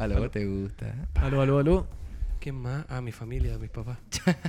Aló, 0.00 0.30
¿te 0.30 0.46
gusta? 0.46 0.94
Aló, 1.14 1.42
aló, 1.42 1.58
aló. 1.58 1.86
¿Quién 2.40 2.54
más? 2.56 2.86
Ah, 2.88 3.00
mi 3.02 3.12
familia, 3.12 3.58
mis 3.58 3.70
papás. 3.70 3.98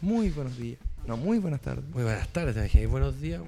Muy 0.00 0.30
buenos 0.30 0.56
días. 0.56 0.78
No, 1.06 1.16
muy 1.18 1.38
buenas 1.38 1.60
tardes. 1.60 1.84
Muy 1.90 2.02
buenas 2.04 2.26
tardes, 2.28 2.54
te 2.54 2.62
dije. 2.62 2.86
Buenos 2.86 3.20
días. 3.20 3.42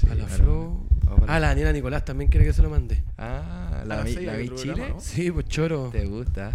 Sí, 0.00 0.06
a 0.10 0.14
la 0.14 0.24
aló. 0.24 0.34
Flo. 0.36 0.80
Ah, 1.28 1.38
la 1.40 1.48
Daniela 1.48 1.72
Nicolás 1.72 2.04
también 2.04 2.30
quiere 2.30 2.46
que 2.46 2.52
se 2.54 2.62
lo 2.62 2.70
mande. 2.70 3.02
Ah, 3.18 3.82
la, 3.86 3.96
las 3.96 4.04
vi, 4.06 4.14
la 4.24 4.36
vi 4.36 4.48
Chile. 4.54 4.72
programa, 4.72 4.94
¿no? 4.94 5.00
Sí, 5.00 5.30
pues 5.30 5.46
choro. 5.46 5.90
¿Te 5.92 6.06
gusta? 6.06 6.48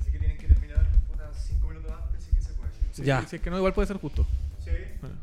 Así 0.00 0.12
que 0.12 0.18
tienen 0.18 0.38
que 0.38 0.46
terminar 0.46 0.86
unas 1.12 1.36
5 1.44 1.68
minutos 1.68 1.90
antes 1.92 2.22
si 2.22 2.30
es 2.30 2.36
que 2.36 2.42
se 2.42 2.52
puede. 2.52 2.70
Sí, 2.92 3.02
Ya. 3.02 3.26
Si 3.26 3.36
es 3.36 3.42
que 3.42 3.50
no, 3.50 3.56
igual 3.56 3.72
puede 3.74 3.88
ser 3.88 3.96
justo. 3.96 4.24
Sí. 4.64 4.70
Bueno. 5.00 5.16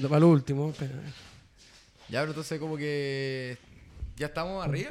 Lo- 0.00 0.08
Para 0.10 0.20
lo 0.20 0.28
último. 0.28 0.68
espera. 0.70 0.92
Ya, 2.10 2.20
pero 2.20 2.32
entonces 2.32 2.58
como 2.58 2.76
que... 2.76 3.56
¿Ya 4.16 4.26
estamos 4.26 4.64
arriba? 4.64 4.90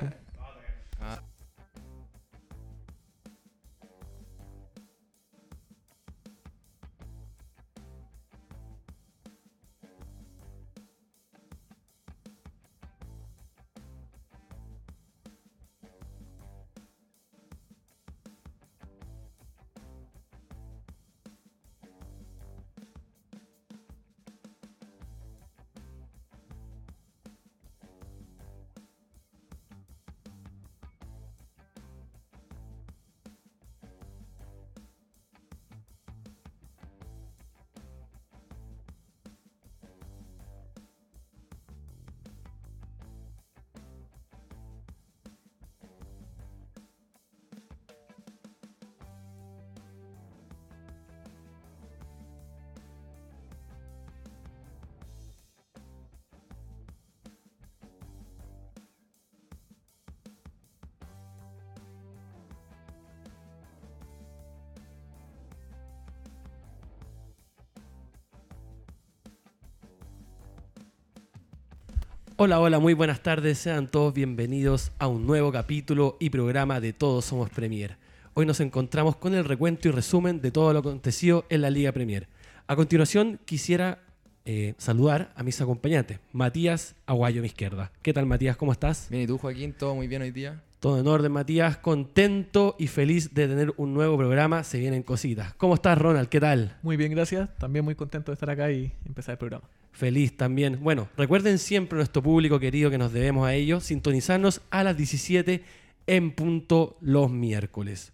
Hola, 72.41 72.61
hola, 72.61 72.79
muy 72.79 72.93
buenas 72.93 73.21
tardes. 73.21 73.57
Sean 73.57 73.89
todos 73.89 74.13
bienvenidos 74.13 74.93
a 74.97 75.09
un 75.09 75.27
nuevo 75.27 75.51
capítulo 75.51 76.15
y 76.21 76.29
programa 76.29 76.79
de 76.79 76.93
Todos 76.93 77.25
Somos 77.25 77.49
Premier. 77.49 77.97
Hoy 78.33 78.45
nos 78.45 78.61
encontramos 78.61 79.17
con 79.17 79.35
el 79.35 79.43
recuento 79.43 79.89
y 79.89 79.91
resumen 79.91 80.39
de 80.39 80.49
todo 80.49 80.71
lo 80.71 80.79
acontecido 80.79 81.43
en 81.49 81.63
la 81.63 81.69
Liga 81.69 81.91
Premier. 81.91 82.29
A 82.65 82.77
continuación, 82.77 83.41
quisiera 83.43 83.99
eh, 84.45 84.73
saludar 84.77 85.33
a 85.35 85.43
mis 85.43 85.59
acompañantes. 85.59 86.21
Matías 86.31 86.95
Aguayo, 87.05 87.41
a 87.41 87.41
mi 87.41 87.47
izquierda. 87.47 87.91
¿Qué 88.01 88.13
tal, 88.13 88.25
Matías? 88.25 88.55
¿Cómo 88.55 88.71
estás? 88.71 89.09
Bien, 89.09 89.23
¿y 89.23 89.27
tú, 89.27 89.37
Joaquín? 89.37 89.73
¿Todo 89.73 89.93
muy 89.95 90.07
bien 90.07 90.21
hoy 90.21 90.31
día? 90.31 90.63
Todo 90.79 90.97
en 90.97 91.07
orden, 91.07 91.33
Matías. 91.33 91.75
Contento 91.75 92.77
y 92.79 92.87
feliz 92.87 93.33
de 93.33 93.49
tener 93.49 93.73
un 93.75 93.93
nuevo 93.93 94.15
programa. 94.15 94.63
Se 94.63 94.79
vienen 94.79 95.03
cositas. 95.03 95.55
¿Cómo 95.55 95.73
estás, 95.73 95.97
Ronald? 95.97 96.29
¿Qué 96.29 96.39
tal? 96.39 96.77
Muy 96.83 96.95
bien, 96.95 97.11
gracias. 97.11 97.53
También 97.57 97.83
muy 97.83 97.95
contento 97.95 98.31
de 98.31 98.35
estar 98.35 98.49
acá 98.49 98.71
y 98.71 98.93
empezar 99.05 99.33
el 99.33 99.39
programa. 99.39 99.67
Feliz 99.91 100.37
también. 100.37 100.79
Bueno, 100.81 101.09
recuerden 101.17 101.59
siempre 101.59 101.97
nuestro 101.97 102.23
público 102.23 102.59
querido 102.59 102.89
que 102.89 102.97
nos 102.97 103.11
debemos 103.11 103.47
a 103.47 103.53
ellos, 103.53 103.83
sintonizarnos 103.83 104.61
a 104.69 104.83
las 104.83 104.95
17 104.95 105.63
en 106.07 106.31
punto 106.31 106.97
los 107.01 107.29
miércoles. 107.29 108.13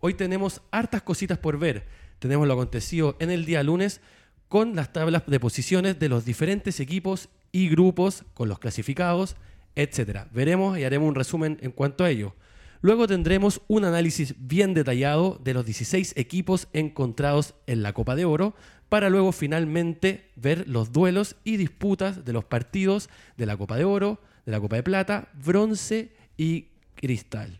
Hoy 0.00 0.14
tenemos 0.14 0.62
hartas 0.70 1.02
cositas 1.02 1.38
por 1.38 1.58
ver. 1.58 1.86
Tenemos 2.18 2.46
lo 2.46 2.54
acontecido 2.54 3.16
en 3.20 3.30
el 3.30 3.44
día 3.44 3.62
lunes 3.62 4.00
con 4.48 4.76
las 4.76 4.92
tablas 4.92 5.24
de 5.26 5.40
posiciones 5.40 5.98
de 5.98 6.08
los 6.08 6.24
diferentes 6.24 6.78
equipos 6.78 7.28
y 7.52 7.68
grupos 7.68 8.24
con 8.34 8.48
los 8.48 8.58
clasificados, 8.58 9.36
etcétera. 9.74 10.28
Veremos 10.32 10.78
y 10.78 10.84
haremos 10.84 11.08
un 11.08 11.14
resumen 11.14 11.58
en 11.60 11.72
cuanto 11.72 12.04
a 12.04 12.10
ello. 12.10 12.34
Luego 12.84 13.06
tendremos 13.06 13.62
un 13.66 13.86
análisis 13.86 14.34
bien 14.36 14.74
detallado 14.74 15.40
de 15.42 15.54
los 15.54 15.64
16 15.64 16.12
equipos 16.18 16.68
encontrados 16.74 17.54
en 17.66 17.82
la 17.82 17.94
Copa 17.94 18.14
de 18.14 18.26
Oro 18.26 18.54
para 18.90 19.08
luego 19.08 19.32
finalmente 19.32 20.30
ver 20.36 20.68
los 20.68 20.92
duelos 20.92 21.36
y 21.44 21.56
disputas 21.56 22.26
de 22.26 22.34
los 22.34 22.44
partidos 22.44 23.08
de 23.38 23.46
la 23.46 23.56
Copa 23.56 23.78
de 23.78 23.86
Oro, 23.86 24.20
de 24.44 24.52
la 24.52 24.60
Copa 24.60 24.76
de 24.76 24.82
Plata, 24.82 25.28
Bronce 25.32 26.12
y 26.36 26.66
Cristal. 26.94 27.58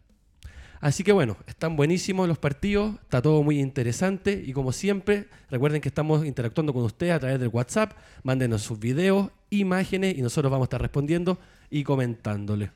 Así 0.83 1.03
que 1.05 1.13
bueno, 1.13 1.39
están 1.47 1.75
buenísimos 1.75 2.29
los 2.29 2.37
partidos, 2.37 2.97
está 3.01 3.23
todo 3.23 3.43
muy 3.43 3.61
interesante 3.61 4.45
y 4.47 4.53
como 4.53 4.73
siempre, 4.73 5.29
recuerden 5.49 5.81
que 5.81 5.89
estamos 5.89 6.27
interactuando 6.27 6.75
con 6.75 6.83
ustedes 6.83 7.15
a 7.15 7.21
través 7.21 7.41
del 7.41 7.49
WhatsApp, 7.49 7.95
mándenos 8.25 8.61
sus 8.61 8.79
videos, 8.79 9.31
imágenes 9.49 10.19
y 10.19 10.21
nosotros 10.21 10.51
vamos 10.51 10.67
a 10.67 10.69
estar 10.69 10.83
respondiendo 10.83 11.39
y 11.71 11.83
comentándole. 11.83 12.73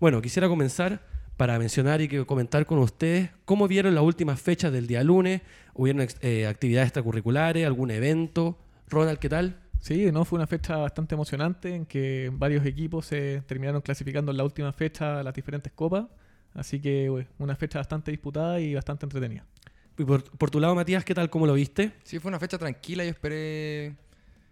Bueno, 0.00 0.22
quisiera 0.22 0.48
comenzar 0.48 1.09
para 1.40 1.58
mencionar 1.58 2.02
y 2.02 2.08
que 2.08 2.26
comentar 2.26 2.66
con 2.66 2.80
ustedes 2.80 3.30
cómo 3.46 3.66
vieron 3.66 3.94
las 3.94 4.04
últimas 4.04 4.38
fechas 4.38 4.70
del 4.74 4.86
día 4.86 5.02
lunes, 5.02 5.40
hubieron 5.72 6.06
eh, 6.20 6.46
actividades 6.46 6.88
extracurriculares, 6.88 7.66
algún 7.66 7.90
evento. 7.90 8.58
Ronald, 8.88 9.18
¿qué 9.18 9.30
tal? 9.30 9.58
Sí, 9.80 10.12
no 10.12 10.26
fue 10.26 10.36
una 10.36 10.46
fecha 10.46 10.76
bastante 10.76 11.14
emocionante 11.14 11.74
en 11.74 11.86
que 11.86 12.30
varios 12.30 12.66
equipos 12.66 13.06
se 13.06 13.40
terminaron 13.46 13.80
clasificando 13.80 14.32
en 14.32 14.36
la 14.36 14.44
última 14.44 14.70
fecha 14.74 15.20
a 15.20 15.22
las 15.22 15.32
diferentes 15.32 15.72
copas. 15.72 16.08
Así 16.52 16.78
que 16.78 17.08
bueno, 17.08 17.30
una 17.38 17.56
fecha 17.56 17.78
bastante 17.78 18.10
disputada 18.10 18.60
y 18.60 18.74
bastante 18.74 19.06
entretenida. 19.06 19.46
Y 19.96 20.04
por, 20.04 20.22
por 20.22 20.50
tu 20.50 20.60
lado, 20.60 20.74
Matías, 20.74 21.06
¿qué 21.06 21.14
tal? 21.14 21.30
¿Cómo 21.30 21.46
lo 21.46 21.54
viste? 21.54 21.92
Sí, 22.04 22.18
fue 22.18 22.28
una 22.28 22.38
fecha 22.38 22.58
tranquila. 22.58 23.02
Yo 23.02 23.08
esperé 23.08 23.94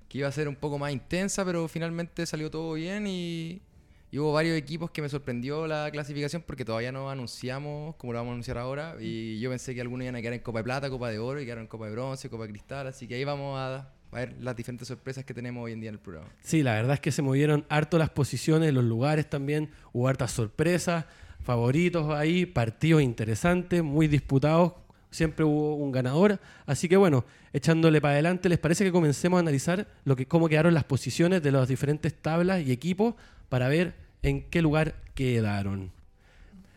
que 0.08 0.16
iba 0.16 0.28
a 0.28 0.32
ser 0.32 0.48
un 0.48 0.56
poco 0.56 0.78
más 0.78 0.90
intensa, 0.90 1.44
pero 1.44 1.68
finalmente 1.68 2.24
salió 2.24 2.50
todo 2.50 2.72
bien 2.72 3.06
y, 3.06 3.60
y 4.10 4.18
hubo 4.18 4.32
varios 4.32 4.56
equipos 4.56 4.90
que 4.90 5.02
me 5.02 5.08
sorprendió 5.08 5.66
la 5.66 5.90
clasificación 5.90 6.42
porque 6.46 6.64
todavía 6.64 6.92
no 6.92 7.10
anunciamos 7.10 7.94
como 7.96 8.14
lo 8.14 8.18
vamos 8.20 8.30
a 8.30 8.34
anunciar 8.34 8.58
ahora. 8.58 8.96
Y 8.98 9.38
yo 9.38 9.50
pensé 9.50 9.74
que 9.74 9.82
algunos 9.82 10.04
iban 10.04 10.16
a 10.16 10.20
quedar 10.22 10.34
en 10.34 10.40
Copa 10.40 10.60
de 10.60 10.64
Plata, 10.64 10.88
Copa 10.88 11.10
de 11.10 11.18
Oro 11.18 11.40
y 11.40 11.44
quedaron 11.44 11.64
en 11.64 11.68
Copa 11.68 11.86
de 11.86 11.92
Bronce, 11.92 12.30
Copa 12.30 12.44
de 12.44 12.50
Cristal. 12.50 12.86
Así 12.86 13.06
que 13.06 13.16
ahí 13.16 13.24
vamos 13.24 13.58
a, 13.58 13.76
a 13.76 14.16
ver 14.16 14.36
las 14.40 14.56
diferentes 14.56 14.88
sorpresas 14.88 15.24
que 15.24 15.34
tenemos 15.34 15.62
hoy 15.62 15.72
en 15.72 15.80
día 15.80 15.90
en 15.90 15.96
el 15.96 16.00
programa. 16.00 16.28
Sí, 16.40 16.62
la 16.62 16.74
verdad 16.74 16.94
es 16.94 17.00
que 17.00 17.12
se 17.12 17.20
movieron 17.20 17.66
harto 17.68 17.98
las 17.98 18.08
posiciones, 18.08 18.72
los 18.72 18.84
lugares 18.84 19.28
también, 19.28 19.70
hubo 19.92 20.08
hartas 20.08 20.30
sorpresas, 20.30 21.04
favoritos 21.42 22.10
ahí, 22.14 22.46
partidos 22.46 23.02
interesantes, 23.02 23.82
muy 23.82 24.08
disputados, 24.08 24.72
siempre 25.10 25.44
hubo 25.44 25.76
un 25.76 25.92
ganador, 25.92 26.40
así 26.66 26.88
que 26.88 26.96
bueno, 26.96 27.24
echándole 27.52 28.00
para 28.00 28.14
adelante, 28.14 28.48
¿les 28.48 28.58
parece 28.58 28.84
que 28.84 28.92
comencemos 28.92 29.38
a 29.38 29.40
analizar 29.40 29.86
lo 30.04 30.16
que, 30.16 30.26
cómo 30.26 30.48
quedaron 30.48 30.74
las 30.74 30.84
posiciones 30.84 31.42
de 31.42 31.52
las 31.52 31.68
diferentes 31.68 32.14
tablas 32.14 32.62
y 32.66 32.72
equipos 32.72 33.14
para 33.48 33.68
ver 33.68 33.94
en 34.22 34.42
qué 34.42 34.62
lugar 34.62 34.94
quedaron? 35.14 35.90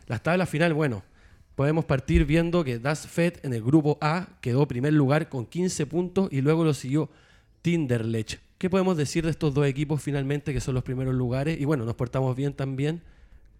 Las 0.06 0.22
tablas 0.22 0.48
final, 0.48 0.74
bueno, 0.74 1.02
podemos 1.54 1.84
partir 1.84 2.24
viendo 2.24 2.64
que 2.64 2.78
Das 2.78 3.06
Fed 3.06 3.34
en 3.42 3.52
el 3.52 3.62
grupo 3.62 3.98
A 4.00 4.28
quedó 4.40 4.66
primer 4.66 4.92
lugar 4.92 5.28
con 5.28 5.46
15 5.46 5.86
puntos 5.86 6.28
y 6.30 6.40
luego 6.40 6.64
lo 6.64 6.74
siguió 6.74 7.08
Tinderlech. 7.62 8.40
¿Qué 8.58 8.70
podemos 8.70 8.96
decir 8.96 9.24
de 9.24 9.30
estos 9.30 9.54
dos 9.54 9.66
equipos 9.66 10.00
finalmente 10.02 10.52
que 10.52 10.60
son 10.60 10.74
los 10.74 10.84
primeros 10.84 11.14
lugares? 11.14 11.60
Y 11.60 11.64
bueno, 11.64 11.84
nos 11.84 11.94
portamos 11.94 12.36
bien 12.36 12.52
también, 12.52 13.02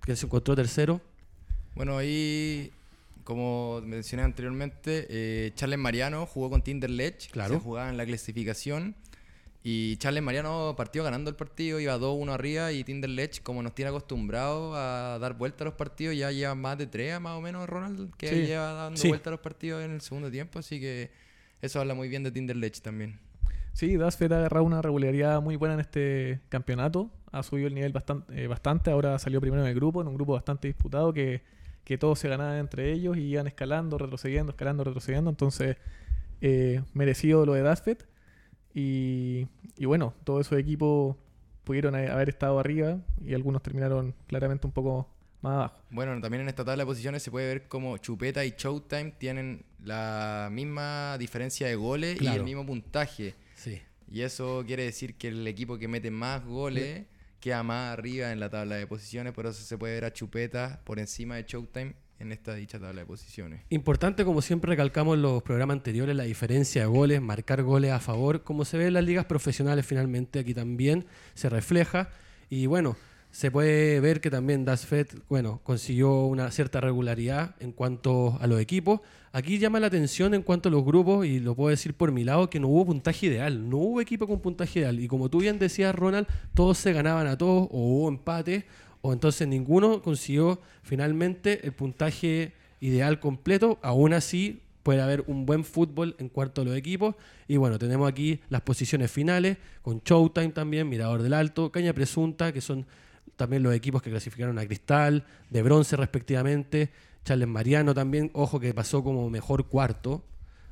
que 0.05 0.14
se 0.14 0.26
encontró 0.26 0.55
tercero. 0.55 1.00
Bueno, 1.75 1.99
ahí, 1.99 2.70
como 3.25 3.81
mencioné 3.85 4.23
anteriormente, 4.23 5.06
eh, 5.11 5.53
Charles 5.55 5.79
Mariano 5.79 6.26
jugó 6.26 6.50
con 6.50 6.62
Tinderlech. 6.62 7.31
Claro. 7.32 7.55
Se 7.55 7.61
jugaba 7.61 7.88
en 7.88 7.97
la 7.97 8.06
clasificación. 8.06 8.94
Y 9.64 9.97
Charles 9.99 10.23
Mariano 10.25 10.75
partió 10.76 11.05
ganando 11.05 11.31
el 11.31 11.37
partido, 11.37 11.79
iba 11.79 11.97
2-1 11.97 12.32
arriba. 12.32 12.73
Y 12.73 12.82
Tinderlech, 12.82 13.43
como 13.43 13.62
nos 13.62 13.75
tiene 13.75 13.91
acostumbrados 13.91 14.75
a 14.76 15.19
dar 15.20 15.35
vuelta 15.35 15.62
a 15.62 15.67
los 15.67 15.75
partidos, 15.75 16.17
ya 16.17 16.32
lleva 16.32 16.55
más 16.56 16.76
de 16.79 16.87
tres 16.88 17.20
más 17.20 17.38
o 17.38 17.41
menos, 17.41 17.69
Ronald, 17.69 18.12
que 18.17 18.29
Sí. 18.29 18.35
lleva 18.47 18.73
dando 18.73 18.97
Sí. 19.00 19.09
vuelta 19.09 19.31
a 19.31 19.32
los 19.32 19.41
partidos 19.41 19.85
en 19.85 19.93
el 19.93 20.00
segundo 20.00 20.31
tiempo. 20.31 20.59
Así 20.59 20.81
que 20.81 21.11
eso 21.61 21.81
habla 21.81 21.94
muy 21.94 22.09
bien 22.09 22.25
de 22.25 22.32
Tinderlech 22.32 22.81
también. 22.81 23.20
Sí, 23.73 23.97
Dasfed 23.97 24.32
ha 24.32 24.38
agarrado 24.38 24.64
una 24.64 24.82
regularidad 24.82 25.41
muy 25.41 25.56
buena 25.56 25.75
en 25.75 25.81
este 25.81 26.41
campeonato. 26.49 27.11
Ha 27.31 27.43
subido 27.43 27.69
el 27.69 27.75
nivel 27.75 27.93
bastante, 27.93 28.43
eh, 28.43 28.47
bastante. 28.49 28.91
Ahora 28.91 29.19
salió 29.19 29.41
primero 29.41 29.62
en 29.62 29.69
el 29.69 29.75
grupo, 29.75 30.03
en 30.03 30.09
un 30.09 30.14
grupo 30.14 30.32
bastante 30.35 30.67
disputado 30.69 31.12
que, 31.12 31.41
que 31.85 31.97
todos 31.99 32.19
se 32.19 32.29
ganaban 32.29 32.59
entre 32.59 32.93
ellos 32.93 33.17
y 33.17 33.20
iban 33.23 33.47
escalando, 33.47 33.97
retrocediendo, 33.97 34.50
escalando, 34.50 34.85
retrocediendo. 34.85 35.31
Entonces, 35.31 35.76
eh, 36.41 36.82
merecido 36.94 37.47
lo 37.47 37.55
de 37.55 37.62
Dasfed. 37.62 37.99
Y, 38.74 39.46
y 39.76 39.84
bueno, 39.84 40.14
todos 40.24 40.46
esos 40.46 40.58
equipos 40.58 41.16
pudieron 41.64 41.94
haber 41.94 42.28
estado 42.28 42.58
arriba 42.58 42.98
y 43.24 43.34
algunos 43.34 43.62
terminaron 43.62 44.14
claramente 44.26 44.66
un 44.66 44.72
poco 44.72 45.08
más 45.42 45.54
abajo. 45.54 45.80
Bueno, 45.90 46.20
también 46.20 46.42
en 46.42 46.48
esta 46.48 46.64
tabla 46.64 46.82
de 46.82 46.86
posiciones 46.86 47.22
se 47.22 47.30
puede 47.30 47.46
ver 47.46 47.69
como 47.69 47.96
Chupeta 47.98 48.44
y 48.44 48.54
Showtime 48.56 49.12
tienen 49.19 49.64
la 49.84 50.48
misma 50.50 51.16
diferencia 51.19 51.66
de 51.66 51.74
goles 51.74 52.20
y 52.20 52.26
el 52.26 52.44
mismo 52.44 52.64
puntaje. 52.64 53.34
Sí. 53.54 53.80
Y 54.10 54.22
eso 54.22 54.62
quiere 54.66 54.84
decir 54.84 55.16
que 55.16 55.28
el 55.28 55.46
equipo 55.46 55.78
que 55.78 55.88
mete 55.88 56.10
más 56.10 56.44
goles 56.44 57.06
queda 57.40 57.62
más 57.62 57.92
arriba 57.92 58.30
en 58.30 58.40
la 58.40 58.50
tabla 58.50 58.76
de 58.76 58.86
posiciones. 58.86 59.32
Por 59.32 59.46
eso 59.46 59.62
se 59.62 59.78
puede 59.78 59.94
ver 59.94 60.04
a 60.04 60.12
Chupeta 60.12 60.80
por 60.84 60.98
encima 60.98 61.36
de 61.36 61.44
Showtime 61.44 61.94
en 62.22 62.32
esta 62.32 62.54
dicha 62.54 62.78
tabla 62.78 63.00
de 63.00 63.06
posiciones. 63.06 63.62
Importante, 63.69 64.24
como 64.24 64.42
siempre 64.42 64.70
recalcamos 64.70 65.16
en 65.16 65.22
los 65.22 65.42
programas 65.42 65.76
anteriores, 65.76 66.14
la 66.14 66.22
diferencia 66.22 66.82
de 66.82 66.86
goles, 66.86 67.20
marcar 67.20 67.62
goles 67.62 67.90
a 67.90 67.98
favor, 67.98 68.42
como 68.44 68.64
se 68.64 68.78
ve 68.78 68.86
en 68.86 68.94
las 68.94 69.04
ligas 69.04 69.26
profesionales 69.26 69.84
finalmente, 69.84 70.38
aquí 70.38 70.54
también 70.54 71.04
se 71.34 71.48
refleja. 71.48 72.10
Y 72.48 72.66
bueno, 72.66 72.96
se 73.32 73.50
puede 73.50 73.98
ver 74.00 74.20
que 74.20 74.30
también 74.30 74.64
Dasfed, 74.64 75.08
bueno, 75.28 75.60
consiguió 75.64 76.26
una 76.26 76.50
cierta 76.50 76.80
regularidad 76.80 77.56
en 77.60 77.72
cuanto 77.72 78.38
a 78.40 78.46
los 78.46 78.60
equipos. 78.60 79.00
Aquí 79.32 79.58
llama 79.58 79.80
la 79.80 79.88
atención 79.88 80.34
en 80.34 80.42
cuanto 80.42 80.68
a 80.68 80.72
los 80.72 80.84
grupos, 80.84 81.26
y 81.26 81.40
lo 81.40 81.56
puedo 81.56 81.70
decir 81.70 81.94
por 81.94 82.12
mi 82.12 82.22
lado, 82.22 82.50
que 82.50 82.60
no 82.60 82.68
hubo 82.68 82.86
puntaje 82.86 83.26
ideal, 83.26 83.68
no 83.68 83.78
hubo 83.78 84.00
equipo 84.00 84.28
con 84.28 84.40
puntaje 84.40 84.80
ideal. 84.80 85.00
Y 85.00 85.08
como 85.08 85.28
tú 85.28 85.40
bien 85.40 85.58
decías, 85.58 85.94
Ronald, 85.94 86.28
todos 86.54 86.78
se 86.78 86.92
ganaban 86.92 87.26
a 87.26 87.36
todos, 87.36 87.68
o 87.72 87.78
hubo 87.78 88.08
empate, 88.08 88.66
o 89.02 89.12
entonces 89.12 89.46
ninguno 89.46 90.00
consiguió 90.00 90.60
finalmente 90.82 91.66
el 91.66 91.72
puntaje 91.72 92.52
ideal 92.81 93.20
completo. 93.20 93.78
Aún 93.82 94.14
así, 94.14 94.62
puede 94.82 95.00
haber 95.00 95.25
un 95.26 95.46
buen 95.46 95.64
fútbol 95.64 96.16
en 96.19 96.28
cuanto 96.28 96.62
a 96.62 96.64
los 96.64 96.76
equipos. 96.76 97.14
Y 97.49 97.56
bueno, 97.56 97.78
tenemos 97.78 98.08
aquí 98.08 98.40
las 98.49 98.62
posiciones 98.62 99.10
finales, 99.10 99.58
con 99.82 100.00
Showtime 100.04 100.50
también, 100.50 100.88
Mirador 100.88 101.22
del 101.22 101.34
Alto, 101.34 101.70
Caña 101.70 101.93
Presunta, 101.93 102.52
que 102.52 102.60
son 102.60 102.87
también 103.37 103.62
los 103.62 103.75
equipos 103.75 104.02
que 104.02 104.10
clasificaron 104.10 104.58
a 104.58 104.66
Cristal, 104.66 105.25
de 105.50 105.62
bronce 105.62 105.96
respectivamente. 105.96 106.90
Charles 107.25 107.49
Mariano 107.49 107.94
también, 107.94 108.31
ojo 108.34 108.58
que 108.58 108.75
pasó 108.75 109.02
como 109.04 109.28
mejor 109.31 109.69
cuarto. 109.69 110.25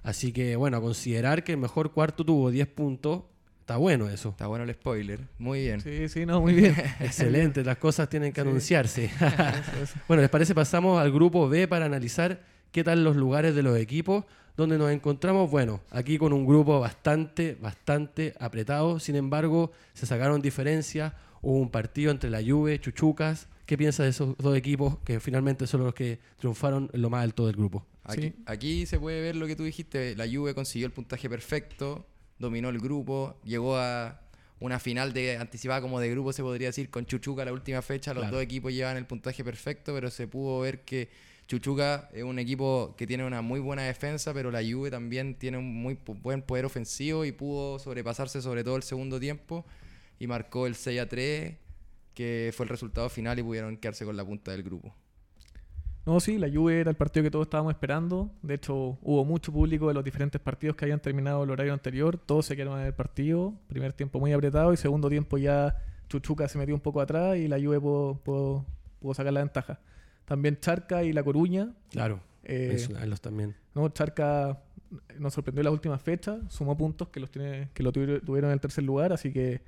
Así 0.02 0.32
que 0.32 0.56
bueno, 0.56 0.78
a 0.78 0.80
considerar 0.80 1.44
que 1.44 1.52
el 1.52 1.58
mejor 1.58 1.92
cuarto 1.92 2.24
tuvo 2.24 2.50
10 2.50 2.66
puntos, 2.68 3.22
está 3.70 3.76
bueno 3.78 4.08
eso. 4.10 4.30
Está 4.30 4.48
bueno 4.48 4.64
el 4.64 4.74
spoiler. 4.74 5.20
Muy 5.38 5.60
bien. 5.60 5.80
Sí, 5.80 6.08
sí, 6.08 6.26
no, 6.26 6.40
muy 6.40 6.54
bien. 6.54 6.74
Excelente, 7.00 7.62
las 7.62 7.78
cosas 7.78 8.08
tienen 8.08 8.32
que 8.32 8.42
Sí. 8.42 8.48
anunciarse. 8.48 9.10
Bueno, 10.08 10.22
¿les 10.22 10.30
parece? 10.30 10.54
Pasamos 10.54 11.00
al 11.00 11.12
grupo 11.12 11.48
B 11.48 11.68
para 11.68 11.84
analizar 11.86 12.40
qué 12.72 12.82
tal 12.82 13.04
los 13.04 13.14
lugares 13.16 13.54
de 13.54 13.62
los 13.62 13.78
equipos 13.78 14.24
donde 14.56 14.76
nos 14.76 14.90
encontramos. 14.90 15.48
Bueno, 15.50 15.80
aquí 15.90 16.18
con 16.18 16.32
un 16.32 16.44
grupo 16.46 16.80
bastante, 16.80 17.56
bastante 17.60 18.34
apretado. 18.40 18.98
Sin 18.98 19.14
embargo, 19.16 19.70
se 19.94 20.04
sacaron 20.06 20.42
diferencias. 20.42 21.12
Hubo 21.40 21.56
un 21.58 21.70
partido 21.70 22.10
entre 22.10 22.28
la 22.28 22.42
Juve, 22.42 22.78
Chuchucas. 22.80 23.46
¿Qué 23.66 23.78
piensas 23.78 24.04
de 24.04 24.10
esos 24.10 24.36
dos 24.38 24.56
equipos 24.56 24.98
que 25.04 25.20
finalmente 25.20 25.68
son 25.68 25.84
los 25.84 25.94
que 25.94 26.18
triunfaron 26.40 26.90
en 26.92 27.02
lo 27.02 27.08
más 27.08 27.22
alto 27.22 27.46
del 27.46 27.54
grupo? 27.54 27.86
Aquí, 28.02 28.20
Sí. 28.22 28.34
aquí 28.46 28.86
se 28.86 28.98
puede 28.98 29.20
ver 29.22 29.36
lo 29.36 29.46
que 29.46 29.54
tú 29.54 29.62
dijiste. 29.62 30.16
La 30.16 30.26
Juve 30.28 30.54
consiguió 30.54 30.86
el 30.86 30.92
puntaje 30.92 31.30
perfecto, 31.30 32.04
dominó 32.40 32.70
el 32.70 32.80
grupo, 32.80 33.38
llegó 33.44 33.76
a 33.76 34.20
una 34.58 34.78
final 34.80 35.12
de 35.12 35.36
anticipada 35.36 35.80
como 35.80 36.00
de 36.00 36.10
grupo, 36.10 36.32
se 36.32 36.42
podría 36.42 36.68
decir, 36.68 36.90
con 36.90 37.06
Chuchuca 37.06 37.44
la 37.44 37.52
última 37.52 37.80
fecha. 37.82 38.12
Los 38.12 38.22
Claro. 38.22 38.36
dos 38.36 38.42
equipos 38.42 38.72
llevan 38.72 38.96
el 38.96 39.06
puntaje 39.06 39.44
perfecto, 39.44 39.94
pero 39.94 40.10
se 40.10 40.26
pudo 40.26 40.60
ver 40.60 40.80
que 40.80 41.08
Chuchuca 41.46 42.08
es 42.12 42.22
un 42.24 42.38
equipo 42.38 42.94
que 42.98 43.06
tiene 43.06 43.24
una 43.24 43.42
muy 43.42 43.60
buena 43.60 43.82
defensa, 43.82 44.34
pero 44.34 44.50
la 44.50 44.60
Juve 44.62 44.90
también 44.90 45.34
tiene 45.34 45.58
un 45.58 45.72
muy 45.74 45.98
buen 46.22 46.42
poder 46.42 46.64
ofensivo 46.64 47.24
y 47.24 47.32
pudo 47.32 47.78
sobrepasarse 47.78 48.42
sobre 48.42 48.62
todo 48.64 48.76
el 48.76 48.82
segundo 48.82 49.18
tiempo 49.18 49.64
y 50.18 50.26
marcó 50.26 50.66
el 50.66 50.74
6 50.74 51.00
a 51.00 51.08
3, 51.08 51.56
que 52.14 52.52
fue 52.54 52.64
el 52.64 52.68
resultado 52.70 53.08
final 53.08 53.38
y 53.38 53.42
pudieron 53.42 53.76
quedarse 53.78 54.04
con 54.04 54.16
la 54.16 54.24
punta 54.24 54.50
del 54.52 54.62
grupo. 54.62 54.94
No, 56.10 56.18
sí, 56.18 56.38
la 56.38 56.50
Juve 56.50 56.80
era 56.80 56.90
el 56.90 56.96
partido 56.96 57.22
que 57.22 57.30
todos 57.30 57.46
estábamos 57.46 57.72
esperando. 57.72 58.30
De 58.42 58.54
hecho, 58.54 58.98
hubo 59.00 59.24
mucho 59.24 59.52
público 59.52 59.86
de 59.86 59.94
los 59.94 60.02
diferentes 60.02 60.40
partidos 60.40 60.74
que 60.74 60.84
habían 60.84 60.98
terminado 60.98 61.44
el 61.44 61.50
horario 61.50 61.72
anterior. 61.72 62.18
Todos 62.18 62.46
se 62.46 62.56
quedaron 62.56 62.80
en 62.80 62.86
el 62.86 62.94
partido. 62.94 63.54
Primer 63.68 63.92
tiempo 63.92 64.18
muy 64.18 64.32
apretado 64.32 64.72
y 64.72 64.76
segundo 64.76 65.08
tiempo 65.08 65.38
ya 65.38 65.76
Chuchuca 66.08 66.48
se 66.48 66.58
metió 66.58 66.74
un 66.74 66.80
poco 66.80 67.00
atrás 67.00 67.36
y 67.36 67.46
la 67.46 67.60
Juve 67.60 67.80
pudo, 67.80 68.14
pudo- 68.24 68.66
pudo 68.98 69.14
sacar 69.14 69.32
la 69.32 69.40
ventaja. 69.40 69.78
También 70.24 70.58
Charca 70.58 71.04
y 71.04 71.12
La 71.12 71.22
Coruña. 71.22 71.72
Claro, 71.90 72.18
eh, 72.42 72.76
también. 73.20 73.54
no, 73.76 73.88
Charca 73.90 74.60
nos 75.16 75.32
sorprendió 75.34 75.60
en 75.60 75.66
las 75.66 75.72
últimas 75.74 76.02
fechas, 76.02 76.40
sumó 76.48 76.76
puntos 76.76 77.06
que 77.10 77.20
los 77.20 77.30
tiene, 77.30 77.68
que 77.72 77.84
lo 77.84 77.92
tuvi- 77.92 78.20
tuvieron 78.24 78.50
en 78.50 78.54
el 78.54 78.60
tercer 78.60 78.82
lugar, 78.82 79.12
así 79.12 79.32
que 79.32 79.62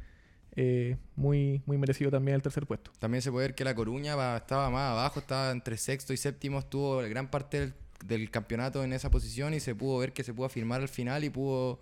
eh, 0.56 0.96
muy, 1.16 1.62
muy 1.66 1.78
merecido 1.78 2.10
también 2.10 2.34
el 2.36 2.42
tercer 2.42 2.66
puesto. 2.66 2.90
También 2.98 3.22
se 3.22 3.30
puede 3.30 3.48
ver 3.48 3.54
que 3.54 3.64
La 3.64 3.74
Coruña 3.74 4.16
va- 4.16 4.36
estaba 4.36 4.68
más 4.70 4.90
abajo, 4.92 5.20
estaba 5.20 5.50
entre 5.50 5.76
sexto 5.76 6.12
y 6.12 6.16
séptimo, 6.16 6.58
estuvo 6.58 6.98
gran 6.98 7.28
parte 7.30 7.60
del, 7.60 7.74
del 8.06 8.30
campeonato 8.30 8.82
en 8.84 8.92
esa 8.92 9.10
posición 9.10 9.54
y 9.54 9.60
se 9.60 9.74
pudo 9.74 9.98
ver 9.98 10.12
que 10.12 10.24
se 10.24 10.34
pudo 10.34 10.46
afirmar 10.46 10.80
al 10.82 10.88
final 10.88 11.24
y 11.24 11.30
pudo 11.30 11.80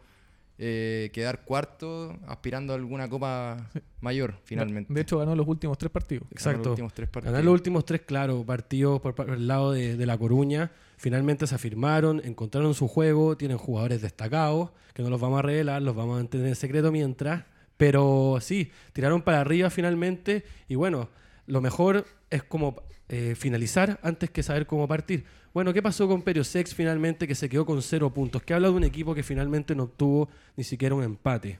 eh, 0.62 1.08
quedar 1.14 1.40
cuarto 1.46 2.18
aspirando 2.26 2.74
a 2.74 2.76
alguna 2.76 3.08
copa 3.08 3.70
mayor 4.02 4.34
finalmente. 4.44 4.92
De 4.92 5.00
hecho, 5.00 5.18
ganó 5.18 5.34
los 5.34 5.48
últimos 5.48 5.78
tres 5.78 5.90
partidos. 5.90 6.24
Ganó 6.24 6.34
los 6.34 6.46
Exacto. 6.46 6.70
últimos 6.70 6.92
tres 6.92 7.08
partidos. 7.08 7.32
Ganar 7.32 7.44
los 7.44 7.52
últimos 7.54 7.84
tres, 7.86 8.02
claro, 8.02 8.44
partidos 8.44 9.00
por, 9.00 9.14
por 9.14 9.30
el 9.30 9.48
lado 9.48 9.72
de, 9.72 9.96
de 9.96 10.06
La 10.06 10.18
Coruña. 10.18 10.70
Finalmente 10.98 11.46
se 11.46 11.54
afirmaron, 11.54 12.20
encontraron 12.26 12.74
su 12.74 12.86
juego, 12.88 13.38
tienen 13.38 13.56
jugadores 13.56 14.02
destacados, 14.02 14.68
que 14.92 15.02
no 15.02 15.08
los 15.08 15.18
vamos 15.18 15.38
a 15.38 15.42
revelar, 15.42 15.80
los 15.80 15.96
vamos 15.96 16.16
a 16.16 16.18
mantener 16.18 16.48
en 16.48 16.54
secreto 16.56 16.92
mientras. 16.92 17.44
Pero 17.80 18.36
sí, 18.42 18.70
tiraron 18.92 19.22
para 19.22 19.40
arriba 19.40 19.70
finalmente. 19.70 20.44
Y 20.68 20.74
bueno, 20.74 21.08
lo 21.46 21.62
mejor 21.62 22.04
es 22.28 22.42
como 22.42 22.82
eh, 23.08 23.34
finalizar 23.34 23.98
antes 24.02 24.28
que 24.28 24.42
saber 24.42 24.66
cómo 24.66 24.86
partir. 24.86 25.24
Bueno, 25.54 25.72
¿qué 25.72 25.80
pasó 25.82 26.06
con 26.06 26.20
Periosex 26.20 26.74
finalmente 26.74 27.26
que 27.26 27.34
se 27.34 27.48
quedó 27.48 27.64
con 27.64 27.80
cero 27.80 28.12
puntos? 28.12 28.42
Que 28.42 28.52
habla 28.52 28.68
de 28.68 28.74
un 28.74 28.84
equipo 28.84 29.14
que 29.14 29.22
finalmente 29.22 29.74
no 29.74 29.84
obtuvo 29.84 30.28
ni 30.58 30.62
siquiera 30.62 30.94
un 30.94 31.02
empate. 31.04 31.58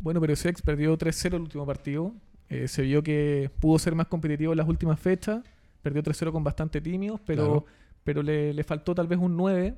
Bueno, 0.00 0.20
pero 0.20 0.34
Sex 0.34 0.60
perdió 0.62 0.98
3-0 0.98 1.36
el 1.36 1.42
último 1.42 1.64
partido. 1.64 2.12
Eh, 2.48 2.66
se 2.66 2.82
vio 2.82 3.00
que 3.04 3.52
pudo 3.60 3.78
ser 3.78 3.94
más 3.94 4.08
competitivo 4.08 4.52
en 4.52 4.58
las 4.58 4.68
últimas 4.68 4.98
fechas. 4.98 5.44
Perdió 5.80 6.02
3-0 6.02 6.32
con 6.32 6.42
bastante 6.42 6.80
tímidos, 6.80 7.20
pero, 7.24 7.44
Claro. 7.44 7.66
pero 8.02 8.22
le, 8.24 8.52
le 8.52 8.64
faltó 8.64 8.96
tal 8.96 9.06
vez 9.06 9.20
un 9.20 9.36
9. 9.36 9.76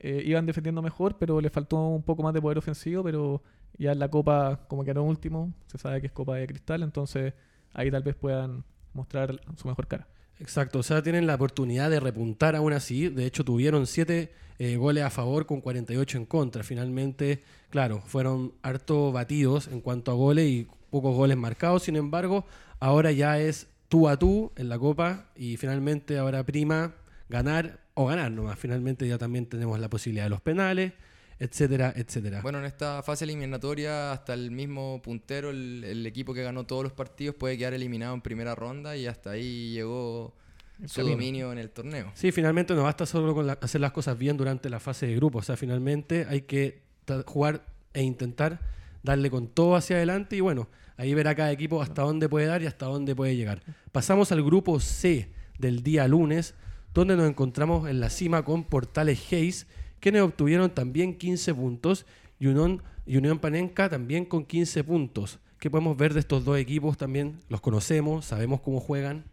Eh, 0.00 0.22
iban 0.24 0.46
defendiendo 0.46 0.80
mejor, 0.80 1.16
pero 1.18 1.40
le 1.42 1.50
faltó 1.50 1.76
un 1.88 2.02
poco 2.02 2.22
más 2.22 2.32
de 2.32 2.40
poder 2.40 2.56
ofensivo. 2.56 3.04
Pero 3.04 3.42
ya 3.76 3.92
en 3.92 3.98
la 3.98 4.08
Copa, 4.10 4.60
como 4.68 4.84
quedaron 4.84 5.06
último, 5.06 5.52
se 5.66 5.78
sabe 5.78 6.00
que 6.00 6.06
es 6.06 6.12
Copa 6.12 6.36
de 6.36 6.46
Cristal. 6.46 6.82
Entonces 6.82 7.34
ahí 7.74 7.90
tal 7.90 8.02
vez 8.02 8.14
puedan 8.14 8.64
mostrar 8.92 9.40
su 9.56 9.68
mejor 9.68 9.86
cara. 9.86 10.08
Exacto, 10.40 10.78
o 10.78 10.82
sea, 10.82 11.02
tienen 11.02 11.26
la 11.26 11.34
oportunidad 11.34 11.90
de 11.90 11.98
repuntar 11.98 12.54
aún 12.54 12.72
así. 12.72 13.08
De 13.08 13.26
hecho, 13.26 13.44
tuvieron 13.44 13.86
7 13.86 14.32
goles 14.76 15.04
a 15.04 15.10
favor 15.10 15.46
con 15.46 15.60
48 15.60 16.18
en 16.18 16.26
contra. 16.26 16.62
Finalmente, 16.62 17.42
claro, 17.70 18.00
fueron 18.00 18.54
harto 18.62 19.10
batidos 19.12 19.68
en 19.68 19.80
cuanto 19.80 20.12
a 20.12 20.14
goles 20.14 20.46
y 20.46 20.68
pocos 20.90 21.16
goles 21.16 21.36
marcados. 21.36 21.82
Sin 21.82 21.96
embargo, 21.96 22.44
ahora 22.78 23.10
ya 23.10 23.40
es 23.40 23.68
tú 23.88 24.08
a 24.08 24.16
tú 24.16 24.52
en 24.56 24.68
la 24.68 24.78
Copa 24.78 25.26
y 25.34 25.56
finalmente 25.56 26.18
ahora 26.18 26.44
prima 26.44 26.94
ganar 27.28 27.80
o 27.94 28.06
ganar 28.06 28.30
nomás. 28.30 28.58
Finalmente 28.58 29.08
ya 29.08 29.18
también 29.18 29.46
tenemos 29.46 29.80
la 29.80 29.90
posibilidad 29.90 30.24
de 30.24 30.30
los 30.30 30.40
penales, 30.40 30.92
etcétera, 31.38 31.92
etcétera. 31.96 32.40
Bueno, 32.42 32.58
en 32.58 32.64
esta 32.64 33.02
fase 33.02 33.24
eliminatoria, 33.24 34.12
hasta 34.12 34.34
el 34.34 34.50
mismo 34.50 35.00
puntero, 35.02 35.50
el, 35.50 35.84
el 35.84 36.06
equipo 36.06 36.34
que 36.34 36.42
ganó 36.42 36.64
todos 36.64 36.82
los 36.82 36.92
partidos, 36.92 37.34
puede 37.36 37.56
quedar 37.56 37.74
eliminado 37.74 38.14
en 38.14 38.20
primera 38.20 38.54
ronda 38.54 38.96
y 38.96 39.06
hasta 39.06 39.30
ahí 39.30 39.72
llegó 39.72 40.34
El 40.82 40.88
su 40.88 41.02
dominio 41.02 41.52
en 41.52 41.58
el 41.58 41.70
torneo. 41.70 42.10
Sí, 42.14 42.32
finalmente 42.32 42.74
no 42.74 42.82
basta 42.82 43.06
solo 43.06 43.34
con 43.34 43.46
la- 43.46 43.58
hacer 43.60 43.80
las 43.80 43.92
cosas 43.92 44.18
bien 44.18 44.36
durante 44.36 44.68
la 44.68 44.80
fase 44.80 45.06
de 45.06 45.14
grupo. 45.16 45.38
O 45.38 45.42
sea, 45.42 45.56
finalmente 45.56 46.26
hay 46.28 46.42
que 46.42 46.82
jugar 47.26 47.64
e 47.94 48.02
intentar 48.02 48.60
darle 49.02 49.30
con 49.30 49.48
todo 49.48 49.76
hacia 49.76 49.96
adelante 49.96 50.36
y 50.36 50.40
bueno, 50.40 50.68
ahí 50.96 51.14
verá 51.14 51.34
cada 51.34 51.52
equipo 51.52 51.80
hasta 51.80 52.02
dónde 52.02 52.28
puede 52.28 52.46
dar 52.46 52.62
y 52.62 52.66
hasta 52.66 52.86
dónde 52.86 53.14
puede 53.14 53.36
llegar. 53.36 53.62
Pasamos 53.92 54.32
al 54.32 54.42
grupo 54.42 54.78
C 54.80 55.30
del 55.58 55.82
día 55.82 56.06
lunes, 56.08 56.54
donde 56.94 57.16
nos 57.16 57.28
encontramos 57.28 57.88
en 57.88 58.00
la 58.00 58.10
cima 58.10 58.44
con 58.44 58.64
Portales 58.64 59.32
Hayes, 59.32 59.66
quienes 60.00 60.22
obtuvieron 60.22 60.70
también 60.70 61.16
15 61.16 61.54
puntos 61.54 62.06
y 62.38 62.46
Unión, 62.46 62.82
y 63.06 63.16
Unión 63.16 63.38
Panenka 63.38 63.88
también 63.88 64.24
con 64.24 64.44
15 64.44 64.84
puntos. 64.84 65.38
¿Qué 65.58 65.70
podemos 65.70 65.96
ver 65.96 66.14
de 66.14 66.20
estos 66.20 66.44
dos 66.44 66.58
equipos 66.58 66.96
también? 66.96 67.40
Los 67.48 67.60
conocemos, 67.60 68.24
sabemos 68.24 68.60
cómo 68.60 68.80
juegan. 68.80 69.24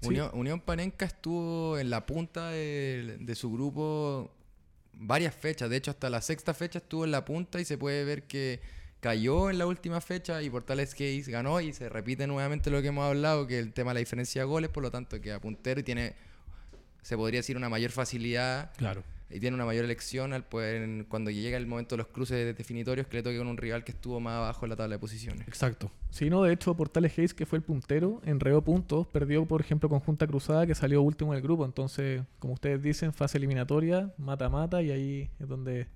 Sí. 0.00 0.08
Unión, 0.08 0.30
Unión 0.34 0.60
Panenka 0.60 1.04
estuvo 1.04 1.78
en 1.78 1.90
la 1.90 2.06
punta 2.06 2.50
de, 2.50 3.16
de 3.20 3.34
su 3.34 3.50
grupo 3.52 4.30
varias 4.92 5.34
fechas. 5.34 5.68
De 5.70 5.76
hecho, 5.76 5.90
hasta 5.90 6.10
la 6.10 6.20
sexta 6.20 6.54
fecha 6.54 6.78
estuvo 6.78 7.04
en 7.04 7.10
la 7.10 7.24
punta 7.24 7.60
y 7.60 7.64
se 7.64 7.78
puede 7.78 8.04
ver 8.04 8.24
que 8.24 8.60
cayó 9.04 9.50
en 9.50 9.58
la 9.58 9.66
última 9.66 10.00
fecha 10.00 10.42
y 10.42 10.48
Portales 10.48 10.92
Case 10.92 11.24
ganó 11.26 11.60
y 11.60 11.74
se 11.74 11.90
repite 11.90 12.26
nuevamente 12.26 12.70
lo 12.70 12.80
que 12.80 12.88
hemos 12.88 13.04
hablado, 13.04 13.46
que 13.46 13.58
el 13.58 13.74
tema 13.74 13.90
de 13.90 13.94
la 13.96 14.00
diferencia 14.00 14.40
de 14.40 14.46
goles, 14.46 14.70
por 14.70 14.82
lo 14.82 14.90
tanto 14.90 15.20
queda 15.20 15.38
puntero 15.40 15.80
y 15.80 15.82
tiene, 15.82 16.14
se 17.02 17.14
podría 17.14 17.40
decir, 17.40 17.54
una 17.56 17.68
mayor 17.68 17.90
facilidad 17.90 18.72
Claro. 18.78 19.02
Y 19.30 19.40
tiene 19.40 19.54
una 19.54 19.64
mayor 19.64 19.84
elección 19.84 20.32
al 20.32 20.44
poder, 20.44 21.06
cuando 21.06 21.30
llega 21.30 21.56
el 21.56 21.66
momento 21.66 21.96
de 21.96 21.98
los 21.98 22.08
cruces 22.08 22.56
definitorios, 22.56 23.06
que 23.06 23.16
le 23.16 23.22
toque 23.22 23.38
con 23.38 23.46
un 23.46 23.56
rival 23.56 23.82
que 23.82 23.92
estuvo 23.92 24.20
más 24.20 24.34
abajo 24.34 24.66
en 24.66 24.70
la 24.70 24.76
tabla 24.76 24.96
de 24.96 24.98
posiciones. 24.98 25.48
Exacto. 25.48 25.90
Sí, 26.10 26.30
no, 26.30 26.42
de 26.42 26.52
hecho, 26.52 26.76
Portales 26.76 27.18
Hayes, 27.18 27.34
que 27.34 27.46
fue 27.46 27.58
el 27.58 27.64
puntero, 27.64 28.20
enredó 28.24 28.62
puntos, 28.62 29.06
perdió, 29.06 29.44
por 29.46 29.60
ejemplo, 29.60 29.88
con 29.88 30.00
Junta 30.00 30.26
Cruzada, 30.26 30.66
que 30.66 30.74
salió 30.74 31.02
último 31.02 31.32
en 31.32 31.38
el 31.38 31.42
grupo. 31.42 31.64
Entonces, 31.64 32.22
como 32.38 32.54
ustedes 32.54 32.82
dicen, 32.82 33.12
fase 33.12 33.38
eliminatoria, 33.38 34.12
mata-mata, 34.18 34.82
y 34.82 34.90
ahí 34.90 35.30
es 35.40 35.48
donde 35.48 35.88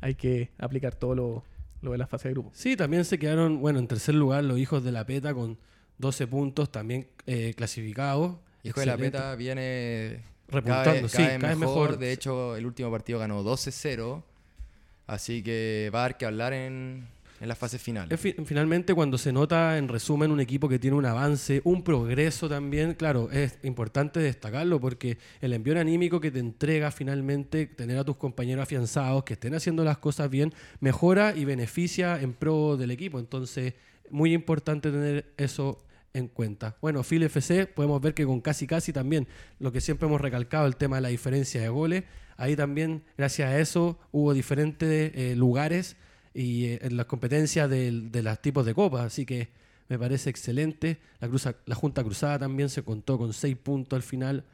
hay 0.00 0.14
que 0.14 0.50
aplicar 0.58 0.94
todo 0.94 1.14
lo, 1.14 1.44
lo 1.80 1.92
de 1.92 1.98
la 1.98 2.06
fase 2.06 2.28
de 2.28 2.34
grupo. 2.34 2.50
Sí, 2.52 2.76
también 2.76 3.04
se 3.04 3.18
quedaron, 3.18 3.60
bueno, 3.60 3.78
en 3.78 3.88
tercer 3.88 4.14
lugar 4.14 4.44
los 4.44 4.58
hijos 4.58 4.84
de 4.84 4.92
la 4.92 5.06
PETA 5.06 5.34
con 5.34 5.58
12 5.98 6.26
puntos 6.26 6.70
también 6.70 7.08
eh, 7.26 7.54
clasificados. 7.56 8.36
Hijo 8.62 8.80
de 8.80 8.86
la. 8.86 8.96
PETA 8.96 9.34
viene 9.36 10.22
Repuntando, 10.48 10.84
cada 10.84 11.02
vez, 11.02 11.10
sí, 11.10 11.16
cada 11.18 11.28
vez 11.28 11.38
cada 11.40 11.48
vez 11.48 11.58
mejor. 11.58 11.80
mejor. 11.82 11.98
De 11.98 12.12
hecho, 12.12 12.56
el 12.56 12.66
último 12.66 12.90
partido 12.90 13.18
ganó 13.18 13.42
12-0. 13.42 14.22
Así 15.06 15.42
que 15.42 15.90
va 15.94 16.00
a 16.00 16.02
dar 16.02 16.16
que 16.18 16.26
hablar 16.26 16.52
en, 16.52 17.06
en 17.40 17.48
las 17.48 17.56
fases 17.56 17.80
finales. 17.80 18.10
Es 18.12 18.20
fi- 18.20 18.34
finalmente, 18.44 18.92
cuando 18.92 19.18
se 19.18 19.32
nota, 19.32 19.78
en 19.78 19.86
resumen, 19.86 20.32
un 20.32 20.40
equipo 20.40 20.68
que 20.68 20.80
tiene 20.80 20.96
un 20.96 21.06
avance, 21.06 21.60
un 21.62 21.84
progreso 21.84 22.48
también, 22.48 22.94
claro, 22.94 23.30
es 23.30 23.56
importante 23.62 24.18
destacarlo 24.18 24.80
porque 24.80 25.18
el 25.40 25.52
envío 25.52 25.78
anímico 25.80 26.20
que 26.20 26.32
te 26.32 26.40
entrega 26.40 26.90
finalmente 26.90 27.66
tener 27.66 27.98
a 27.98 28.04
tus 28.04 28.16
compañeros 28.16 28.64
afianzados, 28.64 29.22
que 29.22 29.34
estén 29.34 29.54
haciendo 29.54 29.84
las 29.84 29.98
cosas 29.98 30.28
bien, 30.28 30.52
mejora 30.80 31.34
y 31.36 31.44
beneficia 31.44 32.20
en 32.20 32.32
pro 32.32 32.76
del 32.76 32.90
equipo. 32.90 33.20
Entonces, 33.20 33.74
muy 34.10 34.34
importante 34.34 34.90
tener 34.90 35.26
eso 35.36 35.78
en 36.16 36.28
cuenta. 36.28 36.76
Bueno, 36.80 37.02
Phil 37.02 37.22
FC, 37.22 37.66
podemos 37.66 38.00
ver 38.00 38.14
que 38.14 38.24
con 38.26 38.40
casi 38.40 38.66
casi 38.66 38.92
también, 38.92 39.26
lo 39.58 39.72
que 39.72 39.80
siempre 39.80 40.06
hemos 40.08 40.20
recalcado, 40.20 40.66
el 40.66 40.76
tema 40.76 40.96
de 40.96 41.02
la 41.02 41.08
diferencia 41.08 41.60
de 41.60 41.68
goles, 41.68 42.04
ahí 42.36 42.56
también, 42.56 43.02
gracias 43.16 43.48
a 43.50 43.58
eso, 43.58 43.98
hubo 44.12 44.32
diferentes 44.34 45.12
eh, 45.14 45.34
lugares 45.36 45.96
y 46.34 46.66
eh, 46.66 46.78
en 46.82 46.96
las 46.96 47.06
competencias 47.06 47.68
del- 47.70 48.10
de, 48.12 48.22
los 48.22 48.40
tipos 48.42 48.64
de 48.66 48.74
copas, 48.74 49.02
así 49.06 49.24
que 49.24 49.48
me 49.88 49.98
parece 49.98 50.30
excelente. 50.30 50.98
La, 51.20 51.28
cruza- 51.28 51.56
la 51.66 51.74
Junta 51.74 52.02
Cruzada 52.02 52.38
también 52.40 52.68
se 52.68 52.82
contó 52.82 53.16
con 53.18 53.32
seis 53.32 53.56
puntos 53.56 53.96
al 53.96 54.02
final. 54.02 54.44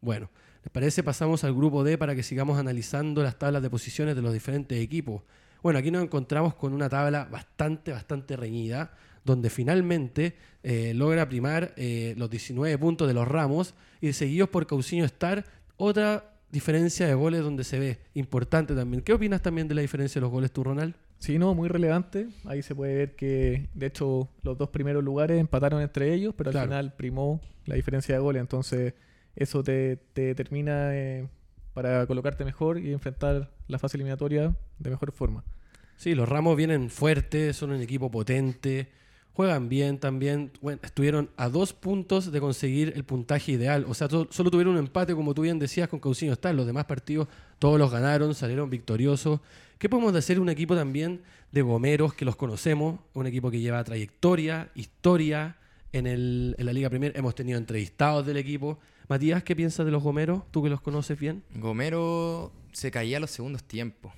Bueno, 0.00 0.30
¿les 0.62 0.70
parece? 0.70 1.02
Pasamos 1.02 1.44
al 1.44 1.54
grupo 1.54 1.82
D 1.82 1.96
para 1.98 2.14
que 2.14 2.22
sigamos 2.22 2.58
analizando 2.58 3.22
las 3.22 3.38
tablas 3.38 3.62
de 3.62 3.70
posiciones 3.70 4.14
de 4.16 4.22
los 4.22 4.32
diferentes 4.32 4.78
equipos. 4.78 5.22
Bueno, 5.62 5.78
aquí 5.78 5.90
nos 5.90 6.02
encontramos 6.04 6.54
con 6.54 6.72
una 6.74 6.88
tabla 6.88 7.24
bastante, 7.24 7.90
bastante 7.90 8.36
reñida, 8.36 8.92
donde 9.26 9.50
finalmente 9.50 10.36
eh, 10.62 10.92
logra 10.94 11.28
primar 11.28 11.74
eh, 11.76 12.14
los 12.16 12.30
19 12.30 12.78
puntos 12.78 13.06
de 13.06 13.12
los 13.14 13.28
Ramos 13.28 13.74
y 14.00 14.12
seguidos 14.14 14.48
por 14.48 14.66
Cauciño 14.66 15.04
Star, 15.04 15.44
otra 15.76 16.32
diferencia 16.50 17.06
de 17.06 17.14
goles 17.14 17.42
donde 17.42 17.64
se 17.64 17.78
ve 17.78 17.98
importante 18.14 18.74
también. 18.74 19.02
¿Qué 19.02 19.12
opinas 19.12 19.42
también 19.42 19.68
de 19.68 19.74
la 19.74 19.82
diferencia 19.82 20.20
de 20.20 20.22
los 20.22 20.30
goles 20.30 20.50
tú, 20.52 20.64
Ronald? 20.64 20.94
Sí, 21.18 21.38
no, 21.38 21.54
muy 21.54 21.68
relevante. 21.68 22.28
Ahí 22.44 22.62
se 22.62 22.74
puede 22.74 22.94
ver 22.94 23.16
que, 23.16 23.68
de 23.74 23.86
hecho, 23.86 24.28
los 24.42 24.56
dos 24.56 24.68
primeros 24.70 25.02
lugares 25.02 25.38
empataron 25.40 25.82
entre 25.82 26.14
ellos, 26.14 26.34
pero 26.36 26.50
Claro. 26.50 26.64
al 26.64 26.68
final 26.68 26.94
primó 26.96 27.40
la 27.64 27.74
diferencia 27.74 28.14
de 28.14 28.20
goles. 28.20 28.40
Entonces, 28.40 28.94
eso 29.34 29.62
te, 29.62 29.96
te 30.12 30.22
determina 30.22 30.94
eh, 30.94 31.28
para 31.74 32.06
colocarte 32.06 32.44
mejor 32.44 32.78
y 32.78 32.92
enfrentar 32.92 33.50
la 33.66 33.78
fase 33.78 33.96
eliminatoria 33.96 34.56
de 34.78 34.90
mejor 34.90 35.10
forma. 35.12 35.42
Sí, 35.96 36.14
los 36.14 36.28
Ramos 36.28 36.56
vienen 36.56 36.90
fuertes, 36.90 37.56
son 37.56 37.70
un 37.70 37.80
equipo 37.80 38.10
potente, 38.10 38.88
juegan 39.36 39.68
bien 39.68 39.98
también. 39.98 40.50
Bueno, 40.62 40.80
estuvieron 40.82 41.28
a 41.36 41.50
dos 41.50 41.74
puntos 41.74 42.32
de 42.32 42.40
conseguir 42.40 42.94
el 42.96 43.04
puntaje 43.04 43.52
ideal. 43.52 43.84
O 43.86 43.92
sea, 43.92 44.08
to- 44.08 44.28
solo 44.30 44.50
tuvieron 44.50 44.72
un 44.72 44.78
empate, 44.78 45.14
como 45.14 45.34
tú 45.34 45.42
bien 45.42 45.58
decías, 45.58 45.88
con 45.90 46.00
Cauciño 46.00 46.32
Star. 46.32 46.54
Los 46.54 46.66
demás 46.66 46.86
partidos 46.86 47.28
todos 47.58 47.78
los 47.78 47.90
ganaron, 47.90 48.34
salieron 48.34 48.70
victoriosos. 48.70 49.40
¿Qué 49.78 49.90
podemos 49.90 50.14
decir? 50.14 50.40
Un 50.40 50.48
equipo 50.48 50.74
también 50.74 51.20
de 51.52 51.60
gomeros 51.60 52.14
que 52.14 52.24
los 52.24 52.34
conocemos, 52.34 52.98
un 53.12 53.26
equipo 53.26 53.50
que 53.50 53.60
lleva 53.60 53.84
trayectoria, 53.84 54.70
historia 54.74 55.56
en, 55.92 56.06
el- 56.06 56.54
en 56.58 56.64
la 56.66 56.72
Liga 56.72 56.88
Premier. 56.88 57.12
Hemos 57.14 57.34
tenido 57.34 57.58
entrevistados 57.58 58.24
del 58.24 58.38
equipo. 58.38 58.78
Matías, 59.06 59.42
¿qué 59.42 59.54
piensas 59.54 59.84
de 59.84 59.92
los 59.92 60.02
gomeros? 60.02 60.44
Tú 60.50 60.62
que 60.62 60.70
los 60.70 60.80
conoces 60.80 61.18
bien. 61.18 61.42
Gomero 61.54 62.52
se 62.72 62.90
caía 62.90 63.18
a 63.18 63.20
los 63.20 63.30
segundos 63.30 63.62
tiempos. 63.64 64.12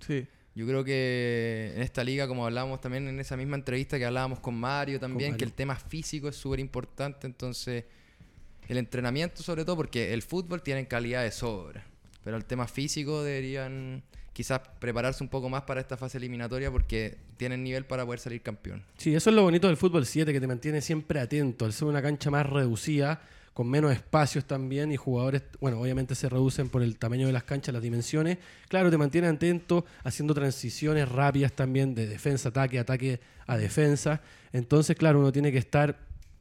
Sí. 0.00 0.26
Yo 0.54 0.66
creo 0.66 0.84
que 0.84 1.72
en 1.74 1.82
esta 1.82 2.04
liga, 2.04 2.28
como 2.28 2.44
hablábamos 2.44 2.80
también 2.80 3.08
en 3.08 3.18
esa 3.20 3.36
misma 3.36 3.56
entrevista 3.56 3.98
que 3.98 4.04
hablábamos 4.04 4.40
con 4.40 4.54
Mario 4.54 5.00
también, 5.00 5.30
Mario. 5.30 5.38
que 5.38 5.44
el 5.44 5.52
tema 5.52 5.76
físico 5.76 6.28
es 6.28 6.36
súper 6.36 6.60
importante. 6.60 7.26
Entonces, 7.26 7.84
el 8.68 8.76
entrenamiento 8.76 9.42
sobre 9.42 9.64
todo, 9.64 9.76
porque 9.76 10.12
el 10.12 10.22
fútbol 10.22 10.62
tiene 10.62 10.86
calidad 10.86 11.22
de 11.22 11.30
sobra. 11.30 11.84
Pero 12.22 12.36
el 12.36 12.44
tema 12.44 12.68
físico 12.68 13.22
deberían 13.22 14.02
quizás 14.32 14.60
prepararse 14.78 15.22
un 15.22 15.28
poco 15.28 15.48
más 15.48 15.62
para 15.62 15.80
esta 15.80 15.96
fase 15.96 16.18
eliminatoria 16.18 16.70
porque 16.70 17.18
tienen 17.36 17.62
nivel 17.62 17.84
para 17.84 18.04
poder 18.04 18.20
salir 18.20 18.42
campeón. 18.42 18.84
Sí, 18.96 19.14
eso 19.14 19.30
es 19.30 19.36
lo 19.36 19.42
bonito 19.42 19.66
del 19.66 19.76
fútbol 19.76 20.06
7, 20.06 20.32
que 20.32 20.40
te 20.40 20.46
mantiene 20.46 20.80
siempre 20.80 21.20
atento. 21.20 21.64
Al 21.64 21.72
ser 21.72 21.88
una 21.88 22.02
cancha 22.02 22.30
más 22.30 22.48
reducida, 22.48 23.20
con 23.52 23.68
menos 23.68 23.92
espacios 23.92 24.44
también 24.46 24.92
y 24.92 24.96
jugadores, 24.96 25.42
bueno, 25.60 25.78
obviamente 25.80 26.14
se 26.14 26.28
reducen 26.28 26.68
por 26.70 26.82
el 26.82 26.96
tamaño 26.98 27.26
de 27.26 27.32
las 27.34 27.44
canchas, 27.44 27.72
las 27.74 27.82
dimensiones. 27.82 28.38
Claro, 28.68 28.90
te 28.90 28.96
mantiene 28.96 29.28
atento, 29.28 29.84
haciendo 30.04 30.32
transiciones 30.34 31.08
rápidas 31.08 31.52
también 31.52 31.94
de 31.94 32.06
defensa, 32.06 32.48
ataque, 32.48 32.78
ataque 32.78 33.20
a 33.46 33.56
defensa. 33.58 34.22
Entonces, 34.52 34.96
claro, 34.96 35.20
uno 35.20 35.32
tiene 35.32 35.52
que 35.52 35.58
estar 35.58 35.98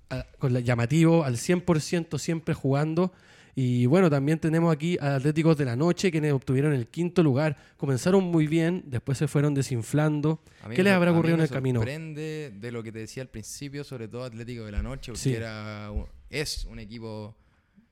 ah, 0.09 0.25
con 0.39 0.53
la 0.53 0.61
llamativo 0.61 1.23
al 1.25 1.35
100% 1.35 2.17
siempre 2.17 2.53
jugando. 2.53 3.11
Y 3.53 3.85
bueno, 3.87 4.09
también 4.09 4.39
tenemos 4.39 4.73
aquí 4.73 4.97
a 5.01 5.15
Atléticos 5.15 5.57
de 5.57 5.65
la 5.65 5.75
Noche, 5.75 6.09
quienes 6.09 6.31
obtuvieron 6.31 6.71
el 6.71 6.87
quinto 6.87 7.21
lugar. 7.21 7.57
Comenzaron 7.75 8.23
muy 8.23 8.47
bien, 8.47 8.83
después 8.85 9.17
se 9.17 9.27
fueron 9.27 9.53
desinflando. 9.53 10.39
¿Qué 10.73 10.81
les 10.81 10.93
habrá 10.93 11.11
ocurrido 11.11 11.35
en 11.35 11.41
el 11.41 11.49
camino? 11.49 11.81
sorprende 11.81 12.53
de 12.55 12.71
lo 12.71 12.81
que 12.81 12.93
te 12.93 12.99
decía 12.99 13.21
al 13.23 13.27
principio, 13.29 13.83
sobre 13.83 14.07
todo 14.07 14.23
Atlético 14.23 14.63
de 14.63 14.71
la 14.71 14.81
Noche, 14.81 15.11
porque 15.11 15.19
Sí. 15.21 15.33
era 15.33 15.91
es 16.31 16.65
un 16.65 16.79
equipo 16.79 17.35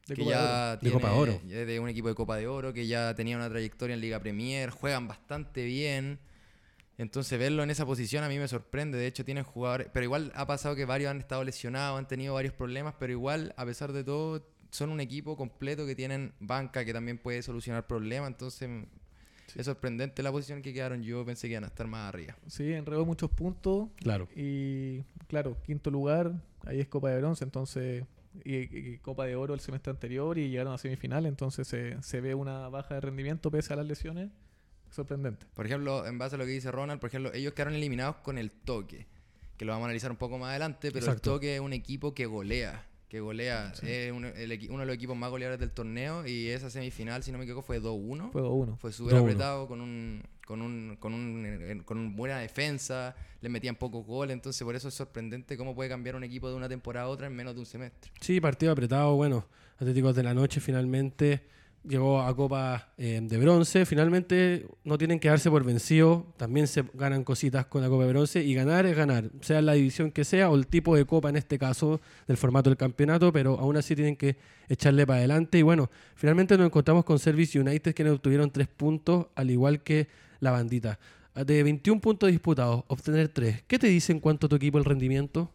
De 0.08 0.16
que 0.16 0.24
Copa 0.24 0.36
de 0.36 0.42
ya 0.42 0.72
De 0.72 0.78
tiene, 0.80 0.94
Copa 0.96 1.10
de 1.12 1.16
Oro. 1.20 1.42
es 1.48 1.68
de 1.68 1.80
un 1.80 1.90
equipo 1.90 2.08
de 2.08 2.16
Copa 2.16 2.38
de 2.38 2.48
Oro 2.48 2.74
que 2.74 2.88
ya 2.88 3.14
tenía 3.14 3.36
una 3.38 3.50
trayectoria 3.50 3.94
en 3.94 4.02
Liga 4.02 4.20
Premier, 4.20 4.72
juegan 4.72 5.08
bastante 5.08 5.66
bien. 5.66 6.20
Entonces 6.98 7.40
verlo 7.40 7.64
en 7.64 7.70
esa 7.70 7.86
posición 7.86 8.24
a 8.24 8.28
mí 8.30 8.38
me 8.38 8.48
sorprende. 8.48 8.98
De 8.98 9.08
hecho 9.08 9.24
tienen 9.24 9.44
jugadores, 9.44 9.88
pero 9.94 10.04
igual 10.04 10.32
ha 10.36 10.46
pasado 10.48 10.76
que 10.76 10.86
varios 10.86 11.12
han 11.12 11.20
estado 11.20 11.44
lesionados, 11.44 11.98
han 11.98 12.08
tenido 12.08 12.34
varios 12.34 12.54
problemas, 12.54 12.96
pero 13.00 13.14
igual 13.14 13.54
a 13.56 13.66
pesar 13.66 13.94
de 13.94 14.04
todo 14.04 14.46
son 14.72 14.90
un 14.90 15.00
equipo 15.00 15.36
completo 15.38 15.86
que 15.86 15.96
tienen 15.96 16.34
banca 16.40 16.84
que 16.86 16.94
también 16.94 17.18
puede 17.18 17.42
solucionar 17.42 17.88
problemas. 17.88 18.30
Entonces 18.30 18.70
es 19.56 19.66
sorprendente 19.66 20.22
la 20.22 20.32
posición 20.32 20.62
que 20.62 20.74
quedaron. 20.74 21.02
Yo 21.02 21.26
pensé 21.26 21.48
que 21.48 21.54
iban 21.54 21.64
a 21.64 21.68
estar 21.68 21.88
más 21.88 22.10
arriba. 22.10 22.36
Sí, 22.48 22.74
enredó 22.74 23.06
muchos 23.06 23.32
puntos. 23.32 23.88
Claro. 23.98 24.28
Y 24.36 25.02
claro, 25.28 25.58
quinto 25.64 25.90
lugar, 25.90 26.34
ahí 26.66 26.82
es 26.82 26.88
Copa 26.88 27.10
de 27.10 27.20
Bronce, 27.20 27.44
entonces, 27.46 28.04
y, 28.44 28.78
y 28.78 28.98
Copa 29.00 29.26
de 29.26 29.36
Oro 29.36 29.54
el 29.54 29.60
semestre 29.60 29.92
anterior 29.92 30.38
y 30.38 30.50
llegaron 30.50 30.74
a 30.74 30.78
semifinal, 30.78 31.26
entonces 31.26 31.68
se, 31.68 32.02
se 32.02 32.22
ve 32.22 32.36
una 32.36 32.70
baja 32.70 32.96
de 32.96 33.02
rendimiento 33.02 33.52
pese 33.52 33.74
a 33.74 33.76
las 33.76 33.86
lesiones. 33.86 34.30
Sorprendente. 34.92 35.46
Por 35.54 35.66
ejemplo, 35.66 36.06
en 36.08 36.18
base 36.18 36.36
a 36.36 36.38
lo 36.40 36.46
que 36.46 36.52
dice 36.52 36.72
Ronald, 36.72 37.00
por 37.00 37.10
ejemplo, 37.10 37.32
ellos 37.34 37.54
quedaron 37.54 37.76
eliminados 37.76 38.18
con 38.18 38.38
el 38.38 38.52
toque, 38.52 39.08
que 39.56 39.66
lo 39.66 39.72
vamos 39.72 39.86
a 39.86 39.90
analizar 39.90 40.10
un 40.10 40.18
poco 40.18 40.38
más 40.40 40.50
adelante, 40.50 40.92
pero 40.92 41.06
Exacto. 41.06 41.32
el 41.32 41.36
toque 41.36 41.56
es 41.56 41.62
un 41.62 41.74
equipo 41.74 42.16
que 42.16 42.26
golea, 42.26 42.88
que 43.10 43.20
golea, 43.20 43.74
es 43.74 43.84
el 43.84 44.14
uno 44.14 44.30
de 44.32 44.86
los 44.86 44.96
equipos 44.96 45.18
más 45.18 45.32
goleadores 45.32 45.60
del 45.60 45.72
torneo 45.72 46.28
y 46.28 46.50
esa 46.50 46.70
semifinal, 46.70 47.24
si 47.24 47.32
no 47.32 47.40
me 47.40 47.44
equivoco, 47.44 47.66
fue 47.66 47.82
2-1. 47.82 48.32
Fue 48.32 48.42
2-1. 48.44 48.78
Fue 48.78 48.92
súper 48.94 49.16
2-1. 49.16 49.22
apretado, 49.22 49.68
con 49.68 49.82
un, 49.82 50.22
con 50.46 50.62
un, 50.62 50.96
con 51.00 51.16
un, 51.16 51.44
eh, 51.46 51.82
con 51.84 51.98
una 51.98 52.16
buena 52.16 52.38
defensa, 52.38 53.16
le 53.42 53.50
metían 53.50 53.76
pocos 53.76 54.06
goles, 54.06 54.34
entonces 54.36 54.64
por 54.64 54.76
eso 54.76 54.90
es 54.90 54.94
sorprendente 54.94 55.58
cómo 55.58 55.74
puede 55.74 55.90
cambiar 55.90 56.16
un 56.16 56.24
equipo 56.24 56.50
de 56.50 56.56
una 56.56 56.70
temporada 56.70 57.08
a 57.08 57.10
otra 57.10 57.26
en 57.26 57.36
menos 57.36 57.56
de 57.56 57.62
un 57.62 57.66
semestre. 57.66 58.12
Sí, 58.22 58.40
partido 58.40 58.72
apretado. 58.72 59.16
Bueno, 59.16 59.48
Atléticos 59.80 60.16
de 60.16 60.22
la 60.22 60.36
Noche 60.36 60.60
finalmente 60.60 61.48
llegó 61.84 62.22
a 62.22 62.36
Copa 62.36 62.90
eh, 62.98 63.20
de 63.22 63.38
Bronce. 63.38 63.86
Finalmente 63.86 64.68
no 64.84 64.98
tienen 64.98 65.20
que 65.20 65.30
darse 65.30 65.50
por 65.50 65.64
vencidos. 65.64 66.24
También 66.38 66.68
se 66.68 66.84
ganan 66.94 67.24
cositas 67.24 67.66
con 67.66 67.82
la 67.82 67.90
Copa 67.90 68.04
de 68.04 68.10
Bronce. 68.10 68.44
Y 68.44 68.54
ganar 68.54 68.86
es 68.86 68.96
ganar, 68.96 69.30
sea 69.42 69.62
la 69.62 69.74
división 69.74 70.12
que 70.12 70.24
sea 70.24 70.50
o 70.50 70.56
el 70.56 70.68
tipo 70.68 70.96
de 70.96 71.06
Copa 71.06 71.30
en 71.30 71.36
este 71.36 71.58
caso, 71.58 72.02
del 72.28 72.38
formato 72.38 72.70
del 72.70 72.78
campeonato. 72.78 73.32
Pero 73.32 73.60
aún 73.60 73.78
así 73.78 73.96
tienen 73.96 74.16
que 74.16 74.38
echarle 74.68 75.06
para 75.06 75.20
adelante. 75.20 75.58
Y 75.58 75.62
bueno, 75.62 75.90
finalmente 76.16 76.58
nos 76.58 76.68
encontramos 76.68 77.06
con 77.06 77.20
Service 77.20 77.60
United, 77.60 77.94
quienes 77.96 78.14
obtuvieron 78.14 78.52
tres 78.52 78.68
puntos, 78.68 79.28
al 79.36 79.50
igual 79.52 79.84
que 79.84 80.08
la 80.40 80.52
bandita. 80.52 81.00
De 81.36 81.64
21 81.64 82.02
puntos 82.02 82.30
disputados, 82.30 82.84
obtener 82.88 83.30
tres. 83.30 83.64
¿Qué 83.68 83.80
te 83.80 83.88
dice 83.88 84.12
en 84.12 84.20
cuanto 84.20 84.48
a 84.48 84.50
tu 84.50 84.56
equipo 84.56 84.78
el 84.78 84.86
rendimiento? 84.86 85.50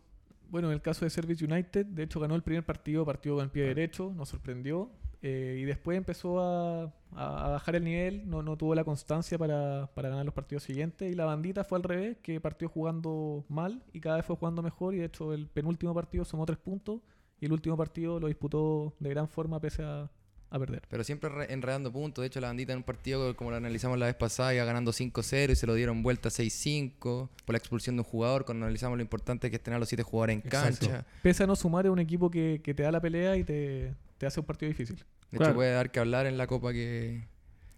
Bueno, 0.50 0.68
en 0.68 0.74
el 0.74 0.82
caso 0.82 1.04
de 1.04 1.10
Service 1.10 1.44
United, 1.44 1.84
de 1.84 2.04
hecho 2.04 2.20
ganó 2.20 2.36
el 2.36 2.42
primer 2.42 2.64
partido, 2.64 3.04
partido 3.04 3.34
con 3.34 3.44
el 3.44 3.50
pie 3.50 3.64
derecho, 3.64 4.12
nos 4.16 4.28
sorprendió. 4.28 4.88
Eh, 5.26 5.56
y 5.58 5.64
después 5.64 5.96
empezó 5.96 6.38
a, 6.40 6.82
a- 7.16 7.46
a 7.46 7.48
bajar 7.48 7.76
el 7.76 7.84
nivel, 7.84 8.28
no, 8.28 8.42
no 8.42 8.58
tuvo 8.58 8.74
la 8.74 8.84
constancia 8.84 9.38
para, 9.38 9.86
para 9.94 10.10
ganar 10.10 10.24
los 10.26 10.34
partidos 10.34 10.64
siguientes. 10.64 11.10
Y 11.10 11.14
la 11.14 11.24
bandita 11.24 11.64
fue 11.64 11.78
al 11.78 11.82
revés, 11.82 12.18
que 12.22 12.40
partió 12.42 12.68
jugando 12.68 13.44
mal 13.48 13.82
y 13.94 14.00
cada 14.00 14.16
vez 14.16 14.26
fue 14.26 14.36
jugando 14.36 14.62
mejor. 14.62 14.94
Y 14.94 14.98
de 14.98 15.06
hecho, 15.06 15.32
el 15.32 15.46
penúltimo 15.48 15.94
partido 15.94 16.26
sumó 16.26 16.44
tres 16.44 16.58
puntos 16.58 17.00
y 17.40 17.46
el 17.46 17.52
último 17.52 17.74
partido 17.76 18.20
lo 18.20 18.26
disputó 18.26 18.94
de 19.00 19.08
gran 19.08 19.26
forma 19.28 19.60
pese 19.60 19.82
a, 19.82 20.10
a 20.50 20.58
perder. 20.58 20.82
Pero 20.90 21.02
siempre 21.04 21.30
re- 21.30 21.52
enredando 21.52 21.90
puntos. 21.90 22.22
De 22.22 22.26
hecho, 22.26 22.40
la 22.40 22.48
bandita 22.48 22.72
en 22.72 22.78
un 22.80 22.84
partido, 22.84 23.34
como 23.34 23.50
lo 23.50 23.56
analizamos 23.56 23.98
la 23.98 24.04
vez 24.06 24.14
pasada, 24.16 24.54
iba 24.54 24.64
ganando 24.66 24.92
5-0 24.92 25.50
y 25.52 25.56
se 25.56 25.66
lo 25.66 25.72
dieron 25.74 26.02
vuelta 26.02 26.28
6-5 26.28 26.92
por 27.00 27.30
la 27.54 27.56
expulsión 27.58 27.96
de 27.96 28.00
un 28.02 28.04
jugador. 28.06 28.44
Cuando 28.44 28.66
analizamos 28.66 28.98
lo 28.98 29.02
importante 29.02 29.48
que 29.48 29.56
es 29.56 29.62
tener 29.62 29.76
a 29.76 29.80
los 29.80 29.88
siete 29.88 30.02
jugadores 30.02 30.34
en 30.36 30.42
Exacto. 30.46 30.86
cancha. 30.88 31.06
Pese 31.22 31.44
a 31.44 31.46
no 31.46 31.56
sumar, 31.56 31.86
es 31.86 31.92
un 31.92 31.98
equipo 31.98 32.30
que, 32.30 32.60
que 32.62 32.74
te 32.74 32.82
da 32.82 32.92
la 32.92 33.00
pelea 33.00 33.36
y 33.36 33.44
te, 33.44 33.94
te 34.18 34.26
hace 34.26 34.38
un 34.40 34.46
partido 34.46 34.68
difícil. 34.68 35.04
De 35.34 35.38
Claro. 35.38 35.50
hecho, 35.52 35.56
puede 35.56 35.72
dar 35.72 35.90
que 35.90 36.00
hablar 36.00 36.26
en 36.26 36.38
la 36.38 36.46
Copa 36.46 36.72
que. 36.72 37.26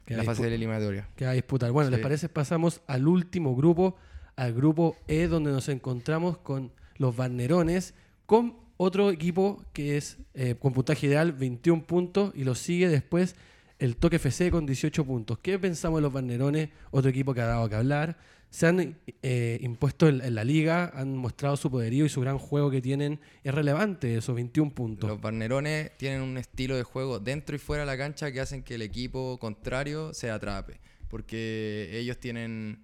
Que 0.04 0.14
en 0.14 0.18
la 0.18 0.25
fase 0.25 0.42
de 0.44 0.50
la 0.50 0.54
eliminatoria. 0.54 1.08
que 1.16 1.25
va 1.25 1.32
a 1.32 1.34
disputar. 1.34 1.72
Bueno, 1.72 1.90
¿les 1.90 1.98
Sí. 1.98 2.02
parece? 2.04 2.28
Pasamos 2.28 2.80
al 2.86 3.08
último 3.08 3.56
grupo, 3.56 3.96
al 4.36 4.52
grupo 4.54 4.96
E, 5.08 5.26
donde 5.26 5.50
nos 5.50 5.68
encontramos 5.68 6.38
con 6.38 6.70
los 6.96 7.16
Barnerones, 7.16 7.92
con 8.25 8.54
otro 8.76 9.10
equipo 9.10 9.64
que 9.72 9.96
es 9.96 10.18
eh, 10.34 10.54
con 10.60 10.72
puntaje 10.72 11.06
ideal, 11.08 11.32
21 11.32 11.82
puntos, 11.86 12.30
y 12.36 12.44
lo 12.44 12.54
sigue 12.54 12.88
después 12.88 13.34
el 13.78 13.96
Toque 13.96 14.16
FC 14.16 14.50
con 14.50 14.64
18 14.64 15.04
puntos. 15.04 15.38
¿Qué 15.38 15.58
pensamos 15.58 15.98
de 15.98 16.02
los 16.02 16.12
Barnerones? 16.12 16.68
Otro 16.92 17.10
equipo 17.10 17.34
que 17.34 17.40
ha 17.40 17.46
dado 17.46 17.68
que 17.68 17.75
hablar. 17.75 18.16
Se 18.50 18.67
han 18.67 18.99
eh, 19.23 19.59
impuesto 19.61 20.09
en, 20.09 20.23
en 20.23 20.35
la 20.35 20.45
liga, 20.45 20.91
han 20.95 21.17
mostrado 21.17 21.57
su 21.57 21.71
poderío 21.71 22.07
y 22.07 22.09
su 22.09 22.21
gran 22.21 22.38
juego 22.38 22.71
que 22.71 22.81
tienen. 22.81 23.21
Es 23.45 23.55
relevante 23.55 24.17
esos 24.17 24.35
21 24.35 24.73
puntos. 24.73 25.09
Los 25.11 25.21
Barnerones 25.21 25.97
tienen 25.99 26.23
un 26.23 26.38
estilo 26.38 26.76
de 26.76 26.83
juego 26.83 27.19
dentro 27.19 27.55
y 27.55 27.59
fuera 27.59 27.83
de 27.83 27.87
la 27.87 27.99
cancha 27.99 28.33
que 28.33 28.41
hacen 28.41 28.62
que 28.62 28.76
el 28.76 28.83
equipo 28.83 29.38
contrario 29.38 30.15
se 30.15 30.31
atrape. 30.31 30.81
Porque 31.09 31.91
ellos 31.93 32.19
tienen 32.19 32.81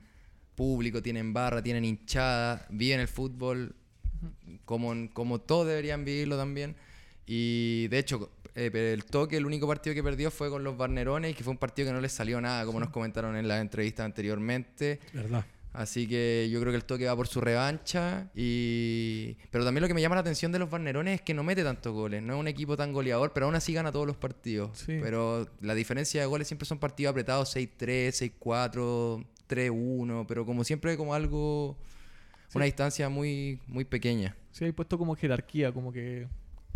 público, 0.54 1.02
tienen 1.02 1.33
barra, 1.33 1.62
tienen 1.62 1.85
hinchada, 1.85 2.66
viven 2.71 3.00
el 3.00 3.09
fútbol 3.09 3.75
como, 4.64 4.92
como 5.12 5.40
todos 5.40 5.66
deberían 5.66 6.04
vivirlo 6.04 6.37
también. 6.37 6.76
Y 7.26 7.88
de 7.88 7.99
hecho, 7.99 8.31
eh, 8.54 8.71
el 8.92 9.04
toque, 9.04 9.37
el 9.37 9.47
único 9.47 9.66
partido 9.66 9.94
que 9.94 10.02
perdió 10.02 10.30
fue 10.30 10.50
con 10.50 10.64
los 10.64 10.76
Barnerones, 10.76 11.35
que 11.37 11.44
fue 11.44 11.52
un 11.52 11.59
partido 11.59 11.88
que 11.88 11.92
no 11.92 12.00
les 12.00 12.12
salió 12.12 12.40
nada, 12.40 12.64
como 12.64 12.80
nos 12.80 12.90
comentaron 12.90 13.37
en 13.37 13.49
la 13.49 13.61
entrevista 13.61 14.04
anteriormente. 14.04 15.00
¿Verdad? 15.12 15.44
Así 15.73 16.06
que 16.06 16.49
yo 16.52 16.61
creo 16.61 16.71
que 16.71 16.76
el 16.76 16.85
toque 16.85 17.06
va 17.06 17.16
por 17.16 17.26
su 17.26 17.40
revancha. 17.40 18.30
Y... 18.35 19.37
Pero 19.50 19.64
también 19.64 19.80
lo 19.80 19.88
que 19.88 19.94
me 19.94 20.02
llama 20.02 20.16
la 20.16 20.21
atención 20.21 20.52
de 20.52 20.59
los 20.59 20.68
Barnerones 20.68 21.14
es 21.14 21.23
que 21.23 21.32
no 21.32 21.42
mete 21.42 21.64
tantos 21.64 21.92
goles. 21.92 22.23
No 22.23 22.35
es 22.35 22.40
un 22.40 22.49
equipo 22.49 22.76
tan 22.76 22.92
goleador, 22.92 23.32
pero 23.32 23.47
aún 23.47 23.54
así 23.54 23.73
gana 23.73 23.90
todos 23.90 24.06
los 24.06 24.16
partidos. 24.16 24.78
Sí. 24.78 24.99
Pero 25.00 25.49
la 25.61 25.75
diferencia 25.75 26.21
de 26.21 26.26
goles 26.26 26.47
siempre 26.47 26.66
son 26.66 26.78
partidos 26.78 27.12
apretados 27.12 27.56
6-3, 27.56 28.35
6-4, 28.38 29.24
3-1. 29.48 30.26
Pero 30.29 30.44
como 30.44 30.62
siempre, 30.64 30.96
como 30.96 31.14
algo. 31.14 31.79
Una 32.55 32.66
distancia 32.66 33.09
muy, 33.09 33.59
muy 33.66 33.87
pequeña. 33.87 34.37
Sí, 34.50 34.66
hay 34.66 34.72
puesto 34.72 34.98
como 34.98 35.16
jerarquía, 35.16 35.72
como 35.72 35.90
que, 35.90 36.29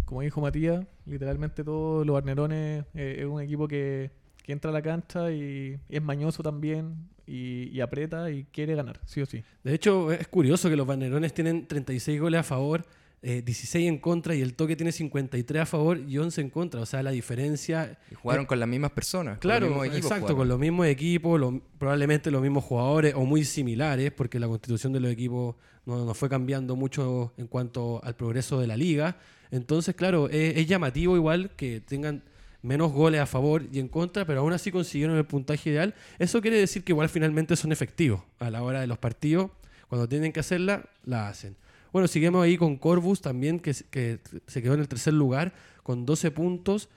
como 0.06 0.22
dijo 0.22 0.40
Matías, 0.40 0.86
literalmente 1.04 1.62
todos 1.62 2.06
los 2.06 2.14
Barnerones 2.14 2.84
eh, 2.94 3.16
es 3.20 3.26
un 3.26 3.42
equipo 3.42 3.68
que, 3.68 4.10
que 4.42 4.52
entra 4.52 4.70
a 4.70 4.74
la 4.74 4.80
cancha 4.82 5.30
y 5.30 5.78
es 5.88 6.02
mañoso 6.02 6.42
también 6.42 6.94
y, 7.26 7.68
y 7.72 7.80
aprieta 7.80 8.30
y 8.30 8.44
quiere 8.44 8.74
ganar, 8.74 9.00
sí 9.04 9.20
o 9.20 9.26
sí. 9.26 9.42
De 9.64 9.74
hecho, 9.74 10.10
es 10.12 10.26
curioso 10.28 10.70
que 10.70 10.76
los 10.76 10.86
Barnerones 10.86 11.34
tienen 11.34 11.66
36 11.66 12.20
goles 12.20 12.40
a 12.40 12.44
favor, 12.44 12.84
eh, 13.22 13.42
16 13.44 13.88
en 13.88 13.98
contra 13.98 14.34
y 14.36 14.42
el 14.42 14.54
toque 14.54 14.76
tiene 14.76 14.92
53 14.92 15.62
a 15.62 15.66
favor 15.66 15.98
y 15.98 16.16
11 16.18 16.40
en 16.42 16.50
contra. 16.50 16.80
O 16.80 16.86
sea, 16.86 17.02
la 17.02 17.10
diferencia... 17.10 17.98
Y 18.12 18.14
jugaron 18.14 18.46
con 18.46 18.60
las 18.60 18.68
mismas 18.68 18.92
personas. 18.92 19.38
Claro, 19.38 19.84
exacto, 19.84 20.18
jugaron. 20.18 20.36
con 20.36 20.48
los 20.48 20.58
mismos 20.60 20.86
equipos, 20.86 21.40
lo- 21.40 21.60
probablemente 21.78 22.30
los 22.30 22.42
mismos 22.42 22.62
jugadores 22.62 23.14
o 23.16 23.24
muy 23.24 23.44
similares, 23.44 24.12
porque 24.12 24.38
la 24.38 24.46
constitución 24.46 24.92
de 24.92 25.00
los 25.00 25.10
equipos 25.10 25.56
no, 25.86 26.04
no 26.04 26.14
fue 26.14 26.28
cambiando 26.28 26.76
mucho 26.76 27.32
en 27.36 27.48
cuanto 27.48 28.00
al 28.04 28.14
progreso 28.14 28.60
de 28.60 28.68
la 28.68 28.76
liga. 28.76 29.16
Entonces, 29.50 29.94
claro, 29.94 30.28
es, 30.28 30.56
es 30.56 30.66
llamativo 30.66 31.16
igual 31.16 31.50
que 31.56 31.80
tengan 31.80 32.22
menos 32.62 32.92
goles 32.92 33.20
a 33.20 33.26
favor 33.26 33.62
y 33.72 33.78
en 33.78 33.88
contra, 33.88 34.24
pero 34.26 34.40
aún 34.40 34.52
así 34.52 34.72
consiguieron 34.72 35.16
el 35.16 35.24
puntaje 35.26 35.70
ideal. 35.70 35.94
Eso 36.18 36.40
quiere 36.40 36.58
decir 36.58 36.82
que 36.82 36.92
igual 36.92 37.08
finalmente 37.08 37.54
son 37.56 37.70
efectivos 37.72 38.22
a 38.38 38.50
la 38.50 38.62
hora 38.62 38.80
de 38.80 38.86
los 38.86 38.98
partidos. 38.98 39.50
Cuando 39.88 40.08
tienen 40.08 40.32
que 40.32 40.40
hacerla, 40.40 40.88
la 41.04 41.28
hacen. 41.28 41.56
Bueno, 41.92 42.08
seguimos 42.08 42.42
ahí 42.44 42.56
con 42.56 42.76
Corvus 42.76 43.20
también, 43.20 43.60
que, 43.60 43.72
se- 43.72 43.84
que 43.84 44.18
se 44.46 44.60
quedó 44.62 44.74
en 44.74 44.80
el 44.80 44.88
tercer 44.88 45.14
lugar 45.14 45.54
con 45.84 46.04
12 46.04 46.30
puntos. 46.32 46.88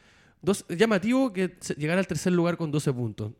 Dos, 0.42 0.66
llamativo 0.70 1.32
que 1.34 1.56
llegara 1.78 2.00
al 2.00 2.08
tercer 2.08 2.34
lugar 2.34 2.58
con 2.58 2.72
12 2.72 2.92
puntos. 2.94 3.32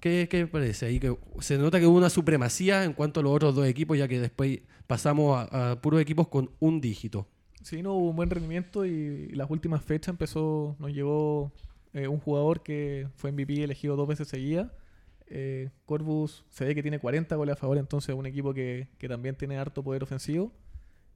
¿Qué, 0.00 0.28
qué 0.30 0.46
parece? 0.46 0.86
Ahí 0.86 1.00
que 1.00 1.16
se 1.40 1.56
nota 1.56 1.80
que 1.80 1.86
hubo 1.86 1.96
una 1.96 2.10
supremacía 2.10 2.84
en 2.84 2.92
cuanto 2.92 3.20
a 3.20 3.22
los 3.22 3.32
otros 3.32 3.54
dos 3.54 3.66
equipos, 3.66 3.96
ya 3.98 4.06
que 4.06 4.20
después 4.20 4.60
pasamos 4.86 5.48
a 5.50 5.78
puros 5.80 6.00
equipos 6.00 6.28
con 6.28 6.50
un 6.60 6.80
dígito. 6.80 7.26
Sí, 7.68 7.82
no 7.82 7.92
hubo 7.94 8.08
un 8.10 8.16
buen 8.16 8.30
rendimiento 8.30 8.86
y 8.86 9.28
las 9.28 9.50
últimas 9.50 9.82
fechas 9.84 10.08
empezó, 10.08 10.74
nos 10.78 10.90
llegó 10.90 11.52
eh, 11.92 12.08
un 12.08 12.18
jugador 12.18 12.62
que 12.62 13.08
fue 13.16 13.30
MVP 13.30 13.62
elegido 13.62 13.94
dos 13.94 14.08
veces 14.08 14.26
seguida. 14.28 14.72
Eh, 15.26 15.68
Corvus 15.84 16.46
se 16.48 16.64
ve 16.64 16.74
que 16.74 16.80
tiene 16.82 16.98
40 16.98 17.36
goles 17.36 17.52
a 17.52 17.56
favor, 17.56 17.76
entonces 17.76 18.08
es 18.08 18.14
un 18.18 18.24
equipo 18.24 18.54
que, 18.54 18.88
que 18.96 19.06
también 19.06 19.34
tiene 19.36 19.58
harto 19.58 19.82
poder 19.82 20.02
ofensivo 20.02 20.50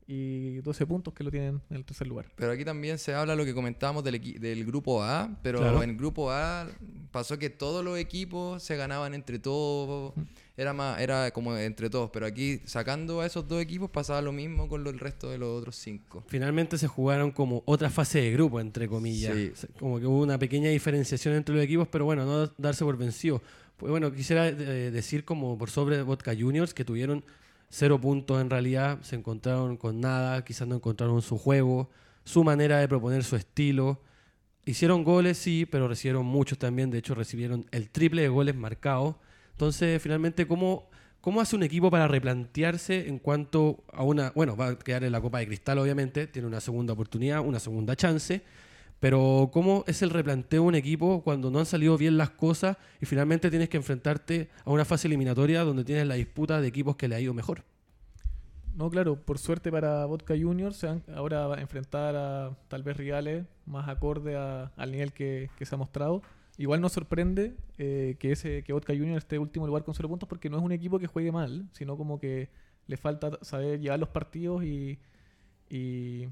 y 0.07 0.57
12 0.59 0.85
puntos 0.85 1.15
que 1.15 1.25
lo 1.25 1.31
tienen 1.31 1.63
en 1.71 1.77
el 1.79 1.85
tercer 1.87 2.07
lugar. 2.07 2.27
Pero 2.37 2.53
aquí 2.53 2.65
también 2.65 2.99
se 2.99 3.15
habla 3.15 3.35
lo 3.35 3.45
que 3.47 3.55
comentábamos 3.55 4.05
del, 4.05 4.21
del 4.39 4.67
grupo 4.67 5.03
A, 5.03 5.39
pero 5.43 5.61
Claro. 5.61 5.83
en 5.83 5.91
el 5.91 5.97
grupo 5.97 6.31
A 6.31 6.69
pasó 7.13 7.39
que 7.39 7.49
todos 7.49 7.83
los 7.83 7.97
equipos 7.99 8.63
se 8.63 8.77
ganaban 8.77 9.15
entre 9.15 9.39
todos, 9.39 10.13
era 10.57 10.73
más 10.73 11.01
era 11.01 11.31
como 11.31 11.57
entre 11.57 11.89
todos, 11.89 12.11
pero 12.13 12.27
aquí 12.27 12.61
sacando 12.67 13.21
a 13.21 13.27
esos 13.27 13.49
dos 13.49 13.61
equipos 13.63 13.89
pasaba 13.91 14.21
lo 14.21 14.33
mismo 14.33 14.69
con 14.69 14.85
lo- 14.85 14.91
el 14.91 14.99
resto 14.99 15.31
de 15.31 15.39
los 15.39 15.49
otros 15.61 15.77
cinco. 15.77 16.23
Finalmente 16.27 16.77
se 16.79 16.87
jugaron 16.89 17.31
como 17.31 17.63
otra 17.65 17.89
fase 17.91 18.21
de 18.21 18.33
grupo, 18.33 18.61
entre 18.61 18.87
comillas. 18.89 19.35
Sí. 19.35 19.53
Como 19.79 19.99
que 19.99 20.07
hubo 20.07 20.21
una 20.23 20.39
pequeña 20.39 20.69
diferenciación 20.71 21.35
entre 21.35 21.55
los 21.55 21.65
equipos, 21.65 21.89
pero 21.89 22.05
bueno, 22.05 22.25
no 22.27 22.47
darse 22.59 22.85
por 22.85 22.97
vencido. 22.97 23.41
Pues 23.79 23.91
bueno, 23.91 24.13
quisiera 24.13 24.49
eh, 24.49 24.55
decir 24.91 25.25
como 25.25 25.57
por 25.59 25.71
sobre 25.71 26.03
Vodka 26.03 26.35
Juniors 26.39 26.75
que 26.75 26.85
tuvieron 26.85 27.25
cero 27.69 27.99
puntos 28.01 28.41
en 28.41 28.51
realidad, 28.51 29.01
se 29.03 29.17
encontraron 29.17 29.77
con 29.79 30.01
nada, 30.01 30.45
quizás 30.45 30.69
no 30.69 30.77
encontraron 30.77 31.23
su 31.23 31.39
juego, 31.39 31.89
su 32.25 32.45
manera 32.45 32.79
de 32.79 32.87
proponer 32.87 33.25
su 33.25 33.35
estilo. 33.37 34.01
Hicieron 34.65 35.03
goles, 35.03 35.39
sí, 35.39 35.67
pero 35.67 35.89
recibieron 35.89 36.25
muchos 36.27 36.59
también. 36.59 36.91
De 36.91 36.99
hecho, 36.99 37.15
recibieron 37.15 37.67
el 37.73 37.89
triple 37.91 38.23
de 38.23 38.29
goles 38.29 38.55
marcados. 38.55 39.17
Entonces, 39.53 40.03
finalmente, 40.03 40.47
¿cómo, 40.47 40.91
¿cómo 41.21 41.41
hace 41.41 41.57
un 41.57 41.63
equipo 41.63 41.91
para 41.91 42.09
replantearse 42.09 43.09
en 43.09 43.19
cuanto 43.19 43.85
a 43.93 44.03
una... 44.03 44.33
Bueno, 44.35 44.57
va 44.57 44.69
a 44.69 44.79
quedar 44.79 45.05
en 45.05 45.13
la 45.13 45.21
Copa 45.21 45.39
de 45.39 45.47
Cristal, 45.47 45.79
obviamente. 45.79 46.27
Tiene 46.27 46.49
una 46.49 46.61
segunda 46.61 46.93
oportunidad, 46.93 47.41
una 47.41 47.61
segunda 47.61 47.97
chance. 47.97 48.43
Pero 49.03 49.51
¿cómo 49.53 49.83
es 49.89 50.01
el 50.03 50.11
replanteo 50.11 50.63
de 50.63 50.69
un 50.69 50.75
equipo 50.77 51.23
cuando 51.25 51.51
no 51.51 51.59
han 51.59 51.67
salido 51.67 51.99
bien 51.99 52.17
las 52.17 52.31
cosas 52.31 52.77
y 53.01 53.07
finalmente 53.07 53.51
tienes 53.51 53.69
que 53.69 53.77
enfrentarte 53.77 54.49
a 54.65 54.71
una 54.71 54.85
fase 54.85 55.09
eliminatoria 55.09 55.65
donde 55.65 55.83
tienes 55.83 56.07
la 56.07 56.15
disputa 56.15 56.61
de 56.61 56.69
equipos 56.69 56.95
que 56.95 57.09
le 57.09 57.17
ha 57.17 57.21
ido 57.21 57.35
mejor? 57.35 57.65
No, 58.77 58.89
claro, 58.91 59.17
por 59.17 59.39
suerte 59.39 59.73
para 59.73 60.07
Vodka 60.07 60.35
Juniors 60.41 60.77
se 60.77 60.87
van 60.87 61.03
ahora 61.17 61.53
a 61.53 61.61
enfrentar 61.61 62.15
a 62.15 62.57
tal 62.69 62.85
vez 62.85 62.97
rivales 62.97 63.45
más 63.67 63.89
acorde 63.89 64.37
al 64.37 64.93
nivel 64.93 65.13
que 65.13 65.51
se 65.61 65.75
ha 65.75 65.79
mostrado. 65.79 66.23
Igual 66.59 66.81
nos 66.81 66.93
sorprende 66.93 67.55
eh, 67.79 68.17
que 68.19 68.33
ese 68.33 68.63
que 68.63 68.73
Vodka 68.73 68.93
Juniors 68.93 69.25
esté 69.25 69.39
último 69.39 69.67
lugar 69.67 69.85
con 69.85 69.95
cero 69.95 70.09
puntos 70.09 70.29
porque 70.29 70.51
no 70.51 70.59
es 70.59 70.63
un 70.63 70.73
equipo 70.73 70.99
que 70.99 71.07
juegue 71.07 71.33
mal, 71.33 71.69
sino 71.73 71.97
como 71.97 72.19
que 72.19 72.51
le 72.87 72.97
falta 72.97 73.39
saber 73.43 73.81
llevar 73.81 73.99
los 73.99 74.11
partidos 74.11 74.63
y, 74.65 74.99
y, 75.71 76.29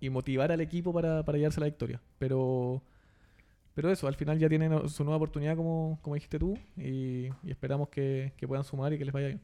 y 0.00 0.10
motivar 0.10 0.52
al 0.52 0.60
equipo 0.60 0.92
para, 0.92 1.24
para 1.24 1.36
llevarse 1.36 1.60
la 1.60 1.66
victoria. 1.66 2.00
Pero, 2.18 2.82
pero 3.74 3.90
eso, 3.90 4.06
al 4.08 4.14
final 4.14 4.38
ya 4.38 4.48
tienen 4.48 4.88
su 4.88 5.04
nueva 5.04 5.16
oportunidad 5.18 5.56
como, 5.56 5.98
como 6.00 6.14
dijiste 6.14 6.38
tú 6.38 6.58
y, 6.76 7.28
y 7.42 7.50
esperamos 7.50 7.88
que, 7.90 8.32
que 8.38 8.48
puedan 8.48 8.64
sumar 8.64 8.92
y 8.94 8.98
que 8.98 9.04
les 9.04 9.12
vaya 9.12 9.28
bien. 9.28 9.40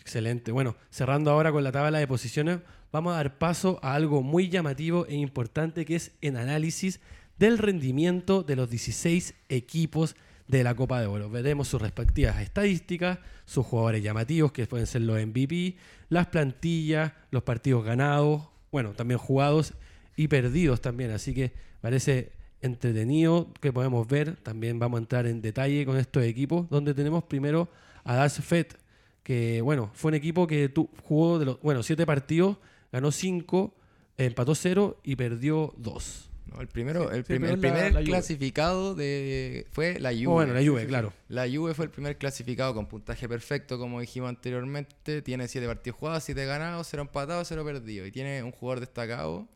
Excelente. 0.00 0.52
Bueno, 0.52 0.76
cerrando 0.88 1.30
ahora 1.30 1.52
con 1.52 1.64
la 1.64 1.72
tabla 1.72 1.98
de 1.98 2.06
posiciones, 2.06 2.60
vamos 2.92 3.12
a 3.12 3.16
dar 3.16 3.38
paso 3.38 3.80
a 3.82 3.94
algo 3.94 4.22
muy 4.22 4.48
llamativo 4.48 5.04
e 5.06 5.16
importante 5.16 5.84
que 5.84 5.96
es 5.96 6.16
el 6.20 6.36
análisis 6.36 7.00
del 7.38 7.58
rendimiento 7.58 8.42
de 8.42 8.56
los 8.56 8.70
16 8.70 9.34
equipos 9.48 10.16
de 10.48 10.64
la 10.64 10.74
Copa 10.74 11.00
de 11.00 11.06
Oro. 11.06 11.28
Veremos 11.30 11.68
sus 11.68 11.80
respectivas 11.82 12.40
estadísticas, 12.40 13.18
sus 13.44 13.66
jugadores 13.66 14.02
llamativos, 14.02 14.52
que 14.52 14.66
pueden 14.66 14.86
ser 14.86 15.02
los 15.02 15.24
MVP, 15.24 15.76
las 16.08 16.28
plantillas, 16.28 17.12
los 17.30 17.42
partidos 17.42 17.84
ganados, 17.84 18.48
bueno, 18.70 18.92
también 18.92 19.18
jugados 19.18 19.74
y 20.16 20.28
perdidos 20.28 20.80
también. 20.80 21.10
Así 21.10 21.34
que 21.34 21.52
parece 21.80 22.32
entretenido 22.60 23.52
que 23.60 23.72
podemos 23.72 24.06
ver. 24.06 24.36
También 24.36 24.78
vamos 24.78 24.98
a 24.98 25.02
entrar 25.02 25.26
en 25.26 25.40
detalle 25.40 25.84
con 25.84 25.96
estos 25.96 26.22
equipos, 26.24 26.68
donde 26.70 26.94
tenemos 26.94 27.24
primero 27.24 27.68
a 28.04 28.14
Das 28.14 28.40
Fett, 28.40 28.78
que 29.22 29.60
bueno, 29.60 29.90
fue 29.94 30.10
un 30.10 30.14
equipo 30.14 30.46
que 30.46 30.72
jugó 31.02 31.38
de 31.38 31.46
los, 31.46 31.60
bueno, 31.60 31.82
siete 31.82 32.06
partidos, 32.06 32.58
ganó 32.92 33.10
cinco, 33.10 33.74
empató 34.16 34.54
cero 34.54 35.00
y 35.02 35.16
perdió 35.16 35.74
dos. 35.76 36.25
No, 36.46 36.60
el 36.60 36.68
primero, 36.68 37.10
Sí, 37.10 37.16
el 37.16 37.24
sí, 37.24 37.26
primer, 37.32 37.50
pero 37.50 37.54
el 37.54 37.58
es 37.58 37.62
la- 37.62 37.68
primer 37.74 37.92
la 37.92 38.00
Juve. 38.00 38.04
clasificado 38.10 38.94
de 38.94 39.66
fue 39.72 39.98
la 39.98 40.10
Juve. 40.12 40.26
Oh, 40.28 40.32
bueno, 40.32 40.54
la 40.54 40.64
Juve, 40.64 40.82
sí, 40.82 40.86
claro. 40.86 41.12
La 41.28 41.46
Juve 41.50 41.74
fue 41.74 41.86
el 41.86 41.90
primer 41.90 42.16
clasificado 42.18 42.74
con 42.74 42.86
puntaje 42.86 43.28
perfecto, 43.28 43.78
como 43.78 44.00
dijimos 44.00 44.28
anteriormente. 44.28 45.22
Tiene 45.22 45.48
7 45.48 45.66
partidos 45.66 45.98
jugados, 45.98 46.22
7 46.24 46.44
ganados, 46.46 46.86
0 46.90 47.02
empatados, 47.02 47.48
0 47.48 47.64
perdidos. 47.64 48.08
Y 48.08 48.12
tiene 48.12 48.42
un 48.42 48.52
jugador 48.52 48.80
destacado 48.80 49.48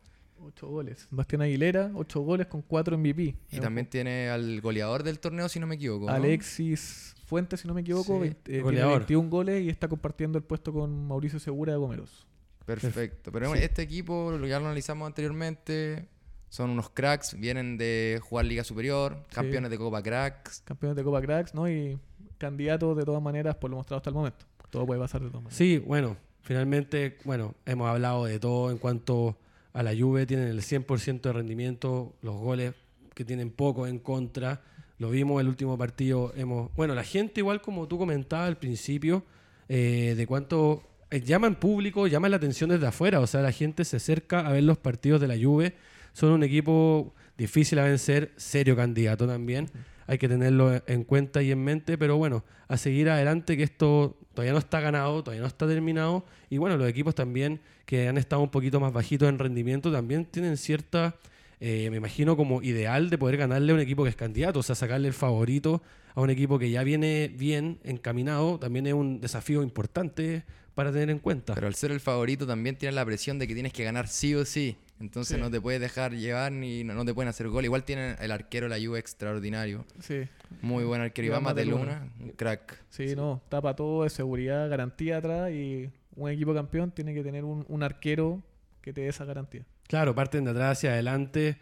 8 0.43 0.67
goles. 0.67 1.07
Bastián 1.11 1.43
Aguilera, 1.43 1.91
8 1.95 2.19
goles 2.21 2.47
con 2.47 2.61
4 2.61 2.97
MVP. 2.97 3.35
Y 3.51 3.59
también 3.59 3.87
tiene 3.87 4.29
al 4.29 4.59
goleador 4.59 5.03
del 5.03 5.19
torneo, 5.19 5.47
si 5.47 5.59
no 5.59 5.67
me 5.67 5.75
equivoco. 5.75 6.07
¿no? 6.07 6.11
Alexis 6.13 7.15
Fuentes, 7.25 7.61
si 7.61 7.67
no 7.69 7.73
me 7.73 7.79
equivoco, 7.81 8.15
Sí. 8.15 8.19
veinte- 8.19 8.39
eh, 8.41 8.43
tiene 8.55 8.63
Goleador. 8.63 8.97
21 8.99 9.29
goles 9.29 9.63
y 9.63 9.69
está 9.69 9.87
compartiendo 9.87 10.37
el 10.37 10.43
puesto 10.43 10.73
con 10.73 11.07
Mauricio 11.07 11.39
Segura 11.39 11.71
de 11.71 11.77
Gomeros. 11.79 12.27
Perfecto. 12.65 13.31
Pero 13.31 13.53
Sí. 13.53 13.59
este 13.61 13.81
equipo, 13.81 14.31
lo 14.37 14.45
ya 14.47 14.59
lo 14.59 14.65
analizamos 14.65 15.07
anteriormente, 15.07 16.07
son 16.51 16.69
unos 16.69 16.89
cracks, 16.89 17.39
vienen 17.39 17.77
de 17.77 18.19
jugar 18.21 18.43
Liga 18.45 18.65
Superior, 18.65 19.15
Sí. 19.29 19.35
campeones 19.35 19.71
de 19.71 19.77
Copa 19.77 20.03
Cracks. 20.03 20.61
Campeones 20.65 20.97
de 20.97 21.03
Copa 21.03 21.21
Cracks, 21.21 21.55
¿no? 21.55 21.69
Y 21.69 21.97
candidatos 22.37 22.97
de 22.97 23.05
todas 23.05 23.21
maneras 23.21 23.55
por 23.55 23.69
lo 23.69 23.77
mostrado 23.77 23.99
hasta 23.99 24.09
el 24.09 24.15
momento. 24.15 24.45
Todo 24.69 24.85
puede 24.85 24.99
pasar 24.99 25.21
de 25.21 25.27
todas 25.29 25.43
maneras. 25.43 25.57
Sí, 25.57 25.77
bueno, 25.77 26.17
finalmente, 26.41 27.17
bueno, 27.23 27.55
hemos 27.65 27.87
hablado 27.89 28.25
de 28.25 28.37
todo 28.37 28.69
en 28.69 28.77
cuanto 28.79 29.37
a 29.71 29.81
la 29.81 29.95
Juve, 29.97 30.25
tienen 30.25 30.49
el 30.49 30.61
100% 30.61 31.29
de 31.29 31.33
rendimiento, 31.33 32.13
los 32.21 32.35
goles 32.35 32.73
que 33.13 33.23
tienen 33.23 33.49
poco 33.51 33.87
en 33.87 33.99
contra, 33.99 34.61
lo 34.97 35.09
vimos 35.09 35.39
el 35.39 35.47
último 35.47 35.77
partido, 35.77 36.33
hemos, 36.35 36.69
bueno, 36.75 36.93
la 36.95 37.03
gente 37.05 37.39
igual 37.39 37.61
como 37.61 37.87
tú 37.87 37.97
comentabas 37.97 38.47
al 38.49 38.57
principio, 38.57 39.23
eh, 39.69 40.15
de 40.17 40.27
cuánto 40.27 40.83
eh, 41.09 41.21
llaman 41.21 41.55
público, 41.55 42.07
llaman 42.07 42.31
la 42.31 42.37
atención 42.37 42.69
desde 42.69 42.87
afuera, 42.87 43.21
o 43.21 43.27
sea, 43.27 43.41
la 43.41 43.53
gente 43.53 43.85
se 43.85 43.95
acerca 43.97 44.45
a 44.45 44.51
ver 44.51 44.63
los 44.63 44.77
partidos 44.77 45.21
de 45.21 45.27
la 45.29 45.35
Juve, 45.41 45.75
son 46.13 46.31
un 46.31 46.43
equipo 46.43 47.13
difícil 47.37 47.79
a 47.79 47.83
vencer, 47.83 48.31
serio 48.37 48.75
candidato 48.75 49.27
también, 49.27 49.69
hay 50.07 50.17
que 50.17 50.27
tenerlo 50.27 50.81
en 50.87 51.03
cuenta 51.03 51.41
y 51.41 51.51
en 51.51 51.63
mente, 51.63 51.97
pero 51.97 52.17
bueno, 52.17 52.43
a 52.67 52.77
seguir 52.77 53.09
adelante 53.09 53.55
que 53.57 53.63
esto 53.63 54.17
todavía 54.33 54.53
no 54.53 54.59
está 54.59 54.79
ganado, 54.79 55.23
todavía 55.23 55.41
no 55.41 55.47
está 55.47 55.67
terminado 55.67 56.25
y 56.49 56.57
bueno, 56.57 56.77
los 56.77 56.87
equipos 56.87 57.15
también 57.15 57.61
que 57.85 58.07
han 58.07 58.17
estado 58.17 58.41
un 58.41 58.49
poquito 58.49 58.79
más 58.79 58.93
bajitos 58.93 59.29
en 59.29 59.39
rendimiento 59.39 59.91
también 59.91 60.25
tienen 60.25 60.57
cierta, 60.57 61.15
eh, 61.59 61.89
me 61.91 61.97
imagino 61.97 62.35
como 62.35 62.61
ideal 62.61 63.09
de 63.09 63.17
poder 63.17 63.37
ganarle 63.37 63.71
a 63.71 63.75
un 63.75 63.81
equipo 63.81 64.03
que 64.03 64.09
es 64.09 64.15
candidato, 64.15 64.59
o 64.59 64.63
sea, 64.63 64.75
sacarle 64.75 65.07
el 65.07 65.13
favorito 65.13 65.81
a 66.13 66.21
un 66.21 66.29
equipo 66.29 66.59
que 66.59 66.69
ya 66.69 66.83
viene 66.83 67.31
bien 67.33 67.79
encaminado, 67.83 68.59
también 68.59 68.87
es 68.87 68.93
un 68.93 69.21
desafío 69.21 69.63
importante 69.63 70.43
para 70.75 70.91
tener 70.91 71.09
en 71.09 71.19
cuenta. 71.19 71.55
Pero 71.55 71.67
al 71.67 71.75
ser 71.75 71.91
el 71.91 71.99
favorito 71.99 72.45
también 72.47 72.75
tienes 72.75 72.95
la 72.95 73.05
presión 73.05 73.39
de 73.39 73.47
que 73.47 73.53
tienes 73.53 73.73
que 73.73 73.83
ganar 73.83 74.07
sí 74.07 74.35
o 74.35 74.45
sí. 74.45 74.77
Entonces 75.01 75.35
Sí. 75.35 75.41
no 75.41 75.51
te 75.51 75.59
puedes 75.59 75.81
dejar 75.81 76.13
llevar 76.13 76.51
ni 76.53 76.83
no, 76.85 76.93
no 76.93 77.03
te 77.03 77.13
pueden 77.13 77.27
hacer 77.29 77.49
gol. 77.49 77.65
Igual 77.65 77.83
tienen 77.83 78.15
el 78.21 78.31
arquero 78.31 78.67
la 78.69 78.77
Juve 78.79 78.99
extraordinario. 78.99 79.83
Sí, 79.99 80.21
Muy 80.61 80.83
buen 80.85 81.01
arquero. 81.01 81.27
Iván 81.27 81.43
Mateluna, 81.43 82.07
un 82.19 82.29
crack. 82.29 82.77
sí, 82.89 83.15
no. 83.15 83.41
Tapa 83.49 83.75
todo 83.75 84.03
de 84.03 84.09
seguridad, 84.09 84.69
garantía 84.69 85.17
atrás 85.17 85.51
y 85.51 85.89
un 86.15 86.29
equipo 86.29 86.53
campeón 86.53 86.91
tiene 86.91 87.13
que 87.13 87.23
tener 87.23 87.43
un, 87.43 87.65
un 87.67 87.83
arquero 87.83 88.41
que 88.81 88.93
te 88.93 89.01
dé 89.01 89.07
esa 89.09 89.25
garantía. 89.25 89.65
Claro, 89.87 90.15
parten 90.15 90.45
de 90.45 90.51
atrás 90.51 90.77
hacia 90.77 90.91
adelante. 90.91 91.57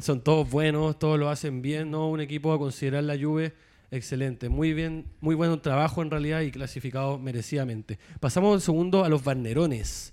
Son 0.00 0.20
todos 0.22 0.50
buenos, 0.50 0.98
todos 0.98 1.18
lo 1.18 1.28
hacen 1.28 1.62
bien, 1.62 1.90
¿no? 1.90 2.08
Un 2.10 2.20
equipo 2.20 2.52
a 2.52 2.58
considerar 2.58 3.04
la 3.04 3.16
Juve 3.18 3.52
excelente. 3.92 4.48
Muy 4.48 4.72
bien, 4.72 5.06
muy 5.20 5.34
buen 5.34 5.60
trabajo 5.60 6.02
en 6.02 6.10
realidad 6.10 6.40
y 6.40 6.50
clasificado 6.50 7.18
merecidamente. 7.18 7.98
Pasamos 8.20 8.54
al 8.54 8.60
segundo 8.62 9.04
a 9.04 9.08
los 9.08 9.22
Barnerones, 9.22 10.11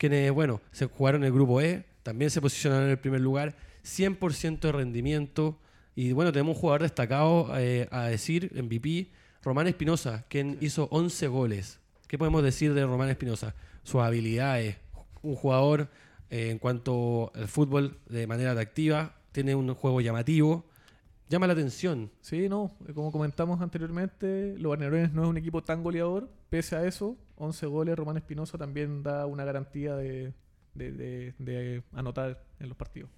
quienes, 0.00 0.32
bueno, 0.32 0.62
se 0.72 0.86
jugaron 0.86 1.24
el 1.24 1.30
grupo 1.30 1.60
E, 1.60 1.84
también 2.02 2.30
se 2.30 2.40
posicionaron 2.40 2.86
en 2.86 2.92
el 2.92 2.98
primer 2.98 3.20
lugar, 3.20 3.54
100% 3.84 4.60
de 4.60 4.72
rendimiento. 4.72 5.58
Y 5.94 6.12
bueno, 6.12 6.32
tenemos 6.32 6.56
un 6.56 6.60
jugador 6.62 6.80
destacado 6.80 7.52
eh, 7.58 7.86
a 7.90 8.04
decir, 8.04 8.50
MVP, 8.54 9.10
Román 9.42 9.66
Espinosa, 9.66 10.24
quien 10.28 10.56
hizo 10.62 10.88
11 10.90 11.28
goles. 11.28 11.80
¿Qué 12.08 12.16
podemos 12.16 12.42
decir 12.42 12.72
de 12.72 12.86
Román 12.86 13.10
Espinosa? 13.10 13.54
Sus 13.82 14.00
habilidades, 14.00 14.78
un 15.20 15.34
jugador 15.34 15.90
eh, 16.30 16.48
en 16.48 16.58
cuanto 16.58 17.30
al 17.34 17.48
fútbol 17.48 17.98
de 18.08 18.26
manera 18.26 18.52
atractiva, 18.52 19.16
tiene 19.32 19.54
un 19.54 19.74
juego 19.74 20.00
llamativo, 20.00 20.64
llama 21.30 21.46
la 21.46 21.54
atención. 21.54 22.10
Sí, 22.20 22.48
no, 22.48 22.76
como 22.94 23.10
comentamos 23.10 23.60
anteriormente, 23.62 24.54
los 24.58 24.70
Barnerones 24.70 25.12
no 25.12 25.22
es 25.22 25.28
un 25.30 25.36
equipo 25.38 25.62
tan 25.62 25.82
goleador. 25.82 26.28
Pese 26.50 26.76
a 26.76 26.84
eso, 26.84 27.16
11 27.36 27.66
goles, 27.66 27.96
Román 27.96 28.18
Espinosa 28.18 28.58
también 28.58 29.02
da 29.02 29.24
una 29.26 29.44
garantía 29.44 29.94
de, 29.96 30.34
de- 30.74 30.92
de- 30.92 31.34
de 31.38 31.82
anotar 31.94 32.42
en 32.58 32.68
los 32.68 32.76
partidos. 32.76 33.08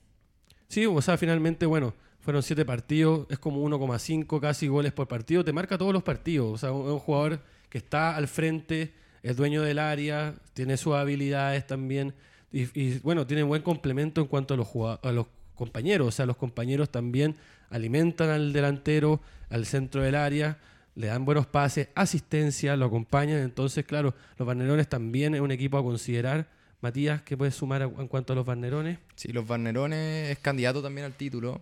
Sí, 0.68 0.86
o 0.86 1.02
sea, 1.02 1.16
finalmente, 1.18 1.66
bueno, 1.66 1.94
fueron 2.20 2.42
siete 2.42 2.64
partidos, 2.64 3.26
es 3.30 3.38
como 3.38 3.62
1,5 3.68 4.40
casi 4.40 4.68
goles 4.68 4.92
por 4.92 5.08
partido, 5.08 5.44
te 5.44 5.52
marca 5.52 5.76
todos 5.76 5.92
los 5.92 6.02
partidos. 6.02 6.52
O 6.52 6.58
sea, 6.58 6.72
un, 6.72 6.88
un 6.90 6.98
jugador 6.98 7.40
que 7.68 7.78
está 7.78 8.16
al 8.16 8.28
frente, 8.28 8.92
es 9.22 9.36
dueño 9.36 9.62
del 9.62 9.78
área, 9.78 10.34
tiene 10.54 10.76
sus 10.76 10.94
habilidades 10.94 11.66
también. 11.66 12.14
Y, 12.52 12.62
y, 12.80 12.98
bueno, 13.00 13.26
tiene 13.26 13.42
buen 13.42 13.62
complemento 13.62 14.20
en 14.20 14.26
cuanto 14.26 14.54
a 14.54 14.56
los, 14.58 14.68
a 15.02 15.12
los 15.12 15.26
compañeros. 15.54 16.08
O 16.08 16.10
sea, 16.10 16.26
los 16.26 16.36
compañeros 16.36 16.90
también 16.90 17.34
alimentan 17.72 18.30
al 18.30 18.52
delantero, 18.52 19.20
al 19.50 19.66
centro 19.66 20.02
del 20.02 20.14
área, 20.14 20.58
le 20.94 21.06
dan 21.08 21.24
buenos 21.24 21.46
pases, 21.46 21.88
asistencia, 21.94 22.76
lo 22.76 22.84
acompañan. 22.86 23.38
Entonces, 23.38 23.84
claro, 23.84 24.14
los 24.38 24.46
Barnerones 24.46 24.88
también 24.88 25.34
es 25.34 25.40
un 25.40 25.50
equipo 25.50 25.78
a 25.78 25.82
considerar. 25.82 26.48
Matías, 26.80 27.22
¿qué 27.22 27.36
puedes 27.36 27.54
sumar 27.54 27.82
a- 27.82 27.86
en 27.86 28.08
cuanto 28.08 28.32
a 28.32 28.36
los 28.36 28.44
Barnerones? 28.44 28.98
Sí, 29.14 29.32
los 29.32 29.46
Barnerones 29.46 30.30
es 30.30 30.38
candidato 30.38 30.82
también 30.82 31.06
al 31.06 31.14
título. 31.14 31.60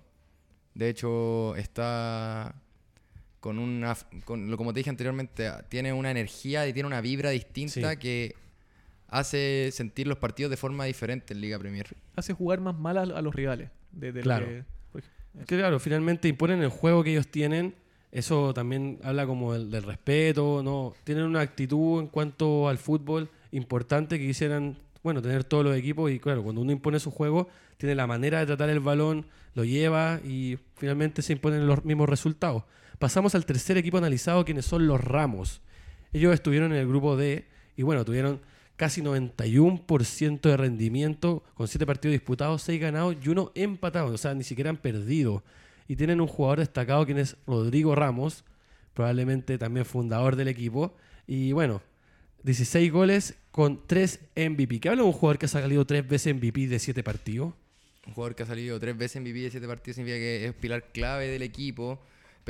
De 0.75 0.89
hecho, 0.89 1.55
está 1.57 2.55
con 3.41 3.59
una. 3.59 3.97
Con, 4.25 4.51
lo- 4.51 4.57
como 4.57 4.73
te 4.73 4.81
dije 4.81 4.91
anteriormente, 4.91 5.51
tiene 5.69 5.93
una 5.93 6.11
energía 6.11 6.67
y 6.67 6.73
tiene 6.73 6.87
una 6.87 7.01
vibra 7.01 7.31
distinta 7.31 7.91
Sí. 7.93 7.97
que 7.99 8.35
hace 9.09 9.71
sentir 9.73 10.07
los 10.07 10.19
partidos 10.19 10.51
de 10.51 10.57
forma 10.57 10.85
diferente 10.85 11.35
en 11.35 11.41
Liga 11.41 11.59
Premier. 11.59 11.87
Hace 12.17 12.33
jugar 12.33 12.61
más 12.61 12.79
mal 12.79 12.97
a, 12.99 13.03
a 13.03 13.23
los 13.23 13.35
rivales. 13.35 13.71
de- 13.93 14.13
de 14.13 14.21
lo 14.21 14.23
Claro. 14.23 14.47
que- 14.47 14.65
Que 15.47 15.57
claro, 15.57 15.79
finalmente 15.79 16.29
imponen 16.29 16.63
el 16.63 16.69
juego 16.69 17.03
que 17.03 17.13
ellos 17.13 17.29
tienen. 17.29 17.75
Eso 18.13 18.53
también 18.53 18.99
habla 19.05 19.27
como 19.27 19.53
del, 19.53 19.71
del 19.71 19.85
respeto, 19.85 20.63
¿no? 20.63 20.95
Tienen 21.05 21.25
una 21.25 21.41
actitud 21.41 22.01
en 22.01 22.09
cuanto 22.09 22.69
al 22.69 22.79
fútbol 22.79 23.29
importante 23.53 24.19
que 24.19 24.27
quisieran, 24.27 24.79
bueno, 25.03 25.23
tener 25.23 25.45
todos 25.45 25.65
los 25.65 25.77
equipos. 25.77 26.11
Y 26.11 26.19
claro, 26.19 26.43
cuando 26.43 26.61
uno 26.61 26.73
impone 26.73 26.99
su 26.99 27.11
juego, 27.11 27.49
tiene 27.77 27.95
la 27.95 28.07
manera 28.07 28.41
de 28.41 28.47
tratar 28.47 28.69
el 28.69 28.81
balón, 28.81 29.27
lo 29.55 29.65
lleva 29.65 30.21
y 30.25 30.59
finalmente 30.77 31.23
se 31.23 31.33
imponen 31.33 31.67
los 31.67 31.85
mismos 31.85 32.09
resultados. 32.09 32.65
Pasamos 32.99 33.35
al 33.35 33.47
tercer 33.47 33.79
equipo 33.79 33.99
analizado, 33.99 34.45
quienes 34.45 34.67
son 34.67 34.87
los 34.87 35.01
Ramos. 35.01 35.63
Ellos 36.13 36.35
estuvieron 36.35 36.73
en 36.73 36.79
el 36.79 36.89
grupo 36.89 37.17
D 37.17 37.47
y 37.77 37.83
bueno, 37.83 38.05
tuvieron 38.05 38.41
casi 38.81 39.03
91% 39.03 40.41
de 40.41 40.57
rendimiento, 40.57 41.45
con 41.53 41.69
7 41.69 41.85
partidos 41.85 42.13
disputados, 42.13 42.63
6 42.63 42.81
ganados 42.81 43.15
y 43.23 43.29
uno 43.29 43.53
empatado, 43.55 44.15
o 44.15 44.17
sea, 44.17 44.33
ni 44.33 44.43
siquiera 44.43 44.71
han 44.71 44.79
perdido. 44.79 45.45
Y 45.87 45.97
tienen 45.97 46.19
un 46.19 46.27
jugador 46.27 46.61
destacado, 46.61 47.05
quien 47.05 47.19
es 47.19 47.37
Rodrigo 47.47 47.95
Ramos, 47.95 48.43
probablemente 48.95 49.59
también 49.59 49.85
fundador 49.85 50.35
del 50.35 50.49
equipo. 50.49 50.97
Y 51.27 51.53
bueno, 51.53 51.83
16 52.45 52.91
goles 52.91 53.35
con 53.51 53.87
3 53.87 54.19
MVP. 54.35 54.81
¿Qué 54.81 54.89
habla 54.89 55.03
de 55.03 55.09
un 55.09 55.13
jugador 55.13 55.37
que 55.37 55.45
ha 55.45 55.51
salido 55.51 55.85
3 55.85 56.09
veces 56.09 56.35
MVP 56.35 56.69
de 56.69 56.79
7 56.79 57.03
partidos? 57.03 57.53
Un 58.07 58.15
jugador 58.15 58.35
que 58.35 58.45
ha 58.45 58.47
salido 58.47 58.81
tres 58.81 58.97
veces 58.97 59.17
en 59.17 59.25
MVP 59.25 59.41
de 59.41 59.51
siete 59.51 59.67
partidos 59.67 59.97
significa 59.97 60.19
que 60.19 60.47
es 60.47 60.55
pilar 60.55 60.91
clave 60.91 61.29
del 61.29 61.43
equipo. 61.43 62.01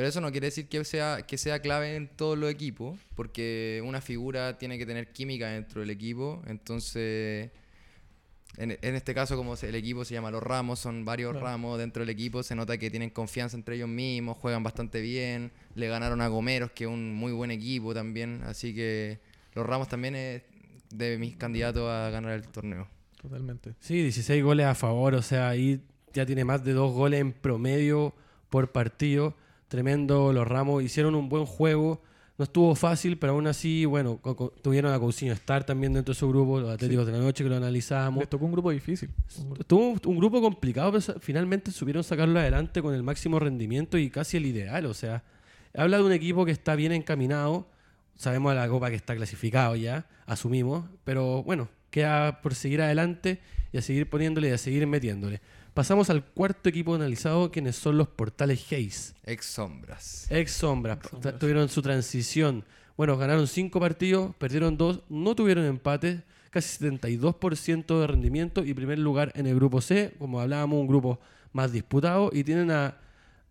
Pero 0.00 0.08
eso 0.08 0.22
no 0.22 0.30
quiere 0.32 0.46
decir 0.46 0.66
que 0.66 0.82
sea, 0.82 1.26
que 1.26 1.36
sea 1.36 1.60
clave 1.60 1.94
en 1.94 2.08
todos 2.08 2.38
los 2.38 2.50
equipos, 2.50 2.98
porque 3.14 3.82
una 3.84 4.00
figura 4.00 4.56
tiene 4.56 4.78
que 4.78 4.86
tener 4.86 5.12
química 5.12 5.50
dentro 5.50 5.82
del 5.82 5.90
equipo. 5.90 6.42
Entonces, 6.46 7.50
en, 8.56 8.78
en 8.80 8.94
este 8.94 9.12
caso, 9.12 9.36
como 9.36 9.54
el 9.60 9.74
equipo 9.74 10.06
se 10.06 10.14
llama 10.14 10.30
Los 10.30 10.42
Ramos, 10.42 10.78
son 10.78 11.04
varios 11.04 11.32
Claro. 11.32 11.44
ramos 11.44 11.78
dentro 11.78 12.00
del 12.00 12.08
equipo, 12.08 12.42
se 12.42 12.54
nota 12.54 12.78
que 12.78 12.88
tienen 12.90 13.10
confianza 13.10 13.58
entre 13.58 13.76
ellos 13.76 13.90
mismos, 13.90 14.38
juegan 14.38 14.62
bastante 14.62 15.02
bien, 15.02 15.52
le 15.74 15.88
ganaron 15.88 16.22
a 16.22 16.28
Gomeros, 16.28 16.70
que 16.70 16.84
es 16.84 16.90
un 16.90 17.12
muy 17.14 17.32
buen 17.32 17.50
equipo 17.50 17.92
también. 17.92 18.40
Así 18.46 18.74
que 18.74 19.18
Los 19.52 19.66
Ramos 19.66 19.88
también 19.88 20.16
es 20.16 20.40
de 20.88 21.18
mis 21.18 21.36
candidatos 21.36 21.90
a 21.90 22.08
ganar 22.08 22.32
el 22.32 22.48
torneo. 22.48 22.88
Totalmente. 23.20 23.74
Sí, 23.80 24.00
16 24.00 24.42
goles 24.42 24.64
a 24.64 24.74
favor, 24.74 25.12
o 25.14 25.20
sea, 25.20 25.50
ahí 25.50 25.82
ya 26.14 26.24
tiene 26.24 26.46
más 26.46 26.64
de 26.64 26.72
2 26.72 26.90
goles 26.94 27.20
en 27.20 27.32
promedio 27.34 28.14
por 28.48 28.72
partido. 28.72 29.36
Tremendo, 29.70 30.32
los 30.32 30.48
Ramos 30.48 30.82
hicieron 30.82 31.14
un 31.14 31.28
buen 31.28 31.46
juego. 31.46 32.02
No 32.36 32.42
estuvo 32.42 32.74
fácil, 32.74 33.18
pero 33.18 33.34
aún 33.34 33.46
así, 33.46 33.84
bueno, 33.84 34.18
tuvieron 34.62 34.92
a 34.92 34.98
Cousinho 34.98 35.32
Star 35.34 35.62
también 35.62 35.92
dentro 35.92 36.12
de 36.12 36.18
su 36.18 36.28
grupo, 36.28 36.58
los 36.58 36.74
Atléticos 36.74 37.06
de 37.06 37.12
la 37.12 37.18
Noche 37.18 37.44
que 37.44 37.50
lo 37.50 37.56
analizábamos. 37.56 38.18
Les 38.18 38.28
tocó 38.28 38.46
un 38.46 38.50
grupo 38.50 38.72
difícil. 38.72 39.10
Estuvo 39.60 39.90
un 40.04 40.16
grupo 40.16 40.40
complicado, 40.40 40.90
pero 40.90 41.20
finalmente 41.20 41.70
supieron 41.70 42.02
sacarlo 42.02 42.40
adelante 42.40 42.82
con 42.82 42.94
el 42.94 43.04
máximo 43.04 43.38
rendimiento 43.38 43.96
y 43.96 44.10
casi 44.10 44.38
el 44.38 44.46
ideal. 44.46 44.86
O 44.86 44.94
sea, 44.94 45.22
habla 45.72 45.98
de 45.98 46.02
un 46.02 46.12
equipo 46.12 46.44
que 46.44 46.50
está 46.50 46.74
bien 46.74 46.90
encaminado. 46.90 47.68
Sabemos 48.16 48.52
de 48.52 48.58
la 48.58 48.68
Copa 48.68 48.90
que 48.90 48.96
está 48.96 49.14
clasificado 49.14 49.76
ya, 49.76 50.08
asumimos. 50.26 50.84
Pero 51.04 51.44
bueno, 51.44 51.68
queda 51.90 52.40
por 52.40 52.56
seguir 52.56 52.82
adelante 52.82 53.38
y 53.70 53.78
a 53.78 53.82
seguir 53.82 54.10
poniéndole 54.10 54.48
y 54.48 54.52
a 54.52 54.58
seguir 54.58 54.84
metiéndole. 54.88 55.40
Pasamos 55.74 56.10
al 56.10 56.24
cuarto 56.24 56.68
equipo 56.68 56.94
analizado, 56.94 57.50
quienes 57.50 57.76
son 57.76 57.96
los 57.96 58.08
Portales 58.08 58.70
Hayes. 58.72 59.14
Ex 59.24 59.46
Sombras. 59.46 60.26
Ex 60.30 60.52
Sombras, 60.52 60.98
Ex 60.98 61.10
Sombras. 61.10 61.38
tuvieron 61.38 61.68
su 61.68 61.80
transición. 61.80 62.64
Bueno, 62.96 63.16
ganaron 63.16 63.46
cinco 63.46 63.80
partidos, 63.80 64.34
perdieron 64.36 64.76
dos, 64.76 65.00
no 65.08 65.34
tuvieron 65.34 65.64
empate. 65.64 66.22
casi 66.50 66.84
72% 66.84 68.00
de 68.00 68.06
rendimiento 68.06 68.64
y 68.64 68.74
primer 68.74 68.98
lugar 68.98 69.32
en 69.36 69.46
el 69.46 69.54
grupo 69.54 69.80
C, 69.80 70.12
como 70.18 70.40
hablábamos, 70.40 70.80
un 70.80 70.88
grupo 70.88 71.20
más 71.52 71.72
disputado. 71.72 72.30
Y 72.32 72.42
tienen 72.42 72.70
a 72.72 72.98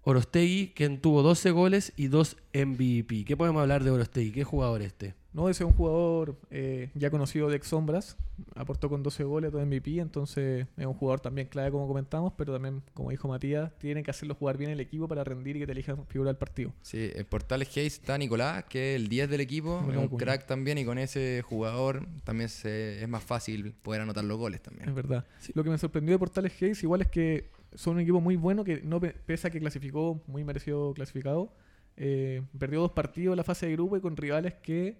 Orostegui, 0.03 0.73
quien 0.75 0.99
tuvo 0.99 1.21
12 1.21 1.51
goles 1.51 1.93
y 1.95 2.07
2 2.07 2.35
MVP. 2.53 3.25
¿Qué 3.25 3.37
podemos 3.37 3.61
hablar 3.61 3.83
de 3.83 3.91
Orostegui? 3.91 4.31
¿Qué 4.31 4.43
jugador 4.43 4.81
este? 4.81 5.15
No, 5.31 5.47
ese 5.47 5.63
es 5.63 5.67
un 5.69 5.75
jugador 5.75 6.35
eh, 6.49 6.89
ya 6.95 7.11
conocido 7.11 7.49
de 7.49 7.55
ex 7.57 7.67
sombras, 7.67 8.17
aportó 8.55 8.89
con 8.89 9.03
12 9.03 9.23
goles, 9.23 9.51
2 9.51 9.61
MVP, 9.63 9.99
entonces 9.99 10.65
es 10.75 10.85
un 10.87 10.93
jugador 10.95 11.19
también 11.19 11.47
clave 11.47 11.69
como 11.69 11.87
comentamos, 11.87 12.33
pero 12.35 12.51
también, 12.53 12.81
como 12.95 13.11
dijo 13.11 13.27
Matías, 13.27 13.71
tiene 13.77 14.01
que 14.01 14.09
hacerlo 14.09 14.33
jugar 14.33 14.57
bien 14.57 14.71
el 14.71 14.79
equipo 14.79 15.07
para 15.07 15.23
rendir 15.23 15.55
y 15.55 15.59
que 15.59 15.65
te 15.67 15.73
elijan 15.73 16.03
figura 16.07 16.29
del 16.31 16.37
partido. 16.37 16.73
Sí, 16.81 17.11
en 17.13 17.25
Portales 17.25 17.67
Hayes 17.77 17.93
está 17.93 18.17
Nicolás, 18.17 18.63
que 18.65 18.95
es 18.95 19.01
el 19.01 19.07
10 19.07 19.29
del 19.29 19.41
equipo, 19.41 19.85
es 19.91 19.97
un 19.97 20.07
crack 20.17 20.47
también 20.47 20.79
y 20.79 20.85
con 20.85 20.97
ese 20.97 21.43
jugador 21.43 22.07
también 22.23 22.49
se- 22.49 23.01
es 23.03 23.07
más 23.07 23.23
fácil 23.23 23.73
poder 23.83 24.01
anotar 24.01 24.23
los 24.23 24.37
goles 24.39 24.61
también. 24.63 24.89
Es 24.89 24.95
verdad. 24.95 25.25
Sí. 25.39 25.51
Lo 25.53 25.63
que 25.63 25.69
me 25.69 25.77
sorprendió 25.77 26.15
de 26.15 26.19
Portales 26.19 26.53
Hayes 26.59 26.81
igual 26.81 27.01
es 27.01 27.07
que 27.07 27.51
son 27.75 27.93
un 27.97 27.99
equipo 27.99 28.19
muy 28.19 28.35
bueno 28.35 28.63
que 28.63 28.81
no 28.81 28.99
pe- 28.99 29.13
pese 29.27 29.47
a 29.47 29.51
que 29.51 29.59
clasificó, 29.59 30.23
muy 30.25 30.43
merecido 30.43 30.91
clasificado, 30.95 31.53
eh, 31.97 32.41
perdió 32.57 32.79
dos 32.79 32.93
partidos 32.93 33.33
en 33.33 33.37
la 33.37 33.43
fase 33.43 33.67
de 33.67 33.73
grupo 33.73 33.95
y 33.95 34.01
con 34.01 34.17
rivales 34.17 34.55
que 34.55 34.97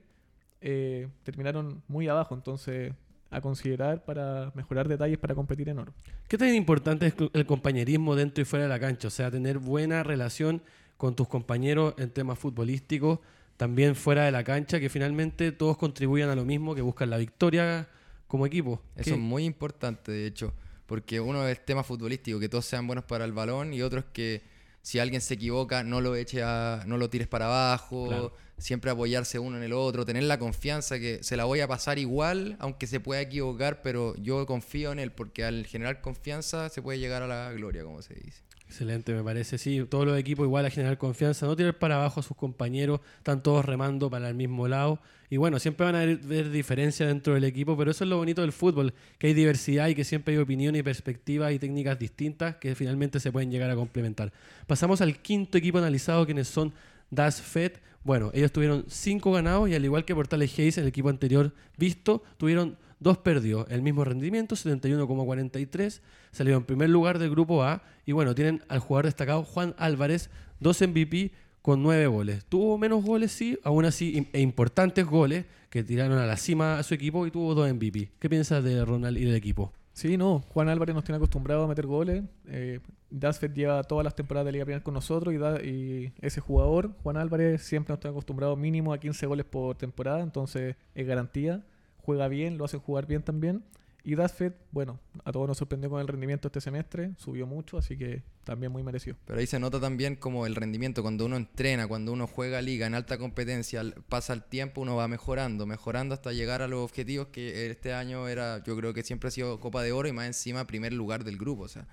eh, 0.62 1.08
terminaron 1.24 1.82
muy 1.88 2.08
abajo. 2.08 2.36
Entonces, 2.36 2.94
a 3.32 3.42
considerar 3.42 4.04
para 4.06 4.52
mejorar 4.56 4.88
detalles 4.88 5.18
para 5.20 5.36
competir 5.36 5.70
en 5.70 5.78
oro. 5.80 5.94
¿Qué 6.28 6.38
tan 6.38 6.54
importante 6.56 7.06
es 7.08 7.14
el 7.34 7.46
compañerismo 7.46 8.16
dentro 8.16 8.42
y 8.42 8.46
fuera 8.46 8.64
de 8.66 8.70
la 8.70 8.80
cancha? 8.80 9.08
O 9.08 9.12
sea, 9.12 9.30
tener 9.30 9.60
buena 9.60 10.02
relación 10.04 10.62
con 10.98 11.16
tus 11.16 11.28
compañeros 11.28 11.94
en 11.98 12.10
temas 12.10 12.40
futbolísticos, 12.40 13.20
también 13.56 13.96
fuera 13.96 14.26
de 14.26 14.32
la 14.32 14.44
cancha, 14.44 14.80
que 14.80 14.90
finalmente 14.90 15.52
todos 15.52 15.78
contribuyan 15.78 16.30
a 16.30 16.36
lo 16.36 16.44
mismo, 16.44 16.74
que 16.76 16.82
buscan 16.82 17.10
la 17.12 17.18
victoria 17.18 17.88
como 18.28 18.46
equipo. 18.48 18.82
Eso 18.96 19.12
¿Qué- 19.12 19.16
es 19.16 19.18
muy 19.20 19.46
importante, 19.46 20.12
de 20.12 20.26
hecho, 20.26 20.54
porque 20.88 21.20
uno 21.20 21.46
es 21.48 21.58
el 21.58 21.64
tema 21.64 21.84
futbolístico, 21.84 22.40
que 22.40 22.50
todos 22.50 22.66
sean 22.66 22.88
buenos 22.88 23.06
para 23.06 23.26
el 23.26 23.32
balón, 23.32 23.74
y 23.74 23.82
otro 23.84 24.00
es 24.00 24.06
que 24.12 24.42
si 24.82 25.00
alguien 25.00 25.22
se 25.22 25.36
equivoca, 25.36 25.84
no 25.84 26.02
lo 26.02 26.16
eche 26.16 26.42
a, 26.44 26.84
no 26.86 26.98
lo 26.98 27.10
tires 27.10 27.28
para 27.28 27.46
abajo, 27.46 28.08
Claro. 28.08 28.34
siempre 28.58 28.92
apoyarse 28.92 29.40
uno 29.40 29.58
en 29.58 29.64
el 29.64 29.74
otro, 29.74 30.06
tener 30.06 30.24
la 30.24 30.40
confianza 30.40 31.00
que 31.00 31.20
se 31.24 31.38
la 31.38 31.46
voy 31.46 31.60
a 31.62 31.68
pasar 31.68 32.00
igual, 32.00 32.56
aunque 32.60 32.88
se 32.88 33.00
pueda 33.00 33.22
equivocar, 33.22 33.82
pero 33.82 34.16
yo 34.18 34.46
confío 34.46 34.92
en 34.92 35.00
él, 35.00 35.12
porque 35.12 35.44
al 35.46 35.66
generar 35.66 36.02
confianza 36.02 36.70
se 36.70 36.82
puede 36.82 37.00
llegar 37.00 37.22
a 37.24 37.28
la 37.28 37.52
gloria, 37.54 37.84
como 37.84 38.02
se 38.02 38.16
dice. 38.16 38.42
Excelente, 38.70 39.16
me 39.16 39.24
parece. 39.24 39.58
Sí, 39.58 39.84
todos 39.90 40.06
los 40.06 40.16
equipos 40.16 40.46
igual 40.46 40.64
a 40.64 40.70
generar 40.70 41.00
confianza, 41.00 41.48
no 41.48 41.56
tirar 41.56 41.80
para 41.80 41.96
abajo 41.96 42.20
a 42.20 42.24
sus 42.24 42.38
compañeros, 42.38 43.00
están 43.18 43.42
todos 43.42 43.66
remando 43.66 44.12
para 44.12 44.30
el 44.30 44.36
mismo 44.36 44.68
lado. 44.68 45.00
Y 45.32 45.38
bueno, 45.38 45.58
siempre 45.58 45.88
van 45.88 45.96
a 45.96 46.02
haber, 46.02 46.52
diferencias 46.52 47.10
dentro 47.10 47.34
del 47.34 47.46
equipo, 47.46 47.76
pero 47.76 47.90
eso 47.90 48.04
es 48.04 48.10
lo 48.12 48.18
bonito 48.18 48.42
del 48.42 48.52
fútbol, 48.52 48.94
que 49.18 49.26
hay 49.26 49.34
diversidad 49.34 49.88
y 49.88 49.96
que 49.96 50.04
siempre 50.04 50.36
hay 50.36 50.40
opiniones 50.40 50.82
y 50.82 50.84
perspectivas 50.84 51.52
y 51.52 51.58
técnicas 51.58 51.98
distintas 51.98 52.58
que 52.58 52.76
finalmente 52.76 53.20
se 53.20 53.32
pueden 53.32 53.50
llegar 53.50 53.72
a 53.72 53.76
complementar. 53.76 54.32
Pasamos 54.68 55.02
al 55.02 55.18
quinto 55.18 55.58
equipo 55.58 55.80
analizado, 55.80 56.24
quienes 56.28 56.48
son 56.48 56.72
Das 57.10 57.42
Fed. 57.42 57.72
Bueno, 58.04 58.30
ellos 58.36 58.52
tuvieron 58.52 58.86
cinco 58.88 59.32
ganados 59.32 59.68
y 59.68 59.74
al 59.74 59.84
igual 59.84 60.06
que 60.06 60.14
Portales 60.14 60.54
Hayes, 60.60 60.78
el 60.78 60.88
equipo 60.88 61.10
anterior 61.10 61.56
visto, 61.76 62.22
tuvieron 62.38 62.78
dos 63.00 63.18
perdidos, 63.18 63.66
el 63.72 63.82
mismo 63.82 64.04
rendimiento, 64.04 64.56
71,43, 64.56 66.02
salieron 66.32 66.62
en 66.62 66.66
primer 66.66 66.90
lugar 66.90 67.20
del 67.20 67.30
grupo 67.30 67.64
A 67.64 67.84
y 68.06 68.12
bueno, 68.12 68.36
tienen 68.36 68.64
al 68.70 68.80
jugador 68.80 69.06
destacado 69.06 69.44
Juan 69.44 69.76
Álvarez, 69.78 70.30
dos 70.60 70.82
MVP 70.82 71.32
con 71.62 71.84
nueve 71.84 72.08
goles. 72.08 72.46
Tuvo 72.46 72.78
menos 72.78 73.04
goles, 73.04 73.32
sí, 73.32 73.60
aún 73.64 73.86
así, 73.86 74.28
e 74.34 74.42
importantes 74.42 75.06
goles 75.06 75.46
que 75.70 75.84
tiraron 75.84 76.18
a 76.18 76.26
la 76.26 76.38
cima 76.38 76.80
a 76.80 76.84
su 76.84 76.94
equipo 76.94 77.28
y 77.28 77.32
tuvo 77.32 77.54
dos 77.54 77.72
MVP. 77.72 78.12
¿Qué 78.20 78.30
piensas 78.30 78.64
de 78.64 78.84
Ronald 78.84 79.18
y 79.18 79.26
del 79.26 79.36
equipo? 79.36 79.72
Sí, 79.94 80.18
no. 80.18 80.40
Juan 80.50 80.70
Álvarez 80.70 80.96
nos 80.96 81.04
tiene 81.04 81.18
acostumbrado 81.18 81.64
a 81.64 81.68
meter 81.68 81.86
goles. 81.86 82.24
Eh, 82.48 82.80
Dasfet 83.10 83.54
lleva 83.54 83.84
todas 83.84 84.04
las 84.04 84.16
temporadas 84.16 84.46
de 84.46 84.54
Liga 84.54 84.66
Premier 84.66 84.84
con 84.84 84.94
nosotros 84.94 85.34
y, 85.34 85.68
y 85.68 86.14
ese 86.22 86.40
jugador, 86.42 86.94
Juan 87.04 87.18
Álvarez, 87.18 87.62
siempre 87.62 87.92
nos 87.92 88.00
tiene 88.00 88.14
acostumbrado 88.14 88.56
mínimo 88.56 88.94
a 88.94 88.98
15 88.98 89.26
goles 89.26 89.46
por 89.46 89.76
temporada, 89.76 90.22
entonces 90.22 90.76
es 90.96 91.08
garantía. 91.08 91.66
Juega 91.98 92.28
bien, 92.28 92.58
lo 92.58 92.66
hacen 92.66 92.80
jugar 92.80 93.08
bien 93.08 93.22
también. 93.24 93.64
Y 94.04 94.16
Dasfet, 94.16 94.56
bueno, 94.72 95.00
a 95.26 95.32
todos 95.32 95.48
nos 95.48 95.58
sorprendió 95.58 95.90
con 95.90 96.00
el 96.00 96.08
rendimiento 96.08 96.48
este 96.48 96.62
semestre, 96.62 97.12
subió 97.18 97.46
mucho, 97.46 97.78
así 97.78 97.98
que 97.98 98.24
también 98.46 98.72
muy 98.72 98.82
merecido. 98.82 99.18
Pero 99.26 99.40
ahí 99.40 99.46
se 99.46 99.60
nota 99.60 99.80
también 99.80 100.16
como 100.16 100.46
el 100.46 100.56
rendimiento, 100.56 101.02
cuando 101.02 101.26
uno 101.26 101.36
entrena, 101.36 101.88
cuando 101.88 102.14
uno 102.14 102.26
juega 102.26 102.62
liga 102.62 102.88
en 102.88 102.96
alta 102.96 103.18
competencia, 103.18 103.84
pasa 104.08 104.34
el 104.34 104.44
tiempo, 104.44 104.82
uno 104.82 104.96
va 104.96 105.08
mejorando, 105.08 105.66
mejorando 105.66 106.14
hasta 106.16 106.32
llegar 106.32 106.62
a 106.62 106.68
los 106.68 106.80
objetivos 106.80 107.28
que 107.28 107.70
este 107.70 107.94
año 107.94 108.28
era, 108.30 108.64
yo 108.64 108.76
creo 108.78 108.94
que 108.94 109.04
siempre 109.04 109.28
ha 109.28 109.32
sido 109.32 109.60
Copa 109.60 109.84
de 109.84 109.92
Oro 109.92 110.08
y 110.08 110.14
más 110.14 110.28
encima 110.28 110.66
primer 110.66 110.94
lugar 110.94 111.24
del 111.26 111.38
grupo. 111.38 111.64
O 111.64 111.68
sea, 111.68 111.86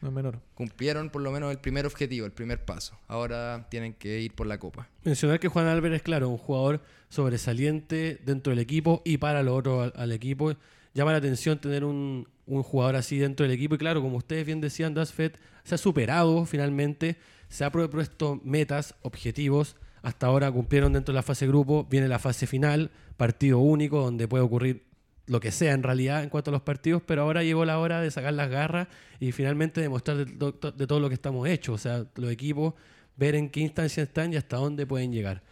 No 0.00 0.08
es 0.08 0.14
menor. 0.14 0.40
cumplieron 0.54 1.10
por 1.10 1.20
lo 1.20 1.30
menos 1.30 1.50
el 1.52 1.58
primer 1.58 1.84
objetivo, 1.84 2.24
el 2.24 2.32
primer 2.32 2.64
paso. 2.64 2.98
Ahora 3.06 3.66
tienen 3.70 3.92
que 3.92 4.20
ir 4.20 4.34
por 4.34 4.46
la 4.46 4.58
Copa. 4.58 4.88
Mencionar 5.04 5.38
que 5.38 5.48
Juan 5.48 5.66
Álvarez, 5.66 6.00
claro, 6.02 6.30
un 6.30 6.38
jugador 6.38 6.80
sobresaliente 7.10 8.18
dentro 8.24 8.50
del 8.50 8.58
equipo 8.60 9.02
y 9.04 9.18
para 9.18 9.42
lo 9.42 9.54
otro 9.54 9.82
al, 9.82 9.92
al 9.94 10.10
equipo. 10.12 10.54
Llama 10.94 11.12
la 11.12 11.18
atención 11.18 11.58
tener 11.58 11.84
un, 11.84 12.26
jugador 12.46 12.96
así 12.96 13.18
dentro 13.18 13.44
del 13.44 13.52
equipo. 13.52 13.76
Y 13.76 13.78
claro, 13.78 14.02
como 14.02 14.16
ustedes 14.16 14.44
bien 14.44 14.60
decían, 14.60 14.94
Dasfet 14.94 15.38
se 15.62 15.76
ha 15.76 15.78
superado 15.78 16.44
finalmente, 16.46 17.16
se 17.48 17.64
ha 17.64 17.70
propuesto 17.70 18.40
metas, 18.44 18.94
objetivos. 19.02 19.76
Hasta 20.02 20.26
ahora 20.26 20.50
cumplieron 20.50 20.92
dentro 20.92 21.12
de 21.12 21.16
la 21.16 21.22
fase 21.22 21.46
grupo, 21.46 21.86
viene 21.88 22.08
la 22.08 22.18
fase 22.18 22.46
final, 22.46 22.90
partido 23.16 23.58
único, 23.58 24.00
donde 24.00 24.26
puede 24.26 24.42
ocurrir 24.42 24.84
lo 25.26 25.38
que 25.38 25.52
sea 25.52 25.74
en 25.74 25.84
realidad 25.84 26.24
en 26.24 26.28
cuanto 26.28 26.50
a 26.50 26.52
los 26.52 26.62
partidos, 26.62 27.02
pero 27.06 27.22
ahora 27.22 27.44
llegó 27.44 27.64
la 27.64 27.78
hora 27.78 28.00
de 28.00 28.10
sacar 28.10 28.32
las 28.32 28.50
garras 28.50 28.88
y 29.20 29.30
finalmente 29.30 29.80
demostrar 29.80 30.26
de 30.26 30.86
todo 30.86 30.98
lo 30.98 31.08
que 31.08 31.14
estamos 31.14 31.46
hechos. 31.46 31.74
O 31.74 31.78
sea, 31.78 32.04
los 32.16 32.32
equipos, 32.32 32.74
ver 33.16 33.36
en 33.36 33.48
qué 33.48 33.60
instancia 33.60 34.02
están 34.02 34.32
y 34.32 34.36
hasta 34.36 34.56
dónde 34.56 34.86
pueden 34.86 35.12
llegar. 35.12 35.42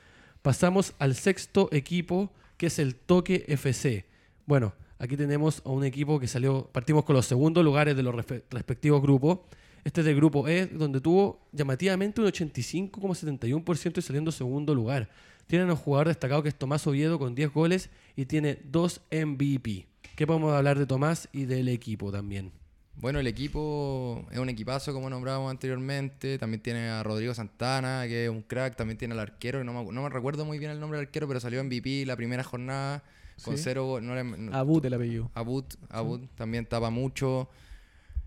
Pasamos 0.42 0.94
al 0.98 1.14
sexto 1.14 1.68
equipo, 1.70 2.32
que 2.56 2.66
es 2.66 2.78
el 2.78 2.96
Toque 2.96 3.44
FC. 3.46 4.06
Bueno, 4.46 4.72
aquí 4.98 5.16
tenemos 5.16 5.62
a 5.64 5.70
un 5.70 5.84
equipo 5.84 6.18
que 6.20 6.26
salió, 6.26 6.68
partimos 6.72 7.04
con 7.04 7.14
los 7.16 7.26
segundos 7.26 7.64
lugares 7.64 7.96
de 7.96 8.02
los 8.02 8.14
respe- 8.14 8.42
respectivos 8.50 9.00
grupos. 9.02 9.40
Este 9.84 10.00
es 10.00 10.06
del 10.06 10.16
grupo 10.16 10.48
E, 10.48 10.66
donde 10.66 11.00
tuvo 11.00 11.40
llamativamente 11.52 12.20
un 12.20 12.26
85,71% 12.26 13.98
y 13.98 14.02
saliendo 14.02 14.32
segundo 14.32 14.74
lugar. 14.74 15.08
Tienen 15.46 15.70
un 15.70 15.76
jugador 15.76 16.08
destacado 16.08 16.42
que 16.42 16.48
es 16.50 16.54
Tomás 16.54 16.86
Oviedo 16.86 17.18
con 17.18 17.34
10 17.34 17.52
goles 17.52 17.90
y 18.16 18.26
tiene 18.26 18.58
2 18.64 19.00
MVP. 19.10 19.86
¿Qué 20.14 20.26
podemos 20.26 20.52
hablar 20.52 20.78
de 20.78 20.86
Tomás 20.86 21.28
y 21.32 21.44
del 21.46 21.68
equipo 21.68 22.12
también? 22.12 22.52
Bueno, 22.96 23.20
el 23.20 23.28
equipo 23.28 24.26
es 24.32 24.38
un 24.38 24.48
equipazo, 24.48 24.92
como 24.92 25.08
nombrábamos 25.08 25.50
anteriormente. 25.52 26.36
También 26.36 26.60
tiene 26.60 26.88
a 26.88 27.02
Rodrigo 27.04 27.32
Santana, 27.32 28.02
que 28.08 28.24
es 28.24 28.30
un 28.30 28.42
crack. 28.42 28.74
También 28.76 28.98
tiene 28.98 29.14
al 29.14 29.20
arquero, 29.20 29.60
que 29.60 29.64
no 29.64 29.72
me, 29.72 29.92
no 29.92 30.02
me 30.02 30.08
recuerdo 30.08 30.44
muy 30.44 30.58
bien 30.58 30.72
el 30.72 30.80
nombre 30.80 30.98
del 30.98 31.06
arquero, 31.06 31.28
pero 31.28 31.38
salió 31.38 31.62
MVP 31.62 32.04
la 32.06 32.16
primera 32.16 32.42
jornada 32.42 33.04
con 33.44 33.56
Sí. 33.56 33.62
cero. 33.64 33.98
No 34.00 34.22
no- 34.24 34.56
Abut 34.56 34.84
el 34.84 34.94
apellido. 34.94 35.30
Abud, 35.34 35.64
Abud 35.90 36.20
también 36.36 36.66
tapa 36.66 36.90
mucho. 36.90 37.48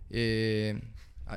Eh, 0.09 0.79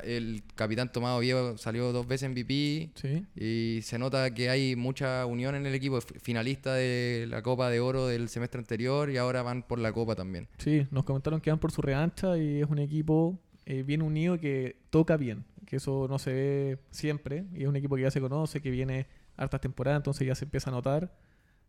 el 0.03 0.43
capitán 0.55 0.91
Tomado 0.91 1.19
Viejo 1.19 1.57
salió 1.57 1.93
dos 1.93 2.05
veces 2.07 2.29
MVP. 2.29 2.89
Sí. 2.95 3.25
Y 3.35 3.81
se 3.83 3.97
nota 3.97 4.33
que 4.33 4.49
hay 4.49 4.75
mucha 4.75 5.25
unión 5.25 5.55
en 5.55 5.65
el 5.65 5.73
equipo. 5.73 6.01
Finalista 6.01 6.73
de 6.73 7.27
la 7.29 7.41
Copa 7.41 7.69
de 7.69 7.79
Oro 7.79 8.07
del 8.07 8.27
semestre 8.27 8.59
anterior 8.59 9.09
y 9.09 9.17
ahora 9.17 9.41
van 9.41 9.63
por 9.63 9.79
la 9.79 9.93
Copa 9.93 10.15
también. 10.15 10.47
Sí, 10.57 10.85
nos 10.91 11.05
comentaron 11.05 11.39
que 11.39 11.49
van 11.49 11.59
por 11.59 11.71
su 11.71 11.81
revancha 11.81 12.37
y 12.37 12.61
es 12.61 12.69
un 12.69 12.79
equipo 12.79 13.39
eh, 13.65 13.83
bien 13.83 14.01
unido 14.01 14.37
que 14.39 14.75
toca 14.89 15.15
bien, 15.17 15.43
que 15.65 15.77
eso 15.77 16.07
no 16.09 16.19
se 16.19 16.31
ve 16.33 16.79
siempre 16.91 17.45
y 17.55 17.63
es 17.63 17.67
un 17.69 17.75
equipo 17.77 17.95
que 17.95 18.03
ya 18.03 18.11
se 18.11 18.21
conoce, 18.21 18.61
que 18.61 18.69
viene 18.69 19.07
hartas 19.37 19.59
temporadas, 19.61 19.99
entonces 19.99 20.27
ya 20.27 20.35
se 20.35 20.45
empieza 20.45 20.69
a 20.69 20.73
notar 20.73 21.11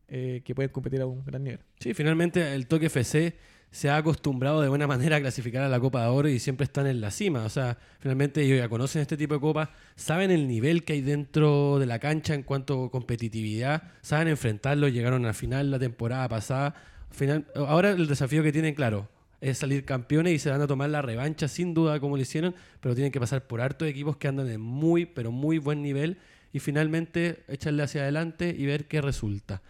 eh, 0.08 0.42
que 0.44 0.54
pueden 0.54 0.70
competir 0.70 1.00
a 1.00 1.06
un 1.06 1.24
gran 1.24 1.42
nivel. 1.42 1.60
Sí, 1.80 1.94
finalmente 1.94 2.54
el 2.54 2.66
Toque 2.66 2.86
FC 2.86 3.34
se 3.70 3.90
ha 3.90 3.96
acostumbrado 3.96 4.62
de 4.62 4.68
buena 4.68 4.86
manera 4.86 5.16
a 5.16 5.20
clasificar 5.20 5.62
a 5.62 5.68
la 5.68 5.80
Copa 5.80 6.02
de 6.02 6.08
Oro 6.08 6.28
y 6.28 6.38
siempre 6.38 6.64
están 6.64 6.86
en 6.86 7.00
la 7.00 7.10
cima. 7.10 7.44
O 7.44 7.48
sea, 7.48 7.76
finalmente 7.98 8.42
ellos 8.42 8.58
ya 8.58 8.68
conocen 8.68 9.02
este 9.02 9.16
tipo 9.16 9.34
de 9.34 9.40
copas, 9.40 9.68
saben 9.96 10.30
el 10.30 10.48
nivel 10.48 10.84
que 10.84 10.94
hay 10.94 11.00
dentro 11.00 11.78
de 11.78 11.86
la 11.86 11.98
cancha 11.98 12.34
en 12.34 12.42
cuanto 12.42 12.84
a 12.84 12.90
competitividad, 12.90 13.82
saben 14.00 14.28
enfrentarlo, 14.28 14.88
llegaron 14.88 15.24
a 15.24 15.28
la 15.28 15.34
final 15.34 15.70
la 15.70 15.78
temporada 15.78 16.28
pasada. 16.28 16.74
Final, 17.10 17.46
ahora 17.54 17.90
el 17.90 18.06
desafío 18.06 18.42
que 18.42 18.52
tienen, 18.52 18.74
claro, 18.74 19.08
es 19.40 19.58
salir 19.58 19.84
campeones 19.84 20.32
y 20.32 20.38
se 20.38 20.50
van 20.50 20.60
a 20.60 20.66
tomar 20.66 20.90
la 20.90 21.02
revancha 21.02 21.48
sin 21.48 21.74
duda 21.74 22.00
como 22.00 22.16
lo 22.16 22.22
hicieron, 22.22 22.54
pero 22.80 22.94
tienen 22.94 23.12
que 23.12 23.20
pasar 23.20 23.46
por 23.46 23.60
hartos 23.60 23.88
equipos 23.88 24.16
que 24.16 24.28
andan 24.28 24.48
en 24.48 24.60
muy, 24.60 25.06
pero 25.06 25.30
muy 25.30 25.58
buen 25.58 25.82
nivel 25.82 26.18
y 26.52 26.60
finalmente 26.60 27.44
echarle 27.48 27.82
hacia 27.82 28.02
adelante 28.02 28.54
y 28.56 28.64
ver 28.64 28.86
qué 28.86 29.02
resulta. 29.02 29.62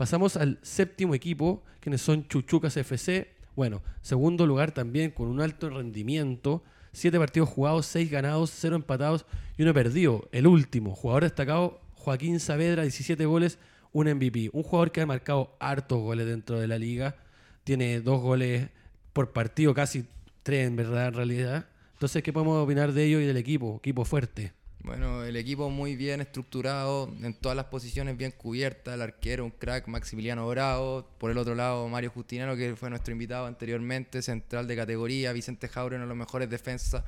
Pasamos 0.00 0.38
al 0.38 0.58
séptimo 0.62 1.14
equipo, 1.14 1.62
quienes 1.78 2.00
son 2.00 2.26
Chuchucas 2.26 2.74
FC. 2.74 3.34
Bueno, 3.54 3.82
segundo 4.00 4.46
lugar 4.46 4.72
también 4.72 5.10
con 5.10 5.28
un 5.28 5.42
alto 5.42 5.68
rendimiento. 5.68 6.64
Siete 6.90 7.18
partidos 7.18 7.50
jugados, 7.50 7.84
seis 7.84 8.10
ganados, 8.10 8.50
cero 8.50 8.76
empatados 8.76 9.26
y 9.58 9.62
uno 9.62 9.74
perdido. 9.74 10.26
El 10.32 10.46
último, 10.46 10.94
jugador 10.94 11.24
destacado, 11.24 11.82
Joaquín 11.96 12.40
Saavedra, 12.40 12.80
17 12.80 13.26
goles, 13.26 13.58
un 13.92 14.08
MVP. 14.10 14.48
Un 14.54 14.62
jugador 14.62 14.90
que 14.90 15.02
ha 15.02 15.06
marcado 15.06 15.54
hartos 15.60 16.00
goles 16.00 16.24
dentro 16.26 16.58
de 16.58 16.66
la 16.66 16.78
liga. 16.78 17.16
tiene 17.64 18.00
dos 18.00 18.22
goles 18.22 18.70
por 19.12 19.34
partido, 19.34 19.74
casi 19.74 20.06
tres 20.42 20.66
en 20.66 20.76
verdad, 20.76 21.08
en 21.08 21.12
realidad. 21.12 21.66
Entonces, 21.92 22.22
¿qué 22.22 22.32
podemos 22.32 22.56
opinar 22.64 22.94
de 22.94 23.04
ellos 23.04 23.20
y 23.20 23.26
del 23.26 23.36
equipo? 23.36 23.76
Equipo 23.76 24.06
fuerte. 24.06 24.54
Bueno, 24.82 25.24
el 25.24 25.36
equipo 25.36 25.68
muy 25.68 25.94
bien 25.94 26.22
estructurado, 26.22 27.14
en 27.22 27.34
todas 27.34 27.54
las 27.54 27.66
posiciones 27.66 28.16
bien 28.16 28.30
cubiertas, 28.30 28.94
el 28.94 29.02
arquero, 29.02 29.44
un 29.44 29.50
crack, 29.50 29.86
Maximiliano 29.88 30.48
Bravo, 30.48 31.06
por 31.18 31.30
el 31.30 31.36
otro 31.36 31.54
lado 31.54 31.86
Mario 31.88 32.10
Justinano, 32.10 32.56
que 32.56 32.74
fue 32.76 32.88
nuestro 32.88 33.12
invitado 33.12 33.44
anteriormente, 33.44 34.22
central 34.22 34.66
de 34.66 34.76
categoría, 34.76 35.34
Vicente 35.34 35.68
Jaure, 35.68 35.96
uno 35.96 36.06
de 36.06 36.08
los 36.08 36.16
mejores 36.16 36.48
defensas 36.48 37.04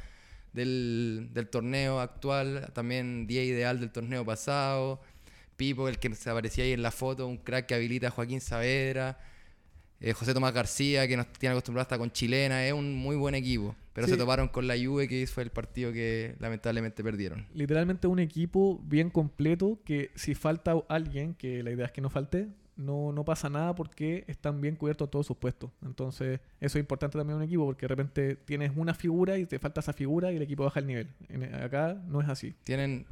del, 0.52 1.30
torneo 1.50 1.98
actual, 2.00 2.70
también 2.74 3.26
día 3.26 3.42
ideal 3.42 3.80
del 3.80 3.90
torneo 3.90 4.22
pasado, 4.24 5.00
Pipo, 5.56 5.88
el 5.88 5.98
que 5.98 6.14
se 6.14 6.28
aparecía 6.28 6.64
ahí 6.64 6.72
en 6.72 6.82
la 6.82 6.90
foto, 6.90 7.26
un 7.26 7.38
crack 7.38 7.66
que 7.66 7.74
habilita 7.74 8.08
a 8.08 8.10
Joaquín 8.10 8.42
Saavedra, 8.42 9.18
eh, 10.00 10.12
José 10.12 10.34
Tomás 10.34 10.52
García, 10.52 11.08
que 11.08 11.16
nos 11.16 11.26
tiene 11.32 11.52
acostumbrado 11.52 11.84
hasta 11.84 11.96
con 11.96 12.12
chilena, 12.12 12.66
es 12.66 12.74
un 12.74 12.94
muy 12.94 13.16
buen 13.16 13.34
equipo. 13.34 13.74
Pero 13.94 14.06
Sí. 14.06 14.12
se 14.14 14.18
toparon 14.18 14.48
con 14.48 14.66
la 14.66 14.74
Juve, 14.82 15.06
que 15.06 15.26
fue 15.26 15.42
el 15.42 15.50
partido 15.50 15.92
que 15.92 16.34
lamentablemente 16.38 17.04
perdieron. 17.04 17.46
Literalmente 17.54 18.06
un 18.06 18.18
equipo 18.20 18.80
bien 18.84 19.10
completo 19.10 19.80
que 19.84 20.10
si 20.14 20.34
falta 20.34 20.74
alguien, 20.88 21.34
que 21.34 21.62
la 21.62 21.70
idea 21.72 21.86
es 21.86 21.92
que 21.92 22.00
no 22.00 22.08
falte, 22.08 22.48
no, 22.74 23.12
no 23.12 23.22
pasa 23.24 23.50
nada 23.50 23.74
porque 23.74 24.24
están 24.28 24.62
bien 24.62 24.76
cubiertos 24.76 25.10
todos 25.10 25.26
sus 25.26 25.36
puestos. 25.36 25.70
Entonces, 25.84 26.40
eso 26.58 26.78
es 26.78 26.82
importante 26.82 27.18
también 27.18 27.34
en 27.36 27.42
un 27.42 27.46
equipo 27.46 27.66
porque 27.66 27.84
de 27.84 27.88
repente 27.88 28.36
tienes 28.36 28.72
una 28.74 28.94
figura 28.94 29.36
y 29.36 29.44
te 29.44 29.58
falta 29.58 29.80
esa 29.80 29.92
figura 29.92 30.32
y 30.32 30.36
el 30.36 30.42
equipo 30.42 30.64
baja 30.64 30.80
el 30.80 30.86
nivel. 30.86 31.08
En- 31.28 31.54
acá 31.54 32.00
no 32.08 32.22
es 32.22 32.28
así. 32.30 32.54
tienen 32.64 33.04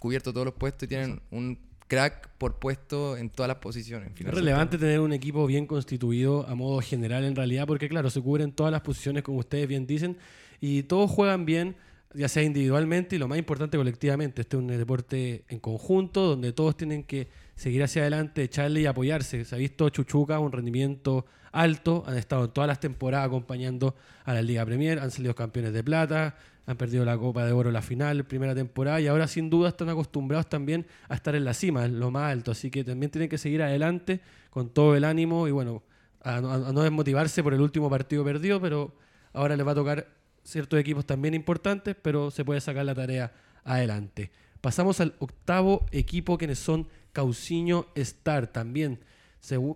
cubierto 0.00 0.32
todos 0.32 0.44
los 0.46 0.54
puestos 0.54 0.84
y 0.84 0.88
tienen 0.88 1.20
un 1.30 1.58
crack 1.88 2.28
por 2.38 2.58
puesto 2.58 3.16
en 3.16 3.30
todas 3.30 3.48
las 3.48 3.58
posiciones. 3.58 4.10
Es 4.18 4.34
relevante 4.34 4.78
tener 4.78 5.00
un 5.00 5.12
equipo 5.12 5.46
bien 5.46 5.66
constituido 5.66 6.46
a 6.48 6.54
modo 6.54 6.80
general 6.80 7.24
en 7.24 7.36
realidad, 7.36 7.66
porque 7.66 7.88
claro, 7.88 8.10
se 8.10 8.20
cubren 8.20 8.52
todas 8.52 8.72
las 8.72 8.82
posiciones 8.82 9.22
como 9.22 9.38
ustedes 9.38 9.68
bien 9.68 9.86
dicen, 9.86 10.16
y 10.60 10.84
todos 10.84 11.10
juegan 11.10 11.44
bien, 11.44 11.76
ya 12.14 12.28
sea 12.28 12.42
individualmente 12.42 13.16
y 13.16 13.18
lo 13.18 13.28
más 13.28 13.38
importante 13.38 13.76
colectivamente. 13.76 14.42
Este 14.42 14.56
es 14.56 14.62
un 14.62 14.68
deporte 14.68 15.44
en 15.48 15.60
conjunto 15.60 16.30
donde 16.30 16.52
todos 16.52 16.76
tienen 16.76 17.04
que 17.04 17.28
seguir 17.54 17.82
hacia 17.82 18.02
adelante, 18.02 18.42
echarle 18.42 18.80
y 18.80 18.86
apoyarse. 18.86 19.44
Se 19.44 19.54
ha 19.54 19.58
visto 19.58 19.88
Chuchuca 19.90 20.38
un 20.38 20.52
rendimiento 20.52 21.26
alto, 21.52 22.04
han 22.06 22.16
estado 22.16 22.44
en 22.44 22.50
todas 22.50 22.68
las 22.68 22.80
temporadas 22.80 23.26
acompañando 23.26 23.94
a 24.24 24.34
la 24.34 24.42
Liga 24.42 24.64
Premier, 24.64 24.98
han 24.98 25.10
salido 25.10 25.34
campeones 25.34 25.72
de 25.72 25.82
plata, 25.82 26.36
han 26.66 26.76
perdido 26.76 27.04
la 27.04 27.16
Copa 27.16 27.44
de 27.44 27.52
Oro 27.52 27.70
la 27.70 27.82
final, 27.82 28.24
primera 28.24 28.54
temporada, 28.54 29.00
y 29.00 29.06
ahora 29.06 29.28
sin 29.28 29.48
duda 29.48 29.68
están 29.68 29.88
acostumbrados 29.88 30.48
también 30.48 30.86
a 31.08 31.14
estar 31.14 31.34
en 31.34 31.44
la 31.44 31.54
cima, 31.54 31.84
en 31.84 32.00
lo 32.00 32.10
más 32.10 32.32
alto. 32.32 32.50
Así 32.50 32.70
que 32.70 32.82
también 32.82 33.10
tienen 33.10 33.28
que 33.28 33.38
seguir 33.38 33.62
adelante 33.62 34.20
con 34.50 34.70
todo 34.70 34.96
el 34.96 35.04
ánimo 35.04 35.46
y 35.46 35.52
bueno, 35.52 35.82
a, 36.22 36.36
a 36.36 36.40
no 36.40 36.82
desmotivarse 36.82 37.42
por 37.42 37.54
el 37.54 37.60
último 37.60 37.88
partido 37.88 38.24
perdido, 38.24 38.60
pero 38.60 38.94
ahora 39.32 39.56
les 39.56 39.66
va 39.66 39.72
a 39.72 39.76
tocar 39.76 40.08
ciertos 40.42 40.78
equipos 40.78 41.06
también 41.06 41.34
importantes, 41.34 41.96
pero 42.00 42.30
se 42.30 42.44
puede 42.44 42.60
sacar 42.60 42.84
la 42.84 42.94
tarea 42.94 43.32
adelante. 43.64 44.30
Pasamos 44.60 45.00
al 45.00 45.14
octavo 45.20 45.86
equipo, 45.92 46.38
quienes 46.38 46.58
son 46.58 46.88
Cauciño 47.12 47.86
Star, 47.94 48.48
también 48.48 48.98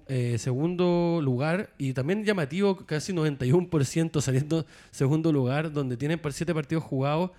eh, 0.09 0.37
segundo 0.39 1.21
lugar 1.23 1.71
y 1.79 1.93
también 1.93 2.25
llamativo, 2.25 2.77
casi 2.87 3.13
91% 3.13 4.21
saliendo 4.21 4.67
segundo 4.91 5.33
lugar, 5.33 5.73
donde 5.73 5.97
tienen 5.97 6.19
par- 6.19 6.33
siete 6.33 6.55
partidos 6.55 6.85
jugados, 6.85 7.31